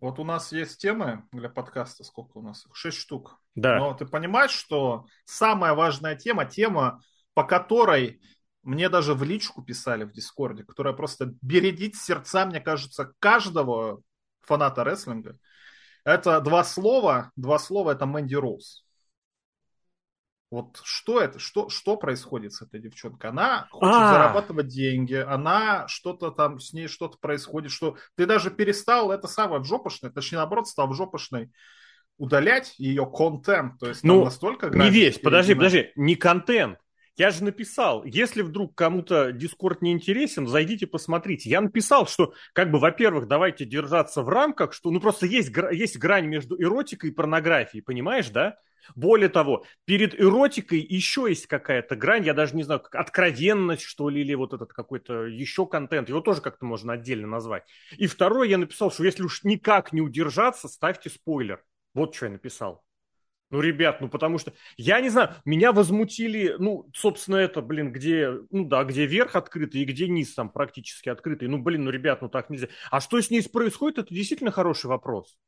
Вот 0.00 0.18
у 0.18 0.24
нас 0.24 0.52
есть 0.52 0.80
темы 0.80 1.24
для 1.32 1.48
подкаста, 1.48 2.04
сколько 2.04 2.38
у 2.38 2.42
нас? 2.42 2.66
Шесть 2.72 2.98
штук. 2.98 3.40
Да. 3.54 3.78
Но 3.78 3.94
ты 3.94 4.06
понимаешь, 4.06 4.52
что 4.52 5.06
самая 5.24 5.74
важная 5.74 6.14
тема, 6.14 6.44
тема, 6.44 7.00
по 7.34 7.42
которой 7.44 8.20
мне 8.62 8.88
даже 8.88 9.14
в 9.14 9.22
личку 9.24 9.62
писали 9.62 10.04
в 10.04 10.12
Дискорде, 10.12 10.62
которая 10.62 10.94
просто 10.94 11.34
бередит 11.42 11.96
сердца, 11.96 12.46
мне 12.46 12.60
кажется, 12.60 13.12
каждого 13.18 14.02
фаната 14.42 14.84
рестлинга. 14.84 15.38
Это 16.04 16.40
два 16.40 16.64
слова, 16.64 17.32
два 17.36 17.58
слова, 17.58 17.90
это 17.92 18.06
Мэнди 18.06 18.34
Роуз. 18.34 18.84
Вот 20.50 20.80
что 20.82 21.20
это, 21.20 21.38
что, 21.38 21.68
что 21.68 21.96
происходит 21.96 22.54
с 22.54 22.62
этой 22.62 22.80
девчонкой? 22.80 23.30
Она 23.30 23.68
хочет 23.70 23.94
А-а-а. 23.94 24.12
зарабатывать 24.12 24.68
деньги, 24.68 25.14
она 25.14 25.86
что-то 25.88 26.30
там, 26.30 26.58
с 26.58 26.72
ней 26.72 26.88
что-то 26.88 27.18
происходит, 27.18 27.70
что 27.70 27.96
ты 28.16 28.24
даже 28.24 28.50
перестал 28.50 29.12
это 29.12 29.28
самое 29.28 29.60
в 29.60 29.66
жопошной, 29.66 30.10
точнее 30.10 30.38
наоборот, 30.38 30.66
стал 30.66 30.88
в 30.88 30.94
жопошной 30.94 31.50
удалять 32.16 32.74
ее 32.78 33.06
контент. 33.06 33.78
То 33.78 33.88
есть 33.88 34.04
ну, 34.04 34.24
настолько 34.24 34.68
Не 34.70 34.90
весь, 34.90 35.18
подожди, 35.18 35.54
подожди, 35.54 35.92
не 35.96 36.16
контент. 36.16 36.78
Я 37.18 37.32
же 37.32 37.42
написал, 37.42 38.04
если 38.04 38.42
вдруг 38.42 38.76
кому-то 38.76 39.32
Дискорд 39.32 39.82
не 39.82 39.90
интересен, 39.90 40.46
зайдите 40.46 40.86
посмотрите. 40.86 41.50
Я 41.50 41.60
написал, 41.60 42.06
что, 42.06 42.32
как 42.52 42.70
бы, 42.70 42.78
во-первых, 42.78 43.26
давайте 43.26 43.64
держаться 43.64 44.22
в 44.22 44.28
рамках, 44.28 44.72
что, 44.72 44.92
ну, 44.92 45.00
просто 45.00 45.26
есть, 45.26 45.50
есть 45.72 45.98
грань 45.98 46.26
между 46.26 46.60
эротикой 46.62 47.10
и 47.10 47.12
порнографией, 47.12 47.82
понимаешь, 47.82 48.28
да? 48.28 48.56
Более 48.94 49.28
того, 49.28 49.64
перед 49.84 50.18
эротикой 50.18 50.78
еще 50.78 51.26
есть 51.28 51.48
какая-то 51.48 51.96
грань, 51.96 52.24
я 52.24 52.34
даже 52.34 52.54
не 52.54 52.62
знаю, 52.62 52.80
как 52.80 52.94
откровенность, 52.94 53.82
что 53.82 54.08
ли, 54.08 54.20
или 54.20 54.34
вот 54.34 54.54
этот 54.54 54.72
какой-то 54.72 55.24
еще 55.24 55.66
контент, 55.66 56.08
его 56.08 56.20
тоже 56.20 56.40
как-то 56.40 56.64
можно 56.66 56.92
отдельно 56.92 57.26
назвать. 57.26 57.64
И 57.96 58.06
второе, 58.06 58.46
я 58.48 58.58
написал, 58.58 58.92
что 58.92 59.02
если 59.02 59.24
уж 59.24 59.42
никак 59.42 59.92
не 59.92 60.00
удержаться, 60.00 60.68
ставьте 60.68 61.10
спойлер. 61.10 61.64
Вот 61.94 62.14
что 62.14 62.26
я 62.26 62.32
написал. 62.32 62.84
Ну, 63.50 63.60
ребят, 63.60 64.02
ну 64.02 64.08
потому 64.08 64.36
что, 64.38 64.52
я 64.76 65.00
не 65.00 65.08
знаю, 65.08 65.34
меня 65.46 65.72
возмутили, 65.72 66.56
ну, 66.58 66.90
собственно, 66.94 67.36
это, 67.36 67.62
блин, 67.62 67.92
где, 67.92 68.30
ну 68.50 68.64
да, 68.64 68.84
где 68.84 69.06
верх 69.06 69.36
открытый 69.36 69.80
и 69.80 69.84
где 69.86 70.06
низ 70.06 70.34
там 70.34 70.50
практически 70.50 71.08
открытый. 71.08 71.48
Ну, 71.48 71.58
блин, 71.58 71.84
ну, 71.84 71.90
ребят, 71.90 72.20
ну 72.20 72.28
так 72.28 72.50
нельзя. 72.50 72.68
А 72.90 73.00
что 73.00 73.20
с 73.20 73.30
ней 73.30 73.42
происходит, 73.48 73.98
это 73.98 74.14
действительно 74.14 74.50
хороший 74.50 74.86
вопрос. 74.86 75.38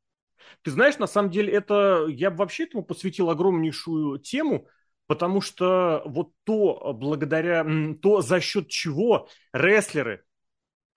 Ты 0.63 0.71
знаешь, 0.71 0.99
на 0.99 1.07
самом 1.07 1.31
деле, 1.31 1.53
это, 1.53 2.07
я 2.09 2.31
бы 2.31 2.39
вообще 2.39 2.65
этому 2.65 2.83
посвятил 2.83 3.29
огромнейшую 3.29 4.19
тему, 4.19 4.67
потому 5.07 5.43
что 5.43 6.03
вот 6.07 6.31
то, 6.45 6.95
благодаря, 6.95 7.67
то 8.01 8.23
за 8.23 8.41
счет 8.41 8.69
чего 8.69 9.29
рестлеры, 9.53 10.25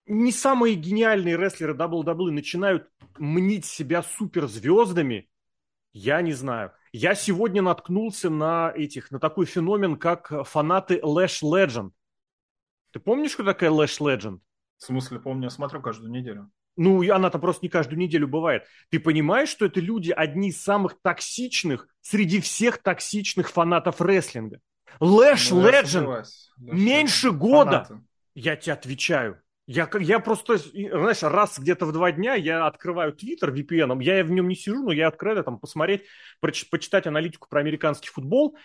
не 0.06 0.32
самые 0.32 0.74
гениальные 0.74 1.36
рестлеры 1.36 1.74
WWE 1.74 2.30
начинают 2.30 2.88
мнить 3.18 3.64
себя 3.64 4.02
суперзвездами, 4.02 5.28
я 5.94 6.20
не 6.22 6.32
знаю. 6.32 6.72
Я 6.92 7.14
сегодня 7.14 7.62
наткнулся 7.62 8.28
на 8.28 8.72
этих, 8.74 9.10
на 9.10 9.18
такой 9.18 9.46
феномен, 9.46 9.96
как 9.96 10.32
фанаты 10.46 11.00
Lash 11.02 11.42
Legend. 11.42 11.92
Ты 12.92 12.98
помнишь, 12.98 13.32
что 13.32 13.44
такая 13.44 13.70
Lash 13.70 14.00
Legend? 14.00 14.40
В 14.78 14.84
смысле, 14.84 15.20
помню, 15.20 15.44
я 15.44 15.50
смотрю 15.50 15.80
каждую 15.80 16.10
неделю. 16.10 16.50
Ну, 16.76 17.02
и 17.02 17.08
она 17.08 17.30
там 17.30 17.40
просто 17.40 17.64
не 17.64 17.68
каждую 17.68 17.98
неделю 17.98 18.26
бывает. 18.26 18.64
Ты 18.90 18.98
понимаешь, 18.98 19.48
что 19.48 19.64
это 19.66 19.78
люди 19.80 20.10
одни 20.10 20.48
из 20.48 20.60
самых 20.60 20.98
токсичных 21.00 21.86
среди 22.00 22.40
всех 22.40 22.78
токсичных 22.78 23.48
фанатов 23.48 24.00
рестлинга? 24.00 24.60
Lash 25.00 25.48
ну, 25.50 25.68
Legend 25.68 26.24
меньше 26.58 27.30
года. 27.30 27.84
Фанаты. 27.84 28.04
Я 28.34 28.56
тебе 28.56 28.72
отвечаю. 28.72 29.40
Я, 29.66 29.88
я 29.98 30.18
просто, 30.18 30.58
знаешь, 30.58 31.22
раз 31.22 31.58
где-то 31.58 31.86
в 31.86 31.92
два 31.92 32.12
дня 32.12 32.34
я 32.34 32.66
открываю 32.66 33.14
Твиттер 33.14 33.50
VPN, 33.50 34.02
я 34.02 34.22
в 34.22 34.30
нем 34.30 34.46
не 34.48 34.56
сижу, 34.56 34.84
но 34.84 34.92
я 34.92 35.08
открываю 35.08 35.42
там 35.42 35.58
посмотреть, 35.58 36.02
проч, 36.40 36.68
почитать 36.68 37.06
аналитику 37.06 37.48
про 37.48 37.60
американский 37.60 38.10
футбол, 38.10 38.58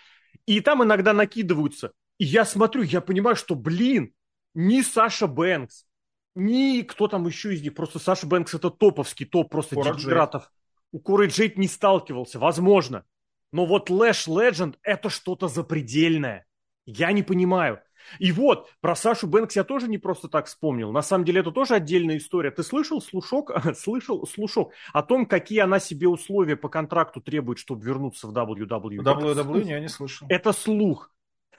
и 0.44 0.60
там 0.60 0.84
иногда 0.84 1.14
накидываются. 1.14 1.92
И 2.18 2.24
я 2.24 2.44
смотрю, 2.44 2.82
я 2.82 3.00
понимаю, 3.00 3.34
что, 3.34 3.54
блин, 3.54 4.12
ни 4.52 4.82
Саша 4.82 5.26
Бэнкс, 5.26 5.86
ни 6.34 6.82
кто 6.82 7.08
там 7.08 7.26
еще 7.26 7.54
из 7.54 7.62
них, 7.62 7.74
просто 7.74 7.98
Саша 7.98 8.26
Бэнкс 8.26 8.54
это 8.54 8.70
топовский 8.70 9.24
топ 9.24 9.50
просто 9.50 9.76
дегенератов. 9.76 10.50
У 10.92 11.00
Коры 11.00 11.28
Джейд 11.28 11.56
не 11.56 11.66
сталкивался, 11.68 12.38
возможно. 12.38 13.04
Но 13.52 13.64
вот 13.64 13.88
Лэш 13.90 14.28
Legend 14.28 14.76
это 14.82 15.08
что-то 15.08 15.48
запредельное. 15.48 16.46
Я 16.84 17.12
не 17.12 17.22
понимаю. 17.22 17.80
И 18.18 18.32
вот, 18.32 18.68
про 18.80 18.94
Сашу 18.94 19.26
Бэнкс 19.26 19.56
я 19.56 19.64
тоже 19.64 19.88
не 19.88 19.98
просто 19.98 20.28
так 20.28 20.46
вспомнил. 20.46 20.92
На 20.92 21.02
самом 21.02 21.24
деле 21.24 21.40
это 21.40 21.50
тоже 21.50 21.74
отдельная 21.74 22.18
история. 22.18 22.50
Ты 22.50 22.62
слышал 22.62 23.00
слушок, 23.00 23.50
слышал 23.76 24.26
слушок 24.26 24.72
о 24.92 25.02
том, 25.02 25.26
какие 25.26 25.60
она 25.60 25.78
себе 25.78 26.08
условия 26.08 26.56
по 26.56 26.68
контракту 26.68 27.20
требует, 27.20 27.58
чтобы 27.58 27.84
вернуться 27.84 28.26
в 28.26 28.36
WWE? 28.36 28.98
WWE 28.98 29.64
я 29.64 29.80
не 29.80 29.88
слышал. 29.88 30.26
Это 30.28 30.52
слух. 30.52 31.10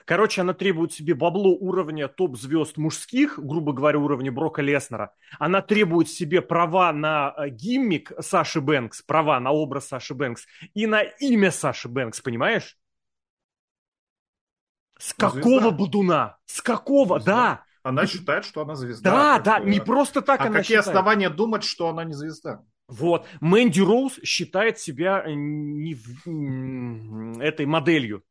Короче, 0.04 0.40
она 0.40 0.52
требует 0.52 0.92
себе 0.92 1.14
бабло 1.14 1.50
уровня 1.50 2.08
топ-звезд 2.08 2.76
мужских, 2.76 3.38
грубо 3.38 3.72
говоря, 3.72 3.98
уровня 3.98 4.32
Брока 4.32 4.62
Леснера. 4.62 5.14
Она 5.38 5.62
требует 5.62 6.08
себе 6.08 6.42
права 6.42 6.92
на 6.92 7.34
э, 7.36 7.50
гиммик 7.50 8.12
Саши 8.18 8.60
Бэнкс, 8.60 9.02
права 9.02 9.38
на 9.38 9.52
образ 9.52 9.88
Саши 9.88 10.14
Бэнкс 10.14 10.46
и 10.74 10.86
на 10.86 11.02
имя 11.02 11.50
Саши 11.50 11.88
Бэнкс, 11.88 12.20
понимаешь? 12.20 12.76
С 15.02 15.14
какого 15.14 15.42
звезда. 15.42 15.70
Будуна? 15.72 16.38
С 16.46 16.62
какого? 16.62 17.18
Звезда. 17.18 17.34
Да. 17.34 17.64
Она 17.82 18.06
считает, 18.06 18.44
что 18.44 18.62
она 18.62 18.76
звезда. 18.76 19.10
Да, 19.10 19.38
да, 19.40 19.58
не 19.58 19.80
просто 19.80 20.22
так 20.22 20.40
а 20.40 20.44
она 20.44 20.58
какие 20.58 20.76
считает. 20.76 20.86
основания 20.86 21.28
думать, 21.28 21.64
что 21.64 21.88
она 21.88 22.04
не 22.04 22.14
звезда? 22.14 22.62
Вот. 22.86 23.26
Мэнди 23.40 23.80
Роуз 23.80 24.20
считает 24.22 24.78
себя 24.78 25.24
э, 25.26 25.32
не 25.34 25.94
этой 27.42 27.66
моделью. 27.66 28.22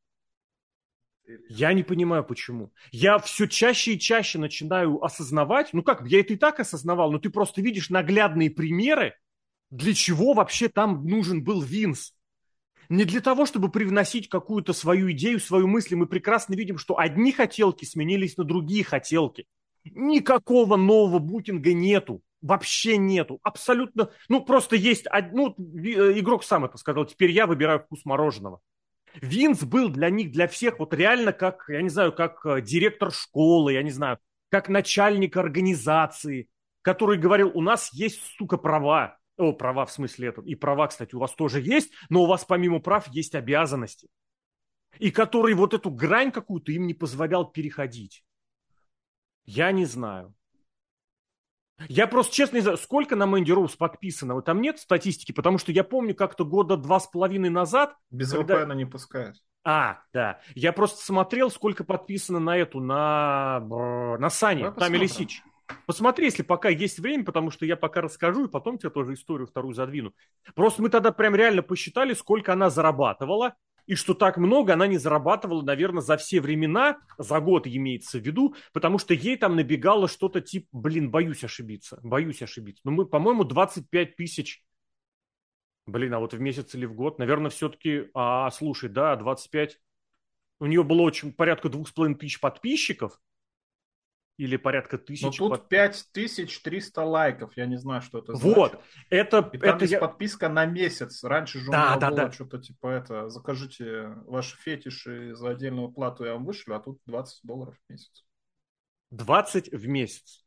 Я 1.50 1.74
не 1.74 1.84
понимаю, 1.84 2.24
почему. 2.24 2.72
Я 2.92 3.20
все 3.20 3.48
чаще 3.48 3.96
и 3.96 4.00
чаще 4.00 4.40
начинаю 4.40 5.04
осознавать, 5.04 5.74
ну 5.74 5.84
как, 5.84 6.08
я 6.08 6.22
это 6.22 6.34
и 6.34 6.38
так 6.38 6.62
осознавал, 6.62 7.12
но 7.12 7.20
ты 7.20 7.30
просто 7.30 7.62
видишь 7.62 7.90
наглядные 7.90 8.50
примеры, 8.50 9.16
для 9.70 9.94
чего 9.94 10.34
вообще 10.34 10.70
там 10.70 11.06
нужен 11.06 11.44
был 11.44 11.62
Винс 11.62 12.14
не 12.92 13.06
для 13.06 13.22
того, 13.22 13.46
чтобы 13.46 13.72
привносить 13.72 14.28
какую-то 14.28 14.74
свою 14.74 15.12
идею, 15.14 15.40
свою 15.40 15.66
мысль. 15.68 15.96
Мы 15.96 16.08
прекрасно 16.08 16.56
видим, 16.56 16.78
что 16.78 17.00
одни 17.00 17.32
хотелки 17.32 17.86
сменились 17.86 18.36
на 18.36 18.44
другие 18.44 18.84
хотелки. 18.84 19.48
Никакого 19.86 20.76
нового 20.76 21.20
букинга 21.20 21.74
нету. 21.74 22.22
Вообще 22.42 22.98
нету. 22.98 23.40
Абсолютно. 23.44 24.12
Ну, 24.28 24.44
просто 24.44 24.76
есть... 24.76 25.06
Ну, 25.32 25.56
э, 25.58 26.20
игрок 26.20 26.44
сам 26.44 26.66
это 26.66 26.78
сказал. 26.78 27.06
Теперь 27.06 27.32
я 27.32 27.48
выбираю 27.48 27.80
вкус 27.80 28.04
мороженого. 28.04 28.60
Винс 29.22 29.64
был 29.64 29.88
для 29.88 30.10
них, 30.10 30.32
для 30.32 30.48
всех, 30.48 30.80
вот 30.80 30.94
реально 30.94 31.32
как, 31.32 31.66
я 31.70 31.82
не 31.82 31.90
знаю, 31.90 32.12
как 32.12 32.46
э, 32.46 32.62
директор 32.62 33.12
школы, 33.12 33.74
я 33.74 33.84
не 33.84 33.92
знаю, 33.92 34.20
как 34.50 34.68
начальник 34.68 35.38
организации, 35.38 36.50
который 36.82 37.18
говорил, 37.18 37.52
у 37.54 37.62
нас 37.62 37.94
есть, 37.94 38.22
сука, 38.38 38.58
права. 38.58 39.18
О, 39.42 39.54
права 39.54 39.88
в 39.88 39.92
смысле 39.92 40.28
это. 40.28 40.42
И 40.42 40.54
права, 40.54 40.88
кстати, 40.88 41.16
у 41.16 41.20
вас 41.20 41.34
тоже 41.34 41.62
есть, 41.62 41.92
но 42.10 42.24
у 42.24 42.28
вас 42.28 42.46
помимо 42.46 42.80
прав 42.80 43.08
есть 43.08 43.34
обязанности. 43.34 44.08
И 45.00 45.10
который 45.10 45.56
вот 45.56 45.74
эту 45.74 45.90
грань 45.90 46.32
какую-то 46.32 46.72
им 46.72 46.86
не 46.86 46.94
позволял 46.94 47.50
переходить. 47.50 48.24
Я 49.46 49.72
не 49.72 49.86
знаю. 49.86 50.36
Я 51.88 52.06
просто 52.06 52.36
честно 52.36 52.58
не 52.58 52.62
знаю, 52.62 52.78
сколько 52.78 53.16
на 53.16 53.26
Мэнди 53.26 53.52
Роуз 53.52 53.76
подписано. 53.76 54.36
Вот 54.36 54.46
там 54.46 54.62
нет 54.62 54.80
статистики, 54.80 55.32
потому 55.32 55.58
что 55.58 55.72
я 55.72 55.84
помню 55.84 56.14
как-то 56.14 56.46
года 56.46 56.78
два 56.78 57.00
с 57.00 57.08
половиной 57.08 57.50
назад... 57.50 57.96
Без 58.12 58.32
когда... 58.32 58.64
VPN 58.64 58.76
не 58.76 58.86
пускают. 58.86 59.38
А, 59.64 60.02
да. 60.14 60.40
Я 60.54 60.72
просто 60.72 61.04
смотрел, 61.04 61.50
сколько 61.50 61.84
подписано 61.84 62.40
на 62.40 62.58
эту, 62.58 62.80
на, 62.80 63.60
на 63.60 64.30
Сане, 64.30 64.70
там 64.72 64.94
Лисич. 64.94 65.42
Посмотри, 65.86 66.26
если 66.26 66.44
пока 66.44 66.70
есть 66.70 67.00
время, 67.00 67.24
потому 67.24 67.52
что 67.52 67.66
я 67.66 67.76
пока 67.76 68.02
расскажу, 68.02 68.46
и 68.46 68.52
потом 68.52 68.78
тебе 68.78 68.90
тоже 68.90 69.14
историю 69.14 69.48
вторую 69.48 69.74
задвину. 69.74 70.14
Просто 70.56 70.82
мы 70.82 70.90
тогда 70.90 71.12
прям 71.12 71.36
реально 71.36 71.62
посчитали, 71.62 72.14
сколько 72.14 72.54
она 72.54 72.70
зарабатывала, 72.70 73.56
и 73.88 73.96
что 73.96 74.14
так 74.14 74.38
много 74.38 74.74
она 74.74 74.88
не 74.88 74.98
зарабатывала, 74.98 75.62
наверное, 75.64 76.02
за 76.02 76.18
все 76.18 76.40
времена, 76.40 77.00
за 77.18 77.40
год 77.40 77.68
имеется 77.68 78.20
в 78.20 78.22
виду, 78.22 78.56
потому 78.74 78.98
что 78.98 79.14
ей 79.14 79.38
там 79.38 79.56
набегало 79.56 80.08
что-то 80.08 80.42
типа, 80.42 80.68
блин, 80.72 81.12
боюсь 81.12 81.44
ошибиться, 81.44 82.00
боюсь 82.04 82.42
ошибиться. 82.42 82.82
Ну, 82.86 82.92
мы, 82.92 83.06
по-моему, 83.06 83.44
25 83.44 84.16
тысяч, 84.16 84.64
блин, 85.86 86.14
а 86.14 86.20
вот 86.20 86.34
в 86.34 86.40
месяц 86.40 86.74
или 86.76 86.86
в 86.86 86.94
год, 86.94 87.20
наверное, 87.20 87.50
все-таки, 87.50 88.10
а, 88.14 88.50
слушай, 88.52 88.90
да, 88.90 89.16
25, 89.16 89.80
у 90.60 90.68
нее 90.68 90.84
было 90.84 91.02
очень 91.02 91.34
порядка 91.34 91.70
двух 91.70 91.88
с 91.88 91.92
половиной 91.92 92.18
тысяч 92.18 92.40
подписчиков, 92.40 93.20
или 94.38 94.58
порядка 94.58 94.98
тысячи. 94.98 95.26
Ну 95.26 95.32
тут 95.32 95.52
под... 95.52 95.70
5300 95.70 97.04
лайков, 97.04 97.56
я 97.56 97.66
не 97.66 97.78
знаю, 97.78 98.02
что 98.02 98.20
это 98.20 98.34
значит. 98.34 98.58
Вот, 98.58 98.82
это... 99.10 99.50
И 99.54 99.58
там 99.58 99.76
это 99.76 99.84
есть 99.84 99.94
я... 99.94 100.00
подписка 100.00 100.50
на 100.50 100.66
месяц. 100.66 101.24
Раньше 101.24 101.60
же 101.60 101.70
да, 101.70 101.96
у 101.96 102.00
да, 102.00 102.10
было 102.10 102.22
да. 102.22 102.32
что-то 102.32 102.60
типа 102.60 102.88
это, 102.88 103.30
закажите 103.30 104.08
ваши 104.26 104.58
фетиши 104.58 105.36
за 105.36 105.52
отдельную 105.52 105.90
плату, 105.90 106.26
я 106.26 106.34
вам 106.34 106.46
вышлю, 106.46 106.76
а 106.76 106.80
тут 106.80 107.00
20 107.06 107.40
долларов 107.44 107.76
в 107.76 107.92
месяц. 107.92 108.26
20 109.12 109.72
в 109.72 109.88
месяц. 109.88 110.46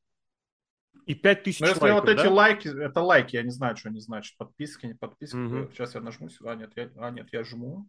И 1.06 1.14
5000 1.14 1.60
Но 1.60 1.66
если 1.66 1.80
лайков, 1.80 2.00
вот 2.00 2.08
эти 2.08 2.22
да? 2.22 2.30
лайки, 2.30 2.68
это 2.68 3.00
лайки, 3.00 3.36
я 3.36 3.42
не 3.42 3.50
знаю, 3.50 3.76
что 3.76 3.90
они 3.90 4.00
значат. 4.00 4.36
Подписки, 4.38 4.86
не 4.86 4.94
подписки. 4.94 5.36
Угу. 5.36 5.72
Сейчас 5.72 5.94
я 5.94 6.00
нажму 6.00 6.30
сюда. 6.30 6.52
А, 6.52 6.54
нет, 6.54 6.72
я, 6.76 6.90
а, 6.96 7.10
нет, 7.10 7.28
я 7.32 7.44
жму. 7.44 7.88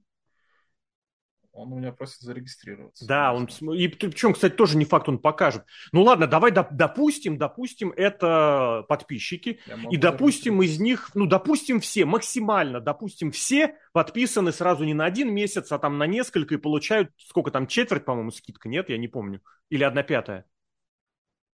Он 1.55 1.71
у 1.71 1.77
меня 1.77 1.93
просит 1.93 2.19
зарегистрироваться. 2.19 3.07
Да, 3.07 3.33
он 3.33 3.45
и 3.45 3.87
причем, 3.87 4.33
кстати, 4.33 4.53
тоже 4.53 4.77
не 4.77 4.83
факт, 4.83 5.07
он 5.07 5.19
покажет. 5.19 5.63
Ну 5.93 6.03
ладно, 6.03 6.27
давай 6.27 6.51
допустим, 6.51 7.37
допустим, 7.37 7.93
это 7.95 8.85
подписчики, 8.89 9.59
и 9.89 9.97
допустим 9.97 10.61
из 10.61 10.79
них, 10.79 11.11
ну 11.15 11.25
допустим 11.25 11.79
все, 11.79 12.03
максимально, 12.05 12.81
допустим 12.81 13.31
все 13.31 13.77
подписаны 13.93 14.51
сразу 14.51 14.83
не 14.83 14.93
на 14.93 15.05
один 15.05 15.33
месяц, 15.33 15.71
а 15.71 15.79
там 15.79 15.97
на 15.97 16.05
несколько 16.05 16.55
и 16.55 16.57
получают 16.57 17.11
сколько 17.17 17.51
там 17.51 17.67
четверть, 17.67 18.03
по-моему, 18.03 18.31
скидка, 18.31 18.67
нет, 18.67 18.89
я 18.89 18.97
не 18.97 19.07
помню, 19.07 19.41
или 19.69 19.83
одна 19.83 20.03
пятая. 20.03 20.45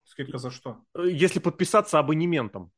Скидка 0.06 0.38
за 0.38 0.50
что? 0.50 0.80
Если 0.95 1.40
подписаться 1.40 2.00
абонементом. 2.00 2.72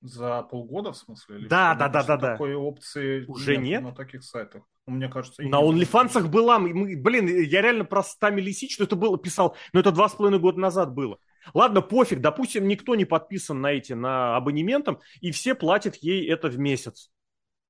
За 0.00 0.42
полгода, 0.42 0.92
в 0.92 0.96
смысле? 0.96 1.38
Или 1.38 1.48
да, 1.48 1.74
да, 1.74 1.88
да, 1.88 2.04
да, 2.04 2.16
да. 2.16 2.32
Такой 2.32 2.54
опции 2.54 3.24
уже 3.26 3.56
нет, 3.56 3.66
нет 3.66 3.82
на 3.82 3.94
таких 3.94 4.22
сайтах. 4.22 4.62
Мне 4.86 5.08
кажется, 5.08 5.42
на 5.42 5.60
OnlyFans 5.60 6.28
была, 6.28 6.58
мы, 6.58 6.96
блин, 6.96 7.26
я 7.26 7.62
реально 7.62 7.84
про 7.84 8.02
100 8.02 8.28
лисич, 8.30 8.74
что 8.74 8.84
это 8.84 8.96
было, 8.96 9.18
писал, 9.18 9.56
но 9.72 9.80
это 9.80 9.90
два 9.90 10.08
с 10.08 10.14
половиной 10.14 10.40
года 10.40 10.60
назад 10.60 10.94
было. 10.94 11.18
Ладно, 11.52 11.82
пофиг, 11.82 12.20
допустим, 12.20 12.68
никто 12.68 12.94
не 12.94 13.04
подписан 13.04 13.60
на 13.60 13.72
эти, 13.72 13.92
на 13.92 14.36
абонементом, 14.36 15.00
и 15.20 15.30
все 15.30 15.54
платят 15.54 15.96
ей 15.96 16.28
это 16.28 16.48
в 16.48 16.58
месяц. 16.58 17.10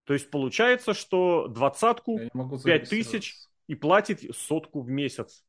То 0.04 0.12
есть 0.12 0.30
получается, 0.30 0.94
что 0.94 1.48
двадцатку, 1.48 2.20
пять 2.64 2.88
тысяч 2.88 3.36
и 3.66 3.74
платит 3.74 4.22
сотку 4.36 4.82
в 4.82 4.88
месяц. 4.88 5.44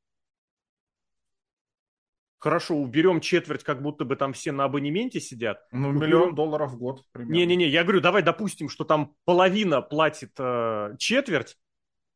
Хорошо, 2.40 2.76
уберем 2.76 3.20
четверть, 3.20 3.64
как 3.64 3.82
будто 3.82 4.06
бы 4.06 4.16
там 4.16 4.32
все 4.32 4.54
на 4.54 4.64
абонементе 4.64 5.20
сидят. 5.20 5.68
Ну, 5.72 5.90
уберем... 5.90 6.02
миллион 6.02 6.36
долларов 6.36 6.72
в 6.72 6.78
год 6.78 7.04
примерно. 7.12 7.34
Не-не-не, 7.34 7.68
я 7.68 7.84
говорю, 7.84 8.00
давай 8.00 8.24
допустим, 8.24 8.70
что 8.70 8.86
там 8.86 9.14
половина 9.26 9.82
платит 9.82 10.32
э, 10.40 10.96
четверть, 10.98 11.58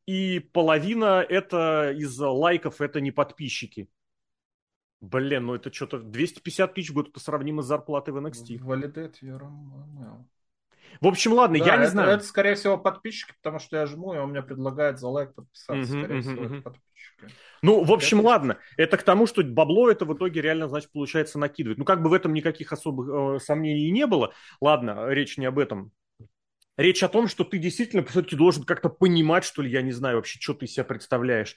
и 0.06 0.38
половина 0.38 1.24
это 1.28 1.92
из 1.94 2.18
лайков, 2.18 2.80
это 2.80 3.02
не 3.02 3.10
подписчики. 3.10 3.88
Блин, 5.00 5.46
ну 5.46 5.54
это 5.54 5.70
что-то 5.70 5.98
250 5.98 6.74
тысяч 6.74 6.90
будет 6.90 7.12
по 7.12 7.20
сравнимо 7.20 7.60
с 7.60 7.66
зарплатой 7.66 8.14
в 8.14 8.16
NXT. 8.16 8.58
Validate 8.60 9.20
В 11.00 11.06
общем, 11.06 11.32
ладно, 11.32 11.58
да, 11.58 11.64
я 11.64 11.76
не 11.76 11.82
это, 11.82 11.90
знаю. 11.90 12.10
Это, 12.10 12.24
скорее 12.24 12.54
всего, 12.54 12.78
подписчики, 12.78 13.32
потому 13.42 13.58
что 13.58 13.76
я 13.76 13.86
жму, 13.86 14.14
и 14.14 14.18
он 14.18 14.30
мне 14.30 14.42
предлагает 14.42 14.98
за 14.98 15.08
лайк 15.08 15.34
подписаться. 15.34 15.74
Uh-huh, 15.74 16.00
скорее 16.00 16.18
uh-huh, 16.18 16.22
всего, 16.22 16.44
uh-huh. 16.44 16.62
подписчики. 16.62 16.84
Ну, 17.62 17.82
в 17.84 17.92
общем, 17.92 18.18
это... 18.18 18.26
ладно. 18.26 18.58
Это 18.76 18.96
к 18.96 19.02
тому, 19.02 19.26
что 19.26 19.42
бабло 19.42 19.90
это 19.90 20.04
в 20.04 20.14
итоге 20.14 20.40
реально, 20.40 20.68
значит, 20.68 20.92
получается 20.92 21.38
накидывать. 21.38 21.78
Ну, 21.78 21.84
как 21.84 22.02
бы 22.02 22.10
в 22.10 22.12
этом 22.12 22.34
никаких 22.34 22.72
особых 22.72 23.08
э, 23.08 23.40
сомнений 23.40 23.90
не 23.90 24.06
было. 24.06 24.32
Ладно, 24.60 25.08
речь 25.08 25.38
не 25.38 25.46
об 25.46 25.58
этом. 25.58 25.92
Речь 26.76 27.04
о 27.04 27.08
том, 27.08 27.28
что 27.28 27.44
ты 27.44 27.58
действительно 27.58 28.04
все-таки 28.04 28.34
должен 28.34 28.64
как-то 28.64 28.88
понимать, 28.88 29.44
что 29.44 29.62
ли, 29.62 29.70
я 29.70 29.80
не 29.80 29.92
знаю 29.92 30.16
вообще, 30.16 30.40
что 30.40 30.54
ты 30.54 30.66
из 30.66 30.72
себя 30.72 30.84
представляешь. 30.84 31.56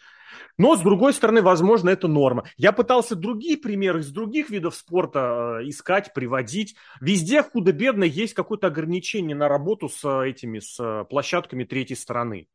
Но, 0.57 0.75
с 0.75 0.81
другой 0.81 1.13
стороны, 1.13 1.41
возможно, 1.41 1.89
это 1.89 2.07
норма. 2.07 2.43
Я 2.55 2.71
пытался 2.71 3.15
другие 3.15 3.57
примеры 3.57 4.01
из 4.01 4.11
других 4.11 4.51
видов 4.51 4.75
спорта 4.75 5.59
э, 5.61 5.69
искать, 5.69 6.13
приводить. 6.13 6.75
Везде 7.01 7.41
худо-бедно 7.41 8.03
есть 8.03 8.35
какое-то 8.35 8.67
ограничение 8.67 9.35
на 9.35 9.47
работу 9.47 9.89
с 9.89 10.03
э, 10.05 10.29
этими, 10.29 10.59
с 10.59 10.79
э, 10.79 11.05
площадками 11.05 11.63
третьей 11.63 11.95
стороны. 11.95 12.47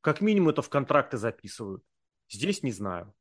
Как 0.00 0.20
минимум 0.20 0.48
это 0.48 0.62
в 0.62 0.68
контракты 0.68 1.18
записывают. 1.18 1.84
Здесь 2.28 2.64
не 2.64 2.72
знаю. 2.72 3.14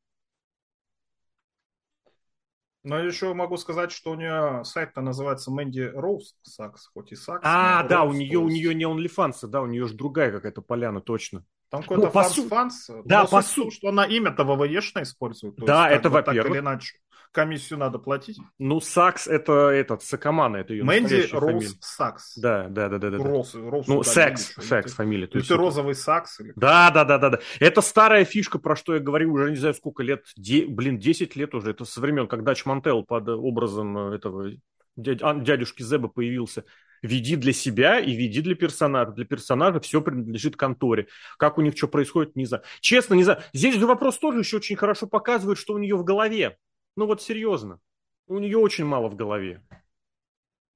Но 2.84 2.98
еще 3.00 3.34
могу 3.34 3.58
сказать, 3.58 3.92
что 3.92 4.12
у 4.12 4.16
нее 4.16 4.64
сайт-то 4.66 5.02
называется 5.02 5.52
Мэнди 5.52 5.92
Роуз 5.94 6.36
Сакс, 6.42 6.90
хоть 6.94 7.12
и 7.12 7.16
Сакс. 7.16 7.42
А, 7.44 7.84
да, 7.84 8.04
у 8.04 8.12
нее, 8.12 8.40
у 8.40 8.50
нее 8.50 8.74
не 8.74 8.86
OnlyFans, 8.86 9.48
да, 9.48 9.62
у 9.62 9.68
нее 9.68 9.88
же 9.88 9.94
другая 9.94 10.32
какая-то 10.32 10.62
поляна, 10.62 11.00
точно. 11.00 11.46
Там 11.70 11.84
какой-то 11.84 12.06
ну, 12.06 12.12
фанс-фанс. 12.12 12.90
Да, 13.06 13.26
по 13.26 13.42
сути. 13.42 13.76
Что 13.76 13.90
она 13.90 14.06
имя-то 14.06 14.44
ВВЕшное 14.44 15.04
использует. 15.04 15.56
Да, 15.56 15.90
есть, 15.90 16.00
это 16.00 16.10
во-первых. 16.10 16.44
Так 16.44 16.52
или 16.52 16.60
иначе 16.60 16.98
комиссию 17.32 17.80
надо 17.80 18.00
платить. 18.00 18.38
Ну, 18.60 18.80
Сакс 18.80 19.28
это 19.28 19.70
этот, 19.70 20.04
Сакамана, 20.04 20.58
это 20.58 20.74
ее 20.74 20.84
Мэнди 20.84 21.28
Роуз. 21.32 21.78
Сакс. 21.82 22.36
Да, 22.38 22.68
да, 22.70 22.90
да, 22.90 22.98
да. 22.98 23.10
да. 23.10 23.18
Роуз, 23.18 23.56
Роуз 23.56 23.88
ну, 23.88 24.04
Секс, 24.04 24.54
Секс 24.56 24.94
фамилия. 24.94 25.28
То 25.28 25.38
есть 25.38 25.48
ты 25.48 25.56
розовый 25.56 25.96
Сакс? 25.96 26.40
Или... 26.40 26.54
Да, 26.56 26.92
да, 26.92 27.06
да, 27.06 27.18
да, 27.18 27.30
да. 27.32 27.40
Это 27.60 27.82
старая 27.82 28.26
фишка, 28.26 28.60
про 28.60 28.76
что 28.76 28.94
я 28.96 29.00
говорю 29.00 29.32
уже 29.34 29.50
не 29.50 29.58
знаю 29.58 29.74
сколько 29.74 30.04
лет, 30.04 30.26
де... 30.36 30.66
блин, 30.66 31.00
10 31.00 31.36
лет 31.36 31.56
уже. 31.56 31.72
Это 31.72 31.86
со 31.86 32.02
времен, 32.02 32.28
когда 32.28 32.56
Чмантел 32.56 33.04
под 33.04 33.30
образом 33.30 33.98
этого 33.98 34.52
дядюшки 34.96 35.84
Зеба 35.84 36.08
появился. 36.08 36.66
Веди 37.02 37.36
для 37.36 37.52
себя 37.52 38.00
и 38.00 38.14
веди 38.14 38.42
для 38.42 38.56
персонажа. 38.56 39.12
Для 39.12 39.26
персонажа 39.26 39.80
все 39.80 40.02
принадлежит 40.02 40.56
конторе. 40.56 41.08
Как 41.38 41.58
у 41.58 41.62
них 41.62 41.76
что 41.76 41.88
происходит, 41.88 42.36
не 42.36 42.46
знаю. 42.46 42.64
Честно, 42.80 43.16
не 43.16 43.24
знаю. 43.24 43.42
Здесь 43.54 43.76
же 43.76 43.88
вопрос 43.88 44.20
тоже 44.20 44.40
еще 44.40 44.58
очень 44.58 44.76
хорошо 44.76 45.08
показывает, 45.08 45.58
что 45.58 45.74
у 45.74 45.80
нее 45.80 45.96
в 45.96 46.04
голове. 46.04 46.58
Ну 46.96 47.06
вот 47.06 47.22
серьезно. 47.22 47.80
У 48.28 48.40
нее 48.40 48.58
очень 48.58 48.86
мало 48.86 49.10
в 49.10 49.16
голове. 49.16 49.64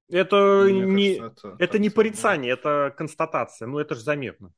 Это 0.08 0.64
Мне 0.64 0.82
не, 0.82 1.18
кажется, 1.18 1.48
это, 1.48 1.64
это 1.64 1.78
не 1.78 1.90
порицание, 1.90 2.52
это 2.52 2.94
констатация. 2.96 3.66
Ну, 3.66 3.78
это 3.78 3.94
же 3.94 4.02
заметно. 4.02 4.52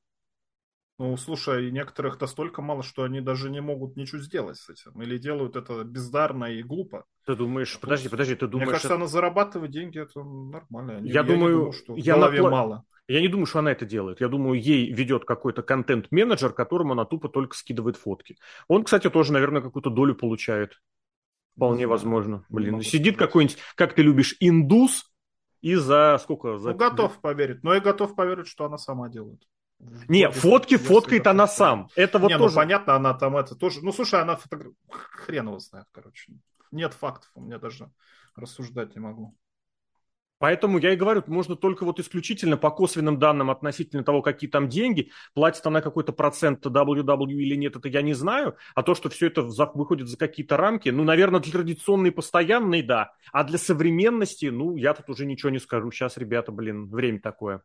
Ну, 0.99 1.17
слушай, 1.17 1.71
некоторых 1.71 2.21
настолько 2.21 2.61
мало, 2.61 2.83
что 2.83 3.05
они 3.05 3.21
даже 3.21 3.51
не 3.51 3.61
могут 3.61 3.97
ничего 3.97 4.21
сделать 4.21 4.59
с 4.59 4.69
этим. 4.69 5.01
Или 5.01 5.17
делают 5.17 5.55
это 5.55 5.85
бездарно 5.85 6.47
и 6.47 6.63
глупо. 6.63 7.05
Ты 7.25 7.37
думаешь, 7.37 7.77
а 7.77 7.79
подожди, 7.79 8.09
подожди, 8.09 8.35
ты 8.35 8.49
думаешь... 8.49 8.67
Мне 8.67 8.73
кажется, 8.73 8.89
это... 8.89 8.97
она 8.97 9.07
зарабатывает 9.07 9.71
деньги, 9.71 10.01
это 10.01 10.25
нормально. 10.25 10.99
Я, 11.07 11.13
я 11.15 11.23
думаю, 11.23 11.57
думаю, 11.57 11.73
что 11.73 11.95
я 11.97 12.15
в 12.15 12.19
голове 12.19 12.43
напла... 12.43 12.51
мало. 12.51 12.85
Я 13.07 13.21
не 13.21 13.29
думаю, 13.29 13.47
что 13.47 13.61
она 13.61 13.71
это 13.71 13.87
делает. 13.87 14.21
Я 14.21 14.29
думаю, 14.29 14.61
ей 14.61 14.93
ведет 14.93 15.25
какой-то 15.25 15.63
контент-менеджер, 15.63 16.53
которому 16.53 16.93
она 16.93 17.05
тупо 17.05 17.29
только 17.29 17.57
скидывает 17.57 17.97
фотки. 17.97 18.37
Он, 18.67 18.83
кстати, 18.83 19.09
тоже, 19.09 19.33
наверное, 19.33 19.63
какую-то 19.63 19.91
долю 19.91 20.17
получает. 20.17 20.81
Вполне 21.59 21.89
возможно. 21.89 22.45
Блин, 22.49 22.83
сидит 22.83 23.17
какой-нибудь, 23.17 23.59
как 23.75 23.93
ты 23.93 24.03
любишь, 24.03 24.37
индус 24.39 25.13
и 25.61 25.75
за 25.75 26.17
сколько? 26.23 26.57
За... 26.57 26.71
Ну, 26.71 26.77
готов 26.77 27.21
поверить. 27.21 27.65
Но 27.65 27.75
я 27.75 27.81
готов 27.81 28.15
поверить, 28.15 28.47
что 28.47 28.65
она 28.65 28.79
сама 28.79 29.09
делает. 29.09 29.43
Не, 30.07 30.31
фотки 30.31 30.77
фоткает 30.77 31.27
она 31.27 31.49
сам. 31.49 31.89
Это 31.97 32.21
вот 32.21 32.29
не, 32.29 32.35
ну, 32.35 32.45
тоже... 32.45 32.55
ну 32.55 32.61
понятно, 32.61 32.95
она 32.95 33.13
там 33.13 33.37
это 33.37 33.57
тоже... 33.57 33.81
Ну, 33.83 33.93
слушай, 33.93 34.21
она 34.21 34.37
фотографирует... 34.37 34.79
Хрен 34.89 35.49
его 35.49 35.59
знает, 35.59 35.87
короче. 35.91 36.33
Нет 36.71 36.95
фактов, 36.95 37.29
у 37.35 37.41
меня 37.41 37.59
даже 37.59 37.91
рассуждать 38.37 38.95
не 38.95 39.01
могу. 39.01 39.37
Поэтому 40.39 40.79
я 40.79 40.93
и 40.93 40.97
говорю, 40.97 41.23
можно 41.27 41.57
только 41.57 41.85
вот 41.85 41.99
исключительно 41.99 42.57
по 42.57 42.71
косвенным 42.71 43.19
данным 43.19 43.51
относительно 43.51 44.05
того, 44.05 44.23
какие 44.23 44.49
там 44.49 44.69
деньги, 44.69 45.11
платит 45.35 45.67
она 45.67 45.81
какой-то 45.81 46.13
процент 46.13 46.65
WW 46.65 47.33
или 47.33 47.57
нет, 47.57 47.77
это 47.77 47.89
я 47.89 48.03
не 48.03 48.15
знаю, 48.15 48.57
а 48.75 48.83
то, 48.83 48.95
что 48.95 49.09
все 49.09 49.27
это 49.27 49.43
выходит 49.43 50.09
за 50.09 50.17
какие-то 50.17 50.57
рамки, 50.57 50.89
ну, 50.91 51.05
наверное, 51.05 51.41
для 51.41 51.53
традиционной 51.53 52.13
постоянной, 52.13 52.83
да, 52.83 53.13
а 53.33 53.45
для 53.45 53.59
современности, 53.59 54.47
ну, 54.47 54.77
я 54.77 54.95
тут 54.95 55.09
уже 55.11 55.27
ничего 55.27 55.51
не 55.51 55.59
скажу, 55.59 55.91
сейчас, 55.91 56.17
ребята, 56.17 56.53
блин, 56.53 56.89
время 56.89 57.21
такое. 57.21 57.63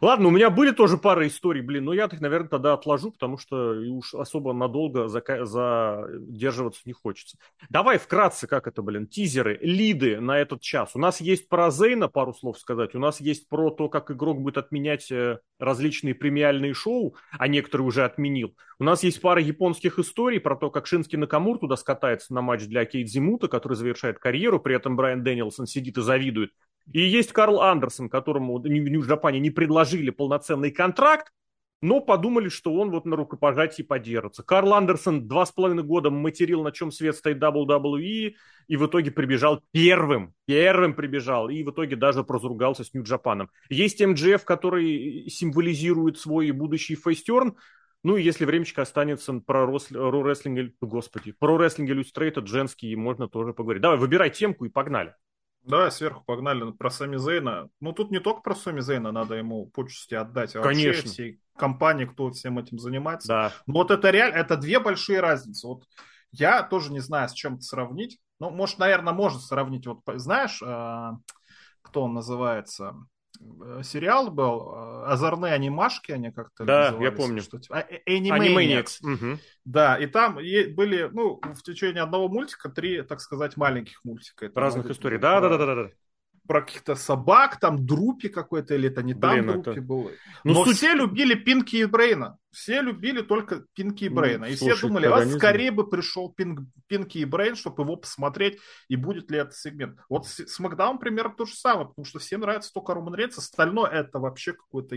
Ладно, 0.00 0.28
у 0.28 0.30
меня 0.30 0.50
были 0.50 0.72
тоже 0.72 0.98
пара 0.98 1.26
историй, 1.26 1.62
блин, 1.62 1.84
но 1.84 1.92
я 1.94 2.04
их, 2.04 2.20
наверное, 2.20 2.48
тогда 2.48 2.74
отложу, 2.74 3.12
потому 3.12 3.38
что 3.38 3.72
уж 3.72 4.14
особо 4.14 4.52
надолго 4.52 5.08
задерживаться 5.08 6.82
не 6.84 6.92
хочется. 6.92 7.38
Давай 7.70 7.98
вкратце, 7.98 8.46
как 8.46 8.66
это, 8.66 8.82
блин, 8.82 9.06
тизеры, 9.06 9.58
лиды 9.62 10.20
на 10.20 10.38
этот 10.38 10.60
час. 10.60 10.92
У 10.94 10.98
нас 10.98 11.20
есть 11.20 11.48
про 11.48 11.70
Зейна 11.70 12.08
пару 12.08 12.34
слов 12.34 12.58
сказать, 12.58 12.94
у 12.94 12.98
нас 12.98 13.20
есть 13.20 13.48
про 13.48 13.70
то, 13.70 13.88
как 13.88 14.10
игрок 14.10 14.40
будет 14.40 14.58
отменять 14.58 15.10
э, 15.10 15.38
различные 15.58 16.14
премиальные 16.14 16.74
шоу, 16.74 17.16
а 17.32 17.48
некоторые 17.48 17.86
уже 17.86 18.04
отменил. 18.04 18.54
У 18.78 18.84
нас 18.84 19.02
есть 19.02 19.20
пара 19.20 19.40
японских 19.40 19.98
историй 19.98 20.38
про 20.38 20.56
то, 20.56 20.70
как 20.70 20.86
Шински 20.86 21.16
Накамур 21.16 21.58
туда 21.58 21.76
скатается 21.76 22.34
на 22.34 22.42
матч 22.42 22.66
для 22.66 22.84
Кейдзимута, 22.84 23.48
который 23.48 23.74
завершает 23.74 24.18
карьеру, 24.18 24.60
при 24.60 24.76
этом 24.76 24.96
Брайан 24.96 25.22
Дэнилсон 25.22 25.66
сидит 25.66 25.96
и 25.96 26.02
завидует. 26.02 26.50
И 26.92 27.00
есть 27.00 27.32
Карл 27.32 27.60
Андерсон, 27.60 28.08
которому 28.08 28.58
в 28.58 28.66
Нью-Джапане 28.66 29.40
не 29.40 29.50
предложили 29.50 30.10
полноценный 30.10 30.70
контракт, 30.70 31.32
но 31.82 32.00
подумали, 32.00 32.48
что 32.48 32.74
он 32.74 32.90
вот 32.90 33.04
на 33.04 33.16
рукопожатии 33.16 33.82
подержится. 33.82 34.42
Карл 34.42 34.72
Андерсон 34.72 35.28
два 35.28 35.44
с 35.44 35.52
половиной 35.52 35.82
года 35.82 36.10
материл, 36.10 36.62
на 36.62 36.72
чем 36.72 36.90
свет 36.90 37.16
стоит 37.16 37.42
WWE, 37.42 38.34
и 38.68 38.76
в 38.76 38.86
итоге 38.86 39.10
прибежал 39.10 39.62
первым, 39.72 40.34
первым 40.46 40.94
прибежал, 40.94 41.48
и 41.48 41.62
в 41.62 41.70
итоге 41.70 41.96
даже 41.96 42.24
прозругался 42.24 42.82
с 42.82 42.94
Нью-Джапаном. 42.94 43.50
Есть 43.68 44.04
МДФ, 44.04 44.44
который 44.44 45.28
символизирует 45.28 46.18
свой 46.18 46.50
будущий 46.50 46.94
фейстерн, 46.94 47.56
ну, 48.02 48.16
и 48.16 48.22
если 48.22 48.44
времечко 48.44 48.82
останется 48.82 49.32
про 49.44 49.66
рестлинг, 49.66 50.74
господи, 50.80 51.32
про 51.32 51.58
рестлинг 51.58 51.90
иллюстрейтед 51.90 52.46
женский, 52.46 52.94
можно 52.94 53.28
тоже 53.28 53.52
поговорить. 53.52 53.82
Давай, 53.82 53.98
выбирай 53.98 54.30
темку 54.30 54.64
и 54.64 54.68
погнали. 54.68 55.14
Да, 55.66 55.90
сверху 55.90 56.22
погнали 56.24 56.70
про 56.72 56.90
Сами 56.90 57.16
Зейна. 57.16 57.68
Ну, 57.80 57.92
тут 57.92 58.10
не 58.10 58.20
только 58.20 58.40
про 58.40 58.54
Сами 58.54 58.80
Зейна 58.80 59.12
надо 59.12 59.34
ему 59.34 59.66
почести 59.66 60.14
отдать, 60.14 60.54
а 60.54 60.62
Конечно. 60.62 60.88
вообще 60.88 61.08
всей 61.08 61.40
компании, 61.56 62.04
кто 62.04 62.30
всем 62.30 62.58
этим 62.58 62.78
занимается. 62.78 63.28
Да. 63.28 63.52
Но 63.66 63.74
вот 63.74 63.90
это 63.90 64.10
реально, 64.10 64.36
это 64.36 64.56
две 64.56 64.78
большие 64.78 65.20
разницы. 65.20 65.66
Вот 65.66 65.84
я 66.30 66.62
тоже 66.62 66.92
не 66.92 67.00
знаю, 67.00 67.28
с 67.28 67.32
чем 67.32 67.54
это 67.54 67.62
сравнить. 67.62 68.20
Ну, 68.38 68.50
может, 68.50 68.78
наверное, 68.78 69.12
можно 69.12 69.40
сравнить. 69.40 69.86
Вот, 69.86 70.00
знаешь, 70.14 70.62
э, 70.62 71.10
кто 71.82 72.02
он 72.02 72.14
называется? 72.14 72.94
Э, 73.40 73.82
сериал 73.84 74.30
был 74.30 74.72
э, 74.74 75.04
«Озорные 75.06 75.52
анимашки», 75.52 76.12
они 76.12 76.30
как-то 76.30 76.64
Да, 76.64 76.96
я 77.00 77.12
помню. 77.12 77.42
Что 77.42 77.58
типа, 77.58 77.86
Animaniacs. 78.06 78.98
Угу. 79.02 79.38
Да, 79.64 79.96
и 79.96 80.06
там 80.06 80.36
были, 80.36 81.10
ну, 81.12 81.40
в 81.42 81.62
течение 81.62 82.02
одного 82.02 82.28
мультика 82.28 82.68
три, 82.68 83.02
так 83.02 83.20
сказать, 83.20 83.56
маленьких 83.56 84.04
мультика. 84.04 84.46
Это 84.46 84.60
Разных 84.60 84.90
историй. 84.90 85.18
Да, 85.18 85.40
да, 85.40 85.48
да, 85.50 85.58
да, 85.58 85.74
да 85.74 85.90
про 86.46 86.62
каких-то 86.62 86.94
собак, 86.94 87.58
там 87.60 87.84
Друпи 87.86 88.28
какой-то, 88.28 88.74
или 88.74 88.88
это 88.88 89.02
не 89.02 89.14
Блин, 89.14 89.46
там 89.46 89.62
Друпи 89.62 89.70
это... 89.70 89.80
был. 89.82 90.10
Но, 90.44 90.52
Но 90.52 90.64
суть... 90.64 90.76
все 90.76 90.94
любили 90.94 91.34
Пинки 91.34 91.76
и 91.76 91.84
Брейна. 91.84 92.38
Все 92.50 92.80
любили 92.80 93.20
только 93.20 93.64
Пинки 93.74 94.04
и 94.04 94.08
ну, 94.08 94.16
Брейна. 94.16 94.46
Ну, 94.46 94.52
и 94.52 94.56
слушай, 94.56 94.76
все 94.76 94.86
думали, 94.86 95.06
а 95.06 95.26
скорее 95.26 95.70
бы 95.70 95.88
пришел 95.88 96.32
Пинк, 96.32 96.60
Пинки 96.86 97.18
и 97.18 97.24
Брейн, 97.24 97.56
чтобы 97.56 97.82
его 97.82 97.96
посмотреть, 97.96 98.58
и 98.88 98.96
будет 98.96 99.30
ли 99.30 99.38
это 99.38 99.52
сегмент. 99.52 99.98
Вот 100.08 100.26
с, 100.26 100.46
с 100.46 100.58
Макдаун 100.58 100.98
примерно 100.98 101.34
то 101.34 101.44
же 101.44 101.54
самое, 101.54 101.88
потому 101.88 102.04
что 102.04 102.18
всем 102.18 102.40
нравится 102.40 102.72
только 102.72 102.94
Роман 102.94 103.14
Рейнс, 103.14 103.38
остальное 103.38 103.90
это 103.90 104.18
вообще 104.18 104.52
какое-то... 104.52 104.96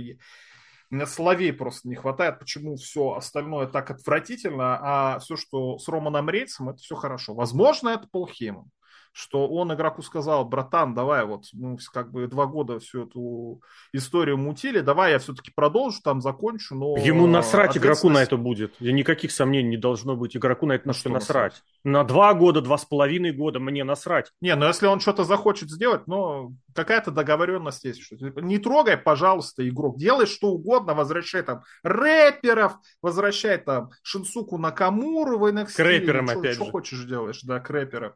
У 0.92 0.96
меня 0.96 1.06
словей 1.06 1.54
просто 1.54 1.88
не 1.88 1.96
хватает, 1.96 2.40
почему 2.40 2.76
все 2.76 3.12
остальное 3.12 3.68
так 3.68 3.92
отвратительно, 3.92 4.80
а 4.82 5.20
все, 5.20 5.36
что 5.36 5.78
с 5.78 5.88
Романом 5.88 6.30
Рейнсом, 6.30 6.70
это 6.70 6.80
все 6.80 6.96
хорошо. 6.96 7.36
Возможно, 7.36 7.90
это 7.90 8.08
Пол 8.12 8.28
Хейман 8.28 8.72
что 9.12 9.48
он 9.48 9.74
игроку 9.74 10.02
сказал, 10.02 10.46
братан, 10.46 10.94
давай 10.94 11.26
вот, 11.26 11.46
мы 11.54 11.78
как 11.92 12.12
бы 12.12 12.28
два 12.28 12.46
года 12.46 12.80
всю 12.80 13.06
эту 13.06 13.62
историю 13.92 14.38
мутили, 14.38 14.80
давай 14.80 15.12
я 15.12 15.20
все-таки 15.20 15.52
продолжу, 15.52 16.00
там 16.04 16.22
закончу, 16.22 16.76
но... 16.76 16.98
Ему 16.98 17.28
насрать 17.28 17.72
ответственность... 17.72 18.02
игроку 18.02 18.10
на 18.10 18.24
это 18.24 18.38
будет. 18.38 18.80
Никаких 18.80 19.32
сомнений 19.32 19.70
не 19.70 19.78
должно 19.78 20.16
быть. 20.16 20.38
Игроку 20.38 20.66
на 20.66 20.74
это 20.74 20.88
на 20.88 20.94
что 20.94 21.10
насрать? 21.10 21.54
насрать? 21.54 21.64
На 21.84 22.04
два 22.04 22.34
года, 22.34 22.62
два 22.62 22.78
с 22.78 22.86
половиной 22.86 23.32
года 23.32 23.60
мне 23.60 23.84
насрать. 23.84 24.32
Не, 24.42 24.56
ну 24.56 24.68
если 24.68 24.88
он 24.88 25.00
что-то 25.00 25.24
захочет 25.24 25.70
сделать, 25.70 26.08
ну, 26.08 26.56
какая-то 26.74 27.12
договоренность 27.12 27.84
есть. 27.84 28.02
Что 28.02 28.18
типа, 28.18 28.40
не 28.40 28.58
трогай, 28.58 28.98
пожалуйста, 28.98 29.68
игрок. 29.68 29.98
Делай 29.98 30.26
что 30.26 30.48
угодно, 30.52 30.94
возвращай 30.94 31.42
там 31.42 31.64
рэперов, 31.84 32.74
возвращай 33.02 33.58
там 33.58 33.92
Шинсуку 34.02 34.58
Накамуру 34.58 35.40
в 35.40 35.46
NXT. 35.46 35.76
К 35.76 35.80
рэперам 35.80 36.26
опять 36.30 36.38
что, 36.38 36.50
же. 36.52 36.56
Что 36.56 36.72
хочешь 36.72 37.04
делаешь, 37.06 37.42
да, 37.44 37.60
к 37.60 37.70
рэперам 37.70 38.14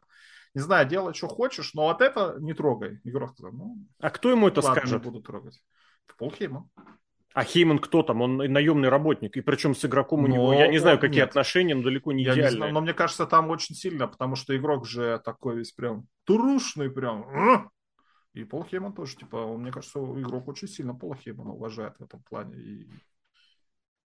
не 0.54 0.60
знаю, 0.60 0.88
делай, 0.88 1.14
что 1.14 1.28
хочешь, 1.28 1.74
но 1.74 1.84
вот 1.84 2.00
это 2.00 2.36
не 2.38 2.54
трогай. 2.54 3.00
Сказал, 3.04 3.52
ну, 3.52 3.76
а 4.00 4.10
кто 4.10 4.30
ему 4.30 4.48
это 4.48 4.60
ладно, 4.60 4.80
скажет? 4.80 5.02
буду 5.02 5.20
трогать. 5.20 5.60
Пол 6.16 6.30
Хейман. 6.30 6.70
А 7.34 7.42
Хейман 7.42 7.80
кто 7.80 8.04
там? 8.04 8.22
Он 8.22 8.36
наемный 8.36 8.88
работник. 8.88 9.36
И 9.36 9.40
причем 9.40 9.74
с 9.74 9.84
игроком 9.84 10.20
но... 10.20 10.26
у 10.26 10.28
него, 10.28 10.54
я 10.54 10.68
не 10.68 10.78
знаю, 10.78 11.00
какие 11.00 11.20
нет. 11.20 11.30
отношения, 11.30 11.74
но 11.74 11.82
далеко 11.82 12.12
не 12.12 12.22
я 12.22 12.34
идеальные. 12.34 12.50
Не 12.52 12.56
знаю, 12.56 12.72
но 12.72 12.80
мне 12.80 12.94
кажется, 12.94 13.26
там 13.26 13.50
очень 13.50 13.74
сильно, 13.74 14.06
потому 14.06 14.36
что 14.36 14.56
игрок 14.56 14.86
же 14.86 15.20
такой 15.24 15.56
весь 15.56 15.72
прям 15.72 16.06
трушный 16.24 16.88
прям. 16.90 17.70
И 18.34 18.44
Пол 18.44 18.64
Хейман 18.64 18.92
тоже, 18.92 19.16
типа, 19.16 19.56
мне 19.56 19.72
кажется, 19.72 19.98
игрок 19.98 20.46
очень 20.48 20.68
сильно 20.68 20.94
Пола 20.94 21.16
Хеймана 21.16 21.52
уважает 21.52 21.96
в 21.98 22.04
этом 22.04 22.22
плане. 22.22 22.56
И 22.56 22.88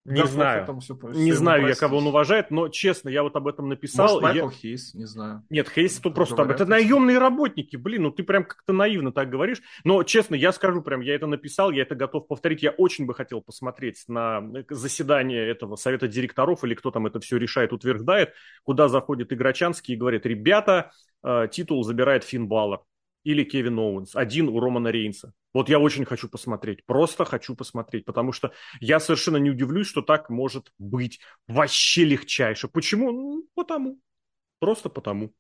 не 0.10 0.26
знаю. 0.26 0.80
Все, 0.82 0.98
не 1.14 1.32
знаю 1.32 1.68
я, 1.68 1.76
кого 1.76 1.98
он 1.98 2.08
уважает, 2.08 2.52
но 2.52 2.68
честно, 2.70 3.10
я 3.10 3.24
вот 3.24 3.36
об 3.36 3.48
этом 3.48 3.70
написал. 3.70 4.20
Может, 4.20 4.22
Майкл 4.22 4.50
я... 4.50 4.52
Хейс, 4.52 4.94
не 4.94 5.06
знаю. 5.06 5.44
Нет, 5.50 5.70
Хейс 5.70 6.00
это 6.00 6.10
просто... 6.10 6.36
Говорят, 6.36 6.62
это 6.62 6.70
наемные 6.70 7.20
работники, 7.20 7.76
блин, 7.76 8.04
ну 8.04 8.12
ты 8.12 8.24
прям 8.24 8.44
как-то 8.44 8.74
наивно 8.74 9.12
так 9.12 9.30
говоришь. 9.30 9.62
Но 9.84 10.04
честно, 10.04 10.36
я 10.36 10.52
скажу 10.52 10.82
прям, 10.82 11.02
я 11.02 11.16
это 11.16 11.28
написал, 11.28 11.72
я 11.72 11.84
это 11.84 11.96
готов 11.96 12.28
повторить. 12.28 12.64
Я 12.64 12.72
очень 12.72 13.06
бы 13.06 13.14
хотел 13.14 13.42
посмотреть 13.42 14.04
на 14.08 14.44
заседание 14.70 15.48
этого 15.48 15.76
совета 15.76 16.08
директоров 16.08 16.64
или 16.64 16.74
кто 16.74 16.92
там 16.92 17.06
это 17.06 17.20
все 17.20 17.38
решает, 17.38 17.74
утверждает, 17.74 18.34
куда 18.64 18.88
заходит 18.88 19.32
Игрочанский 19.32 19.94
и 19.94 19.98
говорит, 19.98 20.26
ребята, 20.26 20.92
э, 21.24 21.48
титул 21.52 21.84
забирает 21.84 22.24
Финн 22.24 22.48
Баллар 22.48 22.82
или 23.24 23.44
Кевин 23.44 23.80
Оуэнс. 23.80 24.16
Один 24.16 24.50
у 24.50 24.60
Романа 24.60 24.90
Рейнса. 24.90 25.34
Вот 25.54 25.68
я 25.70 25.80
очень 25.80 26.06
хочу 26.06 26.30
посмотреть, 26.30 26.86
просто 26.86 27.26
хочу 27.26 27.56
посмотреть, 27.56 28.06
потому 28.06 28.32
что 28.32 28.52
я 28.80 29.00
совершенно 29.00 29.38
не 29.38 29.50
удивлюсь, 29.50 29.88
что 29.88 30.02
так 30.02 30.30
может 30.30 30.72
быть 30.78 31.20
вообще 31.48 32.06
легчайше. 32.06 32.68
Почему? 32.68 33.12
Ну, 33.12 33.48
потому. 33.56 34.00
Просто 34.60 34.90
потому. 34.90 35.34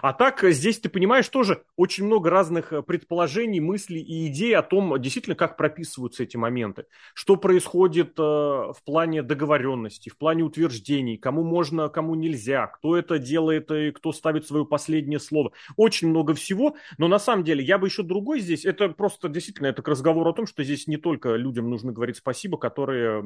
А 0.00 0.12
так, 0.12 0.42
э, 0.44 0.52
здесь 0.52 0.78
ты 0.78 0.88
понимаешь 0.88 1.28
тоже 1.28 1.64
очень 1.76 2.04
много 2.04 2.30
разных 2.30 2.72
э, 2.72 2.82
предположений, 2.82 3.60
мыслей 3.60 4.00
и 4.00 4.28
идей 4.28 4.56
о 4.56 4.62
том, 4.62 5.00
действительно, 5.00 5.36
как 5.36 5.56
прописываются 5.56 6.22
эти 6.22 6.36
моменты. 6.36 6.86
Что 7.14 7.36
происходит 7.36 8.18
э, 8.18 8.22
в 8.22 8.76
плане 8.84 9.22
договоренности, 9.22 10.08
в 10.08 10.16
плане 10.16 10.44
утверждений, 10.44 11.16
кому 11.16 11.42
можно, 11.42 11.88
кому 11.88 12.14
нельзя, 12.14 12.66
кто 12.66 12.96
это 12.96 13.18
делает 13.18 13.70
и 13.70 13.90
кто 13.92 14.12
ставит 14.12 14.46
свое 14.46 14.64
последнее 14.64 15.20
слово. 15.20 15.52
Очень 15.76 16.08
много 16.08 16.34
всего, 16.34 16.76
но 16.98 17.08
на 17.08 17.18
самом 17.18 17.44
деле 17.44 17.64
я 17.64 17.78
бы 17.78 17.86
еще 17.88 18.02
другой 18.02 18.40
здесь, 18.40 18.64
это 18.64 18.88
просто 18.88 19.28
действительно, 19.28 19.66
это 19.66 19.82
к 19.82 19.88
разговору 19.88 20.30
о 20.30 20.34
том, 20.34 20.46
что 20.46 20.64
здесь 20.64 20.86
не 20.86 20.96
только 20.96 21.34
людям 21.36 21.70
нужно 21.70 21.92
говорить 21.92 22.16
спасибо, 22.16 22.58
которые 22.58 23.22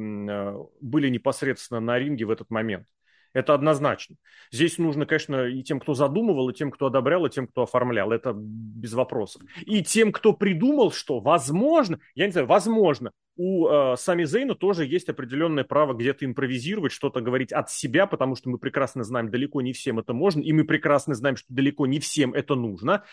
были 0.81 1.09
непосредственно 1.09 1.81
на 1.81 1.99
ринге 1.99 2.25
в 2.25 2.31
этот 2.31 2.51
момент. 2.51 2.87
Это 3.37 3.53
однозначно. 3.53 4.17
Здесь 4.51 4.79
нужно, 4.79 5.05
конечно, 5.05 5.47
и 5.47 5.63
тем, 5.63 5.79
кто 5.79 5.93
задумывал, 5.93 6.49
и 6.49 6.55
тем, 6.55 6.71
кто 6.71 6.87
одобрял, 6.87 7.27
и 7.27 7.31
тем, 7.31 7.47
кто 7.47 7.65
оформлял. 7.65 8.11
Это 8.11 8.33
без 8.35 8.95
вопросов. 8.95 9.43
И 9.67 9.85
тем, 9.85 10.11
кто 10.11 10.33
придумал, 10.33 10.91
что, 10.91 11.21
возможно, 11.21 12.01
я 12.15 12.25
не 12.25 12.33
знаю, 12.33 12.47
возможно, 12.47 13.11
у 13.37 13.69
э, 13.69 13.97
Сами 13.99 14.25
Зейна 14.25 14.55
тоже 14.55 14.87
есть 14.87 15.11
определенное 15.11 15.65
право 15.65 15.93
где-то 15.93 16.25
импровизировать, 16.25 16.93
что-то 16.93 17.21
говорить 17.21 17.53
от 17.53 17.71
себя, 17.71 18.07
потому 18.07 18.37
что 18.37 18.49
мы 18.49 18.57
прекрасно 18.57 19.05
знаем, 19.05 19.31
далеко 19.31 19.61
не 19.61 19.75
всем 19.75 19.99
это 19.99 20.15
можно, 20.15 20.41
и 20.41 20.55
мы 20.55 20.65
прекрасно 20.65 21.15
знаем, 21.15 21.37
что 21.37 21.53
далеко 21.53 21.87
не 21.87 22.01
всем 22.01 22.33
это 22.33 22.55
нужно. 22.55 23.05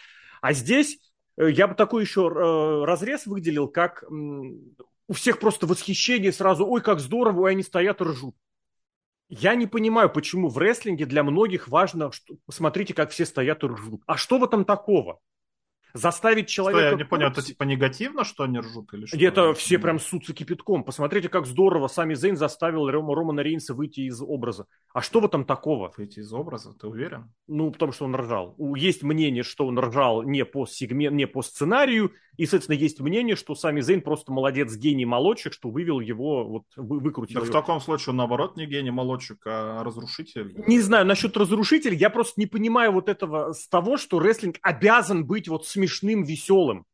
А 0.42 0.54
здесь 0.54 1.00
э, 1.36 1.52
я 1.52 1.68
бы 1.68 1.76
такой 1.76 2.04
еще 2.04 2.30
э, 2.34 2.86
разрез 2.86 3.26
выделил, 3.26 3.68
как 3.68 4.04
э, 4.04 4.06
у 4.08 5.14
всех 5.14 5.40
просто 5.40 5.68
восхищение 5.68 6.32
сразу, 6.32 6.66
ой, 6.66 6.80
как 6.80 7.02
здорово, 7.02 7.42
ой, 7.42 7.52
они 7.52 7.64
стоят 7.64 8.00
и 8.00 8.06
ржут. 8.06 8.38
Я 9.40 9.56
не 9.56 9.66
понимаю, 9.66 10.10
почему 10.12 10.48
в 10.48 10.58
рестлинге 10.58 11.06
для 11.06 11.24
многих 11.24 11.68
важно, 11.68 12.12
что, 12.12 12.36
посмотрите, 12.46 12.94
как 12.94 13.12
все 13.12 13.26
стоят 13.26 13.64
и 13.64 13.68
ржут. 13.68 14.02
А 14.06 14.16
что 14.16 14.38
в 14.38 14.44
этом 14.44 14.64
такого? 14.64 15.20
заставить 15.94 16.48
человека... 16.48 16.88
Что, 16.88 16.92
я 16.92 16.98
не 16.98 17.06
понял, 17.06 17.28
это 17.28 17.42
типа 17.42 17.64
негативно, 17.64 18.24
что 18.24 18.44
они 18.44 18.60
ржут 18.60 18.94
или 18.94 19.06
что? 19.06 19.18
Это 19.18 19.54
все 19.54 19.78
прям 19.80 20.00
сутся 20.00 20.34
кипятком. 20.34 20.84
Посмотрите, 20.84 21.30
как 21.30 21.46
здорово 21.46 21.88
сами 21.88 22.16
Зейн 22.16 22.36
заставил 22.36 22.90
Рома, 22.90 23.16
Романа 23.16 23.42
Рейнса 23.42 23.74
выйти 23.74 24.02
из 24.02 24.22
образа. 24.22 24.66
А 24.94 25.02
что 25.02 25.20
в 25.20 25.26
этом 25.26 25.46
такого? 25.46 25.94
Выйти 25.96 26.20
из 26.20 26.34
образа, 26.34 26.74
ты 26.74 26.88
уверен? 26.88 27.32
Ну, 27.48 27.72
потому 27.72 27.92
что 27.92 28.06
он 28.06 28.16
ржал. 28.16 28.56
Есть 28.76 29.04
мнение, 29.04 29.44
что 29.44 29.68
он 29.68 29.80
ржал 29.80 30.24
не 30.24 30.46
по, 30.46 30.66
сегмент, 30.66 31.16
не 31.16 31.28
по 31.28 31.42
сценарию, 31.42 32.12
и, 32.38 32.46
соответственно, 32.46 32.78
есть 32.78 33.00
мнение, 33.00 33.36
что 33.36 33.54
сами 33.54 33.82
Зейн 33.82 34.02
просто 34.02 34.32
молодец, 34.32 34.76
гений 34.76 35.06
молодчик, 35.06 35.54
что 35.54 35.70
вывел 35.70 36.00
его, 36.00 36.48
вот, 36.48 36.64
вы, 36.76 37.00
выкрутил 37.00 37.40
да 37.40 37.46
его. 37.46 37.52
в 37.52 37.54
таком 37.54 37.80
случае 37.80 38.12
он, 38.12 38.18
наоборот, 38.18 38.58
не 38.58 38.66
гений 38.66 38.92
молодчик, 38.92 39.38
а 39.46 39.84
разрушитель. 39.84 40.54
Не 40.68 40.80
знаю, 40.80 41.06
насчет 41.06 41.38
разрушителя, 41.38 41.96
я 41.96 42.10
просто 42.10 42.40
не 42.40 42.48
понимаю 42.48 42.92
вот 42.92 43.08
этого 43.08 43.54
с 43.54 43.68
того, 43.68 43.98
что 43.98 44.20
рестлинг 44.20 44.58
обязан 44.62 45.26
быть 45.26 45.48
вот 45.48 45.68
смешным, 45.68 46.24
веселым. 46.24 46.86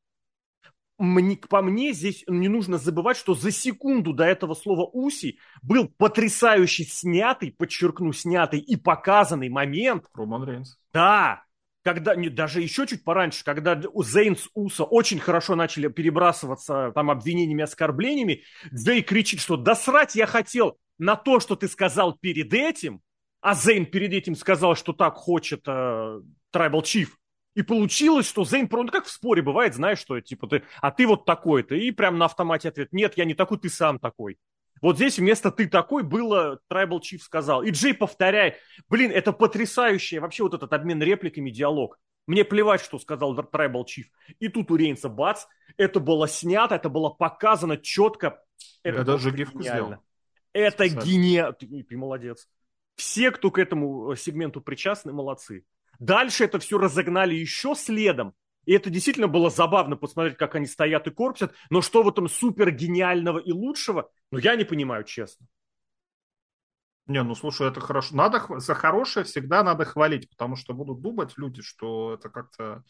Мне, 0.97 1.37
по 1.37 1.61
мне 1.61 1.93
здесь 1.93 2.25
не 2.27 2.49
нужно 2.49 2.77
забывать, 2.77 3.15
что 3.15 3.33
за 3.33 3.51
секунду 3.51 4.11
до 4.11 4.25
этого 4.25 4.53
слова 4.53 4.83
«уси» 4.83 5.39
был 5.61 5.87
потрясающий 5.87 6.83
снятый, 6.83 7.53
подчеркну, 7.53 8.11
снятый 8.11 8.59
и 8.59 8.75
показанный 8.75 9.47
момент. 9.47 10.07
Роман 10.13 10.43
Рейнс. 10.43 10.77
Да, 10.91 11.45
когда, 11.83 12.15
не, 12.15 12.29
даже 12.29 12.61
еще 12.61 12.85
чуть 12.85 13.03
пораньше, 13.03 13.43
когда 13.43 13.81
Зейн 13.95 14.35
с 14.35 14.49
Уса 14.53 14.83
очень 14.83 15.19
хорошо 15.19 15.55
начали 15.55 15.87
перебрасываться 15.87 16.91
там 16.93 17.09
обвинениями, 17.09 17.63
оскорблениями, 17.63 18.43
Зей 18.71 19.01
кричит, 19.01 19.39
что 19.39 19.57
«да 19.57 19.75
срать 19.75 20.15
я 20.15 20.25
хотел 20.25 20.77
на 20.97 21.15
то, 21.15 21.39
что 21.39 21.55
ты 21.55 21.67
сказал 21.67 22.17
перед 22.17 22.53
этим», 22.53 23.01
а 23.41 23.55
Зейн 23.55 23.85
перед 23.85 24.13
этим 24.13 24.35
сказал, 24.35 24.75
что 24.75 24.91
так 24.91 25.15
хочет 25.15 25.61
э, 25.67 26.21
Tribal 26.53 26.81
Chief. 26.81 27.07
И 27.55 27.61
получилось, 27.61 28.27
что 28.27 28.43
Зейн, 28.43 28.67
ну 28.71 28.87
как 28.87 29.05
в 29.05 29.09
споре 29.09 29.41
бывает, 29.41 29.73
знаешь, 29.73 29.99
что 29.99 30.19
типа 30.19 30.47
ты, 30.47 30.63
а 30.81 30.91
ты 30.91 31.07
вот 31.07 31.25
такой-то. 31.25 31.75
И 31.75 31.91
прям 31.91 32.17
на 32.17 32.25
автомате 32.25 32.69
ответ, 32.69 32.91
нет, 32.91 33.17
я 33.17 33.25
не 33.25 33.33
такой, 33.33 33.57
ты 33.57 33.69
сам 33.69 33.99
такой. 33.99 34.37
Вот 34.81 34.95
здесь 34.95 35.19
вместо 35.19 35.51
«ты 35.51 35.67
такой» 35.67 36.03
было 36.03 36.59
Tribal 36.71 36.99
Chief 36.99 37.19
сказал. 37.19 37.63
И 37.63 37.71
Джей 37.71 37.93
повторяй. 37.93 38.55
Блин, 38.87 39.11
это 39.11 39.33
потрясающе. 39.33 40.19
Вообще 40.19 40.43
вот 40.43 40.53
этот 40.53 40.71
обмен 40.73 41.01
репликами, 41.01 41.49
диалог. 41.49 41.99
Мне 42.27 42.45
плевать, 42.45 42.81
что 42.81 42.99
сказал 42.99 43.37
Tribal 43.37 43.83
Chief. 43.83 44.05
И 44.39 44.47
тут 44.47 44.71
у 44.71 44.75
Рейнса 44.75 45.09
бац. 45.09 45.45
Это 45.77 45.99
было 45.99 46.27
снято, 46.27 46.75
это 46.75 46.89
было 46.89 47.09
показано 47.09 47.77
четко. 47.77 48.41
Это 48.83 48.99
Я 48.99 49.03
даже 49.03 49.31
гифку 49.31 49.61
сделал. 49.61 49.95
Это 50.53 50.87
гениально. 50.87 51.53
Ты, 51.53 51.83
ты 51.83 51.97
молодец. 51.97 52.47
Все, 52.95 53.31
кто 53.31 53.49
к 53.51 53.57
этому 53.57 54.15
сегменту 54.15 54.61
причастны, 54.61 55.13
молодцы. 55.13 55.65
Дальше 55.99 56.45
это 56.45 56.59
все 56.59 56.77
разогнали 56.77 57.35
еще 57.35 57.75
следом. 57.75 58.33
И 58.69 58.73
это 58.73 58.91
действительно 58.91 59.27
было 59.27 59.49
забавно 59.49 59.95
посмотреть, 59.95 60.37
как 60.37 60.53
они 60.53 60.67
стоят 60.67 61.07
и 61.07 61.09
корпсят. 61.09 61.55
Но 61.71 61.81
что 61.81 62.03
в 62.03 62.07
этом 62.07 62.29
супер 62.29 62.69
гениального 62.69 63.39
и 63.39 63.51
лучшего, 63.51 64.11
ну 64.31 64.37
я 64.37 64.55
не 64.55 64.63
понимаю, 64.63 65.05
честно. 65.05 65.47
Не, 67.07 67.23
ну 67.23 67.33
слушай, 67.33 67.67
это 67.67 67.81
хорошо. 67.81 68.15
Надо 68.15 68.45
за 68.59 68.75
хорошее 68.75 69.25
всегда 69.25 69.63
надо 69.63 69.85
хвалить, 69.85 70.29
потому 70.29 70.55
что 70.55 70.75
будут 70.75 71.01
думать 71.01 71.33
люди, 71.35 71.63
что 71.63 72.13
это 72.13 72.29
как-то 72.29 72.83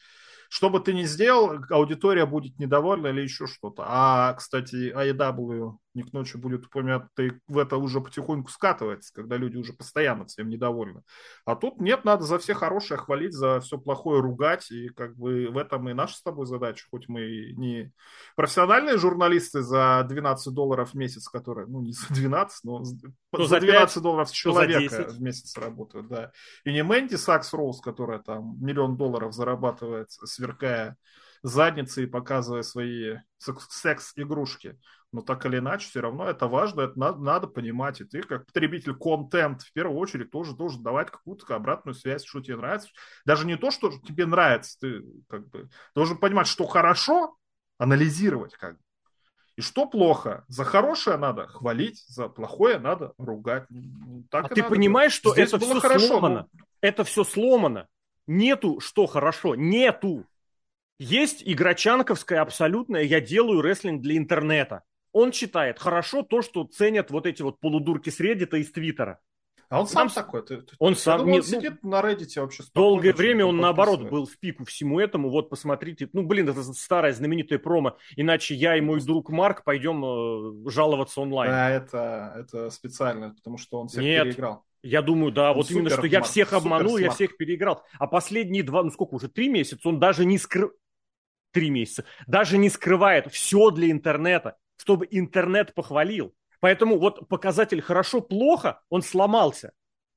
что 0.50 0.70
бы 0.70 0.82
ты 0.82 0.94
ни 0.94 1.04
сделал, 1.04 1.64
аудитория 1.70 2.26
будет 2.26 2.60
недовольна 2.60 3.08
или 3.08 3.22
еще 3.22 3.48
что-то. 3.48 3.86
А, 3.88 4.34
кстати, 4.34 4.92
AEW 4.94 5.78
не 5.94 6.04
к 6.04 6.14
ночи 6.14 6.38
будет 6.38 6.66
упомянут, 6.66 7.08
и 7.20 7.32
в 7.48 7.58
это 7.58 7.78
уже 7.78 8.02
потихоньку 8.02 8.50
скатывается, 8.50 9.14
когда 9.14 9.38
люди 9.38 9.58
уже 9.58 9.74
постоянно 9.74 10.26
всем 10.26 10.50
недовольны. 10.50 11.02
А 11.46 11.56
тут 11.56 11.82
нет, 11.82 12.06
надо 12.06 12.24
за 12.24 12.38
все 12.38 12.54
хорошее 12.54 13.00
хвалить, 13.00 13.34
за 13.34 13.60
все 13.60 13.78
плохое 13.78 14.22
ругать, 14.22 14.70
и 14.72 14.90
как 14.90 15.16
бы 15.18 15.48
в 15.48 15.58
этом 15.58 15.90
и 15.90 15.94
наша 15.94 16.16
с 16.16 16.22
тобой 16.22 16.46
задача, 16.46 16.86
хоть 16.92 17.08
мы 17.08 17.54
не 17.58 17.92
профессиональные 18.36 18.98
журналисты 18.98 19.62
за 19.62 20.06
12 20.08 20.54
долларов 20.54 20.92
в 20.92 20.94
месяц, 20.96 21.28
которые, 21.28 21.68
ну, 21.68 21.82
не 21.82 21.94
за 21.94 22.08
12, 22.14 22.64
но 22.64 22.80
ну, 22.80 23.46
за 23.46 23.60
12 23.60 23.94
5, 23.96 24.04
долларов 24.04 24.30
с 24.30 24.32
человека 24.32 25.08
в 25.10 25.22
месяц 25.22 25.58
работают, 25.58 26.08
да. 26.08 26.32
И 26.66 26.72
не 26.72 26.84
Мэнди 26.84 27.16
Сакс 27.16 27.54
Роуз, 27.54 27.82
которая 27.82 28.20
там 28.20 28.58
миллион 28.62 28.98
долларов 28.98 29.34
зарабатывает, 29.34 30.12
сверкая 30.12 30.98
задницей 31.44 32.04
и 32.04 32.08
показывая 32.08 32.64
свои 32.64 33.16
секс-игрушки. 33.38 34.78
Но 35.12 35.22
так 35.22 35.46
или 35.46 35.58
иначе, 35.58 35.88
все 35.88 36.02
равно 36.02 36.30
это 36.30 36.48
важно, 36.48 36.82
это 36.82 37.00
надо, 37.00 37.20
надо 37.20 37.48
понимать. 37.48 38.00
И 38.00 38.04
ты, 38.04 38.22
как 38.22 38.46
потребитель 38.46 38.94
контент, 38.94 39.64
в 39.64 39.74
первую 39.74 39.98
очередь 39.98 40.30
тоже 40.30 40.56
должен 40.56 40.84
давать 40.84 41.10
какую-то 41.10 41.56
обратную 41.56 41.96
связь, 41.96 42.24
что 42.24 42.42
тебе 42.42 42.58
нравится. 42.58 42.90
Даже 43.26 43.48
не 43.48 43.58
то, 43.58 43.72
что 43.72 43.90
тебе 43.90 44.28
нравится, 44.28 44.78
ты 44.80 45.04
как 45.28 45.50
бы 45.50 45.70
должен 45.96 46.18
понимать, 46.18 46.48
что 46.48 46.66
хорошо, 46.68 47.38
анализировать 47.80 48.54
как 48.56 48.78
бы. 48.78 48.84
И 49.56 49.62
что 49.62 49.88
плохо? 49.88 50.46
За 50.48 50.64
хорошее 50.64 51.18
надо 51.18 51.48
хвалить, 51.48 52.02
за 52.08 52.30
плохое 52.30 52.80
надо 52.80 53.14
ругать. 53.18 53.66
Ну, 53.70 54.24
так 54.30 54.46
а 54.46 54.48
ты 54.50 54.62
надо 54.62 54.74
понимаешь, 54.74 55.12
что 55.12 55.34
Здесь 55.34 55.50
это 55.50 55.60
все 55.60 55.80
хорошо, 55.82 56.08
сломано? 56.08 56.48
Но... 56.54 56.60
Это 56.82 57.04
все 57.04 57.24
сломано. 57.24 57.88
Нету 58.26 58.80
что 58.80 59.06
хорошо, 59.06 59.56
нету. 59.56 60.26
Есть 61.00 61.42
игрочанковская 61.44 62.42
абсолютная 62.42 63.04
«я 63.04 63.20
делаю 63.20 63.62
рестлинг 63.62 64.02
для 64.02 64.18
интернета». 64.18 64.84
Он 65.12 65.32
читает 65.32 65.80
хорошо 65.80 66.24
то, 66.24 66.42
что 66.42 66.64
ценят 66.64 67.12
вот 67.12 67.26
эти 67.26 67.42
вот 67.42 67.60
полудурки 67.60 68.10
с 68.10 68.20
Reddit 68.20 68.58
и 68.58 68.64
с 68.64 68.72
Твиттера. 68.72 69.20
А 69.70 69.80
он 69.82 69.88
сам 69.88 70.10
Там, 70.10 70.26
такой. 70.26 70.42
Ты, 70.44 70.64
он 70.80 70.96
сам 70.96 71.20
думал, 71.20 71.34
не, 71.34 71.40
он 71.40 71.46
ну, 71.46 71.58
сидит 71.58 71.84
на 71.84 72.02
Reddit 72.02 72.42
вообще. 72.42 72.64
Долгое 72.74 73.14
время 73.14 73.46
он 73.46 73.58
наоборот 73.58 74.10
был 74.10 74.26
в 74.26 74.36
пику 74.40 74.66
всему 74.66 75.00
этому. 75.00 75.30
Вот 75.30 75.52
посмотрите, 75.52 76.10
ну 76.12 76.26
блин, 76.26 76.50
это 76.50 76.64
старая 76.74 77.14
знаменитая 77.14 77.60
промо. 77.60 77.96
Иначе 78.16 78.56
я 78.56 78.76
и 78.76 78.82
мой 78.82 79.00
друг 79.00 79.30
Марк 79.30 79.64
пойдем 79.64 80.04
э, 80.04 80.72
жаловаться 80.72 81.22
онлайн. 81.22 81.52
Да, 81.52 81.70
это 81.70 82.34
это 82.36 82.70
специально, 82.72 83.36
потому 83.36 83.60
что 83.60 83.80
он 83.80 83.90
всех 83.90 84.02
Нет. 84.02 84.24
переиграл. 84.24 84.66
Я 84.82 85.04
думаю, 85.04 85.32
да, 85.32 85.52
он 85.52 85.58
вот 85.58 85.70
именно, 85.70 85.90
что 85.92 86.08
я 86.08 86.24
всех 86.24 86.54
обманул, 86.54 86.98
я 86.98 87.12
всех 87.12 87.38
переиграл. 87.38 87.84
А 88.00 88.08
последние 88.08 88.64
два, 88.64 88.82
ну 88.82 88.90
сколько 88.90 89.16
уже, 89.16 89.28
три 89.28 89.50
месяца, 89.50 89.88
он 89.88 90.00
даже 90.00 90.26
не 90.26 90.38
скрыл... 90.40 90.72
Три 91.52 91.70
месяца. 91.70 92.06
Даже 92.28 92.58
не 92.58 92.70
скрывает 92.70 93.32
все 93.32 93.72
для 93.72 93.90
интернета, 93.90 94.58
чтобы 94.80 95.08
интернет 95.12 95.74
похвалил. 95.74 96.34
Поэтому 96.62 96.98
вот 96.98 97.28
показатель 97.28 97.82
хорошо-плохо, 97.82 98.82
он 98.90 99.02
сломался. 99.02 99.74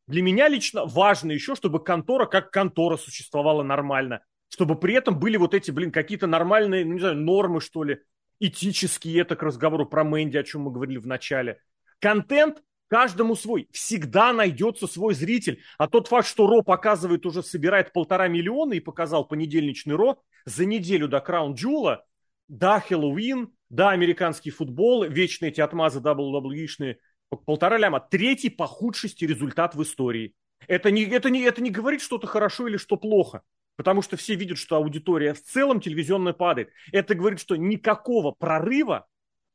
Для 0.06 0.22
меня 0.22 0.48
лично 0.48 0.86
важно 0.86 1.32
еще, 1.32 1.54
чтобы 1.54 1.82
контора 1.82 2.26
как 2.26 2.50
контора 2.50 2.96
существовала 2.96 3.62
нормально. 3.62 4.22
Чтобы 4.48 4.78
при 4.78 4.94
этом 4.94 5.18
были 5.18 5.36
вот 5.36 5.54
эти, 5.54 5.70
блин, 5.70 5.90
какие-то 5.90 6.26
нормальные, 6.26 6.84
ну, 6.84 6.92
не 6.94 7.00
знаю, 7.00 7.16
нормы, 7.16 7.60
что 7.60 7.84
ли, 7.84 8.00
этические, 8.38 9.20
это 9.20 9.34
к 9.36 9.42
разговору 9.42 9.86
про 9.86 10.04
Мэнди, 10.04 10.36
о 10.36 10.42
чем 10.44 10.62
мы 10.62 10.72
говорили 10.72 10.98
в 10.98 11.06
начале. 11.06 11.60
Контент 11.98 12.62
каждому 12.88 13.34
свой. 13.34 13.68
Всегда 13.72 14.32
найдется 14.32 14.86
свой 14.86 15.14
зритель. 15.14 15.60
А 15.78 15.88
тот 15.88 16.08
факт, 16.08 16.28
что 16.28 16.46
Ро 16.46 16.62
показывает, 16.62 17.24
уже 17.24 17.42
собирает 17.42 17.92
полтора 17.92 18.28
миллиона 18.28 18.74
и 18.74 18.80
показал 18.80 19.24
понедельничный 19.24 19.94
Ро 19.94 20.22
за 20.44 20.66
неделю 20.66 21.08
до 21.08 21.20
Краун 21.20 21.54
Джула, 21.54 22.04
да, 22.48 22.80
Хэллоуин, 22.80 23.50
да, 23.72 23.90
американский 23.90 24.50
футбол, 24.50 25.04
вечные 25.04 25.50
эти 25.50 25.62
отмазы 25.62 26.00
WWE-шные, 26.00 26.98
полтора 27.46 27.78
ляма. 27.78 28.00
Третий 28.00 28.50
по 28.50 28.66
худшести 28.66 29.24
результат 29.24 29.74
в 29.74 29.82
истории. 29.82 30.34
Это 30.68 30.90
не, 30.90 31.04
это, 31.04 31.30
не, 31.30 31.40
это 31.40 31.62
не 31.62 31.70
говорит 31.70 32.02
что-то 32.02 32.26
хорошо 32.26 32.68
или 32.68 32.76
что 32.76 32.98
плохо. 32.98 33.40
Потому 33.76 34.02
что 34.02 34.18
все 34.18 34.34
видят, 34.34 34.58
что 34.58 34.76
аудитория 34.76 35.32
в 35.32 35.42
целом 35.42 35.80
телевизионная 35.80 36.34
падает. 36.34 36.68
Это 36.92 37.14
говорит, 37.14 37.40
что 37.40 37.56
никакого 37.56 38.32
прорыва 38.32 39.06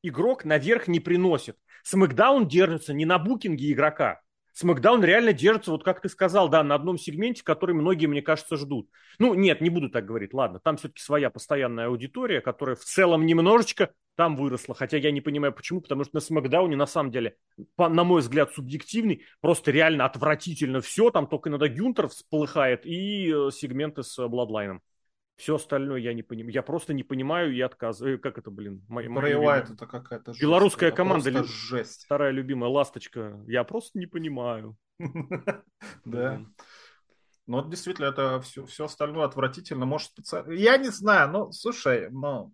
игрок 0.01 0.45
наверх 0.45 0.87
не 0.87 0.99
приносит. 0.99 1.55
Смакдаун 1.83 2.47
держится 2.47 2.93
не 2.93 3.05
на 3.05 3.19
букинге 3.19 3.71
игрока, 3.71 4.21
Смакдаун 4.57 5.03
реально 5.03 5.33
держится, 5.33 5.69
вот 5.69 5.83
как 5.83 6.01
ты 6.01 6.09
сказал, 6.09 6.49
да, 6.49 6.63
на 6.63 6.73
одном 6.73 6.97
сегменте, 6.97 7.43
который 7.43 7.75
многие, 7.75 8.07
мне 8.07 8.23
кажется, 8.23 8.57
ждут. 8.57 8.89
Ну, 9.19 9.35
нет, 9.35 9.61
не 9.61 9.69
буду 9.69 9.87
так 9.87 10.07
говорить, 10.07 10.33
ладно, 10.33 10.59
там 10.59 10.77
все-таки 10.77 10.99
своя 10.99 11.29
постоянная 11.29 11.89
аудитория, 11.89 12.41
которая 12.41 12.75
в 12.75 12.83
целом 12.83 13.27
немножечко 13.27 13.91
там 14.15 14.35
выросла, 14.35 14.73
хотя 14.73 14.97
я 14.97 15.11
не 15.11 15.21
понимаю 15.21 15.53
почему, 15.53 15.79
потому 15.79 16.05
что 16.05 16.15
на 16.15 16.21
Смакдауне 16.21 16.75
на 16.75 16.87
самом 16.87 17.11
деле, 17.11 17.37
по, 17.75 17.87
на 17.87 18.03
мой 18.03 18.21
взгляд, 18.21 18.51
субъективный, 18.51 19.25
просто 19.41 19.69
реально 19.69 20.05
отвратительно 20.05 20.81
все, 20.81 21.11
там 21.11 21.27
только 21.27 21.49
иногда 21.49 21.67
Гюнтер 21.67 22.07
всполыхает 22.07 22.83
и 22.83 23.31
э, 23.31 23.51
сегменты 23.51 24.01
с 24.01 24.27
Бладлайном. 24.27 24.81
Все 25.37 25.55
остальное 25.55 25.99
я 25.99 26.13
не 26.13 26.23
понимаю. 26.23 26.51
Я 26.51 26.63
просто 26.63 26.93
не 26.93 27.03
понимаю 27.03 27.53
и 27.53 27.61
отказываю. 27.61 28.15
Э, 28.15 28.19
как 28.19 28.39
это, 28.39 28.49
блин? 28.49 28.83
Моя, 28.89 29.07
моя 29.09 29.57
это 29.57 29.85
какая-то 29.85 30.33
жесть. 30.33 30.41
Белорусская 30.41 30.87
это 30.87 30.97
команда. 30.97 31.29
Ли... 31.29 31.43
жесть. 31.43 32.05
Вторая 32.05 32.31
любимая 32.31 32.71
ласточка. 32.71 33.39
Я 33.47 33.63
просто 33.63 33.99
не 33.99 34.07
понимаю. 34.07 34.75
Да. 36.05 36.41
Ну, 37.45 37.69
действительно, 37.69 38.07
это 38.07 38.41
все, 38.41 38.65
все 38.65 38.85
остальное 38.85 39.25
отвратительно. 39.25 39.85
Может, 39.85 40.09
специально... 40.09 40.51
Я 40.51 40.77
не 40.77 40.89
знаю, 40.89 41.31
ну, 41.31 41.51
слушай, 41.53 42.09
ну, 42.09 42.53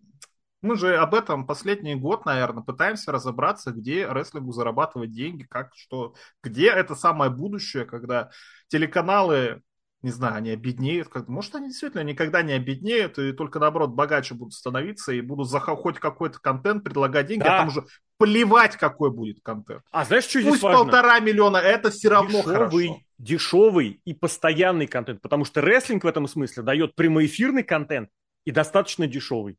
мы 0.62 0.78
же 0.78 0.96
об 0.96 1.16
этом 1.16 1.48
последний 1.48 1.96
год, 1.96 2.26
наверное, 2.26 2.64
пытаемся 2.64 3.12
разобраться, 3.12 3.72
где 3.72 4.08
рестлингу 4.08 4.52
зарабатывать 4.52 5.12
деньги, 5.12 5.44
как, 5.44 5.72
что, 5.76 6.14
где 6.44 6.70
это 6.70 6.94
самое 6.94 7.32
будущее, 7.32 7.86
когда 7.86 8.30
телеканалы 8.68 9.64
не 10.04 10.12
знаю, 10.12 10.36
они 10.36 10.50
обеднеют. 10.52 11.08
Как... 11.08 11.30
Может, 11.30 11.56
они 11.56 11.70
действительно 11.70 12.02
никогда 12.02 12.42
не 12.44 12.52
обеднеют, 12.52 13.18
и 13.18 13.32
только, 13.32 13.60
наоборот, 13.60 13.92
богаче 13.92 14.36
будут 14.36 14.54
становиться, 14.54 15.14
и 15.14 15.22
будут 15.22 15.50
за 15.50 15.62
хоть 15.62 15.98
какой-то 15.98 16.40
контент 16.40 16.84
предлагать 16.84 17.28
деньги, 17.28 17.44
да. 17.44 17.56
а 17.56 17.60
там 17.60 17.70
уже 17.70 17.86
плевать, 18.18 18.76
какой 18.76 19.12
будет 19.12 19.40
контент. 19.42 19.82
А 19.92 20.04
знаешь, 20.04 20.26
что 20.26 20.42
здесь 20.42 20.52
Пусть 20.52 20.64
важно? 20.64 20.84
полтора 20.84 21.20
миллиона, 21.22 21.58
это 21.58 21.90
все 21.90 22.10
равно 22.10 22.40
дешевый, 22.40 22.88
хорошо. 22.88 23.02
Дешевый 23.18 24.02
и 24.04 24.14
постоянный 24.14 24.88
контент, 24.88 25.22
потому 25.22 25.46
что 25.46 25.62
рестлинг 25.62 26.04
в 26.04 26.08
этом 26.08 26.28
смысле 26.28 26.64
дает 26.64 26.96
прямоэфирный 26.96 27.64
контент 27.64 28.10
и 28.44 28.52
достаточно 28.52 29.08
дешевый. 29.08 29.58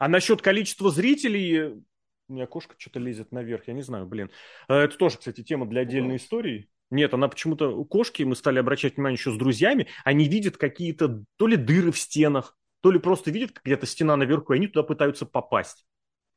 А 0.00 0.08
насчет 0.08 0.42
количества 0.42 0.90
зрителей, 0.90 1.82
у 2.28 2.32
меня 2.32 2.46
кошка 2.46 2.74
что-то 2.78 2.98
лезет 2.98 3.30
наверх, 3.30 3.68
я 3.68 3.74
не 3.74 3.82
знаю, 3.82 4.06
блин. 4.06 4.28
Э, 4.68 4.74
это 4.74 4.96
тоже, 4.96 5.18
кстати, 5.18 5.44
тема 5.44 5.66
для 5.66 5.82
отдельной 5.82 6.16
истории. 6.16 6.68
Нет, 6.94 7.12
она 7.12 7.26
почему-то 7.26 7.84
кошки, 7.84 8.22
мы 8.22 8.36
стали 8.36 8.60
обращать 8.60 8.94
внимание 8.94 9.16
еще 9.16 9.32
с 9.32 9.36
друзьями, 9.36 9.88
они 10.04 10.28
видят 10.28 10.56
какие-то 10.56 11.24
то 11.36 11.46
ли 11.48 11.56
дыры 11.56 11.90
в 11.90 11.98
стенах, 11.98 12.56
то 12.82 12.92
ли 12.92 13.00
просто 13.00 13.32
видят 13.32 13.60
где-то 13.64 13.84
стена 13.84 14.16
наверху, 14.16 14.52
и 14.52 14.56
они 14.56 14.68
туда 14.68 14.84
пытаются 14.84 15.26
попасть. 15.26 15.84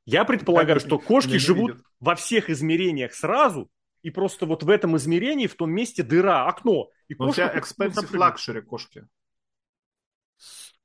Я 0.05 0.25
предполагаю, 0.25 0.79
что 0.79 0.97
кошки 0.97 1.37
живут 1.37 1.73
видят. 1.73 1.85
во 1.99 2.15
всех 2.15 2.49
измерениях 2.49 3.13
сразу, 3.13 3.69
и 4.01 4.09
просто 4.09 4.47
вот 4.47 4.63
в 4.63 4.69
этом 4.69 4.97
измерении, 4.97 5.45
в 5.45 5.53
том 5.53 5.69
месте 5.69 6.01
дыра, 6.01 6.47
окно. 6.47 6.89
И 7.07 7.13
Но 7.13 7.27
кошка, 7.27 7.29
у 7.29 7.33
тебя 7.33 7.59
expensive 7.59 8.11
luxury 8.13 8.61
кошки. 8.61 9.07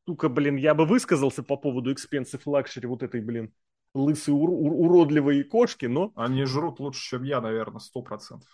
Сука, 0.06 0.28
блин, 0.28 0.56
я 0.56 0.74
бы 0.74 0.84
высказался 0.84 1.42
по 1.42 1.56
поводу 1.56 1.94
expensive 1.94 2.42
luxury 2.44 2.86
вот 2.86 3.02
этой, 3.02 3.22
блин, 3.22 3.54
лысой, 3.94 4.34
ур- 4.34 4.50
уродливой 4.50 5.44
кошки, 5.44 5.86
но... 5.86 6.12
Они 6.14 6.44
жрут 6.44 6.78
лучше, 6.78 7.00
чем 7.08 7.22
я, 7.22 7.40
наверное, 7.40 7.80
сто 7.80 8.02
процентов. 8.02 8.48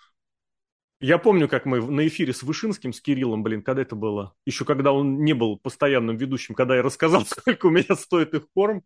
Я 1.00 1.18
помню, 1.18 1.48
как 1.48 1.64
мы 1.64 1.80
на 1.80 2.06
эфире 2.08 2.32
с 2.32 2.42
Вышинским, 2.42 2.92
с 2.92 3.00
Кириллом, 3.00 3.44
блин, 3.44 3.62
когда 3.62 3.82
это 3.82 3.94
было? 3.94 4.34
Еще 4.46 4.64
когда 4.64 4.92
он 4.92 5.22
не 5.22 5.32
был 5.32 5.56
постоянным 5.56 6.16
ведущим, 6.16 6.54
когда 6.54 6.74
я 6.74 6.82
рассказал, 6.82 7.24
сколько 7.26 7.66
у 7.66 7.70
меня 7.70 7.94
стоит 7.94 8.34
их 8.34 8.48
корм. 8.52 8.82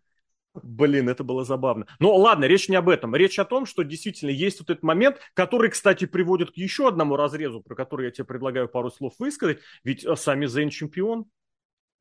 Блин, 0.55 1.09
это 1.09 1.25
было 1.25 1.45
забавно. 1.45 1.87
Но 1.99 2.15
ладно, 2.15 2.45
речь 2.45 2.69
не 2.69 2.77
об 2.77 2.91
этом. 2.91 3.17
Речь 3.17 3.39
о 3.39 3.47
том, 3.47 3.65
что 3.65 3.83
действительно 3.83 4.29
есть 4.29 4.61
вот 4.61 4.69
этот 4.69 4.83
момент, 4.83 5.17
который, 5.33 5.71
кстати, 5.71 6.05
приводит 6.05 6.51
к 6.51 6.57
еще 6.59 6.89
одному 6.89 7.17
разрезу, 7.17 7.63
про 7.63 7.75
который 7.75 8.07
я 8.07 8.11
тебе 8.11 8.27
предлагаю 8.27 8.69
пару 8.69 8.91
слов 8.91 9.15
высказать. 9.19 9.61
Ведь 9.83 10.05
э, 10.05 10.15
сами 10.15 10.45
Зейн 10.45 10.69
чемпион. 10.69 11.25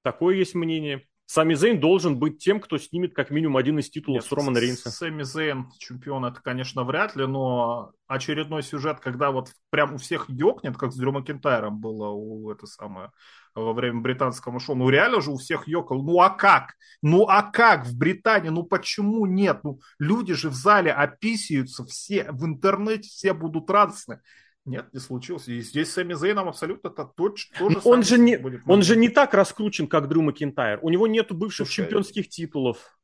Такое 0.03 0.35
есть 0.35 0.55
мнение. 0.55 1.07
Сами 1.31 1.53
Зейн 1.53 1.79
должен 1.79 2.19
быть 2.19 2.39
тем, 2.39 2.59
кто 2.59 2.77
снимет 2.77 3.15
как 3.15 3.31
минимум 3.31 3.55
один 3.55 3.79
из 3.79 3.89
титулов 3.89 4.23
Нет, 4.23 4.29
с 4.29 4.33
Романа 4.33 4.57
Рейнса. 4.57 4.91
Сами 4.91 5.23
Зейн 5.23 5.71
чемпион, 5.79 6.25
это, 6.25 6.41
конечно, 6.41 6.83
вряд 6.83 7.15
ли, 7.15 7.25
но 7.25 7.93
очередной 8.05 8.63
сюжет, 8.63 8.99
когда 8.99 9.31
вот 9.31 9.47
прям 9.69 9.93
у 9.93 9.97
всех 9.97 10.29
ёкнет, 10.29 10.75
как 10.75 10.91
с 10.91 10.97
Дрю 10.97 11.13
Макентайром 11.13 11.79
было 11.79 12.09
у 12.09 12.51
это 12.51 12.67
самое 12.67 13.11
во 13.55 13.71
время 13.71 14.01
британского 14.01 14.59
шоу. 14.59 14.75
Ну, 14.75 14.89
реально 14.89 15.21
же 15.21 15.31
у 15.31 15.37
всех 15.37 15.69
ёкал. 15.69 16.03
Ну, 16.03 16.19
а 16.19 16.31
как? 16.31 16.73
Ну, 17.01 17.23
а 17.29 17.43
как 17.43 17.85
в 17.85 17.97
Британии? 17.97 18.49
Ну, 18.49 18.63
почему 18.63 19.25
нет? 19.25 19.61
Ну, 19.63 19.79
люди 19.99 20.33
же 20.33 20.49
в 20.49 20.55
зале 20.55 20.91
описываются 20.91 21.85
все, 21.85 22.29
в 22.29 22.45
интернете 22.45 23.07
все 23.07 23.33
будут 23.33 23.69
радостны. 23.69 24.19
Нет, 24.65 24.93
не 24.93 24.99
случилось. 24.99 25.47
И 25.47 25.61
здесь 25.61 25.91
Сэмми 25.91 26.13
Зейном 26.13 26.47
абсолютно 26.47 26.89
точно 26.89 27.57
то 27.57 27.69
же 27.69 27.81
он 27.83 28.03
же 28.03 28.19
не, 28.19 28.37
будет. 28.37 28.61
Он 28.67 28.83
же 28.83 28.95
не 28.95 29.09
так 29.09 29.33
раскручен, 29.33 29.87
как 29.87 30.07
Дрю 30.07 30.21
Макинтайр. 30.21 30.79
У 30.83 30.89
него 30.89 31.07
нету 31.07 31.33
бывших 31.33 31.67
Слушай, 31.67 31.85
чемпионских 31.85 32.29
титулов. 32.29 32.99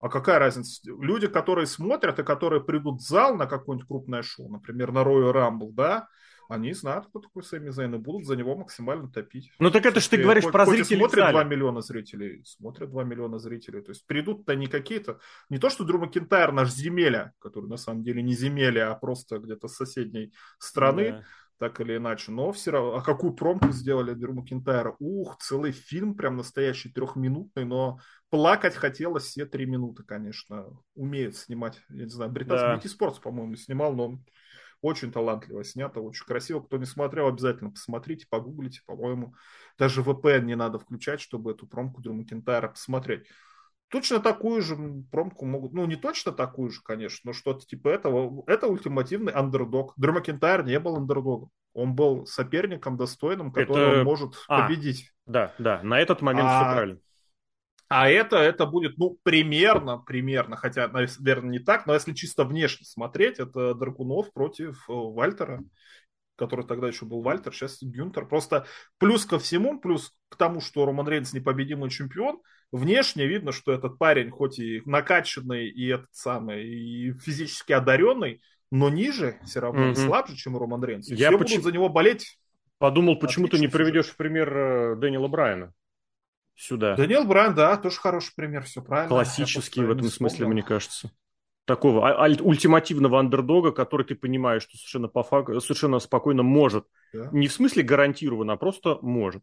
А 0.00 0.08
какая 0.08 0.38
разница? 0.38 0.80
Люди, 0.84 1.28
которые 1.28 1.66
смотрят 1.66 2.18
и 2.18 2.24
которые 2.24 2.62
придут 2.62 3.00
в 3.00 3.06
зал 3.06 3.36
на 3.36 3.46
какое-нибудь 3.46 3.88
крупное 3.88 4.22
шоу, 4.22 4.50
например, 4.50 4.92
на 4.92 4.98
Royal 4.98 5.32
Rumble, 5.32 5.72
да, 5.72 6.08
они 6.48 6.72
знают, 6.72 7.06
кто 7.06 7.20
такой 7.20 7.42
Сэмми 7.42 7.70
Зейн, 7.70 7.94
и 7.94 7.98
будут 7.98 8.26
за 8.26 8.36
него 8.36 8.56
максимально 8.56 9.10
топить. 9.10 9.50
Ну 9.58 9.70
так 9.70 9.86
это 9.86 10.00
же 10.00 10.08
ты 10.08 10.16
говоришь 10.18 10.44
про 10.44 10.66
зрителей 10.66 10.98
смотрят 10.98 11.30
2 11.30 11.44
миллиона 11.44 11.80
зрителей, 11.80 12.42
смотрят 12.44 12.90
2 12.90 13.04
миллиона 13.04 13.38
зрителей. 13.38 13.82
То 13.82 13.90
есть 13.90 14.06
придут-то 14.06 14.54
не 14.54 14.66
какие-то... 14.66 15.20
Не 15.48 15.58
то, 15.58 15.70
что 15.70 15.84
Дрю 15.84 15.98
Макентайр 15.98 16.52
наш 16.52 16.70
земеля, 16.70 17.32
который 17.38 17.68
на 17.68 17.76
самом 17.76 18.02
деле 18.02 18.22
не 18.22 18.34
земеля, 18.34 18.90
а 18.90 18.94
просто 18.94 19.38
где-то 19.38 19.68
с 19.68 19.76
соседней 19.76 20.32
страны, 20.58 21.10
да. 21.10 21.24
так 21.58 21.80
или 21.80 21.96
иначе. 21.96 22.32
Но 22.32 22.52
все 22.52 22.72
равно... 22.72 22.96
А 22.96 23.02
какую 23.02 23.34
промку 23.34 23.70
сделали 23.72 24.14
Дрю 24.14 24.34
Макентайра? 24.34 24.96
Ух, 24.98 25.38
целый 25.38 25.72
фильм, 25.72 26.14
прям 26.14 26.36
настоящий 26.36 26.90
трехминутный, 26.90 27.64
но 27.64 27.98
плакать 28.30 28.74
хотелось 28.74 29.24
все 29.24 29.46
три 29.46 29.66
минуты, 29.66 30.02
конечно. 30.02 30.66
Умеет 30.94 31.36
снимать. 31.36 31.80
Я 31.88 32.04
не 32.04 32.10
знаю, 32.10 32.30
британский 32.30 32.88
да. 32.88 32.94
спорт, 32.94 33.20
по-моему, 33.20 33.56
снимал, 33.56 33.94
но 33.94 34.18
очень 34.84 35.10
талантливо 35.10 35.64
снято, 35.64 36.00
очень 36.00 36.26
красиво. 36.26 36.60
Кто 36.60 36.76
не 36.76 36.84
смотрел, 36.84 37.26
обязательно 37.26 37.70
посмотрите, 37.70 38.26
погуглите. 38.28 38.82
По-моему, 38.84 39.34
даже 39.78 40.02
VPN 40.02 40.42
не 40.42 40.56
надо 40.56 40.78
включать, 40.78 41.22
чтобы 41.22 41.52
эту 41.52 41.66
промку 41.66 42.02
Дрю 42.02 42.12
Макентайра 42.12 42.68
посмотреть. 42.68 43.26
Точно 43.88 44.20
такую 44.20 44.60
же 44.60 44.76
промку 45.10 45.46
могут, 45.46 45.72
ну 45.72 45.86
не 45.86 45.96
точно 45.96 46.32
такую 46.32 46.70
же, 46.70 46.80
конечно, 46.82 47.28
но 47.28 47.32
что-то 47.32 47.64
типа 47.64 47.88
этого. 47.88 48.44
Это 48.46 48.66
ультимативный 48.66 49.32
андердог. 49.32 49.94
Дрю 49.96 50.12
Макентайр 50.12 50.64
не 50.64 50.78
был 50.78 50.96
андердогом. 50.96 51.50
Он 51.72 51.94
был 51.94 52.26
соперником 52.26 52.96
достойным, 52.98 53.52
который 53.52 54.00
это... 54.00 54.04
может 54.04 54.34
а, 54.48 54.62
победить. 54.62 55.12
Да, 55.26 55.54
да, 55.58 55.80
на 55.82 55.98
этот 55.98 56.20
момент 56.20 56.48
а... 56.50 56.60
все 56.60 56.72
правильно. 56.74 56.98
А 57.96 58.08
это, 58.08 58.38
это 58.38 58.66
будет, 58.66 58.98
ну, 58.98 59.16
примерно, 59.22 59.98
примерно, 59.98 60.56
хотя, 60.56 60.88
наверное, 60.88 61.50
не 61.50 61.58
так, 61.60 61.86
но 61.86 61.94
если 61.94 62.12
чисто 62.12 62.42
внешне 62.42 62.84
смотреть, 62.84 63.38
это 63.38 63.72
Дракунов 63.72 64.32
против 64.32 64.90
э, 64.90 64.92
Вальтера, 64.92 65.62
который 66.34 66.66
тогда 66.66 66.88
еще 66.88 67.04
был 67.04 67.22
Вальтер, 67.22 67.54
сейчас 67.54 67.80
Гюнтер. 67.80 68.26
Просто 68.26 68.66
плюс 68.98 69.24
ко 69.26 69.38
всему, 69.38 69.78
плюс 69.78 70.10
к 70.28 70.34
тому, 70.34 70.60
что 70.60 70.84
Роман 70.86 71.06
Рейнс 71.06 71.34
непобедимый 71.34 71.88
чемпион, 71.88 72.40
внешне 72.72 73.28
видно, 73.28 73.52
что 73.52 73.70
этот 73.70 73.96
парень, 73.96 74.32
хоть 74.32 74.58
и 74.58 74.82
накачанный, 74.86 75.68
и 75.68 75.86
этот 75.86 76.10
самый, 76.10 76.66
и 76.66 77.12
физически 77.12 77.74
одаренный, 77.74 78.42
но 78.72 78.88
ниже, 78.88 79.38
все 79.44 79.60
равно 79.60 79.90
mm-hmm. 79.90 80.06
слабже, 80.06 80.34
чем 80.34 80.56
Роман 80.56 80.82
Рейнс. 80.82 81.10
И 81.10 81.14
Я 81.14 81.28
все 81.28 81.38
почему... 81.38 81.58
будут 81.58 81.64
за 81.66 81.72
него 81.72 81.88
болеть. 81.88 82.40
Подумал, 82.78 83.20
почему 83.20 83.46
ты 83.46 83.60
не 83.60 83.68
приведешь 83.68 84.06
в 84.06 84.16
пример 84.16 84.52
э, 84.52 84.96
Дэниела 84.96 85.28
Брайана 85.28 85.72
сюда. 86.54 86.96
Даниэл 86.96 87.24
Брайан, 87.24 87.54
да, 87.54 87.76
тоже 87.76 87.98
хороший 87.98 88.32
пример, 88.34 88.64
все 88.64 88.82
правильно. 88.82 89.08
Классический 89.08 89.82
в 89.82 89.90
этом 89.90 90.08
смысле, 90.08 90.46
мне 90.46 90.62
кажется. 90.62 91.10
Такого 91.66 92.06
а- 92.10 92.28
ультимативного 92.42 93.18
андердога, 93.18 93.72
который 93.72 94.04
ты 94.04 94.14
понимаешь, 94.14 94.62
что 94.62 94.76
совершенно, 94.76 95.08
по 95.08 95.22
факту, 95.22 95.60
совершенно 95.60 95.98
спокойно 95.98 96.42
может. 96.42 96.86
Да. 97.14 97.30
Не 97.32 97.48
в 97.48 97.52
смысле 97.52 97.82
гарантированно, 97.82 98.52
а 98.52 98.56
просто 98.56 98.98
может. 99.00 99.42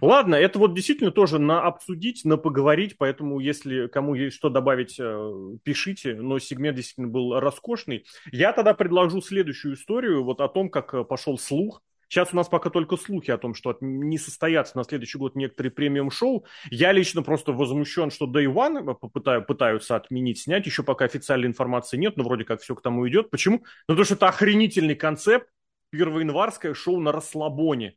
Ладно, 0.00 0.36
это 0.36 0.58
вот 0.58 0.74
действительно 0.74 1.10
тоже 1.10 1.38
на 1.38 1.62
обсудить, 1.62 2.24
на 2.24 2.36
поговорить, 2.36 2.96
поэтому 2.96 3.40
если 3.40 3.88
кому 3.88 4.14
есть 4.14 4.36
что 4.36 4.48
добавить, 4.48 4.96
э, 5.00 5.56
пишите, 5.64 6.14
но 6.14 6.38
сегмент 6.38 6.76
действительно 6.76 7.08
был 7.08 7.38
роскошный. 7.40 8.06
Я 8.30 8.52
тогда 8.52 8.74
предложу 8.74 9.20
следующую 9.20 9.74
историю, 9.74 10.22
вот 10.22 10.40
о 10.40 10.48
том, 10.48 10.70
как 10.70 10.94
э, 10.94 11.04
пошел 11.04 11.38
слух 11.38 11.82
Сейчас 12.10 12.32
у 12.32 12.36
нас 12.36 12.48
пока 12.48 12.70
только 12.70 12.96
слухи 12.96 13.30
о 13.30 13.38
том, 13.38 13.54
что 13.54 13.76
не 13.80 14.18
состоятся 14.18 14.76
на 14.76 14.82
следующий 14.82 15.16
год 15.16 15.36
некоторые 15.36 15.70
премиум-шоу. 15.70 16.44
Я 16.68 16.90
лично 16.90 17.22
просто 17.22 17.52
возмущен, 17.52 18.10
что 18.10 18.26
Day 18.26 18.46
One 18.52 18.96
попытаю, 18.96 19.46
пытаются 19.46 19.94
отменить, 19.94 20.40
снять. 20.40 20.66
Еще 20.66 20.82
пока 20.82 21.04
официальной 21.04 21.46
информации 21.46 21.96
нет, 21.96 22.16
но 22.16 22.24
вроде 22.24 22.44
как 22.44 22.62
все 22.62 22.74
к 22.74 22.82
тому 22.82 23.08
идет. 23.08 23.30
Почему? 23.30 23.58
Ну, 23.58 23.94
потому 23.94 24.04
что 24.04 24.14
это 24.14 24.28
охренительный 24.28 24.96
концепт. 24.96 25.48
Первоянварское 25.90 26.74
шоу 26.74 26.98
на 26.98 27.12
расслабоне. 27.12 27.94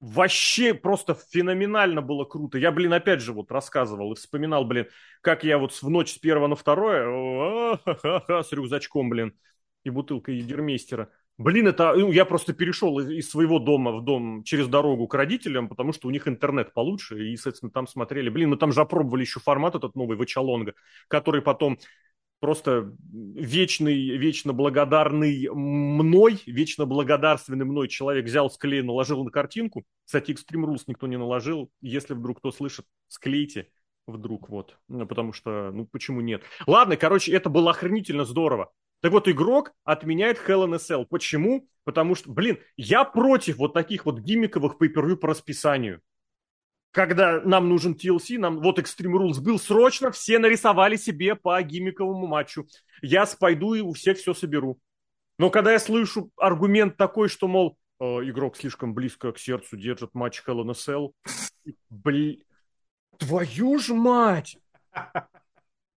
Вообще 0.00 0.74
просто 0.74 1.16
феноменально 1.30 2.02
было 2.02 2.26
круто. 2.26 2.58
Я, 2.58 2.70
блин, 2.70 2.92
опять 2.92 3.22
же 3.22 3.32
вот 3.32 3.50
рассказывал 3.50 4.12
и 4.12 4.16
вспоминал, 4.16 4.66
блин, 4.66 4.88
как 5.22 5.42
я 5.42 5.56
вот 5.56 5.72
в 5.72 5.88
ночь 5.88 6.12
с 6.12 6.18
первого 6.18 6.48
на 6.48 6.56
второе 6.56 7.78
с 8.42 8.52
рюкзачком, 8.52 9.08
блин, 9.08 9.34
и 9.84 9.88
бутылкой 9.88 10.36
Едермейстера 10.36 11.08
Блин, 11.36 11.66
это 11.66 11.94
ну, 11.94 12.12
я 12.12 12.24
просто 12.24 12.52
перешел 12.52 13.00
из, 13.00 13.10
из 13.10 13.28
своего 13.28 13.58
дома 13.58 13.90
в 13.92 14.04
дом 14.04 14.44
через 14.44 14.68
дорогу 14.68 15.08
к 15.08 15.14
родителям, 15.14 15.68
потому 15.68 15.92
что 15.92 16.06
у 16.06 16.10
них 16.12 16.28
интернет 16.28 16.72
получше, 16.72 17.28
и, 17.28 17.36
соответственно, 17.36 17.72
там 17.72 17.88
смотрели. 17.88 18.28
Блин, 18.28 18.50
мы 18.50 18.56
там 18.56 18.72
же 18.72 18.80
опробовали 18.80 19.22
еще 19.22 19.40
формат 19.40 19.74
этот 19.74 19.96
новый, 19.96 20.16
Вачалонга, 20.16 20.74
который 21.08 21.42
потом 21.42 21.78
просто 22.38 22.92
вечный, 23.08 24.16
вечно 24.16 24.52
благодарный 24.52 25.48
мной, 25.50 26.40
вечно 26.46 26.86
благодарственный 26.86 27.64
мной 27.64 27.88
человек 27.88 28.26
взял, 28.26 28.48
склеил, 28.48 28.84
наложил 28.84 29.24
на 29.24 29.30
картинку. 29.30 29.84
Кстати, 30.04 30.30
Extreme 30.30 30.66
Rules 30.66 30.82
никто 30.86 31.06
не 31.06 31.16
наложил. 31.16 31.70
Если 31.80 32.14
вдруг 32.14 32.38
кто 32.38 32.52
слышит, 32.52 32.84
склейте 33.08 33.70
вдруг, 34.06 34.50
вот. 34.50 34.76
Ну, 34.88 35.06
потому 35.06 35.32
что, 35.32 35.70
ну, 35.72 35.86
почему 35.86 36.20
нет? 36.20 36.42
Ладно, 36.66 36.96
короче, 36.96 37.32
это 37.32 37.48
было 37.48 37.70
охренительно 37.70 38.24
здорово. 38.24 38.70
Так 39.04 39.12
вот, 39.12 39.28
игрок 39.28 39.74
отменяет 39.84 40.38
Hell 40.38 40.64
in 40.64 40.72
a 40.72 40.78
Cell. 40.78 41.04
Почему? 41.04 41.68
Потому 41.84 42.14
что, 42.14 42.32
блин, 42.32 42.58
я 42.78 43.04
против 43.04 43.58
вот 43.58 43.74
таких 43.74 44.06
вот 44.06 44.20
гиммиковых 44.20 44.76
pay 44.80 45.16
по 45.16 45.28
расписанию. 45.28 46.00
Когда 46.90 47.42
нам 47.42 47.68
нужен 47.68 47.92
TLC, 47.92 48.38
нам 48.38 48.60
вот 48.62 48.78
Extreme 48.78 49.18
Rules 49.18 49.42
был 49.42 49.58
срочно, 49.58 50.10
все 50.10 50.38
нарисовали 50.38 50.96
себе 50.96 51.34
по 51.34 51.62
гиммиковому 51.62 52.26
матчу. 52.26 52.66
Я 53.02 53.26
пойду 53.38 53.74
и 53.74 53.82
у 53.82 53.92
всех 53.92 54.16
все 54.16 54.32
соберу. 54.32 54.80
Но 55.38 55.50
когда 55.50 55.72
я 55.72 55.80
слышу 55.80 56.30
аргумент 56.38 56.96
такой, 56.96 57.28
что, 57.28 57.46
мол, 57.46 57.76
э, 58.00 58.04
игрок 58.04 58.56
слишком 58.56 58.94
близко 58.94 59.32
к 59.32 59.38
сердцу 59.38 59.76
держит 59.76 60.14
матч 60.14 60.42
Hell 60.46 60.64
in 60.64 60.70
a 60.70 60.72
Cell, 60.72 61.12
блин, 61.90 62.42
твою 63.18 63.78
ж 63.78 63.92
мать! 63.92 64.56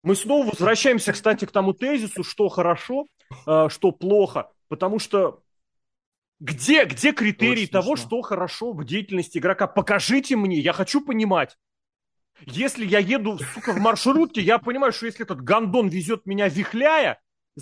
Мы 0.05 0.15
снова 0.15 0.51
возвращаемся, 0.51 1.13
кстати, 1.13 1.45
к 1.45 1.51
тому 1.51 1.73
тезису, 1.73 2.23
что 2.23 2.47
хорошо, 2.47 3.07
э, 3.47 3.69
что 3.69 3.91
плохо, 3.91 4.51
потому 4.67 4.99
что 4.99 5.41
где, 6.39 6.85
где 6.85 7.11
критерии 7.11 7.63
Очень 7.63 7.71
того, 7.71 7.95
смешно. 7.95 8.07
что 8.07 8.21
хорошо 8.21 8.73
в 8.73 8.85
деятельности 8.85 9.39
игрока? 9.39 9.65
Покажите 9.65 10.35
мне, 10.35 10.59
я 10.59 10.73
хочу 10.73 11.03
понимать. 11.03 11.57
Если 12.41 12.85
я 12.85 12.99
еду, 12.99 13.39
сука, 13.55 13.73
в 13.73 13.79
маршрутке, 13.79 14.41
я 14.41 14.59
понимаю, 14.59 14.93
что 14.93 15.07
если 15.07 15.23
этот 15.23 15.41
гандон 15.41 15.87
везет 15.87 16.27
меня 16.27 16.49
вихляя, 16.49 17.19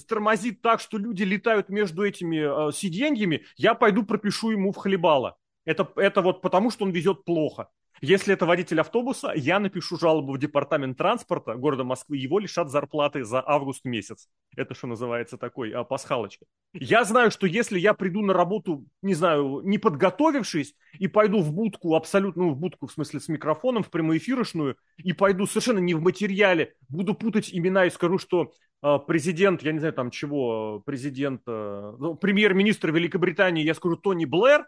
тормозит 0.10 0.62
так, 0.62 0.82
что 0.82 0.98
люди 0.98 1.24
летают 1.24 1.70
между 1.70 2.04
этими 2.04 2.68
э, 2.68 2.72
сиденьями, 2.74 3.46
я 3.56 3.74
пойду 3.74 4.04
пропишу 4.04 4.52
ему 4.52 4.74
в 4.74 4.76
хлебало. 4.76 5.38
Это, 5.64 5.90
это 5.96 6.22
вот 6.22 6.42
потому, 6.42 6.72
что 6.72 6.84
он 6.84 6.92
везет 6.92 7.24
плохо. 7.24 7.70
Если 8.06 8.34
это 8.34 8.46
водитель 8.46 8.82
автобуса, 8.82 9.32
я 9.34 9.62
напишу 9.62 9.98
жалобу 9.98 10.34
в 10.34 10.38
департамент 10.38 10.98
транспорта 10.98 11.56
города 11.56 11.86
Москвы, 11.86 12.18
его 12.18 12.38
лишат 12.38 12.70
зарплаты 12.70 13.24
за 13.24 13.42
август 13.42 13.86
месяц. 13.86 14.28
Это 14.58 14.74
что 14.74 14.88
называется 14.88 15.38
такой 15.38 15.72
а, 15.72 15.86
пасхалочка. 15.86 16.46
Я 16.74 17.06
знаю, 17.06 17.32
что 17.32 17.48
если 17.48 17.80
я 17.80 17.94
приду 17.94 18.22
на 18.22 18.34
работу, 18.34 18.86
не 19.02 19.14
знаю, 19.14 19.62
не 19.64 19.78
подготовившись, 19.78 20.76
и 21.00 21.08
пойду 21.08 21.40
в 21.40 21.54
будку, 21.54 21.96
абсолютно, 21.96 22.44
ну, 22.44 22.50
в 22.50 22.58
будку, 22.58 22.88
в 22.88 22.92
смысле, 22.92 23.22
с 23.22 23.30
микрофоном, 23.30 23.84
в 23.84 23.90
прямоэфирочную, 23.90 24.76
и 24.98 25.14
пойду 25.14 25.46
совершенно 25.46 25.80
не 25.80 25.94
в 25.94 26.02
материале, 26.02 26.74
буду 26.90 27.14
путать 27.14 27.52
имена 27.54 27.86
и 27.86 27.90
скажу, 27.90 28.18
что 28.18 28.52
э, 28.82 29.00
президент, 29.08 29.64
я 29.64 29.72
не 29.72 29.80
знаю 29.80 29.94
там 29.94 30.12
чего, 30.12 30.84
президент, 30.86 31.44
э, 31.48 31.94
ну, 31.98 32.16
премьер-министр 32.16 32.92
Великобритании, 32.92 33.64
я 33.64 33.74
скажу 33.74 33.96
Тони 33.96 34.26
Блэр, 34.26 34.66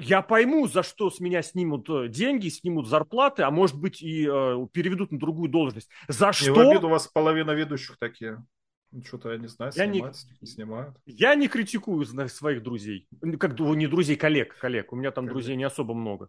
я 0.00 0.22
пойму, 0.22 0.66
за 0.66 0.82
что 0.82 1.10
с 1.10 1.20
меня 1.20 1.42
снимут 1.42 1.88
э, 1.88 2.08
деньги, 2.08 2.48
снимут 2.48 2.88
зарплаты, 2.88 3.42
а 3.42 3.50
может 3.50 3.78
быть 3.78 4.02
и 4.02 4.26
э, 4.26 4.66
переведут 4.72 5.12
на 5.12 5.18
другую 5.18 5.50
должность. 5.50 5.90
За 6.08 6.32
что? 6.32 6.50
Не 6.50 6.50
в 6.50 6.58
обиду, 6.58 6.86
у 6.88 6.90
вас 6.90 7.06
половина 7.06 7.52
ведущих 7.52 7.98
такие. 7.98 8.44
Ну, 8.92 9.04
что-то 9.04 9.30
я 9.30 9.38
не 9.38 9.46
знаю, 9.46 9.72
я 9.76 9.86
снимают, 9.86 10.16
не, 10.16 10.38
не 10.40 10.46
снимают. 10.46 10.96
Я 11.06 11.34
не 11.36 11.46
критикую 11.46 12.04
своих 12.28 12.62
друзей. 12.62 13.06
Как 13.38 13.58
не 13.58 13.86
друзей, 13.86 14.16
коллег, 14.16 14.56
коллег. 14.58 14.92
У 14.92 14.96
меня 14.96 15.12
там 15.12 15.26
коллег. 15.26 15.34
друзей 15.34 15.56
не 15.56 15.64
особо 15.64 15.94
много. 15.94 16.28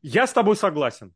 Я 0.00 0.26
с 0.26 0.32
тобой 0.32 0.56
согласен. 0.56 1.14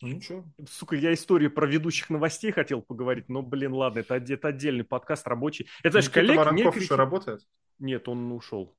Ну, 0.00 0.08
ничего. 0.08 0.44
Сука, 0.68 0.96
я 0.96 1.12
историю 1.12 1.50
про 1.50 1.66
ведущих 1.66 2.08
новостей 2.08 2.52
хотел 2.52 2.80
поговорить, 2.80 3.28
но, 3.28 3.42
блин, 3.42 3.74
ладно, 3.74 3.98
это, 4.00 4.14
это 4.14 4.48
отдельный 4.48 4.84
подкаст 4.84 5.26
рабочий. 5.28 5.68
Это, 5.82 6.00
знаешь, 6.00 6.08
коллег 6.10 6.52
не 6.52 6.70
критик... 6.70 6.92
работает? 6.92 7.42
Нет, 7.78 8.08
он 8.08 8.32
ушел. 8.32 8.74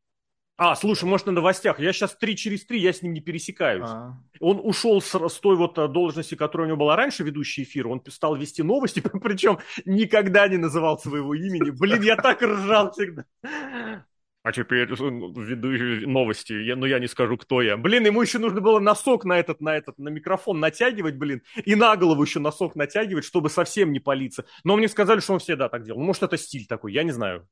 А, 0.63 0.75
слушай, 0.75 1.05
может, 1.05 1.25
на 1.25 1.31
новостях. 1.31 1.79
Я 1.79 1.91
сейчас 1.91 2.15
три 2.15 2.35
через 2.37 2.63
три, 2.63 2.79
я 2.79 2.93
с 2.93 3.01
ним 3.01 3.13
не 3.13 3.19
пересекаюсь. 3.19 3.89
А. 3.89 4.13
Он 4.39 4.59
ушел 4.61 5.01
с, 5.01 5.11
с 5.11 5.39
той 5.39 5.55
вот 5.55 5.75
э, 5.79 5.87
должности, 5.87 6.35
которая 6.35 6.67
у 6.67 6.69
него 6.69 6.77
была 6.77 6.95
раньше, 6.95 7.23
ведущий 7.23 7.63
эфир. 7.63 7.87
Он 7.87 7.99
стал 8.09 8.35
вести 8.35 8.61
новости, 8.61 9.01
причем 9.23 9.57
никогда 9.85 10.47
не 10.47 10.57
называл 10.57 10.99
своего 10.99 11.33
имени. 11.33 11.71
Блин, 11.71 12.03
я 12.03 12.15
так 12.15 12.43
ржал 12.43 12.91
всегда. 12.91 13.25
А 14.43 14.51
теперь 14.51 14.87
э, 14.87 14.95
веду 14.95 16.07
новости, 16.07 16.53
я, 16.53 16.75
но 16.75 16.81
ну, 16.81 16.85
я 16.85 16.99
не 16.99 17.07
скажу, 17.07 17.37
кто 17.37 17.63
я. 17.63 17.75
Блин, 17.75 18.05
ему 18.05 18.21
еще 18.21 18.37
нужно 18.37 18.61
было 18.61 18.79
носок 18.79 19.25
на 19.25 19.39
этот, 19.39 19.61
на 19.61 19.75
этот, 19.75 19.97
на 19.97 20.09
микрофон 20.09 20.59
натягивать, 20.59 21.15
блин, 21.15 21.41
и 21.65 21.73
на 21.73 21.95
голову 21.95 22.21
еще 22.21 22.39
носок 22.39 22.75
натягивать, 22.75 23.25
чтобы 23.25 23.49
совсем 23.49 23.91
не 23.91 23.99
палиться. 23.99 24.45
Но 24.63 24.77
мне 24.77 24.87
сказали, 24.89 25.21
что 25.21 25.33
он 25.33 25.39
всегда 25.39 25.69
так 25.69 25.83
делал. 25.85 25.99
Может, 25.99 26.21
это 26.21 26.37
стиль 26.37 26.67
такой, 26.67 26.93
я 26.93 27.01
не 27.01 27.11
знаю. 27.11 27.47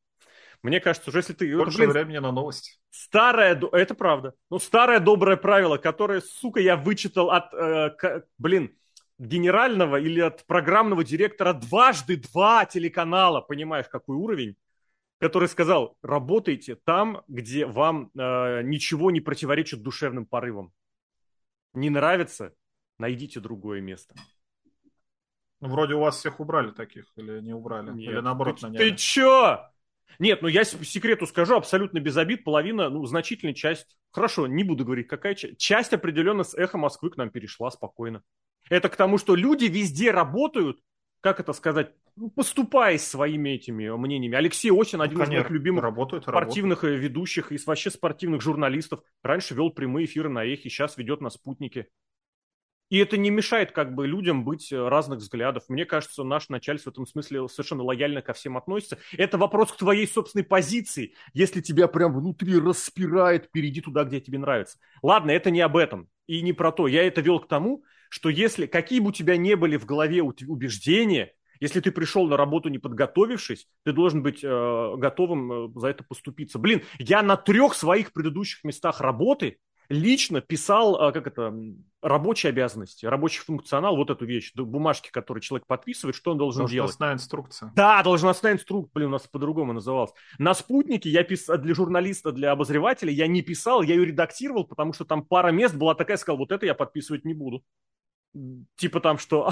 Мне 0.61 0.79
кажется, 0.79 1.09
что 1.09 1.17
если 1.17 1.33
ты... 1.33 1.55
Больше 1.57 1.77
блин, 1.77 1.91
времени 1.91 2.17
на 2.17 2.31
новости. 2.31 2.73
Старое, 2.89 3.59
это 3.71 3.95
правда. 3.95 4.33
Ну, 4.49 4.59
старое 4.59 4.99
доброе 4.99 5.37
правило, 5.37 5.77
которое, 5.77 6.21
сука, 6.21 6.59
я 6.59 6.75
вычитал 6.75 7.31
от, 7.31 7.53
э, 7.53 7.91
к, 7.91 8.25
блин, 8.37 8.75
генерального 9.17 9.97
или 9.97 10.19
от 10.19 10.45
программного 10.45 11.03
директора 11.03 11.53
дважды 11.53 12.17
два 12.17 12.65
телеканала, 12.65 13.41
понимаешь, 13.41 13.87
какой 13.89 14.17
уровень, 14.17 14.55
который 15.19 15.47
сказал, 15.47 15.97
работайте 16.01 16.75
там, 16.75 17.21
где 17.27 17.65
вам 17.65 18.11
э, 18.17 18.61
ничего 18.63 19.11
не 19.11 19.21
противоречит 19.21 19.81
душевным 19.81 20.25
порывам. 20.25 20.73
Не 21.73 21.89
нравится, 21.89 22.53
найдите 22.97 23.39
другое 23.39 23.81
место. 23.81 24.15
Ну, 25.61 25.67
вроде 25.67 25.95
у 25.95 25.99
вас 25.99 26.17
всех 26.17 26.39
убрали 26.39 26.71
таких, 26.71 27.05
или 27.17 27.41
не 27.41 27.53
убрали, 27.53 27.91
Нет, 27.91 28.13
или 28.13 28.19
наоборот 28.19 28.59
ты, 28.59 28.67
наняли. 28.67 28.89
Ты 28.89 28.95
чё? 28.95 29.69
Нет, 30.17 30.41
ну 30.41 30.47
я 30.47 30.63
секрету 30.63 31.27
скажу, 31.27 31.55
абсолютно 31.55 31.99
без 31.99 32.17
обид, 32.17 32.43
половина, 32.43 32.89
ну, 32.89 33.05
значительная 33.05 33.53
часть, 33.53 33.97
хорошо, 34.11 34.47
не 34.47 34.63
буду 34.63 34.83
говорить, 34.83 35.07
какая 35.07 35.35
часть, 35.35 35.57
часть 35.57 35.93
определенно 35.93 36.43
с 36.43 36.53
эхо 36.55 36.77
Москвы 36.77 37.11
к 37.11 37.17
нам 37.17 37.29
перешла 37.29 37.69
спокойно. 37.69 38.23
Это 38.69 38.89
к 38.89 38.95
тому, 38.95 39.17
что 39.17 39.35
люди 39.35 39.65
везде 39.65 40.11
работают, 40.11 40.79
как 41.21 41.39
это 41.39 41.53
сказать, 41.53 41.93
ну, 42.15 42.29
поступая 42.29 42.97
своими 42.97 43.51
этими 43.51 43.89
мнениями. 43.89 44.35
Алексей 44.35 44.71
Осин, 44.71 45.01
один 45.01 45.17
ну, 45.17 45.23
конечно, 45.23 45.39
из 45.39 45.43
моих 45.43 45.51
любимых 45.51 45.83
работают, 45.83 46.23
спортивных 46.23 46.83
работают. 46.83 47.03
ведущих 47.03 47.51
и 47.51 47.59
вообще 47.65 47.89
спортивных 47.89 48.41
журналистов, 48.41 49.01
раньше 49.23 49.53
вел 49.53 49.69
прямые 49.69 50.05
эфиры 50.05 50.29
на 50.29 50.43
эхе, 50.43 50.69
сейчас 50.69 50.97
ведет 50.97 51.21
на 51.21 51.29
спутнике. 51.29 51.87
И 52.89 52.97
это 52.97 53.17
не 53.17 53.29
мешает 53.29 53.71
как 53.71 53.93
бы 53.93 54.07
людям 54.07 54.43
быть 54.43 54.71
э, 54.71 54.87
разных 54.87 55.19
взглядов. 55.19 55.63
Мне 55.67 55.85
кажется, 55.85 56.23
наш 56.23 56.49
начальство 56.49 56.89
в 56.89 56.93
этом 56.93 57.05
смысле 57.05 57.47
совершенно 57.47 57.83
лояльно 57.83 58.21
ко 58.21 58.33
всем 58.33 58.57
относится. 58.57 58.97
Это 59.15 59.37
вопрос 59.37 59.71
к 59.71 59.77
твоей 59.77 60.07
собственной 60.07 60.43
позиции. 60.43 61.13
Если 61.33 61.61
тебя 61.61 61.87
прям 61.87 62.13
внутри 62.13 62.59
распирает, 62.59 63.51
перейди 63.51 63.81
туда, 63.81 64.03
где 64.03 64.19
тебе 64.19 64.39
нравится. 64.39 64.79
Ладно, 65.03 65.31
это 65.31 65.51
не 65.51 65.61
об 65.61 65.77
этом 65.77 66.09
и 66.27 66.41
не 66.41 66.53
про 66.53 66.71
то. 66.71 66.87
Я 66.87 67.03
это 67.03 67.21
вел 67.21 67.39
к 67.39 67.47
тому, 67.47 67.83
что 68.09 68.29
если 68.29 68.65
какие 68.65 68.99
бы 68.99 69.09
у 69.09 69.11
тебя 69.11 69.37
не 69.37 69.55
были 69.55 69.77
в 69.77 69.85
голове 69.85 70.23
убеждения, 70.23 71.33
если 71.59 71.81
ты 71.81 71.91
пришел 71.91 72.27
на 72.27 72.37
работу 72.37 72.69
не 72.69 72.79
подготовившись, 72.79 73.67
ты 73.83 73.91
должен 73.91 74.23
быть 74.23 74.43
э, 74.43 74.93
готовым 74.97 75.51
э, 75.51 75.79
за 75.79 75.89
это 75.89 76.03
поступиться. 76.03 76.57
Блин, 76.57 76.83
я 76.97 77.21
на 77.21 77.35
трех 77.35 77.73
своих 77.73 78.13
предыдущих 78.13 78.63
местах 78.63 79.01
работы 79.01 79.57
лично 79.89 80.39
писал, 80.41 80.95
а, 81.01 81.11
как 81.11 81.27
это, 81.27 81.53
рабочие 82.01 82.51
обязанности, 82.51 83.05
рабочий 83.05 83.41
функционал, 83.41 83.95
вот 83.97 84.09
эту 84.09 84.25
вещь, 84.25 84.53
бумажки, 84.55 85.09
которые 85.09 85.41
человек 85.41 85.67
подписывает, 85.67 86.15
что 86.15 86.31
он 86.31 86.37
должен 86.37 86.59
должностная 86.59 86.75
делать. 86.75 86.97
Должностная 86.99 87.13
инструкция. 87.13 87.73
Да, 87.75 88.03
должностная 88.03 88.53
инструкция, 88.53 88.91
блин, 88.93 89.07
у 89.07 89.11
нас 89.11 89.27
по-другому 89.27 89.73
называлось. 89.73 90.11
На 90.37 90.53
спутнике 90.53 91.09
я 91.09 91.23
писал, 91.23 91.57
для 91.57 91.73
журналиста, 91.73 92.31
для 92.31 92.51
обозревателя 92.51 93.11
я 93.11 93.27
не 93.27 93.41
писал, 93.41 93.81
я 93.81 93.95
ее 93.95 94.05
редактировал, 94.05 94.65
потому 94.65 94.93
что 94.93 95.05
там 95.05 95.23
пара 95.23 95.51
мест 95.51 95.75
была 95.75 95.95
такая, 95.95 96.17
сказал, 96.17 96.37
вот 96.37 96.51
это 96.51 96.65
я 96.65 96.73
подписывать 96.73 97.25
не 97.25 97.33
буду. 97.33 97.63
Типа 98.75 98.99
там, 98.99 99.17
что 99.17 99.51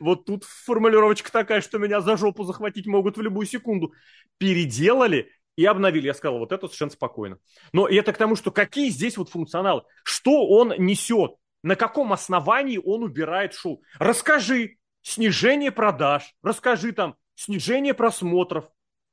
вот 0.00 0.24
тут 0.24 0.44
формулировочка 0.44 1.30
такая, 1.30 1.60
что 1.60 1.78
меня 1.78 2.00
за 2.00 2.16
жопу 2.16 2.42
захватить 2.42 2.86
могут 2.86 3.16
в 3.16 3.22
любую 3.22 3.46
секунду. 3.46 3.92
Переделали, 4.38 5.30
и 5.56 5.64
обновили. 5.64 6.06
Я 6.06 6.14
сказал, 6.14 6.38
вот 6.38 6.52
это 6.52 6.66
совершенно 6.66 6.90
спокойно. 6.90 7.38
Но 7.72 7.88
это 7.88 8.12
к 8.12 8.18
тому, 8.18 8.36
что 8.36 8.50
какие 8.50 8.90
здесь 8.90 9.16
вот 9.16 9.30
функционалы? 9.30 9.82
Что 10.04 10.46
он 10.46 10.72
несет? 10.78 11.32
На 11.62 11.74
каком 11.74 12.12
основании 12.12 12.80
он 12.82 13.02
убирает 13.02 13.54
шоу? 13.54 13.82
Расскажи. 13.98 14.76
Снижение 15.02 15.72
продаж. 15.72 16.34
Расскажи 16.42 16.92
там 16.92 17.16
снижение 17.34 17.94
просмотров. 17.94 18.66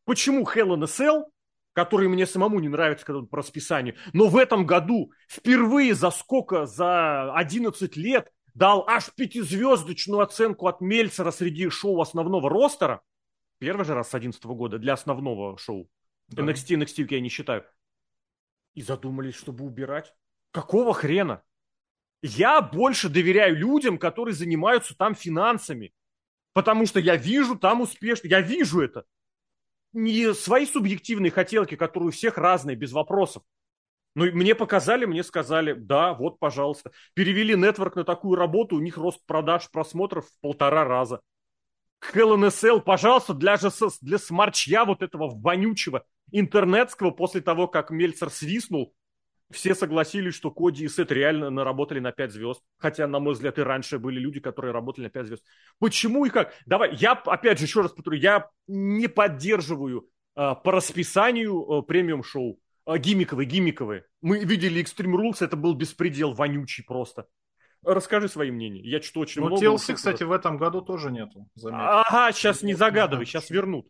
Почему 0.05 0.43
Hell 0.43 0.75
in 0.75 0.83
a 0.83 0.85
Cell, 0.85 1.23
который 1.73 2.07
мне 2.07 2.25
самому 2.25 2.59
не 2.59 2.67
нравится, 2.67 3.05
когда 3.05 3.21
по 3.21 3.37
расписанию, 3.37 3.95
но 4.11 4.27
в 4.27 4.37
этом 4.37 4.65
году 4.65 5.11
впервые 5.29 5.95
за 5.95 6.11
сколько, 6.11 6.65
за 6.65 7.33
11 7.33 7.95
лет 7.95 8.29
дал 8.53 8.87
аж 8.87 9.11
пятизвездочную 9.15 10.21
оценку 10.21 10.67
от 10.67 10.81
Мельцера 10.81 11.31
среди 11.31 11.69
шоу 11.69 12.01
основного 12.01 12.49
ростера. 12.49 13.01
Первый 13.59 13.85
же 13.85 13.93
раз 13.93 14.09
с 14.09 14.13
11 14.13 14.43
года 14.45 14.77
для 14.77 14.93
основного 14.93 15.57
шоу. 15.57 15.89
Да. 16.29 16.43
NXT, 16.43 16.77
NXT 16.77 17.07
я 17.09 17.19
не 17.19 17.29
считаю. 17.29 17.65
И 18.73 18.81
задумались, 18.81 19.35
чтобы 19.35 19.65
убирать. 19.65 20.13
Какого 20.51 20.93
хрена? 20.93 21.43
Я 22.21 22.61
больше 22.61 23.09
доверяю 23.09 23.55
людям, 23.55 23.97
которые 23.97 24.33
занимаются 24.33 24.95
там 24.95 25.13
финансами. 25.13 25.93
Потому 26.53 26.85
что 26.85 26.99
я 26.99 27.15
вижу 27.15 27.57
там 27.57 27.81
успешно. 27.81 28.27
Я 28.27 28.41
вижу 28.41 28.81
это. 28.81 29.05
Не 29.91 30.33
свои 30.33 30.65
субъективные 30.65 31.31
хотелки, 31.31 31.75
которые 31.75 32.09
у 32.09 32.11
всех 32.11 32.37
разные, 32.37 32.75
без 32.75 32.91
вопросов. 32.91 33.43
Ну, 34.15 34.25
мне 34.31 34.53
показали, 34.53 35.05
мне 35.05 35.23
сказали, 35.23 35.73
да, 35.73 36.13
вот, 36.13 36.39
пожалуйста. 36.39 36.91
Перевели 37.13 37.55
нетворк 37.55 37.95
на 37.95 38.03
такую 38.03 38.35
работу, 38.35 38.75
у 38.75 38.79
них 38.79 38.97
рост 38.97 39.25
продаж, 39.25 39.69
просмотров 39.71 40.27
в 40.27 40.39
полтора 40.39 40.85
раза. 40.85 41.21
КЛНСЛ, 41.99 42.81
пожалуйста, 42.81 43.33
для, 43.33 43.57
же, 43.57 43.69
для 44.01 44.17
смарчья 44.17 44.85
вот 44.85 45.01
этого 45.01 45.29
вонючего 45.33 46.05
интернетского, 46.33 47.11
после 47.11 47.41
того, 47.41 47.67
как 47.67 47.91
Мельцер 47.91 48.29
свистнул, 48.29 48.93
все 49.51 49.75
согласились, 49.75 50.33
что 50.33 50.51
Коди 50.51 50.85
и 50.85 50.89
Сет 50.89 51.11
реально 51.11 51.49
наработали 51.49 51.99
на 51.99 52.11
5 52.11 52.31
звезд. 52.31 52.61
Хотя, 52.77 53.07
на 53.07 53.19
мой 53.19 53.33
взгляд, 53.33 53.59
и 53.59 53.61
раньше 53.61 53.99
были 53.99 54.19
люди, 54.19 54.39
которые 54.39 54.73
работали 54.73 55.05
на 55.05 55.09
5 55.09 55.27
звезд. 55.27 55.43
Почему 55.79 56.25
и 56.25 56.29
как? 56.29 56.53
Давай, 56.65 56.95
я, 56.95 57.11
опять 57.13 57.59
же, 57.59 57.65
еще 57.65 57.81
раз 57.81 57.91
повторю, 57.91 58.17
я 58.17 58.49
не 58.67 59.07
поддерживаю 59.07 60.09
э, 60.35 60.55
по 60.63 60.71
расписанию 60.71 61.61
э, 61.61 61.81
премиум-шоу. 61.83 62.59
Э, 62.85 62.97
гиммиковые, 62.97 63.47
гиммиковые. 63.47 64.05
Мы 64.21 64.43
видели 64.43 64.81
Extreme 64.81 65.15
Rules, 65.15 65.37
это 65.45 65.55
был 65.55 65.75
беспредел 65.75 66.33
вонючий 66.33 66.83
просто. 66.83 67.27
Расскажи 67.85 68.29
свои 68.29 68.49
мнения. 68.49 68.81
Я 68.81 69.01
что 69.01 69.19
очень 69.19 69.41
ну, 69.41 69.47
много... 69.47 69.63
TLC, 69.63 69.93
кстати, 69.93 70.23
в 70.23 70.31
этом 70.31 70.57
году 70.57 70.81
тоже 70.81 71.11
нету. 71.11 71.47
Заметь. 71.55 71.81
Ага, 71.81 72.31
сейчас 72.31 72.63
не 72.63 72.73
загадывай, 72.73 73.25
сейчас 73.25 73.49
вернут. 73.49 73.87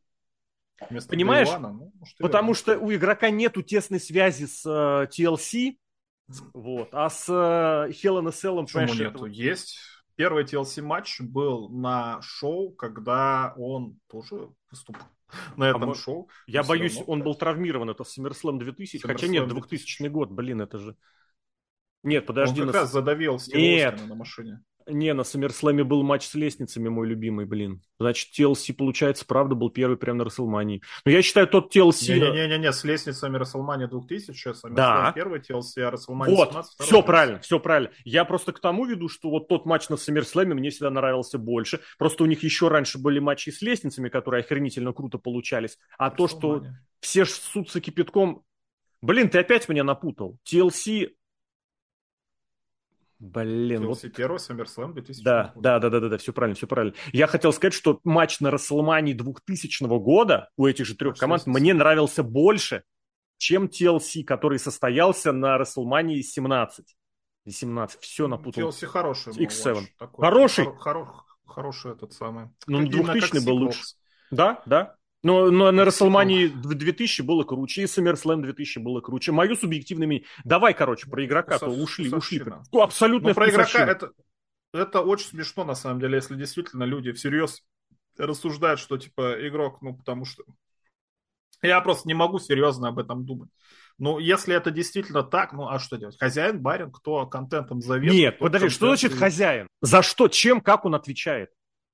Вместо 0.89 1.09
Понимаешь? 1.09 1.47
Ивана, 1.47 1.73
ну, 1.73 1.91
может, 1.99 2.17
Потому 2.17 2.53
что 2.53 2.77
у 2.77 2.93
игрока 2.93 3.29
нету 3.29 3.62
тесной 3.62 3.99
связи 3.99 4.45
с 4.45 4.65
uh, 4.65 5.05
э, 5.05 5.07
TLC, 5.07 5.77
вот, 6.53 6.89
а 6.93 7.09
с 7.09 7.29
uh, 7.29 7.89
Hell 7.89 8.21
in 8.21 8.27
a 8.27 8.31
Cell... 8.31 8.62
Почему 8.62 8.93
нету? 8.93 9.25
Это... 9.25 9.33
Есть. 9.33 9.77
Первый 10.15 10.43
TLC 10.43 10.81
матч 10.81 11.19
был 11.21 11.69
на 11.69 12.21
шоу, 12.21 12.71
когда 12.71 13.53
он 13.57 13.99
тоже 14.07 14.49
выступал 14.69 15.07
на 15.55 15.69
этом 15.69 15.91
а 15.91 15.95
шоу. 15.95 16.29
Я 16.45 16.63
боюсь, 16.63 16.97
равно, 16.97 17.13
он 17.13 17.23
был 17.23 17.36
травмирован. 17.36 17.89
Это 17.89 18.03
SummerSlam 18.03 18.59
2000. 18.59 18.97
SummerSlam 18.97 19.07
хотя 19.07 19.27
нет, 19.27 19.47
2000 19.47 20.07
год, 20.07 20.31
блин, 20.31 20.62
это 20.62 20.77
же... 20.77 20.95
Нет, 22.03 22.25
подожди. 22.25 22.61
Он 22.61 22.67
как 22.67 22.75
на... 22.75 22.81
раз 22.81 22.91
задавил 22.91 23.39
Нет. 23.53 23.99
на 24.07 24.15
машине. 24.15 24.59
Не, 24.87 25.13
на 25.13 25.23
Саммерслэме 25.23 25.83
был 25.83 26.03
матч 26.03 26.25
с 26.25 26.33
лестницами, 26.33 26.89
мой 26.89 27.07
любимый, 27.07 27.45
блин. 27.45 27.81
Значит, 27.99 28.37
TLC, 28.37 28.73
получается, 28.73 29.25
правда, 29.25 29.55
был 29.55 29.69
первый 29.69 29.97
прямо 29.97 30.19
на 30.19 30.25
Расселмании. 30.25 30.81
Но 31.05 31.11
я 31.11 31.21
считаю, 31.21 31.47
тот 31.47 31.75
TLC... 31.75 32.19
Не-не-не, 32.19 32.71
с 32.71 32.83
лестницами 32.83 33.37
Расселмания 33.37 33.87
2000, 33.87 34.49
SummerSlam 34.49 34.73
да. 34.73 35.11
первый, 35.13 35.39
TLC, 35.39 35.81
а 35.81 35.91
Расселмания 35.91 36.35
Вот, 36.35 36.49
17, 36.49 36.73
все 36.79 36.99
TLC. 36.99 37.05
правильно, 37.05 37.39
все 37.39 37.59
правильно. 37.59 37.91
Я 38.03 38.25
просто 38.25 38.51
к 38.51 38.59
тому 38.59 38.85
веду, 38.85 39.07
что 39.09 39.29
вот 39.29 39.47
тот 39.47 39.65
матч 39.65 39.89
на 39.89 39.97
Саммерслэме 39.97 40.53
мне 40.53 40.69
всегда 40.69 40.89
нравился 40.89 41.37
больше. 41.37 41.79
Просто 41.97 42.23
у 42.23 42.27
них 42.27 42.43
еще 42.43 42.67
раньше 42.67 42.99
были 42.99 43.19
матчи 43.19 43.49
с 43.49 43.61
лестницами, 43.61 44.09
которые 44.09 44.41
охренительно 44.41 44.93
круто 44.93 45.17
получались. 45.17 45.77
А 45.97 46.09
то, 46.09 46.27
что 46.27 46.65
все 46.99 47.25
ссутся 47.25 47.79
кипятком... 47.79 48.43
Блин, 49.01 49.29
ты 49.29 49.39
опять 49.39 49.67
меня 49.67 49.83
напутал. 49.83 50.37
TLC 50.49 51.09
Блин, 53.23 53.88
вот... 53.88 54.01
первый 54.13 54.38
SummerSlam 54.38 54.91
2000 54.91 55.23
да, 55.23 55.53
да, 55.55 55.79
да, 55.79 55.89
да, 55.89 56.01
да, 56.01 56.09
да, 56.09 56.17
все 56.17 56.33
правильно, 56.33 56.57
все 56.57 56.67
правильно. 56.67 56.93
Я 57.13 57.27
хотел 57.27 57.53
сказать, 57.53 57.73
что 57.73 58.01
матч 58.03 58.41
на 58.41 58.51
Расселмане 58.51 59.13
2000 59.13 59.86
года 59.99 60.49
у 60.57 60.67
этих 60.67 60.86
же 60.86 60.95
трех 60.95 61.17
команд 61.17 61.45
мне 61.45 61.73
нравился 61.73 62.21
больше, 62.21 62.83
чем 63.38 63.67
TLC, 63.67 64.25
который 64.25 64.59
состоялся 64.59 65.31
на 65.31 65.57
Расселмане 65.57 66.21
17. 66.21 66.97
17, 67.47 68.01
все 68.01 68.27
напутал. 68.27 68.69
TLC 68.69 68.88
хороший 68.88 69.33
был. 69.33 69.41
X7. 69.41 69.86
Такой, 69.97 70.25
хороший? 70.25 70.65
Хоро- 70.65 70.77
хоро- 70.83 71.13
хороший 71.45 71.93
этот 71.93 72.12
самый. 72.12 72.49
Ну, 72.67 72.86
2000 72.86 73.45
был 73.45 73.55
лучше. 73.55 73.83
Да, 74.31 74.62
да. 74.65 74.97
Но, 75.23 75.49
но 75.49 75.71
на 75.71 75.81
WrestleMania 75.81 76.49
2000 76.49 77.21
было 77.21 77.43
круче, 77.43 77.83
и 77.83 77.86
SummerSlam 77.86 78.41
2000 78.41 78.79
было 78.79 78.99
круче. 78.99 79.31
Мое 79.31 79.55
субъективное 79.55 80.05
мнение. 80.05 80.27
Давай, 80.43 80.73
короче, 80.73 81.09
про 81.09 81.25
игрока, 81.25 81.57
то 81.57 81.67
ушли, 81.67 82.13
ушли. 82.13 82.43
Абсолютно. 82.73 83.29
Ну, 83.29 83.33
про 83.33 83.49
игрока 83.49 83.88
это, 83.88 84.12
это 84.73 85.01
очень 85.01 85.27
смешно, 85.27 85.63
на 85.63 85.75
самом 85.75 86.01
деле, 86.01 86.15
если 86.15 86.36
действительно 86.36 86.83
люди 86.83 87.13
всерьез 87.13 87.63
рассуждают, 88.17 88.81
что, 88.81 88.97
типа, 88.97 89.47
игрок, 89.47 89.81
ну, 89.81 89.95
потому 89.95 90.25
что... 90.25 90.43
Я 91.62 91.79
просто 91.79 92.09
не 92.09 92.13
могу 92.13 92.39
серьезно 92.39 92.89
об 92.89 92.99
этом 92.99 93.25
думать. 93.25 93.49
Ну, 93.97 94.19
если 94.19 94.53
это 94.53 94.71
действительно 94.71 95.23
так, 95.23 95.53
ну, 95.53 95.69
а 95.69 95.79
что 95.79 95.95
делать? 95.95 96.17
Хозяин, 96.19 96.59
барин, 96.59 96.91
кто 96.91 97.25
контентом 97.27 97.79
заведует? 97.81 98.19
Нет, 98.19 98.39
подожди, 98.39 98.67
что 98.67 98.88
значит 98.88 99.13
хозяин? 99.13 99.67
За 99.81 100.01
что, 100.01 100.27
чем, 100.27 100.59
как 100.59 100.83
он 100.83 100.95
отвечает? 100.95 101.49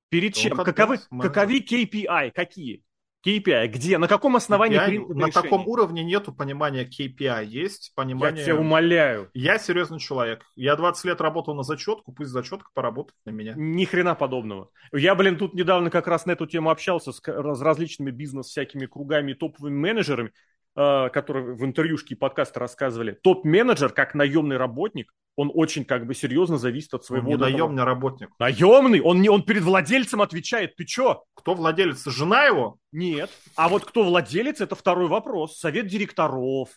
Перед 0.09 0.33
чем? 0.33 0.57
Каковы, 0.57 0.97
каковы 0.97 1.59
KPI? 1.59 2.31
Какие? 2.31 2.83
KPI 3.25 3.67
где? 3.67 3.97
На 3.97 4.07
каком 4.07 4.35
основании 4.35 4.77
KPI, 4.77 5.13
На 5.13 5.27
решение? 5.27 5.31
таком 5.31 5.67
уровне 5.67 6.03
нету 6.03 6.31
понимания 6.33 6.85
KPI. 6.85 7.45
Есть 7.45 7.93
понимание... 7.95 8.39
Я 8.39 8.45
тебя 8.45 8.55
умоляю. 8.55 9.29
Я 9.33 9.59
серьезный 9.59 9.99
человек. 9.99 10.45
Я 10.55 10.75
20 10.75 11.05
лет 11.05 11.21
работал 11.21 11.53
на 11.55 11.63
зачетку, 11.63 12.13
пусть 12.13 12.29
зачетка 12.29 12.69
поработает 12.73 13.17
на 13.25 13.31
меня. 13.31 13.53
Ни 13.57 13.85
хрена 13.85 14.15
подобного. 14.15 14.69
Я, 14.93 15.15
блин, 15.15 15.37
тут 15.37 15.53
недавно 15.53 15.89
как 15.89 16.07
раз 16.07 16.25
на 16.25 16.31
эту 16.31 16.45
тему 16.45 16.69
общался 16.69 17.11
с, 17.11 17.21
с 17.21 17.61
различными 17.61 18.11
бизнес 18.11 18.47
всякими 18.47 18.85
кругами 18.85 19.31
и 19.31 19.35
топовыми 19.35 19.75
менеджерами. 19.75 20.31
Э, 20.81 21.09
которые 21.09 21.55
в 21.55 21.65
интервьюшке 21.65 22.15
и 22.15 22.17
подкасты 22.17 22.57
рассказывали, 22.57 23.11
топ-менеджер, 23.11 23.89
как 23.89 24.13
наемный 24.13 24.55
работник, 24.55 25.11
он 25.35 25.51
очень 25.53 25.83
как 25.83 26.05
бы 26.05 26.15
серьезно 26.15 26.57
зависит 26.57 26.93
от 26.93 27.03
своего... 27.03 27.31
Он 27.31 27.35
не 27.35 27.41
наемный 27.41 27.83
работник. 27.83 28.29
Наемный? 28.39 29.01
Он, 29.01 29.21
не, 29.21 29.27
он 29.27 29.43
перед 29.43 29.63
владельцем 29.63 30.21
отвечает. 30.21 30.77
Ты 30.77 30.85
чё? 30.85 31.25
Кто 31.33 31.53
владелец? 31.53 32.05
Жена 32.05 32.45
его? 32.45 32.77
Нет. 32.93 33.29
А 33.57 33.67
вот 33.67 33.83
кто 33.83 34.03
владелец, 34.03 34.61
это 34.61 34.75
второй 34.75 35.09
вопрос. 35.09 35.59
Совет 35.59 35.87
директоров. 35.87 36.69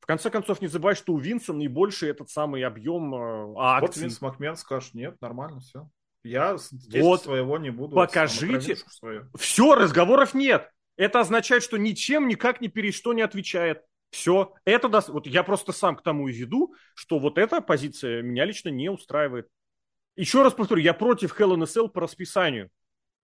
В 0.00 0.06
конце 0.06 0.28
концов, 0.28 0.60
не 0.60 0.66
забывай, 0.66 0.94
что 0.94 1.14
у 1.14 1.18
Винсона 1.18 1.60
наибольший 1.60 2.10
этот 2.10 2.28
самый 2.28 2.62
объем 2.62 3.14
э, 3.14 3.54
акций. 3.56 3.86
Вот 3.86 3.96
Винс 3.96 4.20
Макмен 4.20 4.56
скажет, 4.56 4.92
нет, 4.92 5.16
нормально, 5.22 5.60
все. 5.60 5.88
Я 6.24 6.58
здесь 6.58 7.02
вот 7.02 7.22
своего 7.22 7.56
не 7.56 7.70
буду. 7.70 7.96
Покажите. 7.96 8.76
Все, 9.34 9.74
разговоров 9.74 10.34
нет. 10.34 10.70
Это 10.96 11.20
означает, 11.20 11.62
что 11.62 11.76
ничем 11.76 12.28
никак 12.28 12.60
ни 12.60 12.68
перед 12.68 12.94
что 12.94 13.12
не 13.12 13.22
отвечает. 13.22 13.82
Все, 14.10 14.54
это 14.64 14.88
даст... 14.88 15.08
Вот 15.08 15.26
я 15.26 15.42
просто 15.42 15.72
сам 15.72 15.96
к 15.96 16.02
тому 16.02 16.28
и 16.28 16.32
веду, 16.32 16.74
что 16.94 17.18
вот 17.18 17.38
эта 17.38 17.60
позиция 17.60 18.22
меня 18.22 18.44
лично 18.44 18.70
не 18.70 18.88
устраивает. 18.88 19.48
Еще 20.16 20.42
раз 20.42 20.54
повторю, 20.54 20.80
я 20.80 20.94
против 20.94 21.38
Hell 21.38 21.56
in 21.56 21.88
по 21.88 22.00
расписанию. 22.00 22.70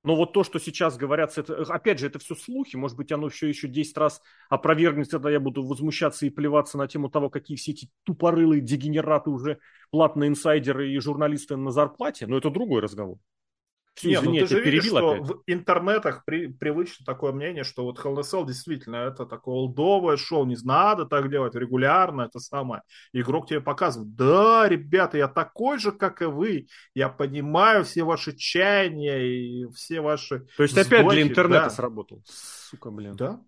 Но 0.05 0.17
вот 0.17 0.33
то, 0.33 0.43
что 0.43 0.59
сейчас 0.59 0.97
говорят, 0.97 1.39
это, 1.39 1.63
опять 1.63 2.01
же, 2.01 2.09
это 2.09 2.19
все 2.19 2.35
слухи. 2.35 2.75
Может 2.75 2.97
быть, 2.97 3.13
оно 3.13 3.29
все 3.29 3.47
еще 3.47 3.69
10 3.69 3.97
раз 3.97 4.21
опровергнется, 4.51 5.13
тогда 5.13 5.31
я 5.31 5.39
буду 5.39 5.65
возмущаться 5.65 6.27
и 6.27 6.31
плеваться 6.31 6.77
на 6.77 6.89
тему 6.89 7.09
того, 7.09 7.31
какие 7.31 7.57
все 7.57 7.71
эти 7.71 7.89
тупорылые 8.03 8.61
дегенераты 8.61 9.31
уже 9.31 9.59
платные 9.91 10.29
инсайдеры 10.29 10.91
и 10.93 10.99
журналисты 10.99 11.57
на 11.57 11.71
зарплате. 11.71 12.27
Но 12.27 12.37
это 12.37 12.51
другой 12.51 12.83
разговор. 12.83 13.19
Все, 13.95 14.09
Нет, 14.09 14.21
извини, 14.23 14.41
ну 14.41 14.47
ты 14.47 14.55
же 14.55 14.61
видишь, 14.63 14.87
что 14.87 15.11
опять. 15.13 15.29
в 15.29 15.43
интернетах 15.47 16.25
при, 16.25 16.47
привычно 16.47 17.05
такое 17.05 17.33
мнение, 17.33 17.63
что 17.63 17.85
вот 17.85 17.99
Hell 17.99 18.15
in 18.15 18.23
Cell 18.23 18.47
действительно 18.47 18.97
это 18.97 19.27
такое 19.27 19.55
олдовое 19.55 20.17
шоу, 20.17 20.47
не 20.47 20.57
надо 20.63 21.05
так 21.05 21.31
делать 21.31 21.55
регулярно, 21.55 22.23
это 22.23 22.39
самое. 22.39 22.83
Игрок 23.13 23.49
тебе 23.49 23.61
показывает, 23.61 24.15
да, 24.15 24.67
ребята, 24.67 25.19
я 25.19 25.29
такой 25.29 25.79
же, 25.79 25.93
как 25.93 26.23
и 26.23 26.25
вы, 26.25 26.69
я 26.95 27.11
понимаю 27.11 27.85
все 27.85 28.05
ваши 28.05 28.35
чаяния 28.35 29.19
и 29.21 29.67
все 29.75 30.01
ваши 30.01 30.47
То 30.57 30.63
есть 30.63 30.75
вздохи, 30.75 30.95
опять 30.95 31.09
для 31.09 31.23
интернета 31.23 31.65
да. 31.65 31.71
сработал? 31.71 32.23
Сука, 32.25 32.91
блин. 32.91 33.15
Да, 33.15 33.41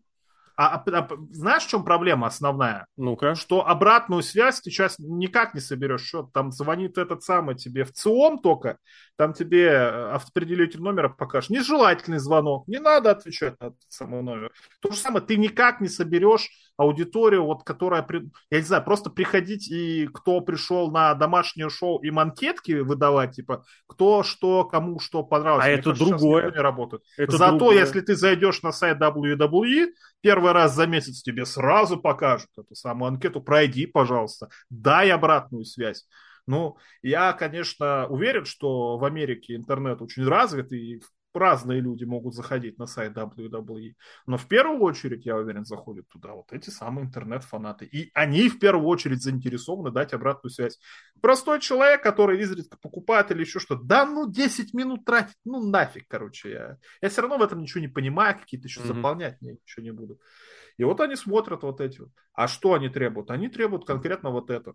а, 0.56 0.76
а, 0.76 0.98
а 0.98 1.08
знаешь, 1.30 1.64
в 1.64 1.68
чем 1.68 1.84
проблема 1.84 2.26
основная? 2.26 2.86
Ну-ка. 2.96 3.34
Что 3.34 3.66
обратную 3.66 4.22
связь 4.22 4.60
ты 4.60 4.70
сейчас 4.70 4.98
никак 4.98 5.54
не 5.54 5.60
соберешь. 5.60 6.06
Что 6.06 6.22
там 6.22 6.52
звонит 6.52 6.96
этот 6.98 7.22
самый 7.22 7.56
тебе 7.56 7.84
в 7.84 7.92
ЦИОМ 7.92 8.38
только, 8.38 8.78
там 9.16 9.32
тебе 9.32 9.66
э, 9.66 10.10
автопределитель 10.12 10.80
номера 10.80 11.08
покажет. 11.08 11.50
Нежелательный 11.50 12.18
звонок, 12.18 12.68
не 12.68 12.78
надо 12.78 13.10
отвечать 13.10 13.60
на 13.60 13.66
этот 13.66 13.80
самый 13.88 14.22
номер. 14.22 14.52
То 14.80 14.90
же 14.90 14.98
самое, 14.98 15.24
ты 15.24 15.36
никак 15.36 15.80
не 15.80 15.88
соберешь 15.88 16.48
аудиторию, 16.76 17.44
вот, 17.44 17.62
которая, 17.62 18.06
я 18.50 18.58
не 18.58 18.64
знаю, 18.64 18.84
просто 18.84 19.10
приходить 19.10 19.70
и 19.70 20.08
кто 20.12 20.40
пришел 20.40 20.90
на 20.90 21.14
домашнее 21.14 21.68
шоу 21.68 22.00
им 22.02 22.18
анкетки 22.18 22.72
выдавать, 22.72 23.36
типа, 23.36 23.64
кто 23.86 24.22
что, 24.22 24.64
кому 24.64 24.98
что 24.98 25.22
понравилось. 25.22 25.64
А 25.64 25.68
Мне 25.68 25.74
это 25.76 25.90
кажется, 25.90 26.10
другое. 26.10 26.50
не 26.50 26.58
работает. 26.58 27.02
Это 27.16 27.36
Зато, 27.36 27.58
другое. 27.58 27.78
если 27.78 28.00
ты 28.00 28.16
зайдешь 28.16 28.62
на 28.62 28.72
сайт 28.72 29.00
WWE, 29.00 29.88
первый 30.24 30.52
раз 30.52 30.74
за 30.74 30.86
месяц 30.86 31.20
тебе 31.20 31.44
сразу 31.44 32.00
покажут 32.00 32.48
эту 32.56 32.74
самую 32.74 33.08
анкету, 33.08 33.42
пройди, 33.42 33.84
пожалуйста, 33.84 34.48
дай 34.70 35.10
обратную 35.10 35.66
связь. 35.66 36.08
Ну, 36.46 36.78
я, 37.02 37.34
конечно, 37.34 38.06
уверен, 38.08 38.46
что 38.46 38.96
в 38.96 39.04
Америке 39.04 39.54
интернет 39.54 40.00
очень 40.00 40.26
развит, 40.26 40.72
и 40.72 41.02
разные 41.36 41.80
люди 41.80 42.04
могут 42.04 42.34
заходить 42.34 42.78
на 42.78 42.86
сайт 42.86 43.16
WWE. 43.16 43.94
Но 44.26 44.36
в 44.36 44.46
первую 44.46 44.80
очередь, 44.80 45.26
я 45.26 45.36
уверен, 45.36 45.64
заходят 45.64 46.08
туда 46.08 46.32
вот 46.32 46.52
эти 46.52 46.70
самые 46.70 47.06
интернет-фанаты. 47.06 47.86
И 47.86 48.10
они 48.14 48.48
в 48.48 48.58
первую 48.58 48.86
очередь 48.86 49.22
заинтересованы 49.22 49.90
дать 49.90 50.12
обратную 50.12 50.50
связь. 50.50 50.78
Простой 51.20 51.60
человек, 51.60 52.02
который 52.02 52.40
изредка 52.40 52.76
покупает 52.76 53.30
или 53.30 53.40
еще 53.40 53.58
что-то, 53.58 53.82
да 53.84 54.06
ну 54.06 54.30
10 54.30 54.74
минут 54.74 55.04
тратить, 55.04 55.36
ну 55.44 55.66
нафиг, 55.66 56.06
короче. 56.08 56.50
Я, 56.50 56.78
я 57.00 57.08
все 57.08 57.22
равно 57.22 57.38
в 57.38 57.42
этом 57.42 57.60
ничего 57.60 57.80
не 57.80 57.88
понимаю, 57.88 58.38
какие-то 58.38 58.68
еще 58.68 58.80
mm-hmm. 58.80 58.94
заполнять 58.94 59.40
мне 59.40 59.52
ничего 59.52 59.84
не 59.84 59.92
буду. 59.92 60.20
И 60.76 60.84
вот 60.84 61.00
они 61.00 61.16
смотрят 61.16 61.62
вот 61.62 61.80
эти 61.80 62.00
вот. 62.00 62.10
А 62.32 62.48
что 62.48 62.74
они 62.74 62.88
требуют? 62.88 63.30
Они 63.30 63.48
требуют 63.48 63.86
конкретно 63.86 64.30
вот 64.30 64.50
это. 64.50 64.74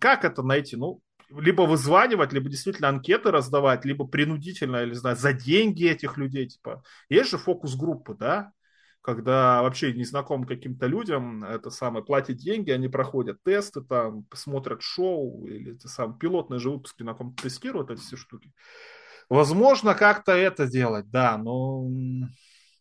Как 0.00 0.24
это 0.24 0.42
найти? 0.42 0.76
Ну, 0.76 1.02
либо 1.30 1.62
вызванивать, 1.62 2.32
либо 2.32 2.48
действительно 2.48 2.88
анкеты 2.88 3.30
раздавать, 3.30 3.84
либо 3.84 4.06
принудительно, 4.06 4.82
или 4.82 4.94
знаю, 4.94 5.16
за 5.16 5.32
деньги 5.32 5.88
этих 5.88 6.16
людей, 6.16 6.48
типа. 6.48 6.82
Есть 7.08 7.30
же 7.30 7.38
фокус-группы, 7.38 8.14
да, 8.14 8.52
когда 9.02 9.62
вообще 9.62 9.92
незнакомым 9.92 10.46
каким-то 10.46 10.86
людям 10.86 11.44
это 11.44 11.70
самое 11.70 12.04
платят 12.04 12.36
деньги, 12.36 12.70
они 12.70 12.88
проходят 12.88 13.42
тесты, 13.42 13.80
там, 13.82 14.26
смотрят 14.34 14.82
шоу, 14.82 15.46
или 15.46 15.74
это 15.76 15.88
самое, 15.88 16.18
пилотные 16.18 16.60
же 16.60 16.70
выпуски 16.70 17.02
на 17.02 17.14
ком-то 17.14 17.42
тестируют 17.42 17.90
эти 17.90 18.00
все 18.00 18.16
штуки. 18.16 18.52
Возможно, 19.28 19.94
как-то 19.94 20.32
это 20.32 20.66
делать, 20.66 21.10
да, 21.10 21.36
но 21.36 21.86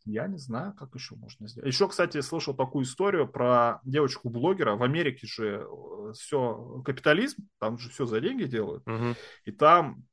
я 0.08 0.28
не 0.28 0.38
знаю, 0.38 0.74
как 0.74 0.96
еще 0.96 1.15
можно 1.15 1.48
сделать. 1.48 1.72
Еще, 1.72 1.88
кстати, 1.88 2.22
слышал 2.22 2.56
такую 2.56 2.86
историю 2.86 3.28
про 3.28 3.80
девочку-блогера. 3.84 4.76
В 4.76 4.84
Америке 4.84 5.28
же 5.28 5.67
э, 5.67 6.13
все 6.13 6.82
капитализм, 6.86 7.48
там 7.60 7.78
же 7.78 7.89
все 7.89 8.06
за 8.06 8.22
деньги 8.22 8.46
делают. 8.46 8.88
Угу. 8.88 9.15
И 9.46 9.52
там 9.52 10.04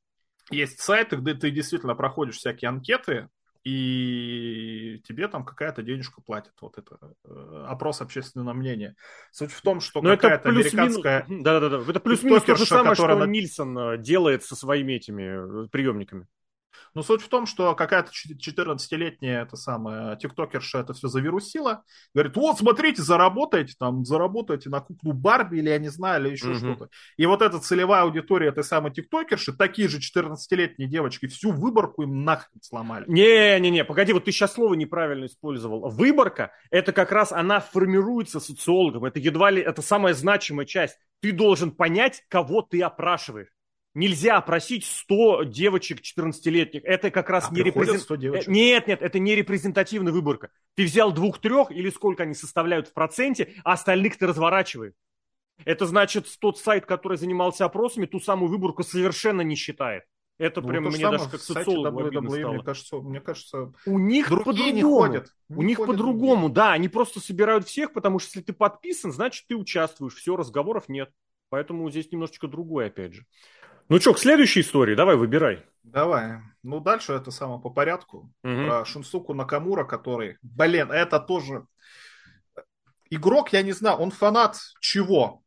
есть 0.50 0.80
сайты, 0.80 1.16
где 1.16 1.34
ты 1.34 1.50
действительно 1.50 1.94
проходишь 1.94 2.36
всякие 2.36 2.68
анкеты, 2.68 3.28
и 3.64 5.00
тебе 5.08 5.26
там 5.26 5.44
какая-то 5.44 5.82
денежка 5.82 6.20
платит. 6.20 6.52
Вот 6.60 6.76
это 6.76 6.98
э, 7.24 7.64
опрос 7.66 8.02
общественного 8.02 8.52
мнения. 8.52 8.94
Суть 9.30 9.52
в 9.52 9.62
том, 9.62 9.80
что 9.80 10.02
Но 10.02 10.10
какая-то 10.10 10.50
американская... 10.50 11.24
Да-да-да, 11.28 11.82
это 11.88 12.00
плюс-минус 12.00 12.42
то 12.42 12.56
же 12.56 12.66
самое, 12.66 12.94
которая... 12.94 13.16
что 13.16 13.26
Нильсон 13.26 13.78
э, 13.78 13.98
делает 13.98 14.44
со 14.44 14.54
своими 14.54 14.92
этими 14.92 15.66
приемниками. 15.68 16.26
Но 16.94 17.02
суть 17.02 17.22
в 17.22 17.28
том, 17.28 17.46
что 17.46 17.74
какая-то 17.74 18.10
14-летняя 18.12 19.42
это 19.42 19.56
самая 19.56 20.16
тиктокерша 20.16 20.80
это 20.80 20.92
все 20.94 21.08
завирусила. 21.08 21.82
Говорит, 22.14 22.36
вот, 22.36 22.58
смотрите, 22.58 23.02
заработаете 23.02 23.74
там, 23.78 24.04
заработаете 24.04 24.70
на 24.70 24.80
куклу 24.80 25.12
Барби 25.12 25.58
или 25.58 25.68
я 25.68 25.78
не 25.78 25.88
знаю, 25.88 26.22
или 26.22 26.32
еще 26.32 26.52
mm-hmm. 26.52 26.58
что-то. 26.58 26.88
И 27.16 27.26
вот 27.26 27.42
эта 27.42 27.58
целевая 27.58 28.02
аудитория 28.02 28.48
этой 28.48 28.64
самой 28.64 28.92
тиктокерши, 28.92 29.52
такие 29.52 29.88
же 29.88 29.98
14-летние 29.98 30.88
девочки, 30.88 31.26
всю 31.26 31.50
выборку 31.50 32.02
им 32.02 32.24
нахрен 32.24 32.60
сломали. 32.62 33.04
Не-не-не, 33.08 33.84
погоди, 33.84 34.12
вот 34.12 34.24
ты 34.24 34.32
сейчас 34.32 34.54
слово 34.54 34.74
неправильно 34.74 35.26
использовал. 35.26 35.88
Выборка, 35.90 36.52
это 36.70 36.92
как 36.92 37.12
раз 37.12 37.32
она 37.32 37.60
формируется 37.60 38.40
социологом. 38.40 39.04
Это 39.04 39.18
едва 39.18 39.50
ли, 39.50 39.62
это 39.62 39.82
самая 39.82 40.14
значимая 40.14 40.66
часть. 40.66 40.98
Ты 41.20 41.32
должен 41.32 41.70
понять, 41.70 42.22
кого 42.28 42.62
ты 42.62 42.82
опрашиваешь. 42.82 43.48
Нельзя 43.94 44.38
опросить 44.38 44.84
100 44.84 45.44
девочек 45.44 46.00
14-летних. 46.00 46.82
Это 46.84 47.12
как 47.12 47.30
раз 47.30 47.48
а 47.48 47.54
не 47.54 47.62
репрезентативная... 47.62 48.42
Нет, 48.48 48.88
нет, 48.88 49.02
это 49.02 49.18
не 49.20 49.36
репрезентативная 49.36 50.12
выборка. 50.12 50.50
Ты 50.74 50.84
взял 50.84 51.12
двух-трех 51.12 51.70
или 51.70 51.90
сколько 51.90 52.24
они 52.24 52.34
составляют 52.34 52.88
в 52.88 52.92
проценте, 52.92 53.54
а 53.62 53.74
остальных 53.74 54.18
ты 54.18 54.26
разворачиваешь. 54.26 54.94
Это 55.64 55.86
значит, 55.86 56.26
тот 56.40 56.58
сайт, 56.58 56.86
который 56.86 57.16
занимался 57.16 57.64
опросами, 57.64 58.06
ту 58.06 58.18
самую 58.18 58.50
выборку 58.50 58.82
совершенно 58.82 59.42
не 59.42 59.54
считает. 59.54 60.02
Это 60.36 60.60
ну, 60.60 60.68
прям 60.68 60.84
мне 60.84 60.98
даже 60.98 61.30
как 61.30 61.40
социологу 61.40 62.04
обидно 62.04 62.28
стало. 62.28 62.52
Мне 62.52 62.62
кажется, 62.64 62.96
мне 62.96 63.20
кажется, 63.20 63.72
у 63.86 63.98
них 64.00 64.28
по-другому. 64.28 65.24
У 65.48 65.62
них 65.62 65.78
по-другому, 65.78 66.48
да. 66.48 66.72
Они 66.72 66.88
просто 66.88 67.20
собирают 67.20 67.68
всех, 67.68 67.92
потому 67.92 68.18
что 68.18 68.30
если 68.30 68.40
ты 68.40 68.52
подписан, 68.52 69.12
значит 69.12 69.46
ты 69.46 69.54
участвуешь. 69.54 70.14
Все, 70.14 70.34
разговоров 70.34 70.88
нет. 70.88 71.10
Поэтому 71.50 71.88
здесь 71.88 72.10
немножечко 72.10 72.48
другое, 72.48 72.88
опять 72.88 73.14
же. 73.14 73.26
Ну 73.88 74.00
что, 74.00 74.14
к 74.14 74.18
следующей 74.18 74.60
истории, 74.60 74.94
давай 74.94 75.16
выбирай. 75.16 75.64
Давай. 75.82 76.40
Ну, 76.62 76.80
дальше 76.80 77.12
это 77.12 77.30
самое 77.30 77.60
по 77.60 77.70
порядку. 77.70 78.32
Угу. 78.42 78.66
Про 78.66 78.84
Шинсуку 78.84 79.34
Накамура, 79.34 79.84
который... 79.84 80.38
Блин, 80.42 80.90
это 80.90 81.20
тоже... 81.20 81.66
Игрок, 83.10 83.52
я 83.52 83.62
не 83.62 83.72
знаю, 83.72 83.98
он 83.98 84.10
фанат 84.10 84.58
чего? 84.80 85.42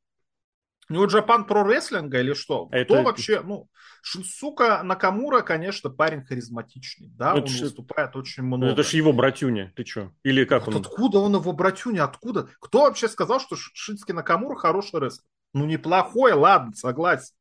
Ну, 0.89 1.05
Джапан 1.05 1.45
про 1.45 1.63
рестлинга 1.63 2.19
или 2.19 2.33
что? 2.33 2.69
Это... 2.71 2.93
Кто 2.93 3.03
вообще, 3.03 3.41
ну, 3.41 3.67
Шинсука 4.01 4.83
Накамура, 4.83 5.41
конечно, 5.41 5.89
парень 5.89 6.23
харизматичный, 6.23 7.09
да, 7.09 7.33
ну, 7.33 7.41
он 7.41 7.47
ж... 7.47 7.61
выступает 7.61 8.15
очень 8.15 8.43
ну, 8.43 8.55
много. 8.55 8.71
Это 8.71 8.83
же 8.83 8.95
его 8.95 9.11
братюня, 9.11 9.73
ты 9.75 9.83
что? 9.83 10.13
Или 10.23 10.45
как 10.45 10.65
вот 10.65 10.75
он? 10.75 10.81
Откуда 10.81 11.19
он 11.19 11.35
его 11.35 11.51
братюня, 11.51 12.05
откуда? 12.05 12.47
Кто 12.61 12.83
вообще 12.83 13.09
сказал, 13.09 13.41
что 13.41 13.57
Шински 13.57 14.13
Накамура 14.13 14.55
хороший 14.55 15.01
рестлер? 15.01 15.25
Ну, 15.53 15.65
неплохой, 15.65 16.31
ладно, 16.33 16.73
согласен. 16.73 17.35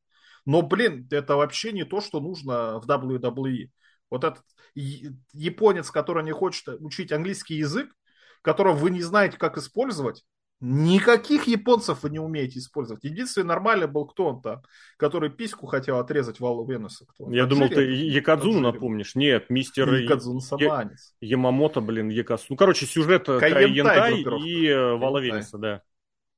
Но, 0.47 0.61
блин, 0.61 1.05
это 1.11 1.35
вообще 1.35 1.73
не 1.73 1.83
то, 1.83 1.99
что 1.99 2.21
нужно 2.21 2.79
в 2.79 2.87
WWE. 2.89 3.69
Вот 4.09 4.23
этот 4.23 4.43
японец, 4.73 5.91
который 5.91 6.23
не 6.23 6.31
хочет 6.31 6.69
учить 6.79 7.11
английский 7.11 7.55
язык, 7.55 7.93
которого 8.41 8.73
вы 8.73 8.91
не 8.91 9.01
знаете, 9.01 9.37
как 9.37 9.57
использовать, 9.57 10.23
Никаких 10.59 11.45
японцев 11.45 12.01
вы 12.01 12.09
не 12.09 12.17
умеете 12.17 12.57
использовать. 12.57 13.03
Единственный 13.03 13.45
нормальный 13.45 13.85
был 13.85 14.07
кто 14.07 14.25
он 14.25 14.41
там, 14.41 14.63
который 14.97 15.29
письку 15.29 15.67
хотел 15.67 15.99
отрезать 15.99 16.39
Валу 16.39 16.65
Венуса. 16.65 17.05
Кто 17.05 17.31
Я 17.31 17.45
думал, 17.45 17.69
ты 17.69 17.83
Якадзуну 17.83 18.59
напомнишь. 18.59 19.13
Нет, 19.13 19.51
мистер 19.51 19.93
Якадзуну 19.93 20.39
Саманец. 20.39 21.13
Ямамото, 21.21 21.79
блин, 21.79 22.09
Якасу. 22.09 22.45
Ну, 22.49 22.55
короче, 22.55 22.87
сюжет 22.87 23.25
Кайентай 23.25 24.21
и 24.21 24.67
э, 24.67 24.95
Вала 24.95 25.19
Венуса, 25.19 25.59
да. 25.59 25.81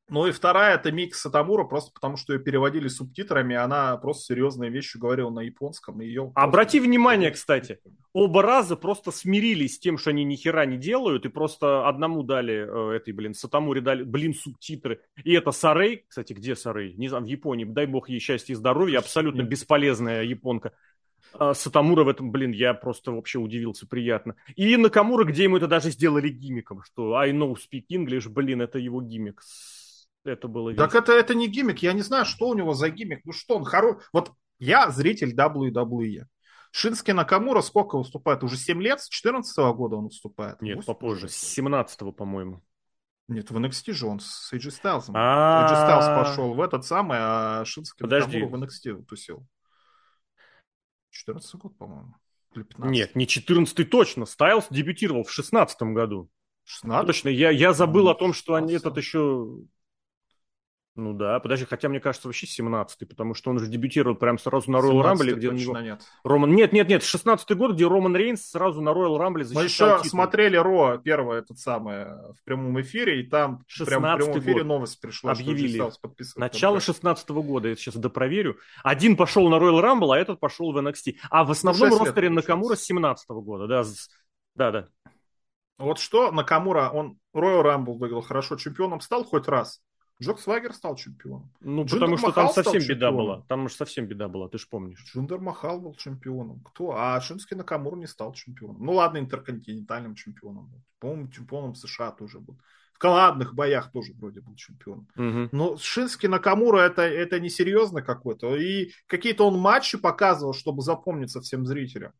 Ну 0.09 0.25
и 0.25 0.31
вторая 0.31 0.75
это 0.75 0.91
Мик 0.91 1.13
Сатамура, 1.13 1.63
просто 1.63 1.91
потому 1.93 2.17
что 2.17 2.33
ее 2.33 2.39
переводили 2.39 2.87
субтитрами, 2.87 3.55
она 3.55 3.95
просто 3.97 4.33
серьезные 4.33 4.71
вещи 4.71 4.97
говорила 4.97 5.29
на 5.29 5.41
японском. 5.41 6.01
И 6.01 6.05
ее 6.05 6.31
Обрати 6.35 6.79
просто... 6.79 6.89
внимание, 6.89 7.31
кстати, 7.31 7.79
оба 8.11 8.41
раза 8.41 8.75
просто 8.75 9.11
смирились 9.11 9.75
с 9.75 9.79
тем, 9.79 9.97
что 9.97 10.09
они 10.09 10.23
ни 10.23 10.35
хера 10.35 10.65
не 10.65 10.77
делают, 10.77 11.25
и 11.25 11.29
просто 11.29 11.87
одному 11.87 12.23
дали, 12.23 12.93
э, 12.93 12.95
этой, 12.97 13.13
блин, 13.13 13.35
Сатамуре 13.35 13.81
дали, 13.81 14.03
блин, 14.03 14.33
субтитры. 14.33 15.01
И 15.23 15.33
это 15.33 15.51
Сарей, 15.51 16.05
кстати, 16.07 16.33
где 16.33 16.55
Сарей? 16.55 16.95
Не 16.95 17.07
знаю, 17.07 17.25
в 17.25 17.27
Японии, 17.27 17.65
дай 17.65 17.85
бог 17.85 18.09
ей 18.09 18.19
счастья 18.19 18.53
и 18.53 18.57
здоровья, 18.57 18.97
абсолютно 18.99 19.43
бесполезная 19.43 20.23
японка. 20.23 20.73
А 21.33 21.53
Сатамура 21.53 22.03
в 22.03 22.07
этом, 22.07 22.31
блин, 22.31 22.51
я 22.51 22.73
просто 22.73 23.11
вообще 23.11 23.37
удивился 23.37 23.87
приятно. 23.87 24.35
И 24.55 24.75
Накамура, 24.75 25.25
где 25.25 25.43
ему 25.43 25.57
это 25.57 25.67
даже 25.67 25.91
сделали 25.91 26.29
гимиком, 26.29 26.81
что 26.83 27.15
I 27.15 27.31
know 27.31 27.55
speak 27.55 27.85
English, 27.91 28.27
блин, 28.29 28.63
это 28.63 28.79
его 28.79 29.01
гимик 29.01 29.43
это 30.23 30.47
было 30.47 30.69
весело. 30.69 30.87
Так 30.87 30.95
это, 30.95 31.13
это 31.13 31.35
не 31.35 31.47
гиммик, 31.47 31.79
я 31.79 31.93
не 31.93 32.01
знаю, 32.01 32.25
что 32.25 32.47
у 32.47 32.53
него 32.53 32.73
за 32.73 32.89
гиммик. 32.89 33.21
Ну 33.25 33.31
что 33.31 33.57
он 33.57 33.63
хорош... 33.63 34.03
Вот 34.13 34.31
я 34.59 34.91
зритель 34.91 35.33
WWE. 35.33 36.25
Шински 36.71 37.11
Накамура 37.11 37.61
сколько 37.61 37.97
выступает? 37.97 38.43
Уже 38.43 38.57
7 38.57 38.81
лет? 38.81 39.01
С 39.01 39.09
14 39.09 39.57
-го 39.57 39.73
года 39.73 39.95
он 39.95 40.05
выступает? 40.05 40.61
Нет, 40.61 40.85
попозже. 40.85 41.27
С 41.27 41.35
17 41.35 42.15
по-моему. 42.15 42.63
Нет, 43.27 43.51
в 43.51 43.57
NXT 43.57 43.93
же 43.93 44.07
он 44.07 44.19
с 44.19 44.51
AJ 44.53 44.81
Styles. 44.81 45.09
AJ 45.09 45.71
Styles 45.71 46.23
пошел 46.23 46.53
в 46.53 46.61
этот 46.61 46.85
самый, 46.85 47.17
а 47.21 47.63
Шински 47.65 48.03
Накамура 48.03 48.47
в 48.47 48.63
NXT 48.63 49.03
тусил. 49.05 49.45
14 51.11 51.55
год, 51.55 51.77
по-моему. 51.77 52.15
Нет, 52.77 53.15
не 53.15 53.27
14 53.27 53.89
точно. 53.89 54.25
Стайлз 54.25 54.67
дебютировал 54.69 55.23
в 55.23 55.31
16 55.31 55.81
году. 55.81 56.29
16? 56.65 57.07
Точно, 57.07 57.29
я, 57.29 57.49
я 57.49 57.73
забыл 57.73 58.09
о 58.09 58.15
том, 58.15 58.33
что 58.33 58.55
они 58.55 58.73
этот 58.73 58.97
еще 58.97 59.59
ну 60.99 61.13
да, 61.13 61.39
подожди, 61.39 61.65
хотя 61.65 61.89
мне 61.89 61.99
кажется 61.99 62.27
вообще 62.27 62.45
17-й, 62.45 63.05
потому 63.05 63.33
что 63.33 63.49
он 63.49 63.59
же 63.59 63.67
дебютировал 63.67 64.15
прям 64.15 64.37
сразу 64.37 64.69
на 64.69 64.77
Royal 64.77 65.01
Rumble, 65.03 65.33
где 65.33 65.49
у 65.49 65.53
него... 65.53 65.79
нет. 65.79 66.01
Роман... 66.23 66.53
Нет, 66.53 66.73
нет, 66.73 66.87
нет, 66.87 67.01
16-й 67.01 67.55
год, 67.55 67.73
где 67.73 67.87
Роман 67.87 68.15
Рейнс 68.15 68.51
сразу 68.51 68.81
на 68.81 68.89
Royal 68.89 69.17
Rumble 69.17 69.43
защищал 69.43 69.55
Мы 69.55 69.63
еще 69.63 69.97
титул. 70.03 70.09
смотрели 70.09 70.57
Ро, 70.57 70.97
первое, 70.97 71.39
этот 71.39 71.57
самое, 71.57 72.17
в 72.37 72.43
прямом 72.43 72.79
эфире, 72.81 73.21
и 73.21 73.23
там 73.23 73.63
прям 73.85 74.03
в 74.03 74.17
прямом 74.17 74.39
эфире 74.39 74.53
год. 74.53 74.65
новость 74.65 75.01
пришла, 75.01 75.31
Объявили. 75.31 75.81
Начало 76.35 76.79
16 76.79 77.29
-го 77.29 77.41
года, 77.41 77.69
я 77.69 77.75
сейчас 77.75 77.95
допроверю. 77.95 78.57
Один 78.83 79.15
пошел 79.15 79.49
на 79.49 79.55
Royal 79.55 79.81
Rumble, 79.81 80.13
а 80.13 80.19
этот 80.19 80.39
пошел 80.39 80.71
в 80.71 80.77
NXT. 80.77 81.15
А 81.29 81.43
в 81.43 81.51
основном 81.51 81.99
ростере 81.99 82.29
Накамура 82.29 82.75
с 82.75 82.83
17 82.83 83.29
-го 83.29 83.41
года, 83.41 83.67
да, 83.67 83.83
да, 84.55 84.71
да. 84.71 84.87
Вот 85.79 85.97
что 85.97 86.31
Накамура, 86.31 86.89
он 86.89 87.17
Royal 87.33 87.63
Rumble 87.63 87.97
выиграл 87.97 88.21
хорошо, 88.21 88.57
чемпионом 88.57 88.99
стал 88.99 89.23
хоть 89.23 89.47
раз. 89.47 89.81
Джек 90.21 90.39
Сваггер 90.39 90.73
стал 90.73 90.95
чемпионом. 90.95 91.49
Ну, 91.61 91.83
Джиндер 91.83 91.99
потому 91.99 92.17
что 92.17 92.27
Махал 92.27 92.53
там 92.53 92.63
совсем 92.63 92.87
беда 92.87 93.11
была. 93.11 93.41
Там 93.47 93.65
уж 93.65 93.73
совсем 93.73 94.05
беда 94.05 94.27
была, 94.27 94.49
ты 94.49 94.57
же 94.57 94.67
помнишь. 94.69 95.03
Джиндер 95.05 95.39
Махал 95.39 95.79
был 95.79 95.95
чемпионом. 95.95 96.61
Кто? 96.61 96.91
А 96.91 97.19
Шинске 97.21 97.55
Накамура 97.55 97.95
не 97.95 98.05
стал 98.05 98.33
чемпионом. 98.33 98.83
Ну 98.83 98.93
ладно, 98.93 99.19
интерконтинентальным 99.19 100.15
чемпионом. 100.15 100.71
По-моему, 100.99 101.29
чемпионом 101.29 101.75
США 101.75 102.11
тоже 102.11 102.39
был. 102.39 102.59
В 102.93 102.99
командных 102.99 103.55
боях 103.55 103.93
тоже 103.93 104.11
вроде 104.13 104.41
был 104.41 104.55
чемпионом. 104.55 105.07
Угу. 105.15 105.49
Но 105.53 105.77
Шинске 105.77 106.27
Накамура 106.27 106.79
это, 106.79 107.03
это 107.03 107.39
несерьезно 107.39 108.01
какой-то. 108.01 108.57
И 108.57 108.91
какие-то 109.07 109.47
он 109.47 109.57
матчи 109.57 109.97
показывал, 109.97 110.53
чтобы 110.53 110.81
запомниться 110.81 111.39
всем 111.39 111.65
зрителям. 111.65 112.11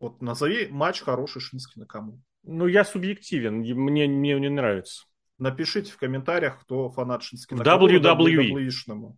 Вот 0.00 0.20
назови 0.20 0.66
матч 0.70 1.02
хороший 1.02 1.40
Шинске 1.40 1.80
Накамура. 1.80 2.18
Ну, 2.42 2.66
я 2.66 2.84
субъективен. 2.84 3.58
Мне, 3.58 4.08
мне 4.08 4.40
не 4.40 4.48
нравится. 4.48 5.04
Напишите 5.38 5.92
в 5.92 5.96
комментариях, 5.96 6.60
кто 6.60 6.90
фанат 6.90 7.22
Шинскина. 7.22 7.62
WWE. 7.62 8.00
WWE 8.00 9.12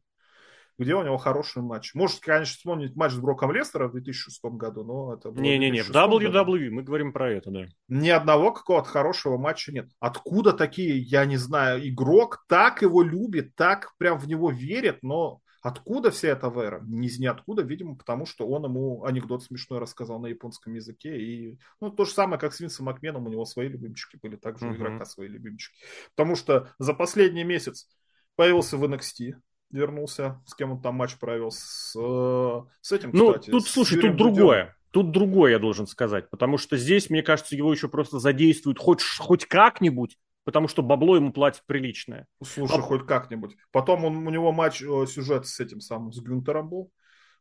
где 0.80 0.94
у 0.94 1.02
него 1.02 1.18
хороший 1.18 1.60
матч. 1.60 1.94
Можете, 1.94 2.22
конечно, 2.22 2.56
вспомнить 2.56 2.96
матч 2.96 3.12
с 3.12 3.18
Броком 3.18 3.52
Лестера 3.52 3.88
в 3.88 3.92
2006 3.92 4.42
году, 4.56 4.82
но 4.82 5.12
это 5.12 5.30
было 5.30 5.42
Не-не-не, 5.42 5.82
в 5.82 5.90
WWE, 5.90 6.30
году. 6.30 6.74
мы 6.74 6.82
говорим 6.82 7.12
про 7.12 7.30
это, 7.30 7.50
да. 7.50 7.66
Ни 7.88 8.08
одного 8.08 8.50
какого-то 8.50 8.88
хорошего 8.88 9.36
матча 9.36 9.72
нет. 9.72 9.90
Откуда 10.00 10.54
такие, 10.54 10.98
я 10.98 11.26
не 11.26 11.36
знаю, 11.36 11.86
игрок 11.86 12.44
так 12.48 12.80
его 12.80 13.02
любит, 13.02 13.54
так 13.56 13.92
прям 13.98 14.18
в 14.18 14.26
него 14.26 14.50
верит, 14.50 15.00
но 15.02 15.40
Откуда 15.62 16.10
вся 16.10 16.28
эта 16.28 16.48
вера? 16.48 16.84
Из 16.90 17.18
ниоткуда, 17.18 17.62
видимо, 17.62 17.94
потому 17.94 18.24
что 18.24 18.48
он 18.48 18.64
ему 18.64 19.04
анекдот 19.04 19.42
смешной 19.42 19.78
рассказал 19.78 20.18
на 20.18 20.28
японском 20.28 20.74
языке. 20.74 21.20
И 21.20 21.58
ну, 21.80 21.90
то 21.90 22.04
же 22.04 22.12
самое, 22.12 22.40
как 22.40 22.54
с 22.54 22.60
Винсом 22.60 22.86
Макменом, 22.86 23.26
у 23.26 23.30
него 23.30 23.44
свои 23.44 23.68
любимчики 23.68 24.18
были, 24.22 24.36
также 24.36 24.66
uh-huh. 24.66 24.72
у 24.72 24.76
игрока 24.76 25.04
свои 25.04 25.28
любимчики. 25.28 25.76
Потому 26.16 26.34
что 26.34 26.70
за 26.78 26.94
последний 26.94 27.44
месяц 27.44 27.88
появился 28.36 28.78
в 28.78 28.84
NXT, 28.84 29.34
вернулся, 29.70 30.42
с 30.46 30.54
кем 30.54 30.72
он 30.72 30.80
там 30.80 30.94
матч 30.94 31.18
провел, 31.18 31.50
с, 31.50 31.94
э, 31.96 32.62
с 32.80 32.92
этим, 32.92 33.10
ну, 33.12 33.32
кстати. 33.32 33.50
тут, 33.50 33.66
слушай, 33.66 34.00
тут 34.00 34.16
другое. 34.16 34.76
Тут 34.90 35.12
другое, 35.12 35.52
я 35.52 35.58
должен 35.60 35.86
сказать, 35.86 36.28
потому 36.30 36.58
что 36.58 36.76
здесь, 36.76 37.10
мне 37.10 37.22
кажется, 37.22 37.54
его 37.54 37.72
еще 37.72 37.88
просто 37.88 38.18
задействуют 38.18 38.78
хоть, 38.78 39.02
хоть 39.02 39.46
как-нибудь, 39.46 40.18
потому 40.50 40.66
что 40.66 40.82
бабло 40.82 41.14
ему 41.14 41.32
платят 41.32 41.62
приличное. 41.64 42.26
Слушай, 42.42 42.78
а... 42.78 42.82
хоть 42.82 43.06
как-нибудь. 43.06 43.56
Потом 43.70 44.04
он, 44.04 44.26
у 44.26 44.30
него 44.30 44.50
матч, 44.50 44.82
э, 44.82 45.06
сюжет 45.06 45.46
с 45.46 45.60
этим 45.60 45.80
самым, 45.80 46.12
с 46.12 46.20
Гюнтером 46.20 46.68
был. 46.68 46.90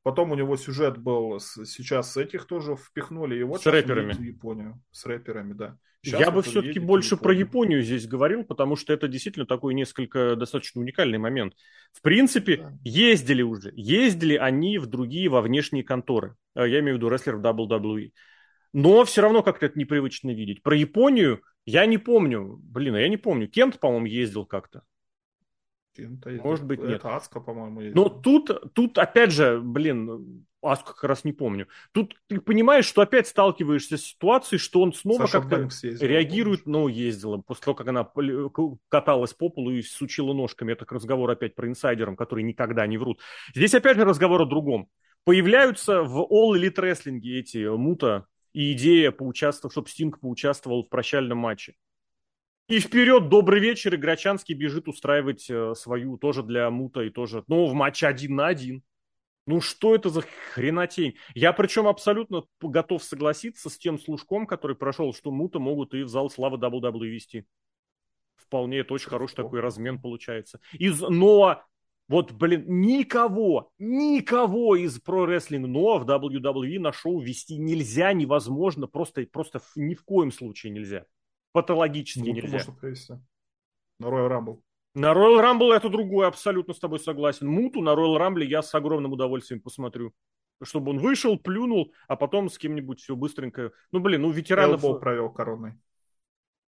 Потом 0.03 0.31
у 0.31 0.35
него 0.35 0.55
сюжет 0.57 0.99
был 0.99 1.39
с, 1.39 1.65
сейчас 1.65 2.13
с 2.13 2.17
этих 2.17 2.45
тоже 2.45 2.75
впихнули. 2.75 3.39
И 3.39 3.41
вот 3.41 3.63
с 3.63 3.65
рэперами. 3.65 4.13
В 4.13 4.21
Японию. 4.21 4.79
С 4.91 5.07
рэперами, 5.07 5.53
да. 5.53 5.75
Сейчас 6.03 6.19
Я 6.21 6.29
бы 6.29 6.43
все-таки 6.43 6.77
больше 6.77 7.17
про 7.17 7.33
Японию 7.33 7.81
здесь 7.81 8.07
говорил, 8.07 8.43
потому 8.43 8.75
что 8.75 8.93
это 8.93 9.07
действительно 9.07 9.47
такой 9.47 9.73
несколько 9.73 10.35
достаточно 10.35 10.81
уникальный 10.81 11.17
момент. 11.17 11.55
В 11.93 12.03
принципе, 12.03 12.57
да. 12.57 12.73
ездили 12.83 13.41
уже. 13.41 13.73
Ездили 13.75 14.35
они 14.35 14.77
в 14.77 14.85
другие, 14.85 15.29
во 15.29 15.41
внешние 15.41 15.83
конторы. 15.83 16.35
Э, 16.55 16.69
я 16.69 16.79
имею 16.81 16.95
в 16.95 16.97
виду 16.99 17.09
рестлеров 17.09 17.41
WWE. 17.41 18.11
Но 18.71 19.03
все 19.03 19.21
равно 19.21 19.41
как-то 19.41 19.65
это 19.65 19.79
непривычно 19.79 20.29
видеть. 20.29 20.61
Про 20.61 20.75
Японию 20.75 21.41
я 21.69 21.85
не 21.85 21.97
помню, 21.97 22.59
блин, 22.61 22.95
а 22.95 23.01
я 23.01 23.07
не 23.09 23.17
помню. 23.17 23.47
Кент, 23.47 23.79
по-моему, 23.79 24.07
ездил 24.07 24.45
как-то. 24.45 24.83
Кента 25.95 26.29
Может 26.29 26.65
быть, 26.65 26.79
нет. 26.81 26.99
Это 26.99 27.15
Аска, 27.15 27.39
по-моему, 27.39 27.81
ездил. 27.81 28.03
Но 28.03 28.09
тут, 28.09 28.73
тут, 28.73 28.97
опять 28.97 29.31
же, 29.31 29.59
блин, 29.59 30.45
Аску 30.61 30.93
как 30.93 31.03
раз 31.03 31.23
не 31.23 31.31
помню. 31.31 31.67
Тут 31.91 32.15
ты 32.27 32.41
понимаешь, 32.41 32.85
что 32.85 33.01
опять 33.01 33.27
сталкиваешься 33.27 33.97
с 33.97 34.03
ситуацией, 34.03 34.59
что 34.59 34.81
он 34.81 34.93
снова 34.93 35.27
как-то 35.27 35.69
реагирует, 35.83 36.65
ну, 36.65 36.87
ездила, 36.87 37.37
после 37.37 37.65
того, 37.65 37.75
как 37.75 37.87
она 37.87 38.09
каталась 38.89 39.33
по 39.33 39.49
полу 39.49 39.71
и 39.71 39.81
сучила 39.81 40.33
ножками. 40.33 40.73
Это 40.73 40.85
разговор 40.89 41.29
опять 41.29 41.55
про 41.55 41.67
инсайдеров, 41.67 42.15
которые 42.15 42.43
никогда 42.43 42.87
не 42.87 42.97
врут. 42.97 43.19
Здесь 43.53 43.73
опять 43.73 43.97
же 43.97 44.05
разговор 44.05 44.41
о 44.41 44.45
другом. 44.45 44.89
Появляются 45.23 46.01
в 46.01 46.21
All 46.31 46.57
Elite 46.59 46.75
Wrestling 46.75 47.19
эти 47.23 47.67
мута, 47.67 48.25
и 48.53 48.73
идея 48.73 49.11
поучаствовать, 49.11 49.73
чтобы 49.73 49.89
Стинг 49.89 50.19
поучаствовал 50.19 50.83
в 50.83 50.89
прощальном 50.89 51.39
матче. 51.39 51.75
И 52.67 52.79
вперед, 52.79 53.29
добрый 53.29 53.59
вечер, 53.59 53.95
и 53.95 53.97
Грачанский 53.97 54.53
бежит 54.53 54.87
устраивать 54.87 55.49
э, 55.49 55.73
свою 55.75 56.17
тоже 56.17 56.43
для 56.43 56.69
Мута 56.69 57.01
и 57.01 57.09
тоже, 57.09 57.43
ну, 57.47 57.65
в 57.65 57.73
матче 57.73 58.05
один 58.05 58.35
на 58.35 58.47
один. 58.47 58.83
Ну, 59.47 59.61
что 59.61 59.95
это 59.95 60.09
за 60.09 60.21
хренотень? 60.53 61.15
Я 61.33 61.53
причем 61.53 61.87
абсолютно 61.87 62.43
готов 62.61 63.03
согласиться 63.03 63.71
с 63.71 63.77
тем 63.79 63.97
служком, 63.97 64.45
который 64.45 64.75
прошел, 64.75 65.11
что 65.15 65.31
Мута 65.31 65.57
могут 65.57 65.95
и 65.95 66.03
в 66.03 66.09
зал 66.09 66.29
славы 66.29 66.57
WWE 66.57 67.07
вести. 67.07 67.47
Вполне 68.35 68.79
это 68.79 68.93
очень 68.93 69.09
хороший 69.09 69.35
такой 69.35 69.61
размен 69.61 69.99
получается. 69.99 70.59
Из, 70.73 71.01
но 71.01 71.63
Вот, 72.09 72.31
блин, 72.31 72.65
никого, 72.67 73.71
никого 73.77 74.75
из 74.75 74.99
про-рестлинг 74.99 75.67
но 75.67 75.99
в 75.99 76.09
WWE 76.09 76.79
на 76.79 76.91
шоу 76.91 77.21
вести 77.21 77.57
нельзя, 77.57 78.13
невозможно, 78.13 78.87
просто, 78.87 79.27
просто 79.31 79.61
ни 79.75 79.93
в 79.93 80.03
коем 80.03 80.31
случае 80.31 80.71
нельзя. 80.71 81.05
Патологически 81.51 82.27
ну, 82.27 82.33
нельзя. 82.33 82.57
Можно 82.57 82.73
провести. 82.73 83.13
На 83.99 84.07
Royal 84.07 84.27
Rumble. 84.27 84.61
На 84.95 85.13
Royal 85.13 85.39
Rumble 85.39 85.71
это 85.71 85.89
другое, 85.89 86.27
абсолютно 86.27 86.73
с 86.73 86.79
тобой 86.79 86.99
согласен. 86.99 87.47
Муту 87.47 87.81
на 87.81 87.91
Royal 87.91 88.17
Rumble 88.17 88.43
я 88.43 88.63
с 88.63 88.73
огромным 88.73 89.13
удовольствием 89.13 89.61
посмотрю. 89.61 90.11
Чтобы 90.63 90.89
он 90.89 90.97
вышел, 90.97 91.37
плюнул, 91.37 91.93
а 92.07 92.15
потом 92.15 92.49
с 92.49 92.57
кем-нибудь 92.57 93.01
все 93.01 93.15
быстренько. 93.15 93.71
Ну, 93.91 93.99
блин, 93.99 94.23
ну 94.23 94.31
ветеранов... 94.31 94.83
Элбоу 94.83 94.99
провел 94.99 95.29
короной. 95.29 95.73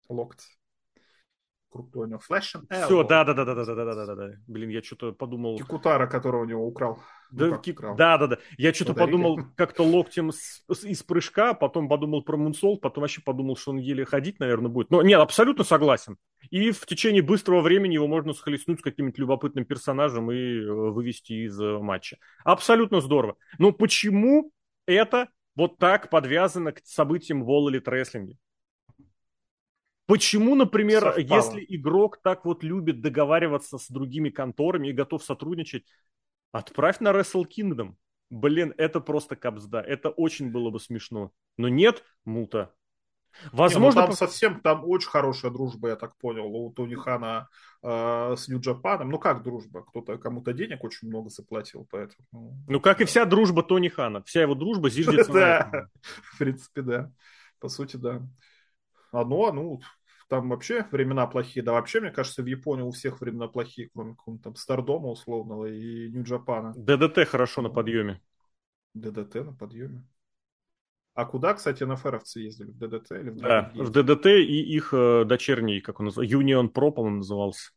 Локоть 0.07 0.45
крутой 1.71 2.07
у 2.07 2.09
него. 2.09 2.19
Флэш 2.19 2.55
Все, 2.69 3.03
да, 3.03 3.23
да, 3.23 3.33
да, 3.33 3.45
да, 3.45 3.55
да, 3.55 3.65
да, 3.65 3.75
да, 3.75 4.05
да, 4.05 4.15
да. 4.15 4.29
Блин, 4.47 4.69
я 4.69 4.83
что-то 4.83 5.13
подумал. 5.13 5.57
Кикутара, 5.57 6.05
которого 6.07 6.41
у 6.41 6.45
него 6.45 6.67
украл. 6.67 6.99
Да, 7.31 7.47
ну, 7.47 7.57
кик... 7.59 7.79
украл. 7.79 7.95
да, 7.95 8.17
да, 8.17 8.27
да. 8.27 8.37
Я 8.57 8.73
что-то 8.73 8.93
подумал 8.93 9.39
как-то 9.55 9.83
локтем 9.83 10.31
с, 10.31 10.63
с, 10.69 10.83
из 10.83 11.01
прыжка, 11.01 11.53
потом 11.53 11.87
подумал 11.87 12.23
про 12.23 12.35
Мунсол, 12.35 12.77
потом 12.77 13.01
вообще 13.01 13.21
подумал, 13.21 13.55
что 13.55 13.71
он 13.71 13.77
еле 13.77 14.05
ходить, 14.05 14.39
наверное, 14.39 14.69
будет. 14.69 14.91
Но 14.91 15.01
нет, 15.01 15.19
абсолютно 15.19 15.63
согласен. 15.63 16.17
И 16.49 16.71
в 16.71 16.85
течение 16.85 17.21
быстрого 17.21 17.61
времени 17.61 17.93
его 17.93 18.07
можно 18.07 18.33
схлестнуть 18.33 18.79
с 18.79 18.83
каким-нибудь 18.83 19.17
любопытным 19.17 19.63
персонажем 19.63 20.29
и 20.31 20.35
э, 20.35 20.69
вывести 20.69 21.45
из 21.45 21.59
э, 21.59 21.79
матча. 21.79 22.17
Абсолютно 22.43 22.99
здорово. 22.99 23.37
Но 23.57 23.71
почему 23.71 24.51
это 24.85 25.29
вот 25.55 25.77
так 25.77 26.09
подвязано 26.09 26.73
к 26.73 26.81
событиям 26.83 27.43
в 27.45 27.49
All 27.49 27.71
Elite 27.71 27.85
Wrestling? 27.85 28.33
Почему, 30.05 30.55
например, 30.55 31.01
Совпало. 31.01 31.37
если 31.37 31.65
игрок 31.67 32.21
так 32.21 32.45
вот 32.45 32.63
любит 32.63 33.01
договариваться 33.01 33.77
с 33.77 33.87
другими 33.87 34.29
конторами 34.29 34.89
и 34.89 34.93
готов 34.93 35.23
сотрудничать, 35.23 35.85
отправь 36.51 36.99
на 36.99 37.09
Wrestle 37.09 37.45
Kingdom. 37.45 37.95
Блин, 38.29 38.73
это 38.77 38.99
просто 38.99 39.35
капсда. 39.35 39.81
Это 39.81 40.09
очень 40.09 40.51
было 40.51 40.69
бы 40.69 40.79
смешно. 40.79 41.31
Но 41.57 41.67
нет, 41.67 42.03
мута. 42.25 42.73
Возможно, 43.51 43.99
Не, 43.99 44.01
ну 44.01 44.07
там 44.07 44.15
совсем 44.15 44.61
там 44.61 44.83
очень 44.85 45.09
хорошая 45.09 45.51
дружба, 45.51 45.89
я 45.89 45.95
так 45.95 46.17
понял, 46.17 46.45
у 46.45 46.71
Тони 46.71 46.95
Хана 46.95 47.47
э, 47.81 48.35
с 48.37 48.47
Нью-Джапаном. 48.47 49.09
Ну 49.09 49.19
как 49.19 49.43
дружба? 49.43 49.83
Кто-то 49.83 50.17
кому-то 50.17 50.53
денег 50.53 50.83
очень 50.83 51.07
много 51.07 51.29
заплатил, 51.29 51.87
поэтому. 51.89 52.53
Ну 52.67 52.79
как 52.79 53.01
и 53.01 53.05
вся 53.05 53.25
дружба 53.25 53.63
Тони 53.63 53.87
Хана, 53.87 54.21
вся 54.23 54.41
его 54.41 54.55
дружба 54.55 54.89
зиждется 54.89 55.31
Да, 55.33 55.87
в 56.01 56.37
принципе, 56.37 56.81
да. 56.81 57.11
По 57.59 57.69
сути, 57.69 57.95
да. 57.95 58.21
Одно, 59.11 59.51
ну, 59.51 59.81
там 60.29 60.49
вообще 60.49 60.87
времена 60.91 61.27
плохие. 61.27 61.63
Да 61.63 61.73
вообще, 61.73 61.99
мне 61.99 62.11
кажется, 62.11 62.41
в 62.41 62.45
Японии 62.45 62.83
у 62.83 62.91
всех 62.91 63.21
времена 63.21 63.47
плохие, 63.47 63.89
кроме 63.93 64.15
какого-то 64.15 64.43
там 64.43 64.55
Стардома 64.55 65.09
условного 65.09 65.65
и 65.65 66.09
Нью-Джапана. 66.09 66.73
ДДТ 66.77 67.27
хорошо 67.27 67.61
на 67.61 67.69
подъеме. 67.69 68.21
ДДТ 68.93 69.35
на 69.35 69.53
подъеме. 69.53 70.03
А 71.13 71.25
куда, 71.25 71.53
кстати, 71.53 71.83
НФРовцы 71.83 72.39
ездили? 72.39 72.71
В 72.71 72.77
ДДТ 72.77 73.11
или 73.11 73.29
в 73.29 73.35
Да, 73.37 73.71
в 73.75 73.89
ДДТ 73.89 74.27
и 74.27 74.61
их 74.61 74.93
э, 74.93 75.25
дочерний, 75.25 75.81
как 75.81 75.99
он 75.99 76.05
называется, 76.05 76.37
Union 76.37 76.71
Pro, 76.71 76.91
по-моему, 76.91 77.17
назывался. 77.17 77.71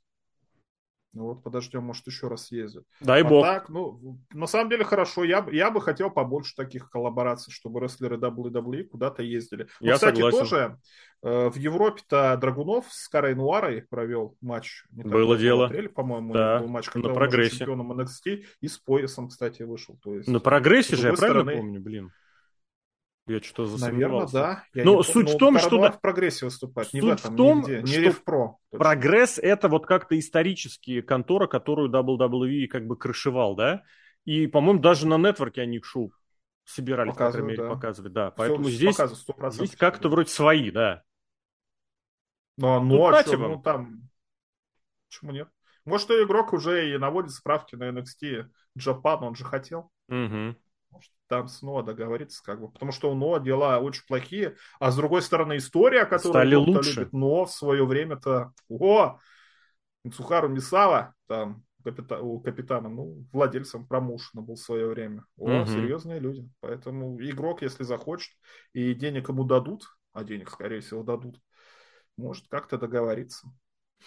Ну 1.14 1.24
вот 1.26 1.42
подождем, 1.44 1.84
может, 1.84 2.06
еще 2.06 2.26
раз 2.26 2.50
ездят. 2.50 2.84
Дай 3.00 3.22
а 3.22 3.24
бог. 3.24 3.44
Так, 3.44 3.68
ну, 3.68 4.18
на 4.32 4.46
самом 4.48 4.68
деле 4.68 4.84
хорошо. 4.84 5.22
Я, 5.22 5.46
я 5.52 5.70
бы 5.70 5.80
хотел 5.80 6.10
побольше 6.10 6.54
таких 6.56 6.90
коллабораций, 6.90 7.52
чтобы 7.52 7.80
рестлеры 7.80 8.16
WWE 8.16 8.84
куда-то 8.84 9.22
ездили. 9.22 9.68
Ну, 9.80 9.86
я 9.86 9.94
кстати, 9.94 10.16
согласен. 10.16 10.38
тоже 10.38 10.78
э, 11.22 11.50
в 11.50 11.56
Европе-то 11.56 12.36
Драгунов 12.36 12.86
с 12.90 13.08
Карой 13.08 13.36
Нуарой 13.36 13.82
провел 13.82 14.36
матч. 14.40 14.84
Не 14.90 15.04
Было 15.04 15.36
дело. 15.36 15.70
По-моему, 15.94 16.34
да, 16.34 16.58
был 16.58 16.68
матч, 16.68 16.88
когда 16.88 17.08
на 17.08 17.14
он 17.14 17.18
прогрессе. 17.18 17.58
чемпионом 17.58 17.92
NXT 17.92 18.44
и 18.60 18.68
с 18.68 18.78
поясом, 18.78 19.28
кстати, 19.28 19.62
вышел. 19.62 19.96
То 20.02 20.16
есть, 20.16 20.28
на 20.28 20.40
прогрессе 20.40 20.96
же, 20.96 21.08
я 21.08 21.14
правильно 21.14 21.52
помню, 21.52 21.80
блин. 21.80 22.10
Я 23.26 23.40
что-то 23.40 23.66
засомневался. 23.66 24.34
Наверное, 24.34 24.64
да. 24.72 24.80
Я 24.80 24.84
Но 24.84 25.02
суть 25.02 25.30
в 25.30 25.38
том, 25.38 25.58
что... 25.58 25.80
в 25.80 26.00
прогрессе 26.00 26.44
выступать, 26.44 26.92
не 26.92 27.00
суть 27.00 27.20
в, 27.20 27.24
этом, 27.24 27.32
в 27.32 27.36
том, 27.36 27.58
нигде, 27.60 27.82
не 27.82 28.10
что 28.10 28.20
Pro. 28.22 28.54
Прогресс— 28.70 29.38
это 29.42 29.68
вот 29.68 29.86
как-то 29.86 30.18
исторические 30.18 31.02
контора, 31.02 31.46
которую 31.46 31.90
WWE 31.90 32.66
как 32.66 32.86
бы 32.86 32.96
крышевал, 32.96 33.54
да? 33.54 33.82
И, 34.26 34.46
по-моему, 34.46 34.80
даже 34.80 35.06
на 35.06 35.16
нетворке 35.16 35.62
они 35.62 35.78
их 35.78 35.86
шоу 35.86 36.12
собирались, 36.64 37.12
по 37.12 37.30
крайней 37.30 37.48
мере, 37.48 37.62
да. 37.62 37.68
показывать. 37.70 38.12
Да, 38.12 38.30
поэтому 38.30 38.64
Все, 38.64 38.76
здесь, 38.76 38.96
здесь 39.52 39.76
как-то 39.76 40.10
вроде 40.10 40.28
свои, 40.28 40.70
да. 40.70 41.02
Ну, 42.58 42.80
ну, 42.80 42.96
ну 42.96 43.06
а 43.06 43.22
что, 43.22 43.36
ну 43.36 43.60
там... 43.60 44.08
Почему 45.08 45.32
нет? 45.32 45.48
Может, 45.86 46.10
игрок 46.10 46.52
уже 46.52 46.94
и 46.94 46.98
наводит 46.98 47.30
справки 47.30 47.74
на 47.74 47.90
NXT 47.90 48.48
Japan, 48.78 49.18
он 49.20 49.34
же 49.34 49.44
хотел. 49.44 49.90
Угу 50.08 50.56
там 51.28 51.48
снова 51.48 51.82
договориться, 51.82 52.42
как 52.44 52.60
бы, 52.60 52.70
потому 52.70 52.92
что 52.92 53.10
у 53.10 53.14
Ноа 53.14 53.40
дела 53.40 53.78
очень 53.78 54.04
плохие, 54.06 54.56
а 54.78 54.90
с 54.90 54.96
другой 54.96 55.22
стороны 55.22 55.56
история, 55.56 56.04
которую 56.04 56.32
Стали 56.32 56.54
лучше. 56.54 57.00
любит, 57.00 57.12
но 57.12 57.44
в 57.46 57.50
свое 57.50 57.84
время-то, 57.84 58.52
о, 58.68 59.18
Сухару 60.12 60.48
Мисава, 60.48 61.14
там, 61.26 61.64
капита, 61.82 62.20
у 62.20 62.40
капитана, 62.40 62.88
ну, 62.88 63.24
владельцем 63.32 63.86
промоушена 63.86 64.42
был 64.42 64.54
в 64.54 64.60
свое 64.60 64.86
время. 64.86 65.24
О, 65.36 65.62
угу. 65.62 65.66
серьезные 65.66 66.18
люди. 66.18 66.48
Поэтому 66.60 67.20
игрок, 67.20 67.62
если 67.62 67.84
захочет, 67.84 68.32
и 68.72 68.94
денег 68.94 69.28
ему 69.28 69.44
дадут, 69.44 69.84
а 70.12 70.24
денег, 70.24 70.50
скорее 70.50 70.80
всего, 70.80 71.02
дадут, 71.02 71.40
может 72.16 72.46
как-то 72.48 72.78
договориться. 72.78 73.48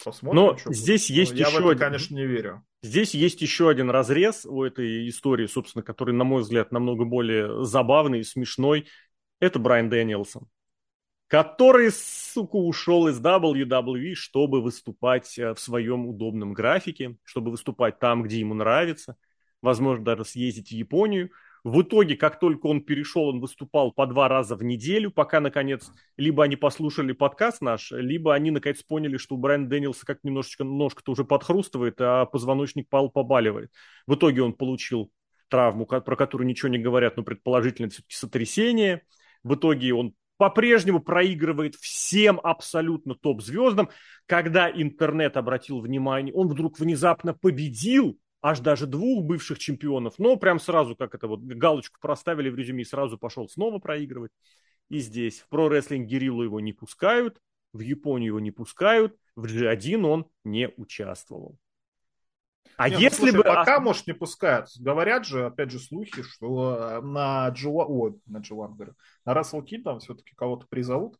Посмотрим, 0.03 0.41
Но 0.41 0.57
здесь 0.65 1.09
будет. 1.09 1.17
есть 1.17 1.31
Но 1.33 1.39
еще 1.39 1.51
я 1.51 1.57
в 1.57 1.59
это, 1.59 1.69
один... 1.69 1.79
конечно, 1.79 2.15
не 2.15 2.25
верю. 2.25 2.63
Здесь 2.83 3.13
есть 3.13 3.41
еще 3.41 3.69
один 3.69 3.89
разрез 3.89 4.45
у 4.45 4.63
этой 4.63 5.09
истории, 5.09 5.47
собственно, 5.47 5.83
который, 5.83 6.13
на 6.13 6.23
мой 6.23 6.43
взгляд, 6.43 6.71
намного 6.71 7.05
более 7.05 7.65
забавный 7.65 8.19
и 8.19 8.23
смешной. 8.23 8.87
Это 9.39 9.57
Брайан 9.59 9.89
Дэнилсон, 9.89 10.47
который, 11.27 11.91
сука, 11.91 12.55
ушел 12.55 13.07
из 13.07 13.19
WWE, 13.19 14.13
чтобы 14.13 14.61
выступать 14.61 15.37
э, 15.39 15.53
в 15.53 15.59
своем 15.59 16.07
удобном 16.07 16.53
графике, 16.53 17.17
чтобы 17.23 17.51
выступать 17.51 17.99
там, 17.99 18.23
где 18.23 18.39
ему 18.39 18.53
нравится, 18.53 19.17
возможно, 19.61 20.05
даже 20.05 20.25
съездить 20.25 20.69
в 20.69 20.73
Японию– 20.73 21.31
в 21.63 21.81
итоге, 21.81 22.15
как 22.15 22.39
только 22.39 22.67
он 22.67 22.81
перешел, 22.81 23.27
он 23.27 23.39
выступал 23.39 23.91
по 23.91 24.05
два 24.05 24.27
раза 24.27 24.55
в 24.55 24.63
неделю, 24.63 25.11
пока, 25.11 25.39
наконец, 25.39 25.91
либо 26.15 26.43
они 26.43 26.55
послушали 26.55 27.11
подкаст 27.11 27.61
наш, 27.61 27.91
либо 27.91 28.33
они, 28.33 28.51
наконец, 28.51 28.81
поняли, 28.83 29.17
что 29.17 29.35
у 29.35 29.37
Брайана 29.37 29.67
Дэнилса 29.67 30.05
как 30.05 30.23
немножечко 30.23 30.63
ножка-то 30.63 31.11
уже 31.11 31.25
подхрустывает, 31.25 31.95
а 31.99 32.25
позвоночник 32.25 32.89
пал 32.89 33.09
побаливает. 33.09 33.71
В 34.05 34.15
итоге 34.15 34.43
он 34.43 34.53
получил 34.53 35.11
травму, 35.49 35.85
про 35.85 36.15
которую 36.15 36.47
ничего 36.47 36.69
не 36.69 36.77
говорят, 36.77 37.17
но 37.17 37.23
предположительно 37.23 37.89
все-таки 37.89 38.15
сотрясение. 38.15 39.03
В 39.43 39.55
итоге 39.55 39.93
он 39.93 40.13
по-прежнему 40.37 40.99
проигрывает 40.99 41.75
всем 41.75 42.39
абсолютно 42.43 43.15
топ-звездам. 43.15 43.89
Когда 44.25 44.69
интернет 44.69 45.35
обратил 45.37 45.79
внимание, 45.79 46.33
он 46.33 46.47
вдруг 46.47 46.79
внезапно 46.79 47.33
победил 47.33 48.19
аж 48.47 48.59
даже 48.61 48.87
двух 48.87 49.25
бывших 49.25 49.59
чемпионов, 49.59 50.15
но 50.17 50.37
прям 50.37 50.59
сразу, 50.59 50.95
как 50.95 51.13
это 51.15 51.27
вот, 51.27 51.41
галочку 51.41 51.99
проставили 51.99 52.49
в 52.49 52.55
резюме 52.55 52.83
и 52.83 52.85
сразу 52.85 53.17
пошел 53.17 53.49
снова 53.49 53.79
проигрывать. 53.79 54.31
И 54.89 54.99
здесь 54.99 55.41
в 55.41 55.49
про-рестлинг 55.49 56.07
Гириллу 56.07 56.43
его 56.43 56.59
не 56.61 56.71
пускают, 56.71 57.41
в 57.73 57.81
Японию 57.81 58.27
его 58.27 58.39
не 58.39 58.51
пускают, 58.51 59.17
в 59.35 59.45
G1 59.45 60.05
он 60.05 60.27
не 60.45 60.69
участвовал. 60.77 61.57
А 62.77 62.89
не, 62.89 62.95
ну, 62.95 63.01
если 63.01 63.25
ну, 63.25 63.31
слушай, 63.31 63.37
бы... 63.37 63.43
Пока, 63.43 63.79
может, 63.81 64.07
не 64.07 64.13
пускают. 64.13 64.69
Говорят 64.77 65.25
же, 65.25 65.45
опять 65.45 65.71
же, 65.71 65.79
слухи, 65.79 66.21
что 66.21 67.01
на 67.01 67.49
G1, 67.49 67.85
о, 67.87 68.15
на 68.27 68.37
G1, 68.37 68.93
на 69.25 69.33
Russell 69.33 69.65
Kid 69.65 69.99
все-таки 69.99 70.35
кого-то 70.35 70.67
призовут 70.67 71.17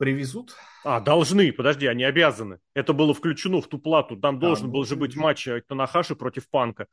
привезут. 0.00 0.56
А, 0.82 0.98
должны, 0.98 1.52
подожди, 1.52 1.86
они 1.86 2.04
обязаны. 2.04 2.58
Это 2.72 2.94
было 2.94 3.12
включено 3.12 3.60
в 3.60 3.68
ту 3.68 3.78
плату. 3.78 4.16
Там 4.16 4.36
а, 4.36 4.38
должен 4.38 4.68
ну, 4.68 4.72
был 4.72 4.84
же 4.86 4.96
быть 4.96 5.14
матч 5.14 5.46
Танахаши 5.68 6.16
против 6.16 6.48
Панка. 6.48 6.86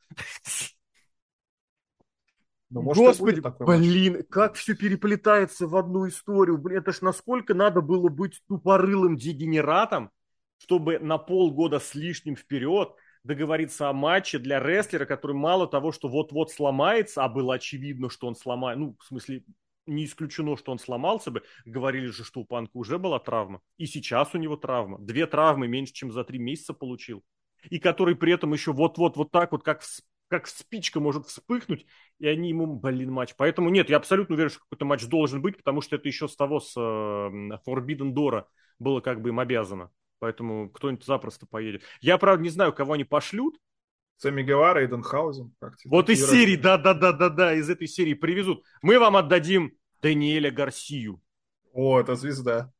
Ну, 2.70 2.82
может, 2.82 3.02
Господи, 3.02 3.40
блин, 3.60 4.12
матч. 4.12 4.26
как 4.28 4.56
все 4.56 4.74
переплетается 4.74 5.66
в 5.66 5.74
одну 5.74 6.06
историю. 6.06 6.58
Блин, 6.58 6.80
это 6.80 6.92
ж 6.92 7.00
насколько 7.00 7.54
надо 7.54 7.80
было 7.80 8.10
быть 8.10 8.42
тупорылым 8.46 9.16
дегенератом, 9.16 10.10
чтобы 10.58 10.98
на 10.98 11.16
полгода 11.16 11.78
с 11.78 11.94
лишним 11.94 12.36
вперед 12.36 12.90
договориться 13.24 13.88
о 13.88 13.94
матче 13.94 14.38
для 14.38 14.60
рестлера, 14.60 15.06
который 15.06 15.34
мало 15.34 15.66
того, 15.66 15.92
что 15.92 16.08
вот-вот 16.10 16.50
сломается, 16.50 17.24
а 17.24 17.30
было 17.30 17.54
очевидно, 17.54 18.10
что 18.10 18.26
он 18.26 18.36
сломает, 18.36 18.78
ну, 18.78 18.96
в 19.00 19.04
смысле, 19.06 19.44
не 19.88 20.04
исключено, 20.04 20.56
что 20.56 20.72
он 20.72 20.78
сломался 20.78 21.30
бы. 21.30 21.42
Говорили 21.64 22.06
же, 22.06 22.24
что 22.24 22.40
у 22.40 22.44
Панка 22.44 22.72
уже 22.74 22.98
была 22.98 23.18
травма. 23.18 23.60
И 23.76 23.86
сейчас 23.86 24.34
у 24.34 24.38
него 24.38 24.56
травма. 24.56 24.98
Две 24.98 25.26
травмы 25.26 25.66
меньше, 25.68 25.92
чем 25.92 26.12
за 26.12 26.24
три 26.24 26.38
месяца 26.38 26.74
получил. 26.74 27.24
И 27.70 27.78
который 27.78 28.14
при 28.14 28.32
этом 28.32 28.52
еще 28.52 28.72
вот-вот 28.72 29.16
вот 29.16 29.32
так 29.32 29.52
вот, 29.52 29.64
как, 29.64 29.82
как 30.28 30.46
спичка 30.46 31.00
может 31.00 31.26
вспыхнуть, 31.26 31.86
и 32.18 32.26
они 32.28 32.50
ему, 32.50 32.66
блин, 32.76 33.10
матч. 33.10 33.34
Поэтому 33.36 33.70
нет, 33.70 33.90
я 33.90 33.96
абсолютно 33.96 34.34
уверен, 34.34 34.50
что 34.50 34.60
какой-то 34.60 34.84
матч 34.84 35.06
должен 35.06 35.42
быть, 35.42 35.56
потому 35.56 35.80
что 35.80 35.96
это 35.96 36.06
еще 36.06 36.28
с 36.28 36.36
того, 36.36 36.60
с 36.60 36.74
э, 36.76 36.80
Forbidden 37.66 38.12
Door 38.12 38.44
было 38.78 39.00
как 39.00 39.20
бы 39.22 39.30
им 39.30 39.40
обязано. 39.40 39.90
Поэтому 40.20 40.70
кто-нибудь 40.70 41.04
запросто 41.04 41.46
поедет. 41.46 41.82
Я, 42.00 42.18
правда, 42.18 42.42
не 42.42 42.50
знаю, 42.50 42.72
кого 42.72 42.94
они 42.94 43.04
пошлют, 43.04 43.58
Сэмми 44.18 44.42
Гевара 44.42 44.82
и 44.82 44.88
Денхаузен. 44.88 45.54
Вот 45.84 46.10
из 46.10 46.28
серии, 46.28 46.56
да-да-да-да-да, 46.56 47.54
из 47.54 47.70
этой 47.70 47.86
серии 47.86 48.14
привезут. 48.14 48.64
Мы 48.82 48.98
вам 48.98 49.16
отдадим 49.16 49.77
Даниэля 50.02 50.50
Гарсию. 50.50 51.20
О, 51.72 52.00
это 52.00 52.14
звезда. 52.14 52.72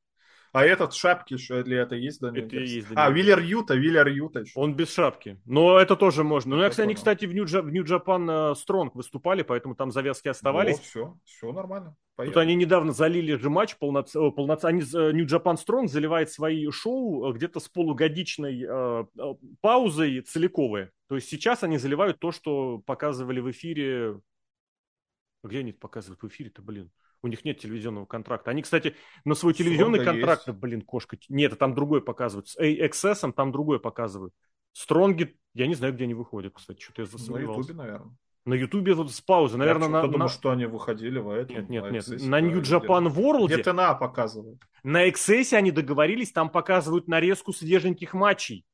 А 0.53 0.65
этот 0.65 0.95
шапки 0.95 1.35
еще 1.35 1.63
для 1.63 1.83
это 1.83 1.95
есть, 1.95 2.21
да? 2.21 2.31
Это 2.35 2.57
есть, 2.57 2.89
а, 2.95 3.11
Виллер 3.11 3.39
Юта, 3.39 3.75
Виллер 3.75 4.09
Юта 4.09 4.41
еще. 4.41 4.59
Он 4.59 4.75
без 4.75 4.93
шапки. 4.93 5.41
Но 5.45 5.79
это 5.79 5.95
тоже 5.95 6.25
можно. 6.25 6.57
Ну, 6.57 6.69
кстати, 6.69 6.85
они, 6.85 6.95
кстати, 6.95 7.27
в 7.27 7.35
Нью-Джапан 7.35 8.57
Стронг 8.57 8.95
э, 8.95 8.97
выступали, 8.97 9.43
поэтому 9.43 9.75
там 9.75 9.91
завязки 9.91 10.29
оставались. 10.29 10.77
Ну, 10.77 10.83
все, 10.83 11.19
все 11.25 11.53
нормально. 11.53 11.97
Поехали. 12.17 12.35
Тут 12.35 12.43
они 12.43 12.55
недавно 12.55 12.93
залили 12.93 13.35
же 13.35 13.51
матч 13.51 13.77
полноценный. 13.77 14.33
Полноц... 14.33 14.65
Они 14.65 14.81
Нью-Джапан 14.81 15.59
Стронг 15.59 15.91
заливает 15.91 16.31
свои 16.31 16.69
шоу 16.71 17.31
э, 17.31 17.33
где-то 17.35 17.61
с 17.61 17.69
полугодичной 17.69 18.65
э, 18.67 19.05
э, 19.19 19.35
паузой 19.61 20.23
целиковые. 20.23 20.91
То 21.09 21.17
есть 21.17 21.29
сейчас 21.29 21.63
они 21.63 21.79
заливают 21.79 22.19
то, 22.21 22.33
что 22.33 22.79
показывали 22.79 23.41
в 23.41 23.51
эфире. 23.51 24.21
Где 25.45 25.61
они 25.61 25.73
показывают 25.73 26.23
в 26.23 26.27
эфире-то, 26.27 26.63
блин? 26.63 26.91
У 27.23 27.29
них 27.29 27.45
нет 27.45 27.59
телевизионного 27.59 28.07
контракта. 28.07 28.51
Они, 28.51 28.63
кстати, 28.63 28.95
на 29.25 29.35
свой 29.35 29.55
телевизионный 29.55 30.01
Стронга 30.01 30.21
контракт, 30.21 30.47
есть. 30.47 30.59
блин, 30.59 30.83
кошка. 30.83 31.19
Нет, 31.29 31.59
там 31.59 31.75
другой 31.75 32.03
показывают. 32.03 32.49
С 32.49 32.59
XS 32.59 33.33
там 33.33 33.53
другой 33.53 33.81
показывают. 33.81 34.33
Стронги, 34.73 35.37
я 35.55 35.67
не 35.67 35.75
знаю, 35.75 35.95
где 35.95 36.05
они 36.05 36.15
выходят, 36.15 36.55
кстати, 36.55 36.81
что-то 36.81 37.03
я 37.03 37.07
засомневался. 37.07 37.59
На 37.59 37.63
Ютубе, 37.63 37.75
наверное. 37.75 38.17
На 38.45 38.55
Ютубе 38.55 38.95
вот 38.95 39.11
с 39.13 39.21
паузы, 39.21 39.59
наверное, 39.59 39.89
я 39.89 39.93
на... 39.93 40.03
Я 40.03 40.07
думаю, 40.07 40.29
что 40.29 40.51
они 40.51 40.67
выходили 40.67 41.19
в 41.19 41.29
этом. 41.31 41.57
Нет, 41.69 41.69
нет, 41.69 42.09
нет. 42.09 42.23
На 42.23 42.41
New 42.41 42.61
Japan 42.63 43.13
World. 43.13 43.47
Где 43.47 43.63
ТНА 43.63 43.95
показывают. 43.95 44.63
На 44.83 45.09
XS 45.09 45.55
они 45.55 45.71
договорились, 45.71 46.33
там 46.33 46.49
показывают 46.49 47.09
нарезку 47.09 47.53
свеженьких 47.53 48.15
матчей 48.15 48.65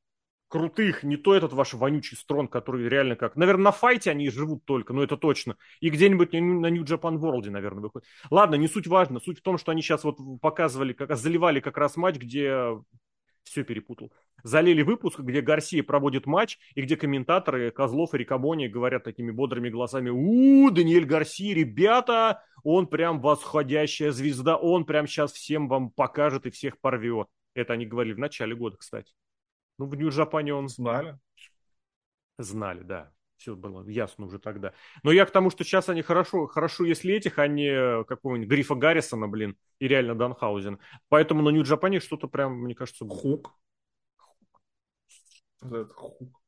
крутых, 0.55 1.03
не 1.03 1.17
то 1.17 1.35
этот 1.35 1.53
ваш 1.53 1.75
вонючий 1.75 2.17
строн, 2.17 2.47
который 2.47 2.89
реально 2.89 3.17
как... 3.17 3.35
Наверное, 3.35 3.65
на 3.65 3.73
файте 3.73 4.13
они 4.13 4.31
живут 4.31 4.65
только, 4.65 4.93
но 4.93 5.03
это 5.03 5.17
точно. 5.17 5.57
И 5.81 5.91
где-нибудь 5.91 6.33
на 6.33 6.71
New 6.71 6.85
Japan 6.85 7.17
World, 7.17 7.51
наверное, 7.51 7.83
выходит. 7.83 8.07
Ладно, 8.31 8.55
не 8.55 8.69
суть 8.69 8.87
важно. 8.87 9.19
Суть 9.19 9.41
в 9.41 9.43
том, 9.43 9.59
что 9.59 9.73
они 9.73 9.83
сейчас 9.83 10.05
вот 10.05 10.17
показывали, 10.41 10.93
как 10.93 11.17
заливали 11.17 11.59
как 11.59 11.77
раз 11.77 11.97
матч, 11.97 12.19
где 12.19 12.69
все 13.43 13.65
перепутал. 13.65 14.13
Залили 14.45 14.83
выпуск, 14.83 15.19
где 15.19 15.41
Гарсия 15.41 15.83
проводит 15.83 16.25
матч, 16.25 16.57
и 16.77 16.83
где 16.83 16.97
комментаторы 16.97 17.73
Козлов 17.73 18.15
и 18.15 18.19
Рикабони 18.19 18.69
говорят 18.69 19.03
такими 19.03 19.33
бодрыми 19.33 19.71
голосами, 19.71 20.11
у 20.11 20.71
Даниэль 20.71 21.05
Гарсия, 21.05 21.53
ребята, 21.53 22.45
он 22.63 22.87
прям 22.87 23.21
восходящая 23.21 24.13
звезда, 24.13 24.57
он 24.57 24.85
прям 24.85 25.09
сейчас 25.09 25.33
всем 25.33 25.67
вам 25.67 25.91
покажет 25.91 26.47
и 26.47 26.51
всех 26.51 26.79
порвет. 26.79 27.27
Это 27.55 27.73
они 27.73 27.87
говорили 27.87 28.15
в 28.15 28.21
начале 28.21 28.55
года, 28.55 28.77
кстати. 28.77 29.13
Ну, 29.79 29.87
в 29.87 29.95
Нью-Джапане 29.95 30.55
он... 30.55 30.68
Знали. 30.68 31.18
Знали, 32.39 32.83
да. 32.83 33.12
Все 33.37 33.55
было 33.55 33.87
ясно 33.89 34.27
уже 34.27 34.39
тогда. 34.39 34.72
Но 35.03 35.12
я 35.12 35.27
к 35.27 35.31
тому, 35.31 35.51
что 35.51 35.64
сейчас 35.64 35.89
они 35.89 36.03
хорошо, 36.03 36.47
хорошо, 36.47 36.85
если 36.85 37.14
этих, 37.14 37.39
а 37.39 37.47
не 37.47 38.05
какого-нибудь 38.05 38.49
Грифа 38.49 38.75
Гаррисона, 38.75 39.29
блин, 39.29 39.57
и 39.79 39.89
реально 39.89 40.14
Данхаузен. 40.14 40.79
Поэтому 41.09 41.43
на 41.43 41.51
Нью-Джапане 41.51 42.01
что-то 42.01 42.29
прям, 42.29 42.61
мне 42.61 42.75
кажется... 42.75 43.05
Хук. 43.07 43.55
Это 45.62 45.89
хук. 45.95 46.44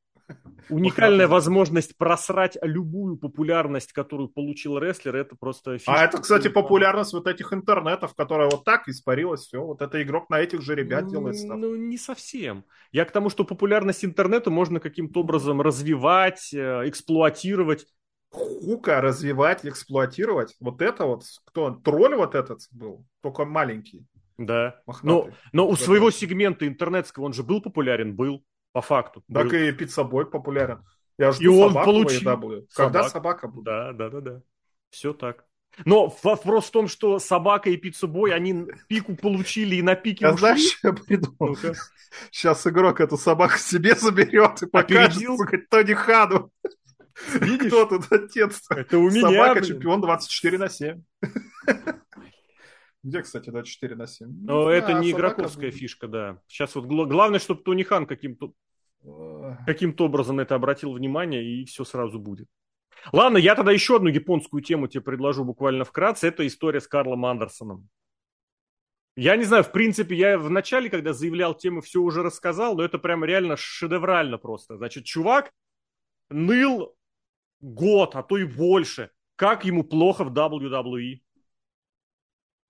Уникальная 0.69 1.29
возможность 1.29 1.97
просрать 1.97 2.59
любую 2.61 3.17
популярность, 3.17 3.93
которую 3.93 4.29
получил 4.29 4.79
рестлер, 4.79 5.15
это 5.17 5.37
просто 5.37 5.79
фишка. 5.79 5.93
А 5.93 6.05
это, 6.05 6.21
кстати, 6.21 6.49
популярность 6.49 7.13
вот 7.13 7.27
этих 7.29 7.53
интернетов, 7.53 8.15
которая 8.15 8.49
вот 8.51 8.65
так 8.65 8.89
испарилась, 8.89 9.43
все, 9.43 9.63
вот 9.63 9.81
это 9.81 10.03
игрок 10.03 10.29
на 10.29 10.41
этих 10.41 10.63
же 10.63 10.75
ребят 10.75 11.07
делает 11.09 11.37
ставку. 11.37 11.59
Ну, 11.59 11.77
не 11.77 11.99
совсем. 11.99 12.65
Я 12.91 13.05
к 13.05 13.13
тому, 13.13 13.31
что 13.31 13.45
популярность 13.45 14.05
интернета 14.05 14.51
можно 14.51 14.81
каким-то 14.81 15.21
образом 15.21 15.61
развивать, 15.61 16.53
э, 16.53 16.89
эксплуатировать. 16.89 17.87
Хука 18.31 19.01
развивать, 19.01 19.65
эксплуатировать. 19.65 20.57
Вот 20.61 20.83
это 20.83 21.07
вот, 21.07 21.23
кто, 21.45 21.71
тролль 21.71 22.17
вот 22.17 22.35
этот 22.35 22.61
был, 22.73 23.07
только 23.23 23.45
маленький. 23.45 24.05
Да. 24.39 24.81
Но, 25.03 25.31
но 25.53 25.69
у 25.69 25.77
своего 25.77 26.11
сегмента 26.11 26.67
интернетского 26.67 27.25
он 27.25 27.33
же 27.33 27.43
был 27.43 27.63
популярен, 27.63 28.15
был. 28.15 28.45
По 28.77 28.83
факту. 28.83 29.25
Так 29.33 29.49
был. 29.49 29.55
и 29.55 29.73
пиццабой 29.73 30.27
популярен. 30.27 30.85
Я 31.17 31.33
жду 31.33 31.45
и 31.45 31.47
он 31.47 31.73
получил. 31.73 32.37
будет. 32.37 32.71
Когда 32.75 33.05
собак. 33.05 33.11
собака 33.11 33.49
будет? 33.49 33.65
Да, 33.65 33.93
да, 33.95 34.11
да, 34.11 34.21
да. 34.21 34.43
Все 34.91 35.15
так. 35.15 35.47
Но 35.87 36.15
вопрос 36.23 36.67
в 36.67 36.73
том, 36.73 36.87
что 36.87 37.19
собака 37.19 37.71
и 37.71 37.79
пиццебой, 37.79 38.35
они 38.35 38.67
пику 38.87 39.17
получили 39.17 39.77
и 39.77 39.83
на 39.83 39.95
пике 39.95 40.27
а 40.27 40.35
ушли. 40.35 40.41
знаешь, 40.41 40.79
я 40.83 40.93
придумал? 40.93 41.57
ну 41.63 41.73
Сейчас 42.31 42.67
игрок 42.67 43.01
эту 43.01 43.17
собаку 43.17 43.57
себе 43.57 43.95
заберет 43.95 44.61
и 44.61 44.67
покажет, 44.67 45.23
сука, 45.25 45.57
Тони 45.71 45.95
Хану. 45.95 46.53
Видишь? 47.33 47.69
Кто 47.69 47.87
тут 47.87 48.13
отец? 48.13 48.63
Это 48.69 48.99
у 48.99 49.09
меня, 49.09 49.23
Собака 49.23 49.61
блин. 49.61 49.65
чемпион 49.65 50.01
24 50.03 50.59
на 50.59 50.69
7. 50.69 51.03
Где, 53.03 53.23
кстати, 53.23 53.49
24 53.49 53.95
на 53.95 54.07
7? 54.07 54.29
Но 54.43 54.69
это 54.69 54.93
не 54.93 55.13
игроковская 55.13 55.71
фишка, 55.71 56.09
да. 56.09 56.43
Сейчас 56.47 56.75
вот 56.75 56.85
главное, 56.85 57.39
чтобы 57.39 57.63
Тони 57.63 57.85
Хан 57.85 58.05
каким-то 58.05 58.53
каким-то 59.67 60.07
образом 60.07 60.37
на 60.37 60.43
это 60.43 60.55
обратил 60.55 60.93
внимание, 60.93 61.45
и 61.45 61.65
все 61.65 61.85
сразу 61.85 62.19
будет. 62.19 62.49
Ладно, 63.13 63.39
я 63.39 63.55
тогда 63.55 63.73
еще 63.73 63.97
одну 63.97 64.09
японскую 64.09 64.63
тему 64.63 64.89
тебе 64.89 65.03
предложу 65.03 65.45
буквально 65.45 65.85
вкратце. 65.85 66.29
Это 66.29 66.47
история 66.47 66.81
с 66.81 66.89
Карлом 66.89 67.25
Андерсоном. 67.25 67.89
Я 69.17 69.37
не 69.37 69.45
знаю, 69.45 69.65
в 69.65 69.73
принципе, 69.73 70.15
я 70.15 70.39
в 70.39 70.51
начале, 70.51 70.91
когда 70.91 71.13
заявлял 71.13 71.55
тему, 71.55 71.81
все 71.81 72.01
уже 72.01 72.23
рассказал, 72.23 72.77
но 72.77 72.83
это 72.83 72.99
прям 72.99 73.25
реально 73.25 73.57
шедеврально 73.57 74.37
просто. 74.37 74.77
Значит, 74.77 75.05
чувак 75.05 75.53
ныл 76.29 76.95
год, 77.61 78.15
а 78.15 78.23
то 78.23 78.37
и 78.37 78.45
больше, 78.45 79.11
как 79.37 79.65
ему 79.65 79.85
плохо 79.85 80.25
в 80.25 80.33
WWE. 80.33 81.21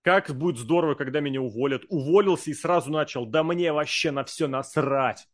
Как 0.03 0.31
будет 0.31 0.59
здорово, 0.59 0.95
когда 0.95 1.19
меня 1.19 1.41
уволят. 1.41 1.83
Уволился 1.89 2.51
и 2.51 2.55
сразу 2.55 2.93
начал, 2.93 3.27
да 3.27 3.43
мне 3.43 3.73
вообще 3.73 4.13
на 4.13 4.23
все 4.23 4.47
насрать. 4.47 5.27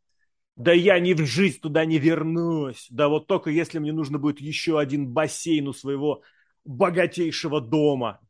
Да 0.56 0.72
я 0.72 0.98
ни 0.98 1.14
в 1.14 1.24
жизнь 1.24 1.60
туда 1.60 1.84
не 1.84 1.98
вернусь. 1.98 2.86
Да 2.90 3.08
вот 3.08 3.26
только 3.26 3.50
если 3.50 3.78
мне 3.78 3.92
нужно 3.92 4.18
будет 4.18 4.40
еще 4.40 4.78
один 4.78 5.08
бассейн 5.08 5.68
у 5.68 5.72
своего 5.72 6.22
богатейшего 6.64 7.60
дома. 7.60 8.20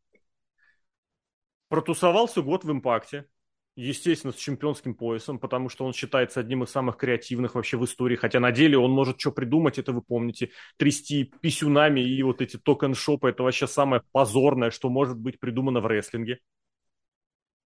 Протусовался 1.69 2.43
год 2.43 2.65
в 2.65 2.71
импакте. 2.71 3.27
Естественно, 3.75 4.35
с 4.35 4.37
чемпионским 4.37 4.95
поясом, 4.95 5.39
потому 5.39 5.71
что 5.71 5.87
он 5.87 5.95
считается 5.95 6.41
одним 6.41 6.63
из 6.63 6.69
самых 6.69 6.99
креативных 6.99 7.55
вообще 7.55 7.79
в 7.79 7.85
истории. 7.87 8.17
Хотя 8.17 8.39
на 8.39 8.53
деле 8.53 8.77
он 8.77 8.91
может 8.91 9.19
что 9.19 9.33
придумать, 9.33 9.79
это 9.79 9.93
вы 9.93 10.03
помните. 10.03 10.51
Трясти 10.77 11.25
писюнами 11.25 12.01
и 12.01 12.23
вот 12.23 12.43
эти 12.43 12.59
токен-шопы, 12.59 13.31
это 13.31 13.43
вообще 13.43 13.67
самое 13.67 14.03
позорное, 14.13 14.71
что 14.71 14.91
может 14.91 15.19
быть 15.19 15.41
придумано 15.41 15.81
в 15.81 15.87
рестлинге. 15.87 16.41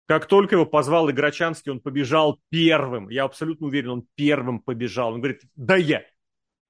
Как 0.06 0.26
только 0.26 0.54
его 0.54 0.66
позвал 0.66 1.10
Играчанский, 1.10 1.72
он 1.72 1.80
побежал 1.80 2.40
первым. 2.48 3.08
Я 3.08 3.24
абсолютно 3.24 3.66
уверен, 3.66 3.90
он 3.90 4.08
первым 4.14 4.60
побежал. 4.60 5.14
Он 5.14 5.20
говорит, 5.20 5.42
да 5.56 5.76
я, 5.76 6.04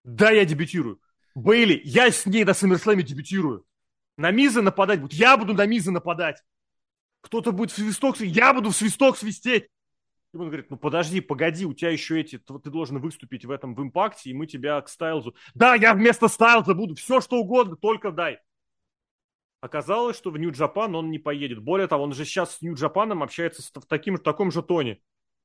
да 0.04 0.30
я 0.30 0.44
дебютирую. 0.46 1.00
Бейли, 1.34 1.80
я 1.84 2.10
с 2.10 2.24
ней 2.24 2.44
на 2.44 2.54
Саммерслэме 2.54 3.02
дебютирую. 3.02 3.66
На 4.16 4.30
Миза 4.30 4.62
нападать 4.62 5.02
будет, 5.02 5.12
я 5.12 5.36
буду 5.36 5.52
на 5.52 5.66
Миза 5.66 5.92
нападать. 5.92 6.42
Кто-то 7.20 7.52
будет 7.52 7.72
в 7.72 7.74
свисток, 7.74 8.18
я 8.20 8.54
буду 8.54 8.70
в 8.70 8.76
свисток 8.76 9.18
свистеть. 9.18 9.68
И 10.32 10.36
он 10.38 10.46
говорит, 10.46 10.70
ну 10.70 10.78
подожди, 10.78 11.20
погоди, 11.20 11.66
у 11.66 11.74
тебя 11.74 11.90
еще 11.90 12.18
эти, 12.18 12.38
ты 12.38 12.70
должен 12.70 12.98
выступить 13.00 13.44
в 13.44 13.50
этом 13.50 13.74
в 13.74 13.82
импакте, 13.82 14.30
и 14.30 14.34
мы 14.34 14.46
тебя 14.46 14.80
к 14.80 14.88
Стайлзу. 14.88 15.34
Да, 15.54 15.74
я 15.74 15.92
вместо 15.92 16.28
Стайлза 16.28 16.72
буду, 16.72 16.94
все 16.94 17.20
что 17.20 17.36
угодно, 17.36 17.76
только 17.76 18.12
дай. 18.12 18.38
Оказалось, 19.60 20.16
что 20.16 20.30
в 20.30 20.38
Нью-Джапан 20.38 20.94
он 20.94 21.10
не 21.10 21.18
поедет. 21.18 21.62
Более 21.62 21.88
того, 21.88 22.04
он 22.04 22.12
же 22.12 22.24
сейчас 22.24 22.56
с 22.56 22.62
Нью-Джапаном 22.62 23.22
общается 23.22 23.62
в, 23.62 23.86
таким, 23.86 24.16
в 24.16 24.22
таком 24.22 24.52
же 24.52 24.62
тоне. 24.62 25.00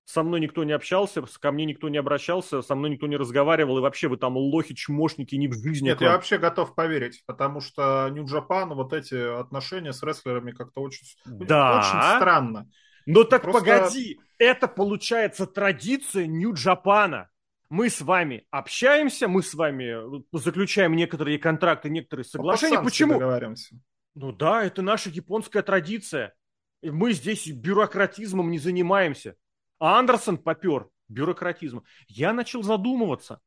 Со 0.05 0.24
мной 0.24 0.41
никто 0.41 0.64
не 0.64 0.74
общался, 0.74 1.24
ко 1.39 1.51
мне 1.51 1.64
никто 1.64 1.88
не 1.88 1.97
обращался, 1.97 2.62
со 2.62 2.76
мной 2.76 2.89
никто 2.89 3.07
не 3.07 3.16
разговаривал, 3.16 3.78
и 3.78 3.82
вообще 3.82 4.07
вы 4.07 4.18
там 4.18 4.36
лохи, 4.36 4.74
чмошники, 4.76 5.36
ни 5.36 5.47
в 5.47 5.53
жизни. 5.53 5.88
Нет, 5.88 6.01
я 6.01 6.14
вообще 6.14 6.38
готов 6.38 6.76
поверить, 6.76 7.24
потому 7.26 7.62
что 7.62 8.09
Нью-Джапан, 8.12 8.74
вот 8.74 8.93
эти 8.93 9.39
отношения 9.39 9.93
с 9.93 10.03
рестлерами 10.03 10.51
как-то 10.51 10.82
очень, 10.82 11.05
да. 11.26 11.80
очень 11.80 12.18
странно. 12.18 12.70
Но 13.05 13.24
так 13.24 13.43
Просто... 13.43 13.62
погоди, 13.62 14.20
это 14.38 14.68
получается 14.68 15.45
традиция 15.45 16.26
Нью-Джапана 16.26 17.30
мы 17.72 17.89
с 17.89 18.01
вами 18.01 18.45
общаемся, 18.51 19.30
мы 19.30 19.41
с 19.41 19.53
вами 19.53 20.18
э, 20.18 20.22
заключаем 20.34 20.93
некоторые 20.93 21.39
контракты, 21.39 21.89
некоторые 21.89 22.26
соглашения. 22.26 22.82
Почему? 22.82 23.18
Ну 24.16 24.32
да, 24.32 24.64
это 24.64 24.82
наша 24.82 25.09
японская 25.09 25.64
традиция. 25.64 26.34
Мы 26.82 27.14
здесь 27.14 27.47
бюрократизмом 27.47 28.51
не 28.51 28.59
занимаемся. 28.59 29.36
А 29.80 29.99
Андерсон 29.99 30.38
попер 30.38 30.89
бюрократизмом. 31.07 31.84
Я 32.07 32.34
начал 32.34 32.64
задумываться. 32.64 33.39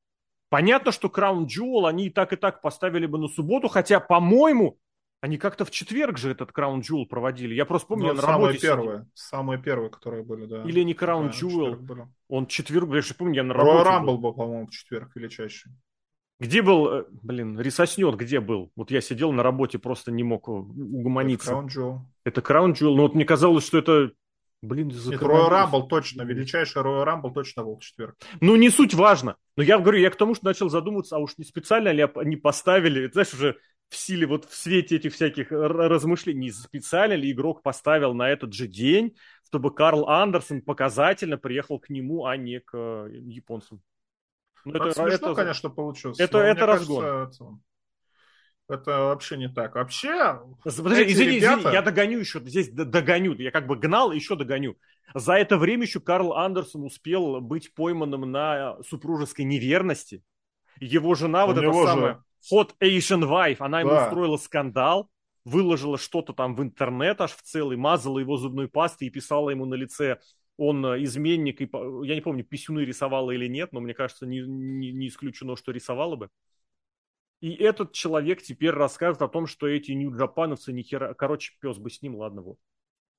Понятно, 0.49 0.93
что 0.93 1.09
Краун 1.09 1.47
Джуэл 1.47 1.87
они 1.87 2.07
и 2.07 2.11
так 2.11 2.33
и 2.33 2.37
так 2.37 2.63
поставили 2.63 3.07
бы 3.07 3.19
на 3.19 3.29
субботу, 3.29 3.69
хотя, 3.69 3.99
по-моему, 3.99 4.79
они 5.21 5.39
как-то 5.39 5.65
в 5.65 5.71
четверг 5.71 6.19
же 6.19 6.31
этот 6.31 6.53
Краун 6.53 6.81
Джуэл 6.81 7.07
проводили. 7.07 7.55
Я 7.55 7.65
просто 7.65 7.89
помню, 7.89 8.05
ну, 8.05 8.11
я 8.11 8.15
на 8.17 8.23
самые 8.23 8.59
первые, 8.59 8.99
сидел. 8.99 9.11
самые 9.15 9.63
первые, 9.63 9.91
которые 9.91 10.23
были, 10.23 10.47
да. 10.47 10.63
Или 10.65 10.83
не 10.83 10.95
Краун 10.95 11.29
Джуэл. 11.29 11.79
Он 12.29 12.47
четверг, 12.47 12.93
я 12.95 13.01
же 13.01 13.15
помню, 13.15 13.37
я 13.37 13.43
на 13.43 13.55
работе. 13.55 13.89
Рамбл 13.89 14.19
был, 14.19 14.35
по-моему, 14.35 14.67
в 14.67 14.71
четверг 14.71 15.17
или 15.17 15.29
чаще. 15.29 15.71
Где 16.45 16.61
был, 16.61 16.89
э, 16.89 17.05
блин, 17.23 17.59
Рисоснет 17.59 18.17
где 18.17 18.39
был? 18.39 18.71
Вот 18.77 18.91
я 18.91 19.01
сидел 19.01 19.33
на 19.33 19.43
работе, 19.43 19.79
просто 19.79 20.13
не 20.13 20.23
мог 20.23 20.47
угомониться. 20.47 21.47
Это 21.47 21.53
Краун 21.53 21.67
Джул. 21.69 22.01
Это 22.25 22.43
Краун 22.43 22.73
Джул. 22.73 22.97
Но 22.97 23.03
вот 23.05 23.15
мне 23.15 23.25
казалось, 23.25 23.67
что 23.67 23.79
это 23.79 24.13
Блин, 24.61 24.91
за 24.91 25.15
Роyal 25.15 25.49
Рамбл 25.49 25.89
точно, 25.89 26.23
величайший 26.23 26.83
Роyal 26.83 27.05
Рамбл 27.05 27.33
точно 27.33 27.65
был 27.65 27.77
в 27.77 27.83
четверг. 27.83 28.17
Ну, 28.41 28.57
не 28.57 28.69
суть 28.69 28.95
важно. 28.95 29.37
Но 29.57 29.63
я 29.63 29.79
говорю, 29.79 29.99
я 29.99 30.11
к 30.11 30.17
тому, 30.17 30.35
что 30.35 30.45
начал 30.45 30.69
задумываться, 30.69 31.17
а 31.17 31.19
уж 31.19 31.37
не 31.39 31.45
специально 31.45 31.89
ли 31.91 32.07
они 32.15 32.37
поставили, 32.37 33.11
знаешь, 33.11 33.33
уже 33.33 33.57
в 33.89 33.97
силе, 33.97 34.27
вот 34.27 34.45
в 34.45 34.55
свете 34.55 34.97
этих 34.97 35.15
всяких 35.15 35.51
размышлений, 35.51 36.41
не 36.41 36.51
специально 36.51 37.15
ли 37.15 37.31
игрок 37.31 37.63
поставил 37.63 38.15
на 38.15 38.29
этот 38.31 38.53
же 38.53 38.67
день, 38.67 39.17
чтобы 39.47 39.75
Карл 39.75 40.09
Андерсон 40.09 40.61
показательно 40.61 41.39
приехал 41.39 41.79
к 41.79 41.91
нему, 41.91 42.25
а 42.27 42.37
не 42.37 42.61
к 42.61 42.71
э, 42.75 43.09
японцам. 43.13 43.81
Ну, 44.65 44.73
это, 44.73 44.93
смешно, 44.93 45.09
это, 45.09 45.35
конечно, 45.35 45.71
получилось. 45.71 46.19
Это, 46.19 46.39
это 46.39 46.67
разгон. 46.67 47.03
Кажется, 47.03 47.59
это 48.69 48.91
вообще 48.91 49.37
не 49.37 49.49
так. 49.49 49.75
Вообще, 49.75 50.41
Подожди, 50.63 51.13
извини, 51.13 51.37
ребята... 51.37 51.61
извини, 51.61 51.75
я 51.75 51.83
догоню 51.83 52.19
еще, 52.19 52.41
здесь 52.41 52.71
догоню, 52.71 53.35
я 53.35 53.51
как 53.51 53.67
бы 53.67 53.77
гнал, 53.77 54.11
еще 54.11 54.37
догоню. 54.37 54.77
За 55.13 55.35
это 55.35 55.59
время 55.59 55.83
еще 55.83 56.01
Карл 56.01 56.33
Андерсон 56.33 56.85
успел 56.85 57.41
быть 57.41 57.75
пойманным 57.75 58.31
на 58.31 58.79
супружеской 58.89 59.45
неверности. 59.45 60.23
Его 60.81 61.15
жена, 61.15 61.45
У 61.45 61.49
вот 61.49 61.59
эта 61.59 61.73
самая 61.73 62.15
же... 62.15 62.55
Hot 62.55 62.71
Asian 62.81 63.23
Wife, 63.23 63.59
она 63.61 63.81
ему 63.81 63.91
да. 63.91 64.07
устроила 64.07 64.39
скандал, 64.39 65.11
выложила 65.45 65.99
что-то 65.99 66.33
там 66.33 66.55
в 66.57 66.63
интернет 66.63 67.21
аж 67.21 67.33
в 67.33 67.43
целый, 67.43 67.77
мазала 67.77 68.19
его 68.19 68.39
зубной 68.39 68.69
пастой 68.69 69.09
и 69.09 69.11
писала 69.11 69.51
ему 69.51 69.67
на 69.67 69.75
лице 69.75 70.19
он 70.57 70.85
изменник, 71.05 71.61
и, 71.61 71.71
я 72.07 72.15
не 72.15 72.21
помню, 72.21 72.45
писюны 72.45 72.81
рисовала 72.81 73.31
или 73.31 73.47
нет, 73.49 73.73
но 73.73 73.81
мне 73.81 73.95
кажется, 73.95 74.27
не, 74.27 74.41
не, 74.41 74.93
не 74.93 75.09
исключено, 75.09 75.57
что 75.57 75.73
рисовала 75.73 76.17
бы. 76.17 76.31
И 77.41 77.53
этот 77.55 77.93
человек 77.93 78.43
теперь 78.43 78.71
рассказывает 78.71 79.23
о 79.23 79.29
том, 79.29 79.47
что 79.47 79.67
эти 79.67 79.93
нью-джапановцы 79.93 80.73
ни 80.73 80.83
хера... 80.83 81.15
Короче, 81.15 81.53
пес 81.61 81.77
бы 81.79 81.91
с 81.91 82.01
ним, 82.01 82.17
ладно, 82.17 82.43
вот. 82.43 82.59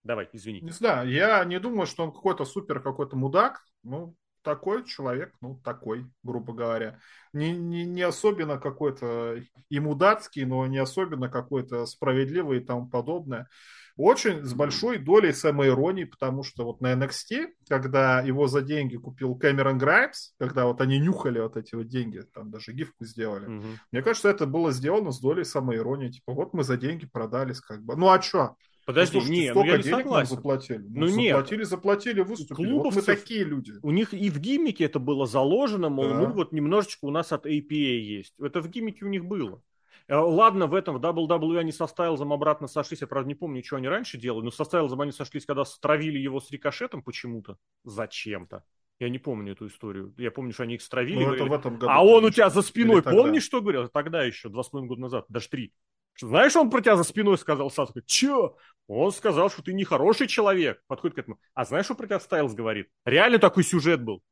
Давай, 0.03 0.29
извини. 0.33 0.61
Не 0.61 0.71
знаю, 0.71 1.09
я 1.09 1.43
не 1.45 1.59
думаю, 1.59 1.85
что 1.85 2.03
он 2.03 2.11
какой-то 2.11 2.45
супер 2.45 2.79
какой-то 2.79 3.15
мудак. 3.15 3.61
Ну, 3.83 4.15
такой 4.41 4.85
человек, 4.85 5.33
ну, 5.41 5.59
такой, 5.63 6.05
грубо 6.23 6.53
говоря. 6.53 6.99
Не, 7.33 7.51
не, 7.51 7.85
не 7.85 8.03
особенно 8.03 8.59
какой-то 8.59 9.43
и 9.69 9.79
мудацкий, 9.79 10.45
но 10.45 10.65
не 10.67 10.77
особенно 10.77 11.29
какой-то 11.29 11.85
справедливый 11.85 12.59
и 12.59 12.63
тому 12.63 12.87
подобное 12.87 13.49
очень 13.97 14.43
с 14.43 14.53
большой 14.53 14.97
долей 14.97 15.31
самоиронии, 15.31 16.03
потому 16.03 16.43
что 16.43 16.65
вот 16.65 16.81
на 16.81 16.93
NXT, 16.93 17.47
когда 17.67 18.21
его 18.21 18.47
за 18.47 18.61
деньги 18.61 18.97
купил 18.97 19.35
Кэмерон 19.35 19.77
Граймс, 19.77 20.33
когда 20.37 20.65
вот 20.65 20.81
они 20.81 20.99
нюхали 20.99 21.39
вот 21.39 21.55
эти 21.55 21.75
вот 21.75 21.87
деньги, 21.87 22.21
там 22.33 22.51
даже 22.51 22.73
гифку 22.73 23.05
сделали, 23.05 23.45
угу. 23.45 23.65
мне 23.91 24.01
кажется, 24.01 24.29
это 24.29 24.45
было 24.45 24.71
сделано 24.71 25.11
с 25.11 25.19
долей 25.19 25.45
самоиронии, 25.45 26.09
типа 26.09 26.33
вот 26.33 26.53
мы 26.53 26.63
за 26.63 26.77
деньги 26.77 27.05
продались 27.05 27.61
как 27.61 27.83
бы, 27.83 27.95
ну 27.95 28.09
а 28.09 28.21
что? 28.21 28.55
Подожди, 28.85 29.17
ну, 29.17 29.27
не, 29.27 29.51
ну 29.51 29.65
я 29.65 29.77
не 29.77 29.83
согласен. 29.83 30.35
заплатили. 30.35 30.77
Ну, 30.77 31.07
ну 31.07 31.07
нет. 31.07 31.35
Заплатили, 31.35 31.63
заплатили, 31.63 32.21
выступили. 32.21 32.67
Клубов 32.67 32.93
вот 32.93 33.07
мы 33.07 33.15
такие 33.15 33.43
люди. 33.43 33.73
У 33.81 33.89
них 33.89 34.13
и 34.13 34.29
в 34.29 34.39
гиммике 34.39 34.85
это 34.85 34.99
было 34.99 35.25
заложено, 35.25 35.89
мол, 35.89 36.09
да. 36.09 36.19
ну 36.19 36.31
вот 36.33 36.51
немножечко 36.51 37.05
у 37.05 37.09
нас 37.09 37.31
от 37.31 37.47
APA 37.47 37.73
есть. 37.73 38.35
Это 38.39 38.61
в 38.61 38.69
гиммике 38.69 39.05
у 39.05 39.07
них 39.07 39.25
было. 39.25 39.59
Э, 40.07 40.15
ладно, 40.15 40.67
в 40.67 40.73
этом 40.73 40.97
в 40.97 41.01
WWE 41.01 41.59
они 41.59 41.71
со 41.71 41.87
Стайлзом 41.87 42.31
обратно 42.31 42.67
сошлись. 42.67 43.01
Я, 43.01 43.07
правда, 43.07 43.27
не 43.27 43.35
помню, 43.35 43.63
что 43.63 43.77
они 43.77 43.87
раньше 43.87 44.17
делали, 44.17 44.45
но 44.45 44.51
со 44.51 44.63
Стайлзом 44.63 45.01
они 45.01 45.11
сошлись, 45.11 45.45
когда 45.45 45.65
стравили 45.65 46.19
его 46.19 46.39
с 46.39 46.51
рикошетом 46.51 47.01
почему-то. 47.01 47.57
Зачем-то. 47.83 48.63
Я 48.99 49.09
не 49.09 49.19
помню 49.19 49.53
эту 49.53 49.67
историю. 49.67 50.13
Я 50.17 50.31
помню, 50.31 50.53
что 50.53 50.63
они 50.63 50.75
их 50.75 50.81
стравили. 50.81 51.25
Ну, 51.25 51.33
этом 51.53 51.77
году, 51.77 51.87
а 51.89 52.03
он 52.05 52.23
у 52.23 52.29
тебя 52.29 52.49
за 52.49 52.61
спиной, 52.61 53.01
помнишь, 53.01 53.43
что 53.43 53.61
говорил? 53.61 53.89
Тогда 53.89 54.23
еще, 54.23 54.49
два 54.49 54.63
с 54.63 54.69
половиной 54.69 54.89
года 54.89 55.01
назад, 55.01 55.25
даже 55.27 55.49
три. 55.49 55.73
Знаешь, 56.21 56.55
он 56.55 56.69
про 56.69 56.79
тебя 56.79 56.95
за 56.95 57.03
спиной 57.03 57.37
сказал 57.37 57.69
Саску? 57.69 57.99
Че? 58.05 58.55
Он 58.87 59.11
сказал, 59.11 59.49
что 59.49 59.61
ты 59.61 59.73
нехороший 59.73 60.27
человек. 60.27 60.81
Подходит 60.87 61.15
к 61.15 61.19
этому. 61.19 61.39
А 61.53 61.65
знаешь, 61.65 61.85
что 61.85 61.95
про 61.95 62.05
тебя 62.05 62.19
Стайлз 62.19 62.53
говорит? 62.53 62.87
Реально 63.03 63.37
такой 63.39 63.63
сюжет 63.63 64.01
был. 64.01 64.23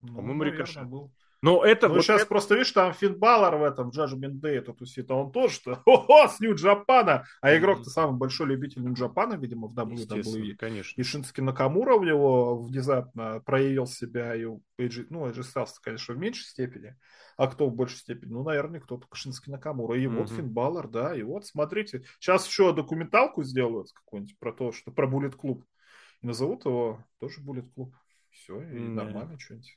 Ну, 0.00 0.16
По-моему, 0.16 0.42
рикошет. 0.42 0.88
был. 0.88 1.12
Но 1.42 1.64
это... 1.64 1.88
Ну, 1.88 1.94
вот 1.94 2.02
сейчас 2.02 2.20
это... 2.20 2.28
просто, 2.28 2.54
видишь, 2.54 2.70
там 2.70 2.94
Финн 2.94 3.18
Балор 3.18 3.56
в 3.56 3.64
этом 3.64 3.90
Judgment 3.90 4.40
Day 4.40 4.60
тут 4.60 4.78
тусит, 4.78 5.10
а 5.10 5.16
он 5.16 5.32
тоже, 5.32 5.54
что 5.54 5.82
о 5.86 6.28
с 6.28 6.38
Нью-Джапана, 6.38 7.26
а 7.40 7.56
игрок-то 7.56 7.90
самый 7.90 8.16
большой 8.16 8.46
любитель 8.46 8.82
Нью-Джапана, 8.82 9.34
видимо, 9.34 9.66
в 9.66 9.76
WWE. 9.76 10.54
конечно. 10.54 11.00
И 11.00 11.04
Шински 11.04 11.40
Накамура 11.40 11.94
у 11.94 12.04
него 12.04 12.58
внезапно 12.58 13.42
проявил 13.44 13.86
себя, 13.86 14.36
и 14.36 14.44
AJ, 14.44 15.06
ну, 15.10 15.28
AJ 15.28 15.40
Styles, 15.40 15.72
конечно, 15.82 16.14
в 16.14 16.18
меньшей 16.18 16.44
степени, 16.44 16.96
а 17.36 17.48
кто 17.48 17.68
в 17.68 17.74
большей 17.74 17.98
степени? 17.98 18.30
Ну, 18.30 18.44
наверное, 18.44 18.80
кто-то 18.80 19.08
Шински 19.12 19.50
Накамура. 19.50 19.98
И 19.98 20.06
вот 20.06 20.30
Финн 20.30 20.48
Балор, 20.48 20.86
да, 20.86 21.14
и 21.14 21.24
вот, 21.24 21.44
смотрите, 21.44 22.04
сейчас 22.20 22.46
еще 22.46 22.72
документалку 22.72 23.42
сделают 23.42 23.90
какую-нибудь 23.92 24.38
про 24.38 24.52
то, 24.52 24.70
что 24.70 24.92
про 24.92 25.08
Буллет 25.08 25.34
Клуб. 25.34 25.64
Назовут 26.20 26.66
его 26.66 27.04
тоже 27.18 27.40
Буллет 27.40 27.68
Клуб. 27.74 27.96
Все, 28.30 28.62
и 28.62 28.78
нормально 28.78 29.38
что-нибудь. 29.40 29.76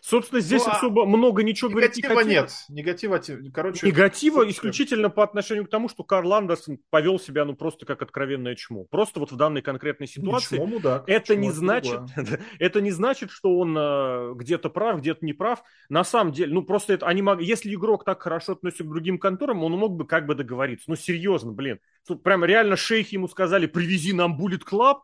Собственно, 0.00 0.40
здесь 0.40 0.64
ну, 0.64 0.72
а 0.72 0.76
особо 0.76 1.06
много 1.06 1.42
ничего 1.42 1.70
говорить 1.70 1.96
не 1.96 2.02
хотелось. 2.02 2.26
нет. 2.26 2.50
Негатива, 2.68 3.20
короче... 3.52 3.86
Негатива 3.86 4.48
исключительно 4.48 5.10
по 5.10 5.22
отношению 5.22 5.66
к 5.66 5.70
тому, 5.70 5.88
что 5.88 6.04
Карл 6.04 6.32
Андерсон 6.34 6.78
повел 6.90 7.20
себя, 7.20 7.44
ну, 7.44 7.54
просто 7.54 7.86
как 7.86 8.02
откровенное 8.02 8.54
чмо. 8.54 8.84
Просто 8.84 9.20
вот 9.20 9.32
в 9.32 9.36
данной 9.36 9.62
конкретной 9.62 10.06
ситуации. 10.06 10.56
Не 10.56 10.58
чмо, 10.58 10.66
мудак. 10.66 11.04
Это 11.08 11.34
чмо 11.34 11.42
не 11.42 11.50
значит, 11.50 12.00
это 12.58 12.80
не 12.80 12.90
значит, 12.90 13.30
что 13.30 13.58
он 13.58 13.76
э, 13.78 14.32
где-то 14.34 14.70
прав, 14.70 15.00
где-то 15.00 15.24
не 15.24 15.32
прав. 15.32 15.62
На 15.88 16.04
самом 16.04 16.32
деле, 16.32 16.52
ну, 16.52 16.62
просто 16.62 16.94
это, 16.94 17.06
они 17.06 17.22
мог, 17.22 17.40
если 17.40 17.72
игрок 17.74 18.04
так 18.04 18.22
хорошо 18.22 18.52
относится 18.52 18.84
к 18.84 18.88
другим 18.88 19.18
конторам, 19.18 19.62
он 19.64 19.72
мог 19.72 19.96
бы 19.96 20.06
как 20.06 20.26
бы 20.26 20.34
договориться. 20.34 20.86
Ну, 20.88 20.96
серьезно, 20.96 21.52
блин. 21.52 21.80
Тут 22.06 22.22
прям 22.22 22.44
реально 22.44 22.76
шейх 22.76 23.12
ему 23.12 23.28
сказали, 23.28 23.66
привези 23.66 24.12
нам 24.12 24.40
Bullet 24.40 24.62
Club. 24.68 25.00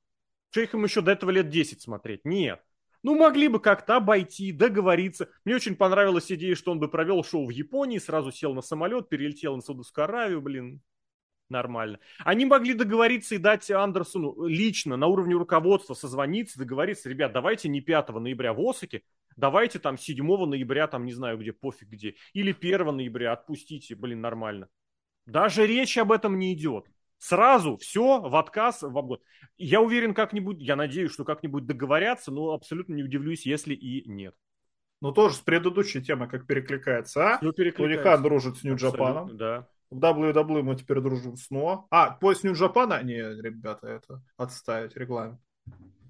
Шейх 0.50 0.72
ему 0.72 0.84
еще 0.84 1.02
до 1.02 1.12
этого 1.12 1.30
лет 1.30 1.50
10 1.50 1.80
смотреть. 1.82 2.24
Нет. 2.24 2.60
Ну, 3.02 3.16
могли 3.16 3.48
бы 3.48 3.60
как-то 3.60 3.96
обойти, 3.96 4.52
договориться. 4.52 5.28
Мне 5.44 5.54
очень 5.54 5.76
понравилась 5.76 6.30
идея, 6.32 6.54
что 6.54 6.72
он 6.72 6.80
бы 6.80 6.88
провел 6.88 7.22
шоу 7.22 7.46
в 7.46 7.50
Японии, 7.50 7.98
сразу 7.98 8.32
сел 8.32 8.54
на 8.54 8.62
самолет, 8.62 9.08
перелетел 9.08 9.54
на 9.54 9.62
Саудовскую 9.62 10.04
Аравию, 10.04 10.40
блин, 10.40 10.82
нормально. 11.48 12.00
Они 12.18 12.44
могли 12.44 12.74
договориться 12.74 13.34
и 13.34 13.38
дать 13.38 13.70
Андерсону 13.70 14.46
лично 14.46 14.96
на 14.96 15.06
уровне 15.06 15.34
руководства 15.34 15.94
созвониться, 15.94 16.58
договориться, 16.58 17.08
ребят, 17.08 17.32
давайте 17.32 17.68
не 17.68 17.80
5 17.80 18.08
ноября 18.10 18.52
в 18.52 18.60
Осаке, 18.60 19.02
давайте 19.36 19.78
там 19.78 19.96
7 19.96 20.24
ноября, 20.46 20.88
там 20.88 21.04
не 21.04 21.12
знаю 21.12 21.38
где, 21.38 21.52
пофиг 21.52 21.88
где, 21.88 22.16
или 22.32 22.52
1 22.52 22.96
ноября, 22.96 23.32
отпустите, 23.32 23.94
блин, 23.94 24.20
нормально. 24.20 24.68
Даже 25.26 25.66
речи 25.66 25.98
об 25.98 26.10
этом 26.10 26.38
не 26.38 26.54
идет. 26.54 26.86
Сразу 27.18 27.76
все 27.76 28.20
в 28.20 28.36
отказ 28.36 28.82
в 28.82 28.96
обгон. 28.96 29.18
Я 29.56 29.80
уверен, 29.80 30.14
как-нибудь, 30.14 30.58
я 30.60 30.76
надеюсь, 30.76 31.12
что 31.12 31.24
как-нибудь 31.24 31.66
договорятся, 31.66 32.30
но 32.30 32.52
абсолютно 32.52 32.94
не 32.94 33.02
удивлюсь, 33.02 33.44
если 33.44 33.74
и 33.74 34.08
нет. 34.08 34.34
Ну, 35.00 35.12
тоже 35.12 35.36
с 35.36 35.40
предыдущей 35.40 36.02
темой 36.02 36.28
как 36.28 36.46
перекликается, 36.46 37.34
а? 37.34 37.38
Все 37.38 37.52
перекликается. 37.52 38.02
Тони 38.02 38.22
дружит 38.22 38.56
с 38.58 38.64
Нью-Джапаном. 38.64 39.36
Да. 39.36 39.68
В 39.90 39.98
WWE 39.98 40.62
мы 40.62 40.76
теперь 40.76 41.00
дружим 41.00 41.36
с 41.36 41.50
НО. 41.50 41.86
А, 41.90 42.10
пояс 42.10 42.42
Нью-Джапана? 42.42 43.02
Не, 43.02 43.40
ребята, 43.40 43.86
это 43.86 44.22
отставить 44.36 44.96
регламент. 44.96 45.40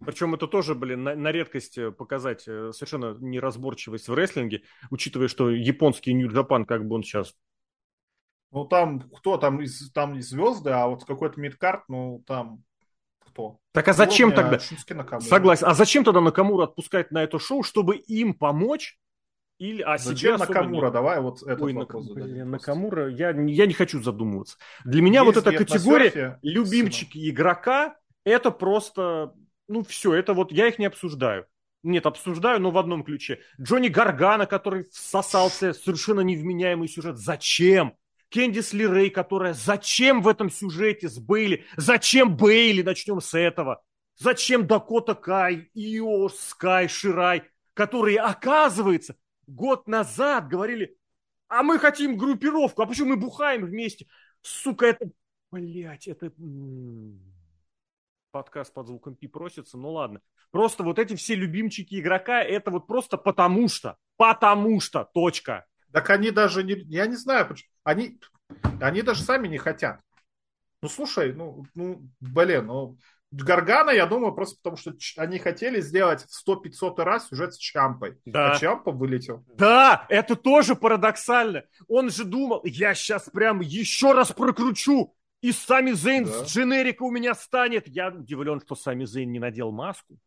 Причем 0.04 0.34
это 0.34 0.46
тоже, 0.46 0.74
блин, 0.74 1.02
на, 1.02 1.14
на 1.16 1.32
редкость 1.32 1.76
э, 1.76 1.90
показать 1.90 2.44
э, 2.46 2.70
совершенно 2.72 3.16
неразборчивость 3.18 4.08
в 4.08 4.14
рестлинге, 4.14 4.62
учитывая, 4.90 5.28
что 5.28 5.50
японский 5.50 6.12
Нью-Джапан, 6.12 6.66
как 6.66 6.86
бы 6.86 6.94
он 6.94 7.02
сейчас 7.02 7.34
ну, 8.50 8.64
там 8.64 9.00
кто 9.00 9.36
там 9.36 9.60
из, 9.60 9.90
там 9.92 10.20
звезды, 10.20 10.70
а 10.70 10.86
вот 10.86 11.04
какой-то 11.04 11.40
мидкарт, 11.40 11.84
ну, 11.88 12.22
там 12.26 12.62
кто? 13.20 13.58
Так 13.72 13.88
а 13.88 13.92
зачем 13.92 14.30
Уровня 14.30 14.58
тогда? 14.58 15.20
Согласен. 15.20 15.66
А 15.66 15.74
зачем 15.74 16.04
тогда 16.04 16.20
Накамура 16.20 16.64
отпускать 16.64 17.10
на 17.10 17.22
это 17.22 17.38
шоу, 17.38 17.62
чтобы 17.62 17.96
им 17.96 18.34
помочь? 18.34 18.98
Или, 19.58 19.82
а 19.82 19.98
Зачем 19.98 20.38
Накамура? 20.38 20.86
Не... 20.86 20.92
Давай 20.92 21.20
вот 21.20 21.42
этот 21.42 21.62
Ой, 21.62 21.72
вопрос 21.72 22.06
Нак... 22.06 22.14
зададим. 22.14 22.50
Накамура, 22.50 23.10
я, 23.10 23.30
я 23.30 23.66
не 23.66 23.74
хочу 23.74 24.00
задумываться. 24.00 24.56
Для 24.84 25.02
меня 25.02 25.24
Есть 25.24 25.34
вот 25.34 25.46
эта 25.46 25.56
категория 25.56 26.38
любимчики 26.42 27.18
Сына. 27.18 27.30
игрока, 27.30 27.96
это 28.24 28.52
просто, 28.52 29.34
ну 29.66 29.82
все, 29.82 30.14
это 30.14 30.32
вот, 30.32 30.52
я 30.52 30.68
их 30.68 30.78
не 30.78 30.86
обсуждаю. 30.86 31.46
Нет, 31.82 32.06
обсуждаю, 32.06 32.60
но 32.60 32.70
в 32.70 32.78
одном 32.78 33.02
ключе. 33.02 33.40
Джонни 33.60 33.88
Гаргана, 33.88 34.46
который 34.46 34.84
всосался 34.92 35.72
совершенно 35.72 36.20
невменяемый 36.20 36.88
сюжет. 36.88 37.18
Зачем? 37.18 37.94
Кендис 38.28 38.72
Ли 38.72 39.10
которая 39.10 39.54
зачем 39.54 40.22
в 40.22 40.28
этом 40.28 40.50
сюжете 40.50 41.08
с 41.08 41.18
Бейли? 41.18 41.64
Зачем 41.76 42.36
Бейли? 42.36 42.82
Начнем 42.82 43.20
с 43.20 43.34
этого. 43.34 43.82
Зачем 44.16 44.66
Дакота 44.66 45.14
Кай, 45.14 45.70
Ио, 45.74 46.28
Скай, 46.28 46.88
Ширай, 46.88 47.44
которые, 47.72 48.18
оказывается, 48.18 49.14
год 49.46 49.86
назад 49.86 50.48
говорили, 50.48 50.96
а 51.46 51.62
мы 51.62 51.78
хотим 51.78 52.16
группировку, 52.16 52.82
а 52.82 52.86
почему 52.86 53.10
мы 53.10 53.16
бухаем 53.16 53.64
вместе? 53.64 54.08
Сука, 54.42 54.86
это, 54.86 55.10
блядь, 55.52 56.08
это... 56.08 56.32
подкаст 58.32 58.74
под 58.74 58.88
звуком 58.88 59.14
пи 59.14 59.28
просится, 59.28 59.78
ну 59.78 59.92
ладно. 59.92 60.20
Просто 60.50 60.82
вот 60.82 60.98
эти 60.98 61.14
все 61.14 61.36
любимчики 61.36 62.00
игрока, 62.00 62.42
это 62.42 62.72
вот 62.72 62.88
просто 62.88 63.18
потому 63.18 63.68
что, 63.68 63.96
потому 64.16 64.80
что, 64.80 65.08
точка. 65.14 65.67
Так 65.92 66.10
они 66.10 66.30
даже 66.30 66.62
не, 66.62 66.74
я 66.88 67.06
не 67.06 67.16
знаю, 67.16 67.54
они, 67.84 68.20
они 68.80 69.02
даже 69.02 69.22
сами 69.22 69.48
не 69.48 69.58
хотят. 69.58 70.00
Ну, 70.82 70.88
слушай, 70.88 71.32
ну, 71.32 71.64
ну 71.74 72.08
блин, 72.20 72.66
ну, 72.66 72.98
Гаргана, 73.30 73.90
я 73.90 74.06
думаю, 74.06 74.32
просто 74.32 74.56
потому 74.62 74.76
что 74.76 74.94
они 75.16 75.38
хотели 75.38 75.80
сделать 75.80 76.24
в 76.24 76.48
100-500 76.48 77.02
раз 77.02 77.28
сюжет 77.28 77.54
с 77.54 77.58
Чампой. 77.58 78.18
Да. 78.24 78.52
А 78.52 78.58
Чампа 78.58 78.90
вылетел. 78.90 79.44
Да, 79.56 80.06
это 80.08 80.34
тоже 80.34 80.74
парадоксально. 80.76 81.64
Он 81.88 82.10
же 82.10 82.24
думал, 82.24 82.62
я 82.64 82.94
сейчас 82.94 83.28
прям 83.28 83.60
еще 83.60 84.12
раз 84.12 84.32
прокручу, 84.32 85.14
и 85.42 85.52
Сами 85.52 85.92
Зейн 85.92 86.24
да. 86.24 86.30
с 86.30 86.50
дженерика 86.50 87.02
у 87.02 87.10
меня 87.10 87.34
станет. 87.34 87.86
Я 87.86 88.08
удивлен, 88.08 88.60
что 88.60 88.74
Сами 88.74 89.04
Зейн 89.04 89.30
не 89.30 89.38
надел 89.38 89.72
маску. 89.72 90.18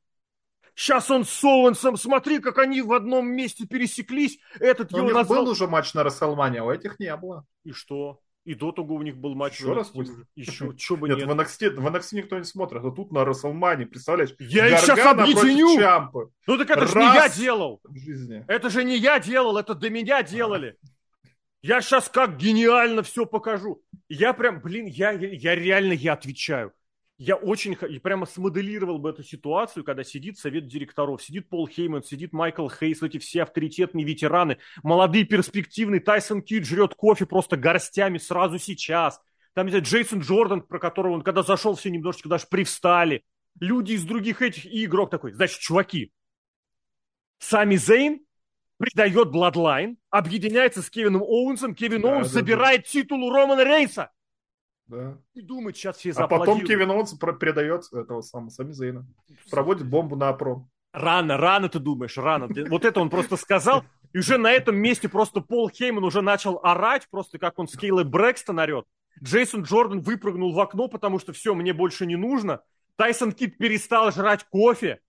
Сейчас 0.82 1.12
он 1.12 1.26
с 1.26 1.44
Оуэнсом, 1.44 1.96
смотри, 1.96 2.40
как 2.40 2.58
они 2.58 2.82
в 2.82 2.92
одном 2.92 3.28
месте 3.28 3.68
пересеклись. 3.68 4.40
Этот 4.60 4.90
Но 4.90 4.98
его 4.98 5.06
у 5.06 5.10
них 5.10 5.16
назвал... 5.16 5.44
был 5.44 5.52
уже 5.52 5.68
матч 5.68 5.94
на 5.94 6.04
Расселмане, 6.04 6.62
а 6.62 6.64
у 6.64 6.72
этих 6.72 7.00
не 7.00 7.16
было. 7.16 7.46
И 7.64 7.72
что? 7.72 8.20
И 8.46 8.56
до 8.56 8.72
того 8.72 8.96
у 8.96 9.04
них 9.04 9.16
был 9.16 9.36
матч. 9.36 9.60
Еще 9.60 9.74
раз 9.74 9.92
будет. 9.92 10.26
Еще, 10.34 10.76
что 10.76 10.98
бы 10.98 11.08
нет. 11.08 11.20
Нет, 11.20 11.28
в 11.28 11.32
NXT, 11.32 11.70
в 11.76 11.86
NXT 11.86 12.16
никто 12.16 12.40
не 12.40 12.46
смотрит, 12.46 12.84
а 12.84 12.90
тут 12.90 13.12
на 13.12 13.24
Расселмане, 13.24 13.86
представляешь? 13.86 14.34
Я 14.40 14.70
их 14.70 14.80
сейчас 14.80 15.06
объединю! 15.06 15.68
Ну 16.48 16.58
так 16.58 16.72
это 16.72 16.88
же 16.88 16.98
не 16.98 17.06
я 17.06 17.30
делал! 17.30 17.80
В 17.84 17.96
жизни. 18.00 18.44
Это 18.48 18.72
же 18.72 18.84
не 18.84 18.98
я 18.98 19.20
делал, 19.20 19.58
это 19.58 19.76
до 19.76 19.92
меня 19.92 20.24
делали. 20.24 20.78
Я 21.62 21.82
сейчас 21.82 22.10
как 22.10 22.38
гениально 22.38 23.04
все 23.04 23.28
покажу. 23.28 23.84
Я 24.10 24.34
прям, 24.34 24.62
блин, 24.62 24.88
я, 24.88 25.12
я 25.12 25.54
реально, 25.54 25.94
я 25.94 26.14
отвечаю. 26.14 26.74
Я 27.24 27.36
очень, 27.36 27.78
я 27.88 28.00
прямо 28.00 28.26
смоделировал 28.26 28.98
бы 28.98 29.12
эту 29.12 29.22
ситуацию, 29.22 29.84
когда 29.84 30.04
сидит 30.04 30.40
совет 30.40 30.66
директоров, 30.66 31.22
сидит 31.22 31.50
Пол 31.50 31.68
Хейман, 31.68 32.02
сидит 32.02 32.34
Майкл 32.34 32.68
Хейс, 32.68 33.04
эти 33.04 33.20
все 33.20 33.44
авторитетные 33.44 34.04
ветераны, 34.04 34.58
молодые 34.82 35.26
перспективные, 35.26 36.02
Тайсон 36.02 36.42
Кид 36.42 36.66
жрет 36.66 36.96
кофе 36.96 37.28
просто 37.28 37.58
горстями 37.58 38.18
сразу 38.18 38.58
сейчас. 38.58 39.22
Там, 39.54 39.68
не 39.68 39.70
знаю, 39.70 39.86
Джейсон 39.86 40.22
Джордан, 40.22 40.64
про 40.64 40.80
которого 40.80 41.14
он 41.14 41.22
когда 41.22 41.44
зашел, 41.44 41.76
все 41.76 41.92
немножечко 41.92 42.28
даже 42.28 42.48
привстали. 42.50 43.24
Люди 43.60 43.92
из 43.94 44.04
других 44.04 44.42
этих, 44.42 44.66
и 44.66 44.86
игрок 44.86 45.12
такой, 45.12 45.34
значит, 45.34 45.60
чуваки, 45.60 46.12
Сами 47.38 47.76
Зейн 47.76 48.22
предает 48.80 49.30
Bloodline, 49.30 49.98
объединяется 50.10 50.82
с 50.82 50.90
Кевином 50.90 51.22
Оуэнсом, 51.22 51.76
Кевин 51.76 52.02
да, 52.02 52.14
Оуэнс 52.14 52.30
да, 52.30 52.40
забирает 52.40 52.82
да. 52.82 52.88
титул 52.88 53.24
у 53.24 53.32
Романа 53.32 53.64
Рейнса. 53.64 54.10
Да. 54.92 55.18
И 55.34 55.42
думает, 55.42 55.78
сейчас 55.78 55.96
все 55.98 56.12
А 56.12 56.28
потом 56.28 56.66
Кевин 56.66 56.92
Оуэнс 56.92 57.14
передает 57.40 57.84
этого 57.94 58.22
самого 58.22 58.50
Сами 58.50 58.74
Зейна. 58.74 59.08
Проводит 59.50 59.88
бомбу 59.88 60.18
на 60.18 60.30
апрон. 60.30 60.70
Рано, 60.92 61.38
рано 61.38 61.70
ты 61.70 61.80
думаешь, 61.80 62.18
рано. 62.18 62.50
Вот 62.70 62.84
это 62.84 63.00
он 63.00 63.10
просто 63.10 63.38
сказал. 63.38 63.86
И 64.12 64.20
уже 64.20 64.38
на 64.38 64.52
этом 64.52 64.76
месте 64.76 65.08
просто 65.08 65.40
Пол 65.40 65.70
Хейман 65.70 66.04
уже 66.04 66.22
начал 66.22 66.60
орать, 66.62 67.08
просто 67.10 67.40
как 67.40 67.58
он 67.58 67.70
с 67.70 67.78
Кейлой 67.78 68.04
Брэкстон 68.04 68.60
орет. 68.60 68.86
Джейсон 69.24 69.64
Джордан 69.64 70.02
выпрыгнул 70.02 70.54
в 70.54 70.60
окно, 70.60 70.90
потому 70.90 71.20
что 71.20 71.32
все, 71.32 71.54
мне 71.54 71.72
больше 71.72 72.06
не 72.06 72.18
нужно. 72.18 72.62
Тайсон 72.98 73.32
Кит 73.32 73.58
перестал 73.58 74.12
жрать 74.12 74.44
кофе. 74.50 75.00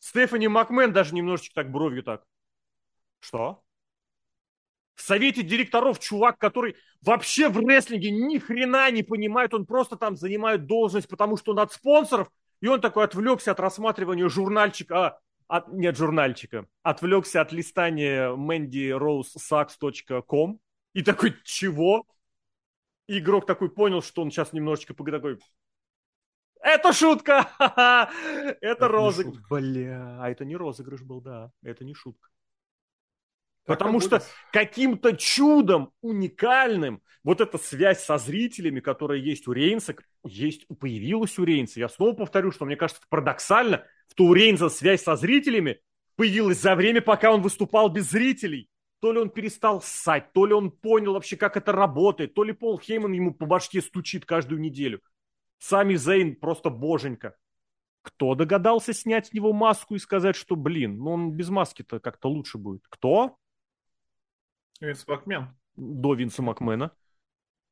Стефани 0.00 0.48
Макмен 0.48 0.92
даже 0.92 1.14
немножечко 1.14 1.54
так 1.54 1.70
бровью 1.70 2.02
так. 2.02 2.24
Что? 3.20 3.62
В 4.98 5.02
совете 5.02 5.42
директоров 5.44 6.00
чувак, 6.00 6.38
который 6.38 6.74
вообще 7.02 7.48
в 7.48 7.60
рестлинге 7.60 8.10
ни 8.10 8.38
хрена 8.38 8.90
не 8.90 9.04
понимает, 9.04 9.54
он 9.54 9.64
просто 9.64 9.94
там 9.94 10.16
занимает 10.16 10.66
должность, 10.66 11.06
потому 11.06 11.36
что 11.36 11.52
он 11.52 11.60
от 11.60 11.72
спонсоров, 11.72 12.28
и 12.60 12.66
он 12.66 12.80
такой 12.80 13.04
отвлекся 13.04 13.52
от 13.52 13.60
рассматривания 13.60 14.28
журнальчика, 14.28 15.06
а, 15.06 15.20
от, 15.46 15.68
нет 15.68 15.96
журнальчика, 15.96 16.66
отвлекся 16.82 17.42
от 17.42 17.52
листания 17.52 18.30
mandyrosesax.com 18.30 20.58
и 20.94 21.04
такой, 21.04 21.36
чего? 21.44 22.04
И 23.06 23.20
игрок 23.20 23.46
такой 23.46 23.70
понял, 23.70 24.02
что 24.02 24.22
он 24.22 24.32
сейчас 24.32 24.52
немножечко 24.52 24.94
такой, 24.94 25.38
это 26.60 26.92
шутка! 26.92 27.48
это 28.60 28.88
розыгрыш. 28.88 29.38
Бля, 29.48 30.18
а 30.20 30.28
это 30.28 30.44
не 30.44 30.56
розыгрыш 30.56 31.02
был, 31.02 31.20
да. 31.20 31.52
Это 31.62 31.84
не 31.84 31.94
шутка. 31.94 32.30
Потому 33.68 34.00
что 34.00 34.22
каким-то 34.50 35.16
чудом 35.16 35.92
уникальным 36.00 37.02
вот 37.22 37.42
эта 37.42 37.58
связь 37.58 38.02
со 38.02 38.16
зрителями, 38.16 38.80
которая 38.80 39.18
есть 39.18 39.46
у 39.46 39.52
Рейнса, 39.52 39.94
есть, 40.24 40.66
появилась 40.80 41.38
у 41.38 41.44
Рейнса. 41.44 41.78
Я 41.78 41.90
снова 41.90 42.14
повторю, 42.14 42.50
что 42.50 42.64
мне 42.64 42.76
кажется 42.76 43.02
парадоксально, 43.10 43.84
что 44.10 44.24
у 44.24 44.32
Рейнса 44.32 44.70
связь 44.70 45.02
со 45.02 45.16
зрителями 45.16 45.80
появилась 46.16 46.60
за 46.60 46.74
время, 46.74 47.02
пока 47.02 47.30
он 47.30 47.42
выступал 47.42 47.90
без 47.90 48.10
зрителей. 48.10 48.70
То 49.00 49.12
ли 49.12 49.20
он 49.20 49.28
перестал 49.28 49.82
ссать, 49.82 50.32
то 50.32 50.46
ли 50.46 50.54
он 50.54 50.70
понял 50.70 51.12
вообще, 51.12 51.36
как 51.36 51.56
это 51.56 51.70
работает, 51.70 52.34
то 52.34 52.42
ли 52.42 52.52
Пол 52.52 52.80
Хейман 52.80 53.12
ему 53.12 53.32
по 53.34 53.46
башке 53.46 53.80
стучит 53.82 54.24
каждую 54.24 54.60
неделю. 54.60 55.00
Сами 55.58 55.94
Зейн 55.94 56.36
просто 56.36 56.70
боженька. 56.70 57.36
Кто 58.02 58.34
догадался 58.34 58.94
снять 58.94 59.26
с 59.26 59.32
него 59.34 59.52
маску 59.52 59.94
и 59.94 59.98
сказать, 59.98 60.34
что, 60.34 60.56
блин, 60.56 60.96
ну 60.98 61.12
он 61.12 61.32
без 61.32 61.50
маски-то 61.50 62.00
как-то 62.00 62.28
лучше 62.28 62.56
будет? 62.56 62.82
Кто? 62.88 63.36
Винс 64.80 65.06
Макмен. 65.06 65.48
До 65.76 66.14
Винса 66.14 66.42
Макмена. 66.42 66.92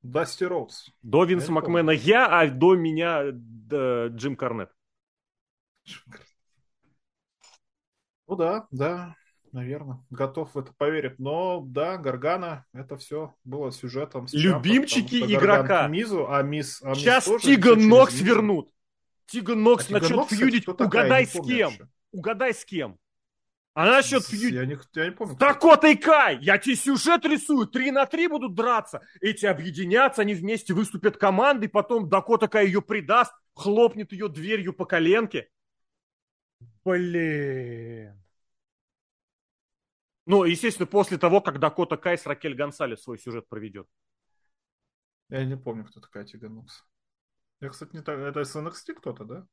Дасти 0.03 0.45
Роуз. 0.45 0.93
До 1.03 1.25
Винса 1.25 1.49
я 1.49 1.53
Макмена 1.53 1.91
я, 1.91 2.27
а 2.27 2.49
до 2.49 2.75
меня 2.75 3.31
да, 3.33 4.09
Джим 4.09 4.37
Карнет. 4.37 4.71
Ну 8.29 8.35
да, 8.35 8.67
да, 8.73 9.15
наверное, 9.53 10.05
готов 10.11 10.55
в 10.55 10.59
это 10.59 10.73
поверить. 10.77 11.19
Но 11.19 11.61
да, 11.61 11.97
Гаргано, 11.97 12.67
это 12.73 12.97
все 12.97 13.35
было 13.45 13.71
сюжетом. 13.71 14.27
Любимчики 14.33 15.21
Чампом, 15.21 15.37
игрока. 15.37 15.89
Мизу, 15.89 16.29
а 16.29 16.43
мисс, 16.43 16.83
а 16.83 16.95
Сейчас 16.95 17.25
Тиган 17.25 17.89
Нокс 17.89 18.21
вернут. 18.21 18.71
Тиган 19.27 19.63
Нокс 19.63 19.89
а 19.91 19.95
начнет 19.95 20.29
фьюдить. 20.29 20.69
Угадай 20.69 21.27
с 21.27 21.41
кем. 21.41 21.73
Угадай 22.13 22.53
с 22.53 22.65
кем. 22.65 22.99
А 23.77 23.85
насчет 23.85 24.25
feud... 24.25 24.55
Я 24.55 24.65
не, 24.65 24.79
я 24.95 25.05
не 25.05 25.11
помню. 25.11 25.37
Дакота 25.37 25.97
Кай! 25.97 26.39
Я 26.41 26.57
тебе 26.57 26.77
сюжет 26.77 27.27
рисую. 27.27 27.67
Три 27.67 27.91
на 27.91 28.07
три 28.07 28.27
будут 28.27 28.55
драться. 28.55 29.03
Эти 29.21 29.45
объединятся, 29.45 30.23
они 30.23 30.33
вместе 30.33 30.73
выступят 30.73 31.19
командой, 31.19 31.69
потом 31.69 32.09
Дакота 32.09 32.49
Кай 32.49 32.65
ее 32.65 32.81
предаст, 32.81 33.35
хлопнет 33.53 34.13
ее 34.13 34.31
дверью 34.31 34.73
по 34.73 34.87
коленке. 34.87 35.51
Блин. 36.87 38.19
Ну, 40.25 40.45
естественно, 40.45 40.87
после 40.87 41.19
того, 41.19 41.43
как 41.43 41.59
Дакота 41.59 41.99
Кай 41.99 42.17
с 42.17 42.25
Ракель 42.25 42.55
Гонсалес 42.55 43.03
свой 43.03 43.19
сюжет 43.19 43.47
проведет. 43.47 43.87
Я 45.29 45.45
не 45.45 45.59
помню, 45.59 45.85
кто 45.85 46.01
такая 46.01 46.25
Тиганукс. 46.25 46.83
Я, 47.61 47.69
кстати, 47.69 47.95
не 47.95 48.03
так... 48.03 48.19
Это 48.21 48.43
с 48.43 48.57
NXT 48.57 48.95
кто-то, 48.95 49.25
да? 49.25 49.47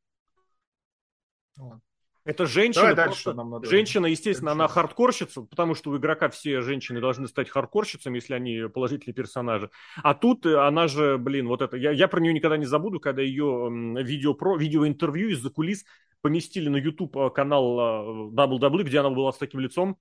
Ладно. 1.57 1.81
Это 2.25 2.45
женщина, 2.45 2.95
дальше, 2.95 3.33
нам 3.33 3.49
надо... 3.49 3.67
женщина, 3.67 4.05
естественно, 4.05 4.51
дальше. 4.51 4.61
она 4.61 4.67
хардкорщица, 4.69 5.41
потому 5.41 5.75
что 5.75 5.91
у 5.91 5.97
игрока 5.97 6.29
все 6.29 6.61
женщины 6.61 7.01
должны 7.01 7.27
стать 7.27 7.49
хардкорщицами, 7.49 8.15
если 8.15 8.33
они 8.33 8.69
положительные 8.73 9.13
персонажи. 9.13 9.69
А 10.01 10.13
тут 10.13 10.45
она 10.45 10.87
же, 10.87 11.17
блин, 11.17 11.49
вот 11.49 11.61
это, 11.61 11.75
я, 11.75 11.91
я 11.91 12.07
про 12.07 12.21
нее 12.21 12.33
никогда 12.33 12.55
не 12.55 12.65
забуду, 12.65 13.01
когда 13.01 13.21
ее 13.21 13.69
видео 14.01 14.33
про 14.33 14.55
видеоинтервью 14.55 15.31
из-за 15.31 15.49
кулис 15.49 15.83
поместили 16.21 16.69
на 16.69 16.77
YouTube 16.77 17.17
э, 17.17 17.29
канал 17.29 18.31
WWE, 18.33 18.81
э, 18.81 18.83
где 18.83 18.99
она 18.99 19.09
была 19.09 19.33
с 19.33 19.37
таким 19.37 19.59
лицом, 19.59 19.97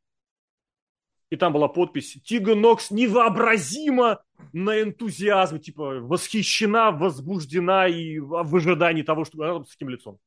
и 1.31 1.37
там 1.37 1.53
была 1.53 1.67
подпись 1.67 2.19
«Тига 2.25 2.55
Нокс 2.55 2.91
невообразимо 2.91 4.21
на 4.53 4.81
энтузиазме», 4.81 5.59
типа 5.59 6.01
восхищена, 6.01 6.93
возбуждена 6.93 7.89
и 7.89 8.19
в 8.19 8.55
ожидании 8.55 9.03
того, 9.03 9.25
что 9.25 9.43
она 9.43 9.65
с 9.65 9.71
таким 9.71 9.89
лицом. 9.89 10.21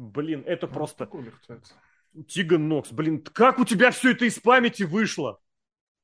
Блин, 0.00 0.42
это 0.46 0.66
ну, 0.66 0.72
просто... 0.72 1.10
Тиган 2.26 2.68
Нокс, 2.68 2.90
блин, 2.90 3.22
как 3.22 3.58
у 3.58 3.66
тебя 3.66 3.90
все 3.90 4.12
это 4.12 4.24
из 4.24 4.38
памяти 4.38 4.84
вышло? 4.84 5.38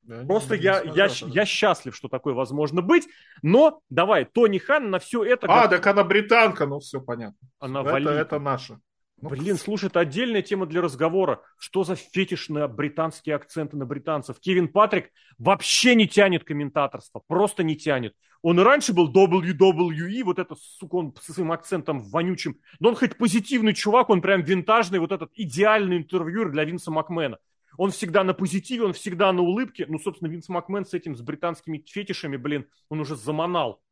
Да, 0.03 0.22
Просто 0.24 0.59
не, 0.59 0.64
я, 0.64 0.84
не 0.84 0.94
я, 0.94 1.09
я 1.09 1.47
счастлив, 1.47 1.97
что 1.97 2.09
такое 2.09 2.34
возможно 2.34 2.82
быть. 2.82 3.09
Но 3.40 3.80
давай, 3.88 4.26
Тони 4.26 4.59
Хан 4.59 4.90
на 4.90 4.99
все 4.99 5.24
это... 5.24 5.47
А, 5.49 5.66
так 5.66 5.84
она 5.86 6.05
британка, 6.05 6.66
ну 6.66 6.78
все 6.78 7.01
понятно. 7.01 7.38
Она 7.59 7.80
это, 7.80 8.11
это 8.11 8.38
наша. 8.38 8.78
Ну, 9.23 9.31
Блин, 9.31 9.57
слушай, 9.57 9.87
это 9.87 10.01
отдельная 10.01 10.43
тема 10.43 10.67
для 10.67 10.83
разговора. 10.83 11.41
Что 11.59 11.85
за 11.85 11.97
фетиш 11.97 12.51
на 12.51 12.69
британские 12.69 13.35
акценты 13.35 13.77
на 13.77 13.87
британцев? 13.87 14.39
Кевин 14.41 14.69
Патрик 14.69 15.11
вообще 15.39 15.95
не 15.95 16.07
тянет 16.07 16.45
комментаторство, 16.45 17.23
просто 17.27 17.62
не 17.62 17.77
тянет. 17.77 18.14
Он 18.43 18.61
и 18.61 18.62
раньше 18.62 18.93
был 18.93 19.11
WWE, 19.11 20.23
вот 20.23 20.39
это, 20.39 20.55
сука, 20.55 20.97
он 20.97 21.14
со 21.21 21.33
своим 21.33 21.51
акцентом 21.51 22.03
вонючим. 22.03 22.61
Но 22.79 22.91
он 22.91 22.95
хоть 22.95 23.17
позитивный 23.17 23.73
чувак, 23.73 24.11
он 24.11 24.21
прям 24.21 24.43
винтажный, 24.43 24.99
вот 24.99 25.12
этот 25.12 25.31
идеальный 25.35 25.97
интервьюер 25.97 26.51
для 26.51 26.64
Винса 26.64 26.91
Макмена. 26.91 27.39
Он 27.79 27.91
всегда 27.91 28.23
на 28.23 28.35
позитиве, 28.35 28.85
он 28.85 28.93
всегда 28.93 29.33
на 29.33 29.43
улыбке. 29.43 29.87
Ну, 29.89 29.99
собственно, 29.99 30.29
Винс 30.29 30.49
Макмен 30.49 30.85
с 30.85 30.95
этим, 30.95 31.17
с 31.17 31.23
британскими 31.23 31.83
фетишами, 31.87 32.37
блин, 32.37 32.67
он 32.91 33.01
уже 33.01 33.17
заманал. 33.17 33.83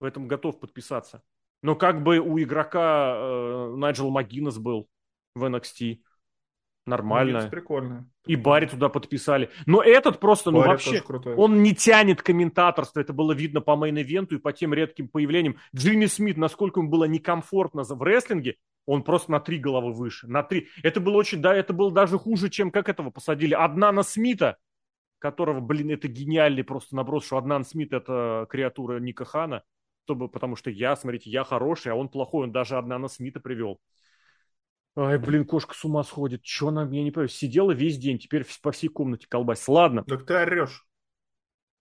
В 0.00 0.04
этом 0.04 0.28
готов 0.28 0.60
подписаться. 0.60 1.22
Но 1.62 1.74
как 1.74 2.02
бы 2.02 2.18
у 2.18 2.38
игрока 2.38 3.14
э, 3.16 3.74
Найджел 3.76 4.10
Магинес 4.10 4.58
был 4.58 4.88
в 5.34 5.44
NXT. 5.44 5.98
Нормально. 6.86 7.42
Ну, 7.42 7.50
прикольно. 7.50 8.10
И 8.26 8.36
Барри 8.36 8.66
туда 8.66 8.88
подписали. 8.88 9.50
Но 9.66 9.82
этот 9.82 10.18
просто, 10.18 10.50
ну 10.50 10.58
вообще, 10.58 11.02
он 11.36 11.62
не 11.62 11.74
тянет 11.74 12.22
комментаторство. 12.22 13.00
Это 13.00 13.12
было 13.12 13.32
видно 13.32 13.60
по 13.60 13.72
мейн-ивенту 13.72 14.36
и 14.36 14.38
по 14.38 14.52
тем 14.52 14.72
редким 14.72 15.08
появлениям. 15.08 15.56
Джимми 15.74 16.06
Смит, 16.06 16.36
насколько 16.36 16.80
ему 16.80 16.88
было 16.88 17.04
некомфортно 17.04 17.82
в 17.84 18.02
рестлинге, 18.02 18.56
он 18.86 19.02
просто 19.02 19.30
на 19.30 19.40
три 19.40 19.58
головы 19.58 19.92
выше. 19.92 20.26
На 20.26 20.42
три. 20.42 20.68
Это 20.82 21.00
было 21.00 21.16
очень, 21.16 21.40
да, 21.42 21.54
это 21.54 21.72
было 21.72 21.92
даже 21.92 22.18
хуже, 22.18 22.48
чем 22.48 22.70
как 22.70 22.88
этого 22.88 23.10
посадили. 23.10 23.54
Одна 23.54 23.92
на 23.92 24.02
Смита, 24.02 24.56
которого, 25.18 25.60
блин, 25.60 25.90
это 25.90 26.08
гениальный 26.08 26.64
просто 26.64 26.96
наброс, 26.96 27.26
что 27.26 27.36
Аднан 27.36 27.64
Смит 27.64 27.92
это 27.92 28.46
креатура 28.48 28.98
Ника 28.98 29.24
Хана, 29.24 29.62
чтобы, 30.04 30.28
потому 30.28 30.56
что 30.56 30.70
я, 30.70 30.96
смотрите, 30.96 31.30
я 31.30 31.44
хороший, 31.44 31.92
а 31.92 31.94
он 31.94 32.08
плохой, 32.08 32.44
он 32.44 32.52
даже 32.52 32.76
Аднана 32.76 33.08
Смита 33.08 33.40
привел. 33.40 33.80
Ай, 34.96 35.18
блин, 35.18 35.44
кошка 35.44 35.74
с 35.74 35.84
ума 35.84 36.02
сходит. 36.02 36.42
Че 36.42 36.68
она, 36.68 36.82
я 36.82 37.02
не 37.02 37.10
понимаю, 37.10 37.28
сидела 37.28 37.70
весь 37.72 37.96
день, 37.96 38.18
теперь 38.18 38.44
по 38.62 38.72
всей 38.72 38.88
комнате 38.88 39.26
колбасит. 39.28 39.68
Ладно. 39.68 40.04
Так 40.04 40.26
ты 40.26 40.34
орешь. 40.34 40.84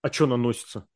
А 0.01 0.11
что 0.11 0.26
она 0.26 0.38
носится? 0.38 0.88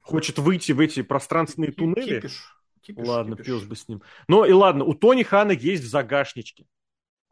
Хочет 0.00 0.38
выйти 0.38 0.72
в 0.72 0.80
эти 0.80 1.02
пространственные 1.02 1.72
туннели? 1.72 2.16
Кипиш. 2.16 2.54
Кипиш, 2.82 3.06
ладно, 3.06 3.36
кипиш. 3.36 3.46
пес 3.46 3.64
бы 3.64 3.76
с 3.76 3.88
ним. 3.88 4.02
Ну 4.28 4.44
и 4.44 4.52
ладно, 4.52 4.84
у 4.84 4.94
Тони 4.94 5.22
Хана 5.22 5.52
есть 5.52 5.84
в 5.84 5.88
загашничке 5.88 6.66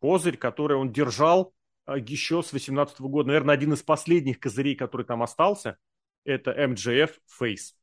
козырь, 0.01 0.37
который 0.37 0.77
он 0.77 0.93
держал 0.93 1.53
а, 1.85 1.99
еще 1.99 2.43
с 2.43 2.53
18 2.53 3.01
года. 3.01 3.29
Наверное, 3.29 3.55
один 3.55 3.73
из 3.73 3.83
последних 3.83 4.41
козырей, 4.41 4.75
который 4.75 5.05
там 5.05 5.23
остался, 5.23 5.77
это 6.25 6.53
MJF 6.53 7.11
Face. 7.41 7.75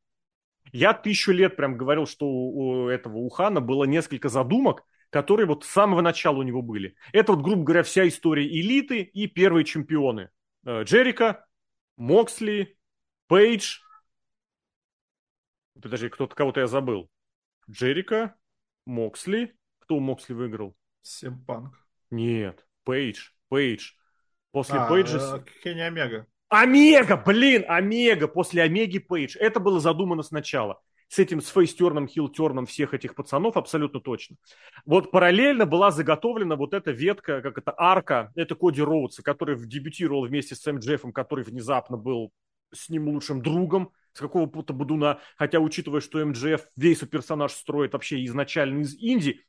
Я 0.72 0.94
тысячу 0.94 1.32
лет 1.32 1.56
прям 1.56 1.78
говорил, 1.78 2.06
что 2.06 2.28
у 2.28 2.88
этого 2.88 3.18
у 3.18 3.30
Хана 3.30 3.62
было 3.62 3.86
несколько 3.86 4.30
задумок, 4.30 4.84
которые 5.10 5.48
вот 5.48 5.64
с 5.64 5.70
самого 5.70 6.02
начала 6.02 6.38
у 6.38 6.44
него 6.44 6.62
были. 6.62 6.96
Это 7.14 7.34
вот, 7.34 7.42
грубо 7.42 7.64
говоря, 7.64 7.84
вся 7.84 8.08
история 8.08 8.48
элиты 8.48 9.02
и 9.02 9.28
первые 9.28 9.66
чемпионы. 9.66 10.30
Э, 10.66 10.84
Джерика, 10.84 11.46
Моксли, 11.98 12.78
Пейдж. 13.28 13.80
Подожди, 15.82 16.10
кто-то 16.10 16.36
кого-то 16.36 16.60
я 16.62 16.68
забыл. 16.68 17.10
Джерика, 17.70 18.36
Моксли. 18.86 19.56
Кто 19.80 19.96
у 19.96 20.00
Моксли 20.00 20.34
выиграл? 20.34 20.76
Симпанк. 21.02 21.76
Нет, 22.12 22.66
Пейдж. 22.84 23.32
Пейдж. 23.50 23.94
После 24.52 24.80
а, 24.80 24.88
Пейджа... 24.88 25.38
Э, 25.38 25.62
Кенни 25.64 25.82
Омега. 25.82 26.28
Омега, 26.50 27.16
блин, 27.16 27.64
Омега, 27.68 28.28
после 28.28 28.64
Омеги 28.64 28.98
Пейдж. 28.98 29.38
Это 29.38 29.60
было 29.60 29.80
задумано 29.80 30.24
сначала. 30.24 30.82
С 31.08 31.18
этим, 31.20 31.42
с 31.42 31.50
фейстерном, 31.50 32.08
хилтерном 32.08 32.66
всех 32.66 32.94
этих 32.94 33.16
пацанов 33.16 33.56
абсолютно 33.58 34.00
точно. 34.00 34.36
Вот 34.86 35.12
параллельно 35.12 35.66
была 35.66 35.92
заготовлена 35.92 36.56
вот 36.56 36.74
эта 36.74 36.92
ветка, 36.92 37.42
как 37.42 37.58
это 37.58 37.74
арка, 37.76 38.32
это 38.36 38.56
Коди 38.56 38.82
Роудса, 38.82 39.24
который 39.24 39.58
дебютировал 39.68 40.26
вместе 40.26 40.56
с 40.56 40.62
Сэм 40.62 40.80
Джеффом, 40.80 41.12
который 41.12 41.44
внезапно 41.44 41.98
был 41.98 42.32
с 42.72 42.90
ним 42.90 43.08
лучшим 43.10 43.42
другом, 43.42 43.92
с 44.14 44.20
какого-то 44.20 44.74
бодуна, 44.74 45.20
хотя 45.38 45.60
учитывая, 45.60 46.02
что 46.02 46.24
MJF 46.24 46.62
весь 46.76 47.00
персонаж 47.00 47.54
строит 47.54 47.94
вообще 47.94 48.24
изначально 48.26 48.82
из 48.82 48.96
Инди, 49.00 49.42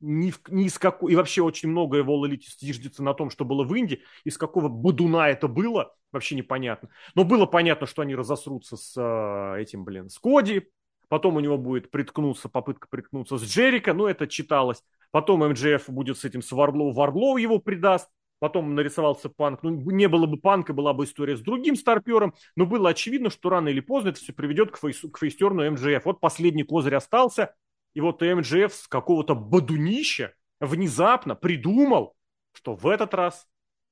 ни, 0.00 0.32
ни 0.48 0.64
из 0.64 0.78
какой, 0.78 1.12
и 1.12 1.16
вообще 1.16 1.42
очень 1.42 1.68
многое 1.68 2.02
в 2.02 2.10
All 2.10 2.28
Elite 2.28 3.02
на 3.02 3.14
том, 3.14 3.30
что 3.30 3.44
было 3.44 3.64
в 3.64 3.76
Инди, 3.76 4.02
из 4.24 4.38
какого 4.38 4.68
бодуна 4.68 5.28
это 5.28 5.48
было, 5.48 5.94
вообще 6.12 6.34
непонятно. 6.34 6.88
Но 7.14 7.24
было 7.24 7.46
понятно, 7.46 7.86
что 7.86 8.02
они 8.02 8.14
разосрутся 8.14 8.76
с 8.76 8.94
э, 8.96 9.62
этим, 9.62 9.84
блин, 9.84 10.08
с 10.08 10.18
Коди, 10.18 10.68
потом 11.08 11.36
у 11.36 11.40
него 11.40 11.58
будет 11.58 11.90
приткнуться, 11.90 12.48
попытка 12.48 12.88
приткнуться 12.88 13.38
с 13.38 13.42
Джерика, 13.42 13.94
ну 13.94 14.06
это 14.06 14.26
читалось, 14.26 14.82
потом 15.10 15.48
MJF 15.48 15.88
будет 15.88 16.18
с 16.18 16.24
этим 16.24 16.42
с 16.42 16.52
Вардлоу, 16.52 16.92
Вардлоу 16.92 17.36
его 17.36 17.58
предаст, 17.58 18.08
потом 18.38 18.74
нарисовался 18.74 19.28
Панк. 19.28 19.62
Ну, 19.62 19.70
не 19.90 20.08
было 20.08 20.26
бы 20.26 20.36
Панка, 20.36 20.72
была 20.72 20.92
бы 20.92 21.04
история 21.04 21.36
с 21.36 21.40
другим 21.40 21.76
старпером, 21.76 22.34
но 22.54 22.66
было 22.66 22.90
очевидно, 22.90 23.30
что 23.30 23.48
рано 23.50 23.68
или 23.68 23.80
поздно 23.80 24.10
это 24.10 24.20
все 24.20 24.32
приведет 24.32 24.70
к, 24.70 24.78
фейс, 24.78 25.00
к 25.00 25.18
фейстерну 25.18 25.70
МДФ. 25.70 26.04
Вот 26.04 26.20
последний 26.20 26.64
козырь 26.64 26.94
остался, 26.94 27.54
и 27.96 28.00
вот 28.02 28.20
МДФ 28.20 28.74
с 28.74 28.88
какого-то 28.88 29.34
бодунища 29.34 30.34
внезапно 30.60 31.34
придумал, 31.34 32.14
что 32.52 32.74
в 32.74 32.86
этот 32.88 33.14
раз 33.14 33.48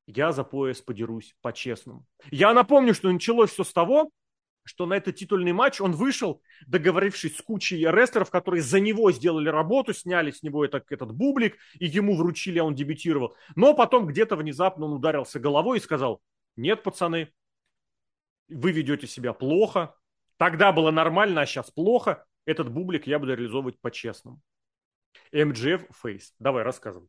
я 0.07 0.31
за 0.33 0.45
пояс 0.45 0.83
подерусь 0.83 1.35
по-честному. 1.41 2.05
Я 2.31 2.53
напомню, 2.53 2.93
что 2.93 3.11
началось 3.11 3.53
все 3.53 3.65
с 3.65 3.73
того, 3.73 4.11
что 4.63 4.85
на 4.85 4.93
этот 4.93 5.17
титульный 5.17 5.55
матч 5.55 5.81
он 5.81 5.93
вышел, 5.93 6.43
договорившись 6.67 7.39
с 7.39 7.41
кучей 7.41 7.79
рестлеров, 7.79 8.31
которые 8.31 8.61
за 8.61 8.79
него 8.79 9.11
сделали 9.11 9.49
работу, 9.49 9.95
сняли 9.95 10.33
с 10.33 10.43
него 10.43 10.67
этот, 10.67 10.85
этот 10.93 11.11
бублик, 11.11 11.57
и 11.79 11.87
ему 11.87 12.15
вручили, 12.15 12.59
а 12.59 12.65
он 12.65 12.75
дебютировал. 12.75 13.35
Но 13.57 13.73
потом 13.73 14.05
где-то 14.05 14.37
внезапно 14.37 14.85
он 14.85 14.93
ударился 14.93 15.41
головой 15.41 15.79
и 15.79 15.83
сказал, 15.83 16.21
нет, 16.57 16.83
пацаны, 16.83 17.33
вы 18.51 18.71
ведете 18.71 19.07
себя 19.07 19.33
плохо, 19.33 19.97
тогда 20.37 20.73
было 20.73 20.91
нормально, 20.91 21.41
а 21.41 21.47
сейчас 21.47 21.71
плохо, 21.71 22.27
этот 22.47 22.71
бублик 22.73 23.07
я 23.07 23.19
буду 23.19 23.35
реализовывать 23.35 23.81
по-честному. 23.81 24.41
MJF 25.33 25.89
face. 26.03 26.33
Давай, 26.39 26.63
рассказывай. 26.63 27.09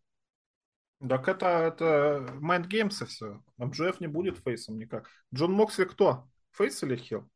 Так 1.07 1.27
это, 1.27 1.45
это 1.47 2.27
Mind 2.41 2.67
Games 2.69 3.03
и 3.03 3.05
все. 3.05 3.43
MJF 3.59 3.97
не 3.99 4.07
будет 4.07 4.37
фейсом 4.37 4.77
никак. 4.77 5.09
Джон 5.33 5.51
Моксли 5.51 5.85
кто? 5.85 6.27
Face 6.51 6.81
или 6.83 6.95
heel? 6.95 7.29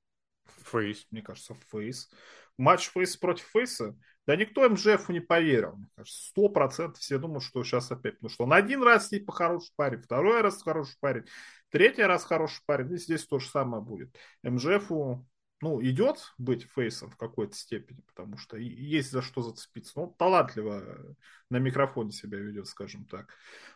Face. 0.64 1.06
Мне 1.12 1.22
кажется, 1.22 1.56
face. 1.70 2.10
Матч 2.58 2.90
face 2.90 3.16
против 3.18 3.46
фейса. 3.46 3.96
Да 4.26 4.36
никто 4.36 4.68
MJF 4.70 5.10
не 5.10 5.20
поверил. 5.20 5.76
Мне 5.76 5.88
кажется, 5.96 6.28
сто 6.28 6.50
процентов 6.50 7.02
все 7.02 7.18
думают, 7.18 7.44
что 7.44 7.64
сейчас 7.64 7.92
опять. 7.92 8.22
Ну 8.22 8.30
что, 8.30 8.44
он 8.44 8.54
один 8.54 8.84
раз 8.84 9.10
типа 9.10 9.32
хороший 9.32 9.74
парень, 9.76 10.02
второй 10.02 10.42
раз 10.42 10.62
хороший 10.62 10.98
парень, 11.00 11.26
третий 11.70 12.04
раз 12.04 12.26
хороший 12.26 12.62
парень. 12.66 12.94
И 12.94 12.98
здесь 12.98 13.26
то 13.26 13.40
же 13.40 13.50
самое 13.50 13.82
будет. 13.82 14.16
МЖФу 14.44 15.26
ну, 15.62 15.82
идет 15.84 16.34
быть 16.38 16.64
фейсом 16.64 17.10
в 17.10 17.18
какой-то 17.18 17.56
степени, 17.56 18.02
потому 18.08 18.38
что 18.38 18.58
есть 18.58 19.12
за 19.12 19.22
что 19.22 19.42
зацепиться. 19.42 19.94
Ну, 19.96 20.16
талантливо 20.18 21.16
на 21.50 21.58
микрофоне 21.58 22.12
себя 22.12 22.38
ведет, 22.38 22.68
скажем 22.68 23.06
так. 23.06 23.34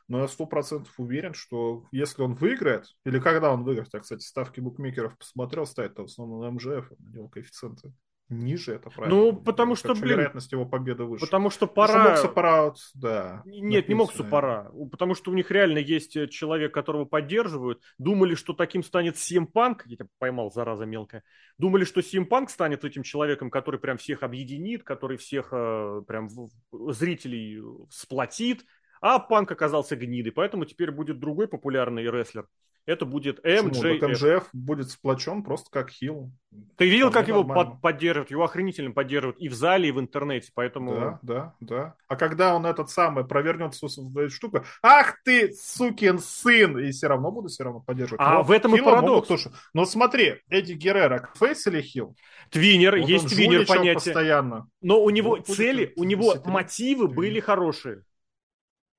Но 0.07 0.19
я 0.19 0.27
сто 0.27 0.45
процентов 0.45 0.93
уверен, 0.99 1.33
что 1.33 1.85
если 1.91 2.21
он 2.21 2.35
выиграет, 2.35 2.87
или 3.05 3.19
когда 3.19 3.51
он 3.51 3.63
выиграет, 3.63 3.93
я, 3.93 3.99
кстати, 3.99 4.23
ставки 4.23 4.59
букмекеров 4.59 5.17
посмотрел, 5.17 5.65
ставят 5.65 5.97
в 5.97 6.03
основном 6.03 6.41
на 6.41 6.51
МЖФ, 6.51 6.91
на 6.99 7.09
него 7.09 7.27
коэффициенты 7.27 7.93
ниже, 8.39 8.73
это 8.73 8.89
правильно. 8.89 9.15
Ну, 9.15 9.33
потому 9.33 9.75
что, 9.75 9.93
блин... 9.93 10.13
Вероятность 10.13 10.51
его 10.51 10.65
победы 10.65 11.03
выше. 11.03 11.25
Потому 11.25 11.49
что 11.49 11.67
пора... 11.67 12.09
Мокса 12.09 12.27
пора, 12.27 12.65
вот, 12.65 12.77
да. 12.93 13.41
Нет, 13.45 13.87
не 13.89 13.95
Моксу 13.95 14.23
пора. 14.23 14.71
Потому 14.91 15.15
что 15.15 15.31
у 15.31 15.33
них 15.33 15.51
реально 15.51 15.79
есть 15.79 16.15
э, 16.15 16.27
человек, 16.27 16.73
которого 16.73 17.05
поддерживают. 17.05 17.81
Думали, 17.97 18.35
что 18.35 18.53
таким 18.53 18.83
станет 18.83 19.15
Punk. 19.15 19.81
Я 19.85 19.97
тебя 19.97 20.07
поймал, 20.19 20.51
зараза 20.51 20.85
мелкая. 20.85 21.23
Думали, 21.57 21.85
что 21.85 22.01
Punk 22.01 22.49
станет 22.49 22.83
этим 22.85 23.03
человеком, 23.03 23.49
который 23.49 23.79
прям 23.79 23.97
всех 23.97 24.23
объединит, 24.23 24.83
который 24.83 25.17
всех 25.17 25.49
э, 25.51 26.01
прям 26.07 26.29
зрителей 26.71 27.61
сплотит. 27.89 28.65
А 29.01 29.19
Панк 29.19 29.51
оказался 29.51 29.97
гнидой, 29.97 30.31
поэтому 30.31 30.63
теперь 30.63 30.89
будет 30.89 31.19
другой 31.19 31.49
популярный 31.49 32.09
рестлер 32.09 32.47
это 32.85 33.05
будет 33.05 33.43
МДФ. 33.43 34.01
МЖФ 34.01 34.49
будет 34.51 34.89
сплочен 34.89 35.43
просто 35.43 35.69
как 35.71 35.89
хил. 35.89 36.31
Ты 36.77 36.89
видел, 36.89 37.11
как 37.11 37.27
его 37.27 37.43
под, 37.43 37.81
поддерживают? 37.81 38.29
Его 38.29 38.43
охренительно 38.43 38.91
поддерживают 38.91 39.39
и 39.39 39.49
в 39.49 39.53
зале, 39.53 39.89
и 39.89 39.91
в 39.91 39.99
интернете, 39.99 40.51
поэтому... 40.53 40.93
Да, 40.93 41.19
да, 41.21 41.55
да. 41.59 41.95
А 42.07 42.15
когда 42.15 42.55
он 42.55 42.65
этот 42.65 42.89
самый 42.89 43.25
провернет 43.25 43.73
эту 43.75 44.29
штуку, 44.29 44.63
ах 44.81 45.15
ты, 45.23 45.53
сукин 45.53 46.19
сын, 46.19 46.77
и 46.77 46.91
все 46.91 47.07
равно 47.07 47.31
буду 47.31 47.47
все 47.47 47.63
равно 47.63 47.79
поддерживать. 47.79 48.21
А 48.23 48.35
Но 48.35 48.43
в 48.43 48.51
этом 48.51 48.75
и 48.75 48.81
парадокс. 48.81 49.27
Тоже... 49.27 49.51
Но 49.73 49.85
смотри, 49.85 50.41
Эдди 50.49 50.73
Геррера, 50.73 51.29
фейс 51.35 51.65
или 51.67 51.81
хил? 51.81 52.15
Твинер, 52.49 52.99
вот 52.99 53.09
есть 53.09 53.29
твинер 53.29 53.65
понятие. 53.65 53.93
постоянно. 53.95 54.67
Но 54.81 55.01
у 55.01 55.09
него 55.09 55.31
вот 55.31 55.47
цели, 55.47 55.93
у 55.95 56.03
него 56.03 56.35
мотивы 56.45 57.07
были 57.07 57.39
хорошие. 57.39 58.03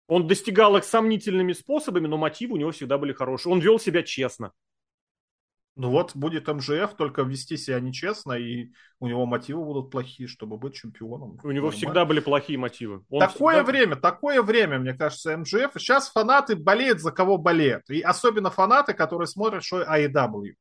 Он 0.07 0.27
достигал 0.27 0.77
их 0.77 0.85
сомнительными 0.85 1.53
способами, 1.53 2.07
но 2.07 2.17
мотивы 2.17 2.55
у 2.55 2.57
него 2.57 2.73
всегда 2.73 2.99
были 2.99 3.13
хорошие. 3.13 3.53
Он 3.53 3.61
вел 3.61 3.79
себя 3.79 4.03
честно. 4.03 4.53
Ну 5.77 5.91
вот, 5.91 6.15
будет 6.15 6.47
МЖФ, 6.47 6.95
только 6.97 7.23
вести 7.23 7.57
себя 7.57 7.81
нечестно, 7.81 8.35
и 8.35 8.71
у 9.01 9.09
него 9.09 9.27
мотивы 9.27 9.65
будут 9.65 9.91
плохие, 9.91 10.29
чтобы 10.29 10.57
быть 10.57 10.75
чемпионом. 10.75 11.41
У 11.43 11.51
него 11.51 11.71
всегда 11.71 12.05
были 12.05 12.21
плохие 12.21 12.59
мотивы. 12.59 13.03
Он 13.09 13.21
такое 13.21 13.57
всегда... 13.57 13.73
время, 13.73 13.97
такое 13.97 14.43
время, 14.43 14.79
мне 14.79 14.95
кажется, 14.95 15.37
МЖФ. 15.37 15.73
Сейчас 15.77 16.11
фанаты 16.11 16.55
болеют 16.55 17.01
за 17.01 17.11
кого 17.11 17.39
болеют. 17.39 17.91
И 17.91 18.03
особенно 18.03 18.51
фанаты, 18.51 18.95
которые 18.95 19.27
смотрят 19.27 19.65
шоу 19.65 19.81
AEW. 19.81 20.55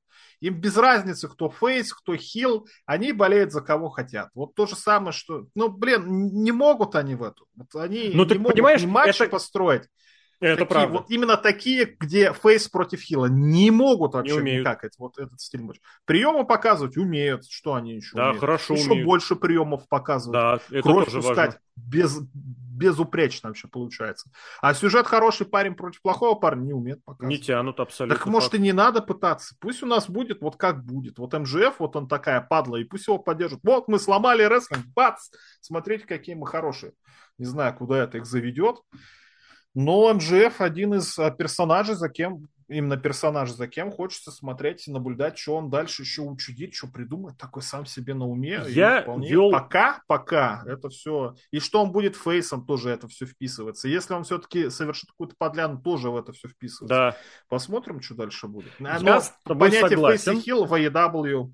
Им 0.44 0.60
без 0.60 0.76
разницы, 0.76 1.30
кто 1.30 1.50
фейс, 1.50 1.94
кто 1.94 2.18
хил, 2.18 2.68
они 2.86 3.14
болеют 3.14 3.54
за 3.54 3.62
кого 3.62 3.88
хотят. 3.88 4.30
Вот 4.36 4.56
то 4.56 4.66
же 4.66 4.76
самое, 4.76 5.14
что, 5.14 5.48
ну, 5.56 5.70
блин, 5.70 6.34
не 6.44 6.52
могут 6.52 6.96
они 6.96 7.16
в 7.16 7.24
эту. 7.24 7.48
Вот 7.56 7.74
они 7.82 8.12
ну, 8.14 8.24
не 8.24 8.30
ты 8.30 8.40
могут 8.40 8.52
понимаешь, 8.56 8.82
ни 8.82 8.88
матчи 8.88 9.22
это... 9.22 9.32
построить. 9.32 9.84
Это 10.44 10.58
такие, 10.66 10.68
правда. 10.68 10.98
Вот 11.00 11.10
именно 11.10 11.38
такие, 11.38 11.86
где 12.00 12.34
фейс 12.34 12.68
против 12.68 13.02
хила 13.02 13.26
не 13.28 13.72
могут 13.72 14.14
вообще 14.14 14.34
Не 14.36 14.40
умеют. 14.42 14.62
никак 14.62 14.84
это, 14.84 14.96
вот 15.00 15.18
этот 15.18 15.40
стиль 15.42 15.62
матча. 15.62 15.82
Приемы 16.06 16.46
показывать 16.46 16.98
умеют, 16.98 17.46
что 17.50 17.74
они 17.76 17.96
еще 17.96 18.16
Да, 18.16 18.26
умеют. 18.28 18.40
хорошо 18.42 18.74
Еще 18.76 18.90
умеют. 18.92 19.06
больше 19.06 19.36
приемов 19.36 19.88
показывать. 19.88 20.34
Да, 20.34 20.60
это 20.78 20.82
Кровь 20.84 21.06
тоже 21.06 21.18
пускать 21.20 21.38
важно. 21.52 21.60
без, 21.76 22.20
безупречно 22.34 23.50
вообще 23.50 23.68
получается. 23.68 24.30
А 24.62 24.74
сюжет 24.74 25.08
хороший 25.08 25.46
парень 25.46 25.76
против 25.76 26.02
плохого 26.02 26.36
парня 26.36 26.64
не 26.66 26.74
умеет 26.74 26.98
Не 26.98 27.04
показывать. 27.06 27.46
тянут 27.46 27.80
абсолютно. 27.80 28.18
Так 28.18 28.26
может 28.28 28.54
и 28.54 28.60
не 28.60 28.74
надо 28.74 29.02
пытаться. 29.02 29.56
Пусть 29.60 29.84
у 29.84 29.86
нас 29.86 30.10
будет 30.10 30.42
вот 30.42 30.58
как 30.58 30.84
будет. 30.84 31.20
Вот 31.20 31.34
МЖФ, 31.34 31.76
вот 31.80 31.96
он 31.96 32.08
такая 32.08 32.42
падла, 32.42 32.78
и 32.78 32.84
пусть 32.84 33.08
его 33.08 33.18
поддержат. 33.20 33.60
Вот 33.64 33.88
мы 33.88 34.00
сломали 34.00 34.44
рестлинг, 34.44 34.86
бац! 34.96 35.30
Смотрите, 35.62 36.06
какие 36.06 36.36
мы 36.36 36.48
хорошие. 36.48 36.94
Не 37.38 37.46
знаю, 37.46 37.74
куда 37.76 38.04
это 38.04 38.18
их 38.18 38.26
заведет. 38.26 38.78
Но 39.74 40.14
МЖФ 40.14 40.62
один 40.62 40.94
из 40.96 41.18
а, 41.18 41.32
персонажей, 41.32 41.96
за 41.96 42.10
кем 42.10 42.48
именно 42.68 42.98
персонаж, 42.98 43.52
за 43.52 43.68
кем 43.68 43.92
хочется 43.92 44.32
смотреть 44.32 44.88
и 44.88 44.92
наблюдать, 44.92 45.38
что 45.38 45.56
он 45.56 45.70
дальше 45.70 46.04
еще 46.04 46.22
учудит, 46.22 46.74
что 46.74 46.88
придумает, 46.88 47.38
такой 47.38 47.62
сам 47.62 47.86
себе 47.86 48.14
на 48.14 48.26
уме. 48.28 48.64
Я 48.68 49.02
вполне- 49.02 49.30
вел- 49.30 49.52
Пока, 49.52 50.02
пока 50.08 50.64
это 50.66 50.90
все... 50.90 51.36
И 51.52 51.60
что 51.60 51.82
он 51.82 51.92
будет 51.92 52.16
фейсом, 52.16 52.66
тоже 52.66 52.90
это 52.90 53.08
все 53.08 53.26
вписывается. 53.26 53.88
Если 53.88 54.14
он 54.14 54.24
все-таки 54.24 54.70
совершит 54.70 55.10
какую-то 55.12 55.36
подляну, 55.38 55.82
тоже 55.82 56.10
в 56.10 56.18
это 56.18 56.32
все 56.34 56.48
вписывается. 56.48 56.96
Да. 56.96 57.18
Посмотрим, 57.50 58.02
что 58.02 58.16
дальше 58.16 58.48
будет. 58.48 58.72
Я 58.80 59.22
с 59.22 59.34
тобой 59.44 59.70
понятие 59.70 59.90
согласен. 59.90 60.32
фейс 60.34 60.42
и 60.42 60.46
хилл 60.46 60.66
в 60.66 60.74
AEW 60.74 61.54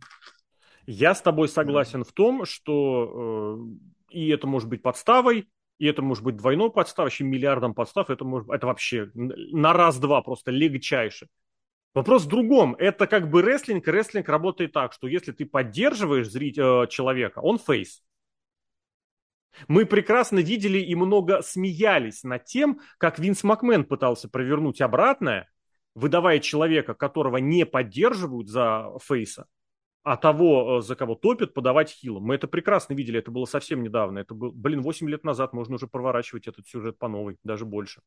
Я 0.85 1.15
с 1.15 1.21
тобой 1.21 1.49
согласен 1.49 2.03
в 2.03 2.11
том, 2.13 2.45
что 2.45 3.57
э, 4.09 4.15
и 4.15 4.29
это 4.29 4.47
может 4.47 4.69
быть 4.69 4.81
подставой, 4.81 5.49
и 5.79 5.87
это 5.87 6.01
может 6.01 6.23
быть 6.23 6.35
двойной 6.35 6.71
подставой, 6.71 7.07
вообще 7.07 7.23
миллиардом 7.23 7.73
подстав, 7.73 8.09
это, 8.09 8.25
может, 8.25 8.49
это 8.49 8.67
вообще 8.67 9.09
на 9.13 9.73
раз-два 9.73 10.21
просто 10.21 10.51
легчайше. 10.51 11.27
Вопрос 11.95 12.25
в 12.25 12.27
другом. 12.27 12.75
Это 12.75 13.07
как 13.07 13.29
бы 13.29 13.41
рестлинг. 13.41 13.87
Рестлинг 13.87 14.29
работает 14.29 14.73
так, 14.73 14.93
что 14.93 15.07
если 15.07 15.31
ты 15.31 15.45
поддерживаешь 15.45 16.27
зрит- 16.27 16.59
э, 16.59 16.87
человека, 16.87 17.39
он 17.39 17.57
фейс. 17.57 18.03
Мы 19.67 19.85
прекрасно 19.85 20.39
видели 20.39 20.77
и 20.77 20.93
много 20.95 21.41
смеялись 21.41 22.23
над 22.23 22.45
тем, 22.45 22.81
как 22.97 23.17
Винс 23.17 23.43
Макмен 23.43 23.83
пытался 23.83 24.29
провернуть 24.29 24.81
обратное, 24.81 25.49
выдавая 25.95 26.39
человека, 26.39 26.93
которого 26.93 27.37
не 27.37 27.65
поддерживают 27.65 28.47
за 28.47 28.91
фейса, 29.03 29.47
а 30.03 30.17
того, 30.17 30.79
э, 30.79 30.81
за 30.81 30.95
кого 30.95 31.15
топят, 31.15 31.53
подавать 31.53 31.89
хилом. 31.89 32.23
Мы 32.23 32.35
это 32.35 32.47
прекрасно 32.47 32.93
видели, 32.93 33.19
это 33.19 33.31
было 33.31 33.45
совсем 33.45 33.83
недавно. 33.83 34.19
Это 34.19 34.33
был, 34.33 34.51
блин, 34.51 34.81
8 34.81 35.09
лет 35.09 35.23
назад 35.23 35.53
можно 35.53 35.75
уже 35.75 35.87
проворачивать 35.87 36.47
этот 36.47 36.67
сюжет 36.67 36.97
по 36.97 37.07
новой, 37.07 37.37
даже 37.43 37.65
больше. 37.65 38.01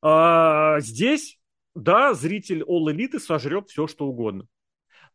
А, 0.00 0.80
здесь, 0.80 1.38
да, 1.74 2.14
зритель 2.14 2.62
All 2.62 2.86
Elite 2.92 3.18
сожрет 3.18 3.68
все, 3.68 3.86
что 3.86 4.06
угодно. 4.06 4.46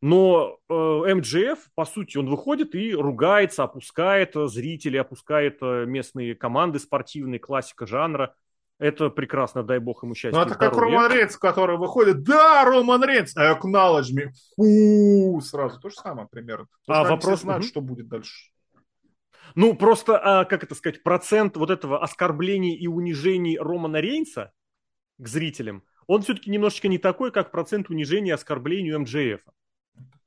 Но 0.02 0.60
э, 0.68 1.16
МДФ, 1.16 1.72
по 1.76 1.86
сути, 1.86 2.18
он 2.18 2.28
выходит 2.30 2.76
и 2.76 2.94
ругается, 2.94 3.64
опускает 3.64 4.36
э, 4.36 4.48
зрителей, 4.48 5.00
опускает 5.00 5.60
э, 5.62 5.86
местные 5.86 6.36
команды 6.36 6.80
спортивные, 6.80 7.40
классика 7.40 7.88
жанра. 7.88 8.36
Это 8.80 9.10
прекрасно, 9.10 9.64
дай 9.64 9.80
бог 9.80 10.04
ему 10.04 10.16
счастья 10.16 10.38
Ну, 10.38 10.46
это 10.46 10.56
как 10.56 10.74
здоровья. 10.74 10.98
Роман 10.98 11.12
Рейнс, 11.12 11.38
который 11.38 11.78
выходит, 11.78 12.24
да, 12.24 12.66
Роман 12.66 13.04
Рейнс, 13.04 13.36
acknowledge 13.38 14.12
me, 14.14 14.32
фу, 14.56 15.40
сразу. 15.42 15.80
То 15.80 15.90
же 15.90 15.96
самое 15.96 16.28
примерно. 16.30 16.68
А 16.88 17.02
А 17.02 17.10
вопрос- 17.10 17.42
знают, 17.42 17.64
мгм. 17.64 17.70
что 17.70 17.82
будет 17.82 18.08
дальше. 18.08 18.52
Ну, 19.56 19.76
просто, 19.76 20.18
а, 20.18 20.46
как 20.46 20.64
это 20.64 20.74
сказать, 20.74 21.04
процент 21.04 21.56
вот 21.58 21.70
этого 21.70 22.04
оскорблений 22.04 22.76
и 22.76 22.88
унижений 22.88 23.58
Романа 23.60 23.98
Рейнса 24.02 24.52
к 25.20 25.28
зрителям, 25.28 25.84
он 26.08 26.24
все-таки 26.24 26.50
немножечко 26.50 26.88
не 26.88 26.98
такой, 26.98 27.32
как 27.32 27.52
процент 27.52 27.90
унижений 27.90 28.30
и 28.30 28.34
оскорблений 28.34 28.94
у 28.94 29.00
МДФ. 29.00 29.42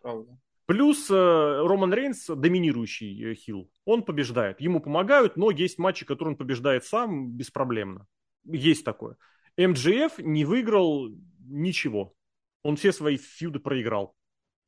Правда. 0.01 0.39
Плюс 0.67 1.11
э, 1.11 1.15
Роман 1.15 1.93
Рейнс 1.93 2.27
доминирующий 2.27 3.33
э, 3.33 3.35
хил. 3.35 3.71
Он 3.85 4.03
побеждает. 4.03 4.61
Ему 4.61 4.81
помогают, 4.81 5.37
но 5.37 5.51
есть 5.51 5.79
матчи, 5.79 6.05
которые 6.05 6.33
он 6.33 6.37
побеждает 6.37 6.85
сам 6.85 7.31
беспроблемно. 7.31 8.07
Есть 8.47 8.85
такое. 8.85 9.17
МДФ 9.57 10.19
не 10.19 10.45
выиграл 10.45 11.09
ничего. 11.41 12.15
Он 12.63 12.77
все 12.77 12.93
свои 12.93 13.17
фьюды 13.17 13.59
проиграл. 13.59 14.15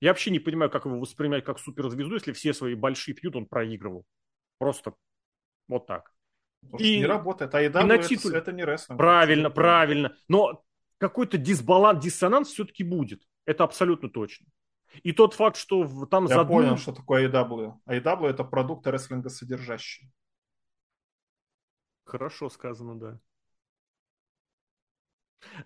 Я 0.01 0.11
вообще 0.11 0.31
не 0.31 0.39
понимаю, 0.39 0.71
как 0.71 0.85
его 0.87 0.99
воспринимать 1.01 1.45
как 1.45 1.59
суперзвезду, 1.59 2.15
если 2.15 2.33
все 2.33 2.55
свои 2.55 2.75
большие 2.75 3.15
фьюды 3.15 3.39
он 3.39 3.47
проигрывал. 3.47 4.05
Просто 4.59 4.95
вот 5.69 5.87
так. 5.87 6.13
Потому 6.63 6.83
И- 6.85 6.99
не 6.99 7.07
работает. 7.07 7.55
А 7.55 7.61
и 7.61 7.65
еда 7.65 7.85
на 7.85 7.95
это, 7.95 8.09
титуле. 8.09 8.39
это 8.39 8.53
не 8.53 8.65
рестлинг. 8.65 8.99
Правильно, 8.99 9.47
Это- 9.47 9.55
правильно. 9.55 10.17
Но 10.29 10.65
какой-то 10.99 11.39
дисбаланс, 11.39 12.03
диссонанс 12.03 12.49
все-таки 12.49 12.83
будет. 12.85 13.23
Это 13.45 13.65
абсолютно 13.65 14.09
точно. 14.09 14.47
И 15.03 15.13
тот 15.13 15.35
факт, 15.35 15.57
что 15.57 15.85
там 16.07 16.27
Я 16.27 16.37
задум- 16.37 16.49
понял, 16.49 16.77
что 16.77 16.93
такое 16.93 17.29
AEW. 17.29 17.75
AEW 17.87 18.27
это 18.29 18.43
продукты 18.45 18.91
рестлинга 18.91 19.29
содержащие. 19.29 20.11
Хорошо 22.05 22.49
сказано, 22.49 22.99
да. 22.99 23.21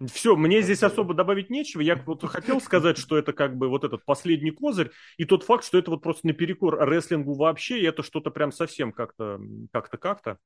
Все, 0.07 0.37
мне 0.37 0.62
здесь 0.62 0.83
особо 0.83 1.14
добавить 1.14 1.51
нечего. 1.51 1.81
Я 1.81 1.97
вот 1.97 2.25
хотел 2.25 2.61
сказать, 2.61 2.99
что 2.99 3.16
это 3.16 3.33
как 3.33 3.57
бы 3.57 3.68
вот 3.68 3.85
этот 3.85 4.05
последний 4.05 4.51
козырь, 4.51 4.91
и 5.16 5.25
тот 5.25 5.45
факт, 5.45 5.64
что 5.64 5.79
это 5.79 5.91
вот 5.91 6.03
просто 6.03 6.27
наперекор 6.27 6.89
рестлингу 6.89 7.35
вообще, 7.35 7.81
и 7.81 7.85
это 7.85 8.03
что-то 8.03 8.31
прям 8.31 8.53
совсем 8.53 8.93
как-то, 8.93 9.41
как-то, 9.73 9.97
как-то. 9.99 10.39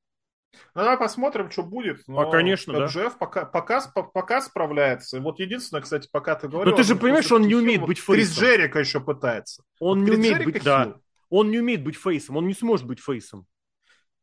Ну, 0.73 0.81
давай 0.81 0.97
посмотрим, 0.97 1.51
что 1.51 1.63
будет. 1.63 2.07
Но 2.07 2.21
А, 2.21 2.31
конечно, 2.31 2.73
да. 2.73 2.85
МЖФ 2.85 3.17
пока, 3.17 3.45
пока, 3.45 3.81
пока 3.91 4.41
справляется. 4.41 5.19
Вот 5.19 5.39
единственное, 5.39 5.81
кстати, 5.81 6.07
пока 6.11 6.35
ты 6.35 6.47
говорил... 6.47 6.71
Но 6.71 6.77
ты 6.77 6.83
же 6.83 6.93
вот 6.93 7.01
понимаешь, 7.01 7.31
он 7.31 7.43
не 7.43 7.55
умеет 7.55 7.81
быть 7.81 7.99
вот 8.05 8.15
Крис 8.15 8.29
фейсом. 8.29 8.43
Джерика 8.43 8.79
еще 8.79 8.99
пытается. 8.99 9.63
Он 9.79 9.99
Вот 9.99 10.09
не 10.09 10.15
умеет 10.15 10.37
Джерика 10.37 10.51
быть, 10.51 10.63
да, 10.63 10.83
хил. 10.85 11.01
он 11.29 11.51
не 11.51 11.59
умеет 11.59 11.83
быть 11.83 11.97
фейсом, 11.97 12.37
он 12.37 12.47
не 12.47 12.53
сможет 12.53 12.87
быть 12.87 12.99
фейсом. 12.99 13.45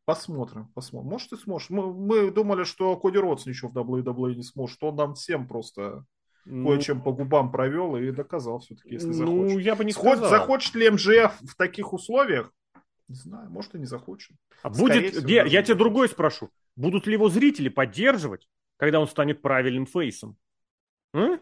Посмотрим, 0.05 0.67
посмотрим. 0.75 1.09
Может, 1.11 1.33
и 1.33 1.37
сможешь. 1.37 1.69
Мы, 1.71 1.91
мы 1.93 2.31
думали, 2.31 2.63
что 2.63 2.95
Коди 2.95 3.17
Родс 3.17 3.45
ничего 3.45 3.69
в 3.71 3.77
WWE 3.77 4.35
не 4.35 4.43
сможет. 4.43 4.77
Он 4.83 4.95
нам 4.95 5.15
всем 5.15 5.47
просто 5.47 6.05
Ну, 6.45 6.67
кое-чем 6.67 7.01
по 7.01 7.11
губам 7.11 7.51
провел 7.51 7.95
и 7.97 8.11
доказал 8.11 8.59
все-таки, 8.59 8.93
если 8.93 9.07
ну, 9.07 9.13
захочет. 9.47 9.65
я 9.65 9.75
бы 9.75 9.83
не 9.85 9.91
Сход- 9.93 10.17
сказал. 10.17 10.29
захочет 10.29 10.75
ли 10.75 10.89
МЖФ 10.91 11.33
в 11.41 11.55
таких 11.57 11.91
условиях? 11.91 12.51
Не 13.07 13.15
знаю, 13.15 13.49
может 13.49 13.73
и 13.75 13.79
не 13.79 13.85
захочет. 13.85 14.35
А 14.63 14.71
Скорее 14.73 15.01
будет, 15.01 15.13
всего, 15.15 15.27
я, 15.29 15.45
я 15.45 15.63
тебя 15.63 15.75
другой 15.75 16.07
спрошу. 16.09 16.49
Будут 16.75 17.07
ли 17.07 17.13
его 17.13 17.29
зрители 17.29 17.69
поддерживать, 17.69 18.47
когда 18.77 18.99
он 18.99 19.07
станет 19.07 19.41
правильным 19.41 19.85
фейсом? 19.87 20.37
М? 21.13 21.39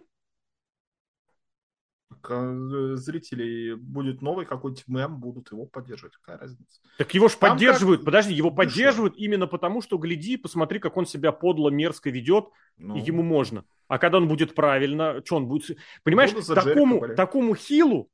Э, 2.29 2.95
Зрителей 2.95 3.75
будет 3.75 4.21
новый 4.21 4.45
какой-нибудь 4.45 4.87
мем, 4.87 5.17
будут 5.17 5.51
его 5.51 5.65
поддерживать. 5.65 6.15
Какая 6.17 6.37
разница? 6.37 6.81
Так 6.97 7.13
его 7.13 7.27
ж 7.27 7.35
Там 7.35 7.51
поддерживают, 7.51 8.01
как 8.01 8.05
подожди, 8.05 8.33
его 8.33 8.51
поддерживают 8.51 9.15
именно 9.17 9.47
потому, 9.47 9.81
что 9.81 9.97
гляди, 9.97 10.37
посмотри, 10.37 10.79
как 10.79 10.97
он 10.97 11.05
себя 11.05 11.31
подло, 11.31 11.69
мерзко 11.69 12.09
ведет, 12.09 12.49
Ну, 12.77 12.95
и 12.95 13.01
ему 13.01 13.23
можно. 13.23 13.65
А 13.87 13.97
когда 13.97 14.17
он 14.17 14.27
будет 14.27 14.55
правильно, 14.55 15.21
что 15.25 15.37
он 15.37 15.47
будет... 15.47 15.77
Понимаешь, 16.03 16.31
за 16.31 16.53
Джерика 16.55 16.73
такому, 16.73 17.15
такому 17.15 17.55
хилу 17.55 18.09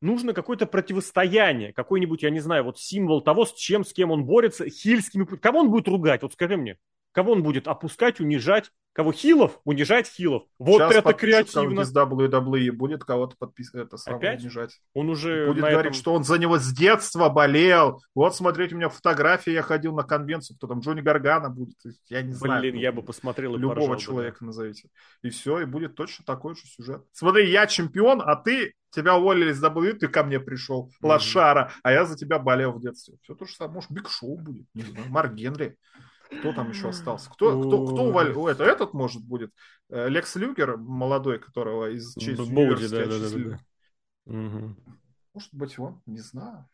нужно 0.00 0.32
какое-то 0.32 0.66
противостояние, 0.66 1.72
какой-нибудь, 1.72 2.22
я 2.22 2.30
не 2.30 2.40
знаю, 2.40 2.64
вот 2.64 2.78
символ 2.78 3.22
того, 3.22 3.46
с 3.46 3.54
чем, 3.54 3.84
с 3.84 3.92
кем 3.92 4.10
он 4.10 4.24
борется, 4.24 4.68
хильскими... 4.68 5.24
Кого 5.24 5.60
он 5.60 5.70
будет 5.70 5.88
ругать? 5.88 6.22
Вот 6.22 6.32
скажи 6.32 6.56
мне. 6.56 6.78
Кого 7.14 7.32
он 7.32 7.44
будет 7.44 7.68
опускать, 7.68 8.18
унижать? 8.18 8.72
Кого? 8.92 9.12
Хилов? 9.12 9.60
Унижать 9.64 10.08
хилов. 10.08 10.44
Вот 10.58 10.78
Сейчас 10.80 10.96
это 10.96 11.12
креативно. 11.14 11.80
из 11.82 11.94
WWE, 11.96 12.72
будет 12.72 13.04
кого-то 13.04 13.36
подписывать, 13.36 13.86
это 13.86 13.96
самое 13.96 14.18
Опять? 14.30 14.42
унижать. 14.42 14.80
Он 14.94 15.10
уже 15.10 15.46
Будет 15.46 15.60
говорить, 15.60 15.80
этом- 15.80 15.92
что 15.94 16.12
он 16.14 16.24
за 16.24 16.38
него 16.38 16.58
с 16.58 16.72
детства 16.72 17.28
болел. 17.28 18.00
Вот, 18.16 18.34
смотрите, 18.34 18.74
у 18.74 18.78
меня 18.78 18.88
фотографии, 18.88 19.52
я 19.52 19.62
ходил 19.62 19.94
на 19.94 20.02
конвенцию, 20.02 20.56
кто 20.56 20.66
там, 20.66 20.80
Джонни 20.80 21.00
Гаргана 21.02 21.50
будет. 21.50 21.76
Я 22.08 22.22
не 22.22 22.32
знаю. 22.32 22.60
Блин, 22.60 22.74
кто 22.74 22.82
я 22.82 22.92
бы 22.92 23.02
посмотрел 23.02 23.54
и 23.54 23.58
Любого 23.58 23.74
поржал 23.74 23.88
бы, 23.90 23.96
да. 23.96 24.00
человека 24.04 24.44
назовите. 24.44 24.88
И 25.22 25.30
все, 25.30 25.60
и 25.60 25.64
будет 25.66 25.94
точно 25.94 26.24
такой 26.24 26.56
же 26.56 26.62
сюжет. 26.66 27.04
Смотри, 27.12 27.48
я 27.50 27.66
чемпион, 27.68 28.20
а 28.24 28.34
ты, 28.36 28.74
тебя 28.90 29.16
уволили 29.16 29.52
из 29.52 29.62
WWE, 29.62 29.94
ты 29.94 30.08
ко 30.08 30.22
мне 30.24 30.38
пришел, 30.40 30.90
лошара, 31.00 31.72
а 31.84 31.92
я 31.92 32.04
за 32.06 32.16
тебя 32.16 32.38
болел 32.40 32.72
в 32.72 32.80
детстве. 32.80 33.16
Все 33.22 33.34
то 33.36 33.44
же 33.44 33.54
самое. 33.54 33.74
Может, 33.76 33.90
Биг 33.92 34.08
Шоу 34.08 34.36
будет, 34.36 34.66
не 34.74 34.82
знаю, 34.82 35.06
Марк 35.10 35.32
Генри. 35.34 35.76
Кто 36.40 36.52
там 36.52 36.70
еще 36.70 36.88
остался? 36.88 37.30
Кто, 37.30 37.60
кто, 37.60 37.86
кто 37.86 38.02
Ой. 38.02 38.08
уволил? 38.10 38.48
Это, 38.48 38.64
этот, 38.64 38.94
может, 38.94 39.22
будет. 39.22 39.50
Э, 39.90 40.08
Лекс 40.08 40.34
Люгер, 40.36 40.76
молодой, 40.76 41.38
которого 41.38 41.90
из 41.90 42.14
Болди, 42.14 42.42
Юниверсити 42.42 42.90
да, 42.90 43.06
да, 43.06 43.18
да, 43.18 43.58
да. 44.26 44.74
Может 45.32 45.50
быть, 45.52 45.78
он, 45.78 46.00
не 46.06 46.20
знаю. 46.20 46.68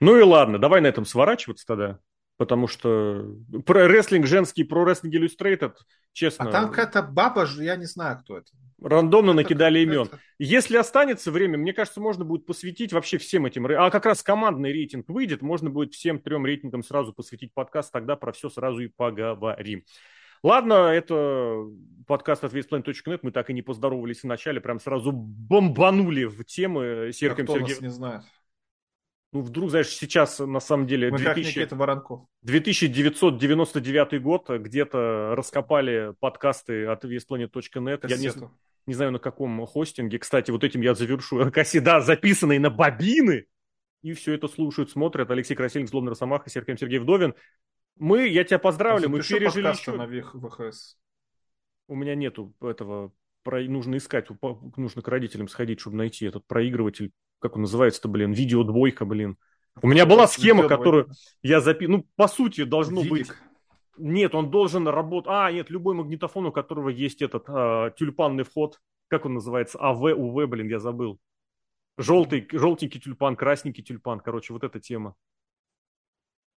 Ну 0.00 0.16
и 0.16 0.22
ладно, 0.22 0.58
давай 0.58 0.80
на 0.80 0.86
этом 0.86 1.04
сворачиваться 1.04 1.66
тогда. 1.66 1.98
Потому 2.36 2.68
что 2.68 3.34
про 3.64 3.88
рестлинг 3.88 4.26
женский, 4.26 4.64
про 4.64 4.84
рестлинг 4.84 5.14
Illustrated, 5.14 5.72
честно, 6.12 6.48
А 6.48 6.52
там 6.52 6.68
какая-то 6.68 7.02
баба 7.02 7.46
же, 7.46 7.64
я 7.64 7.76
не 7.76 7.86
знаю, 7.86 8.18
кто 8.18 8.36
это. 8.36 8.50
рандомно 8.82 9.30
Это 9.30 9.36
накидали 9.36 9.78
имен. 9.78 10.08
Если 10.38 10.76
останется 10.76 11.30
время, 11.30 11.56
мне 11.56 11.72
кажется, 11.72 12.00
можно 12.00 12.24
будет 12.24 12.44
посвятить 12.44 12.92
вообще 12.92 13.16
всем 13.16 13.46
этим. 13.46 13.66
А 13.66 13.90
как 13.90 14.04
раз 14.04 14.22
командный 14.22 14.70
рейтинг 14.70 15.08
выйдет, 15.08 15.40
можно 15.40 15.70
будет 15.70 15.94
всем 15.94 16.18
трем 16.18 16.44
рейтингам 16.44 16.82
сразу 16.82 17.14
посвятить 17.14 17.54
подкаст, 17.54 17.90
тогда 17.90 18.16
про 18.16 18.32
все 18.32 18.50
сразу 18.50 18.80
и 18.80 18.88
поговорим. 18.88 19.84
Ладно, 20.42 20.74
это 20.90 21.64
подкаст 22.06 22.44
от 22.44 22.52
весьplanet.net. 22.52 23.20
Мы 23.22 23.30
так 23.32 23.48
и 23.48 23.54
не 23.54 23.62
поздоровались 23.62 24.20
в 24.20 24.26
начале, 24.26 24.60
прям 24.60 24.78
сразу 24.78 25.10
бомбанули 25.10 26.24
в 26.24 26.44
темы 26.44 27.10
с 27.12 27.16
Сергеем 27.16 27.50
а 27.50 27.54
Сергеевым. 27.54 27.82
не 27.82 27.90
знает? 27.90 28.22
Ну, 29.36 29.42
вдруг, 29.42 29.68
знаешь, 29.68 29.88
сейчас 29.88 30.38
на 30.38 30.60
самом 30.60 30.86
деле... 30.86 31.10
Мы 31.10 31.18
2000... 31.18 31.66
как 31.66 31.78
Воронков. 31.78 32.20
2999 32.40 34.22
год, 34.22 34.48
где-то 34.48 35.34
раскопали 35.36 36.14
подкасты 36.20 36.86
от 36.86 37.04
весьplanet.net. 37.04 38.06
Я 38.08 38.16
не, 38.16 38.30
не 38.86 38.94
знаю, 38.94 39.12
на 39.12 39.18
каком 39.18 39.66
хостинге. 39.66 40.18
Кстати, 40.18 40.50
вот 40.50 40.64
этим 40.64 40.80
я 40.80 40.94
завершу. 40.94 41.50
Кассида, 41.52 42.00
записанные 42.00 42.58
на 42.58 42.70
бобины. 42.70 43.44
И 44.00 44.14
все 44.14 44.32
это 44.32 44.48
слушают, 44.48 44.90
смотрят. 44.90 45.30
Алексей 45.30 45.54
Красильник, 45.54 45.90
Злобный 45.90 46.12
Росомаха, 46.12 46.48
Сергей 46.48 46.78
Сергей 46.78 46.98
Вдовин. 46.98 47.34
Мы, 47.96 48.28
я 48.28 48.42
тебя 48.42 48.58
поздравлю, 48.58 49.10
мы 49.10 49.18
пережили 49.18 49.68
еще... 49.68 49.92
на 49.92 50.48
ВХС. 50.48 50.96
У 51.88 51.94
меня 51.94 52.14
нету 52.14 52.54
этого, 52.62 53.12
про... 53.42 53.60
нужно 53.60 53.98
искать, 53.98 54.28
нужно 54.78 55.02
к 55.02 55.08
родителям 55.08 55.48
сходить, 55.48 55.80
чтобы 55.80 55.98
найти 55.98 56.24
этот 56.24 56.46
проигрыватель, 56.46 57.12
как 57.46 57.56
он 57.56 57.62
называется-то, 57.62 58.08
блин, 58.08 58.32
видеодвойка, 58.32 59.04
блин. 59.04 59.36
У 59.82 59.88
меня 59.88 60.06
была 60.06 60.26
схема, 60.26 60.66
которую 60.68 61.08
я 61.42 61.60
записал, 61.60 61.96
ну, 61.96 62.06
по 62.16 62.28
сути, 62.28 62.64
должно 62.64 63.02
Видик. 63.02 63.10
быть... 63.10 63.28
Нет, 63.98 64.34
он 64.34 64.50
должен 64.50 64.86
работать... 64.88 65.30
А, 65.32 65.50
нет, 65.52 65.70
любой 65.70 65.94
магнитофон, 65.94 66.46
у 66.46 66.52
которого 66.52 66.88
есть 66.88 67.22
этот 67.22 67.44
а, 67.48 67.90
тюльпанный 67.90 68.44
вход, 68.44 68.80
как 69.08 69.24
он 69.26 69.34
называется, 69.34 69.78
АВ, 69.78 70.02
УВ, 70.02 70.48
блин, 70.48 70.68
я 70.68 70.80
забыл. 70.80 71.18
Желтый, 71.98 72.46
желтенький 72.50 73.00
тюльпан, 73.00 73.36
красненький 73.36 73.82
тюльпан, 73.82 74.20
короче, 74.20 74.52
вот 74.52 74.64
эта 74.64 74.80
тема. 74.80 75.14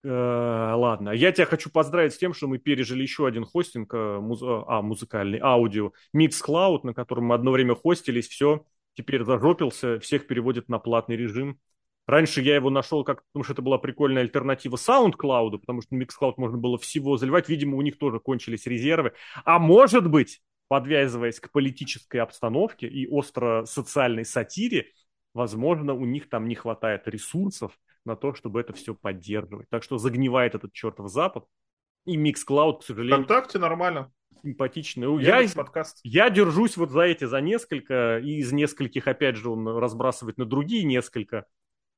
Э, 0.05 0.73
ладно, 0.75 1.11
я 1.11 1.33
тебя 1.33 1.47
хочу 1.47 1.71
поздравить 1.71 2.15
с 2.15 2.19
тем, 2.19 2.33
что 2.33 2.47
мы 2.49 2.59
пережили 2.59 3.03
еще 3.03 3.27
один 3.27 3.45
хостинг, 3.45 3.93
э, 3.95 4.19
муз... 4.21 4.41
а, 4.43 4.81
музыкальный, 4.81 5.39
аудио, 5.41 5.93
Mixcloud, 6.17 6.81
на 6.85 6.95
котором 6.95 7.27
мы 7.27 7.35
одно 7.35 7.51
время 7.51 7.75
хостились, 7.75 8.29
все, 8.29 8.65
теперь 8.99 9.23
зажопился, 9.25 10.01
всех 10.01 10.27
переводит 10.27 10.69
на 10.69 10.81
платный 10.81 11.17
режим. 11.17 11.61
Раньше 12.09 12.43
я 12.43 12.57
его 12.57 12.69
нашел, 12.69 13.05
как, 13.05 13.23
потому 13.27 13.45
что 13.45 13.53
это 13.53 13.63
была 13.63 13.79
прикольная 13.79 14.23
альтернатива 14.23 14.75
SoundCloud, 14.75 15.59
потому 15.59 15.83
что 15.83 15.95
на 15.95 16.03
Mixcloud 16.03 16.35
можно 16.37 16.59
было 16.59 16.79
всего 16.79 17.17
заливать. 17.17 17.49
Видимо, 17.49 17.77
у 17.77 17.83
них 17.83 17.97
тоже 17.97 18.19
кончились 18.19 18.67
резервы. 18.67 19.13
А 19.45 19.61
может 19.61 20.11
быть, 20.11 20.41
подвязываясь 20.67 21.39
к 21.39 21.53
политической 21.53 22.17
обстановке 22.17 22.89
и 22.89 23.07
остро-социальной 23.07 24.25
сатире, 24.25 24.87
возможно, 25.33 25.95
у 25.95 26.05
них 26.05 26.29
там 26.29 26.49
не 26.49 26.57
хватает 26.57 27.07
ресурсов 27.07 27.79
на 28.05 28.17
то, 28.17 28.35
чтобы 28.35 28.61
это 28.61 28.73
все 28.73 28.95
поддерживать. 28.97 29.69
Так 29.69 29.85
что 29.85 29.99
загнивает 29.99 30.57
этот 30.57 30.73
чертов 30.73 31.09
Запад. 31.09 31.45
И 32.05 32.17
Mixcloud, 32.17 32.81
к 32.81 32.83
сожалению... 32.83 33.25
Вконтакте 33.25 33.59
нормально. 33.59 34.11
Симпатичный. 34.43 35.23
Я, 35.23 35.41
я, 35.41 35.49
подкаст. 35.55 36.01
я 36.03 36.31
держусь 36.31 36.77
вот 36.77 36.91
за 36.91 37.03
эти, 37.03 37.25
за 37.25 37.41
несколько, 37.41 38.19
и 38.19 38.37
из 38.39 38.53
нескольких, 38.53 39.07
опять 39.09 39.37
же, 39.37 39.51
он 39.51 39.67
разбрасывает 39.69 40.39
на 40.39 40.45
другие 40.45 40.85
несколько. 40.85 41.47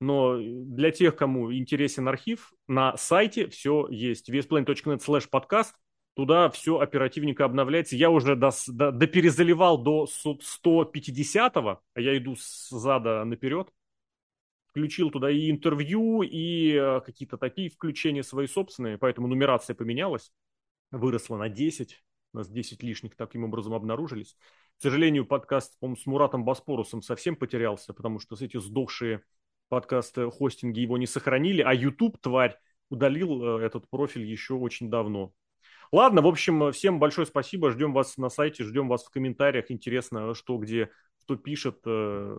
Но 0.01 0.39
для 0.39 0.91
тех, 0.91 1.17
кому 1.17 1.53
интересен 1.53 2.09
архив, 2.09 2.53
на 2.67 2.97
сайте 2.97 3.49
все 3.49 3.87
есть. 3.91 4.31
vsplane.net 4.31 5.01
slash 5.07 5.29
подкаст. 5.31 5.75
Туда 6.15 6.51
все 6.51 6.79
оперативненько 6.79 7.45
обновляется. 7.45 7.97
Я 7.97 8.11
уже 8.11 8.35
до, 8.35 8.51
до, 8.67 8.91
до 8.91 9.07
перезаливал 9.07 9.79
до 9.79 10.07
150-го, 10.07 11.81
а 11.95 12.01
я 12.01 12.17
иду 12.17 12.35
с 12.37 12.69
зада 12.71 13.25
наперед 13.25 13.71
включил 14.71 15.11
туда 15.11 15.31
и 15.31 15.51
интервью, 15.51 16.23
и 16.23 16.73
э, 16.75 17.01
какие-то 17.01 17.37
такие 17.37 17.71
включения 17.71 18.23
свои 18.23 18.47
собственные, 18.47 18.99
поэтому 18.99 19.27
нумерация 19.27 19.75
поменялась, 19.75 20.33
выросла 20.91 21.37
на 21.37 21.49
10, 21.49 22.03
у 22.33 22.39
нас 22.39 22.49
10 22.49 22.83
лишних 22.83 23.17
таким 23.17 23.45
образом 23.45 23.75
обнаружились. 23.75 24.37
К 24.79 24.83
сожалению, 24.83 25.27
подкаст, 25.27 25.79
по 25.81 25.95
с 25.95 26.07
Муратом 26.07 26.45
Боспорусом 26.45 27.03
совсем 27.03 27.37
потерялся, 27.37 27.93
потому 27.93 28.19
что 28.19 28.37
эти 28.41 28.59
сдохшие 28.59 29.23
подкасты, 29.69 30.31
хостинги 30.31 30.81
его 30.81 30.99
не 30.99 31.07
сохранили, 31.07 31.63
а 31.63 31.75
YouTube, 31.75 32.19
тварь, 32.21 32.59
удалил 32.89 33.59
э, 33.59 33.65
этот 33.65 33.89
профиль 33.89 34.25
еще 34.25 34.55
очень 34.55 34.91
давно. 34.91 35.33
Ладно, 35.93 36.23
в 36.23 36.27
общем, 36.27 36.73
всем 36.73 36.99
большое 36.99 37.27
спасибо, 37.27 37.71
ждем 37.71 37.93
вас 37.93 38.17
на 38.17 38.29
сайте, 38.29 38.65
ждем 38.65 38.89
вас 38.89 39.05
в 39.05 39.11
комментариях, 39.11 39.71
интересно, 39.71 40.35
что 40.35 40.59
где, 40.59 40.91
что 41.25 41.37
пишет. 41.37 41.81
Э, 41.87 42.37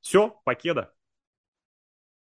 Все, 0.00 0.40
покеда. 0.44 0.92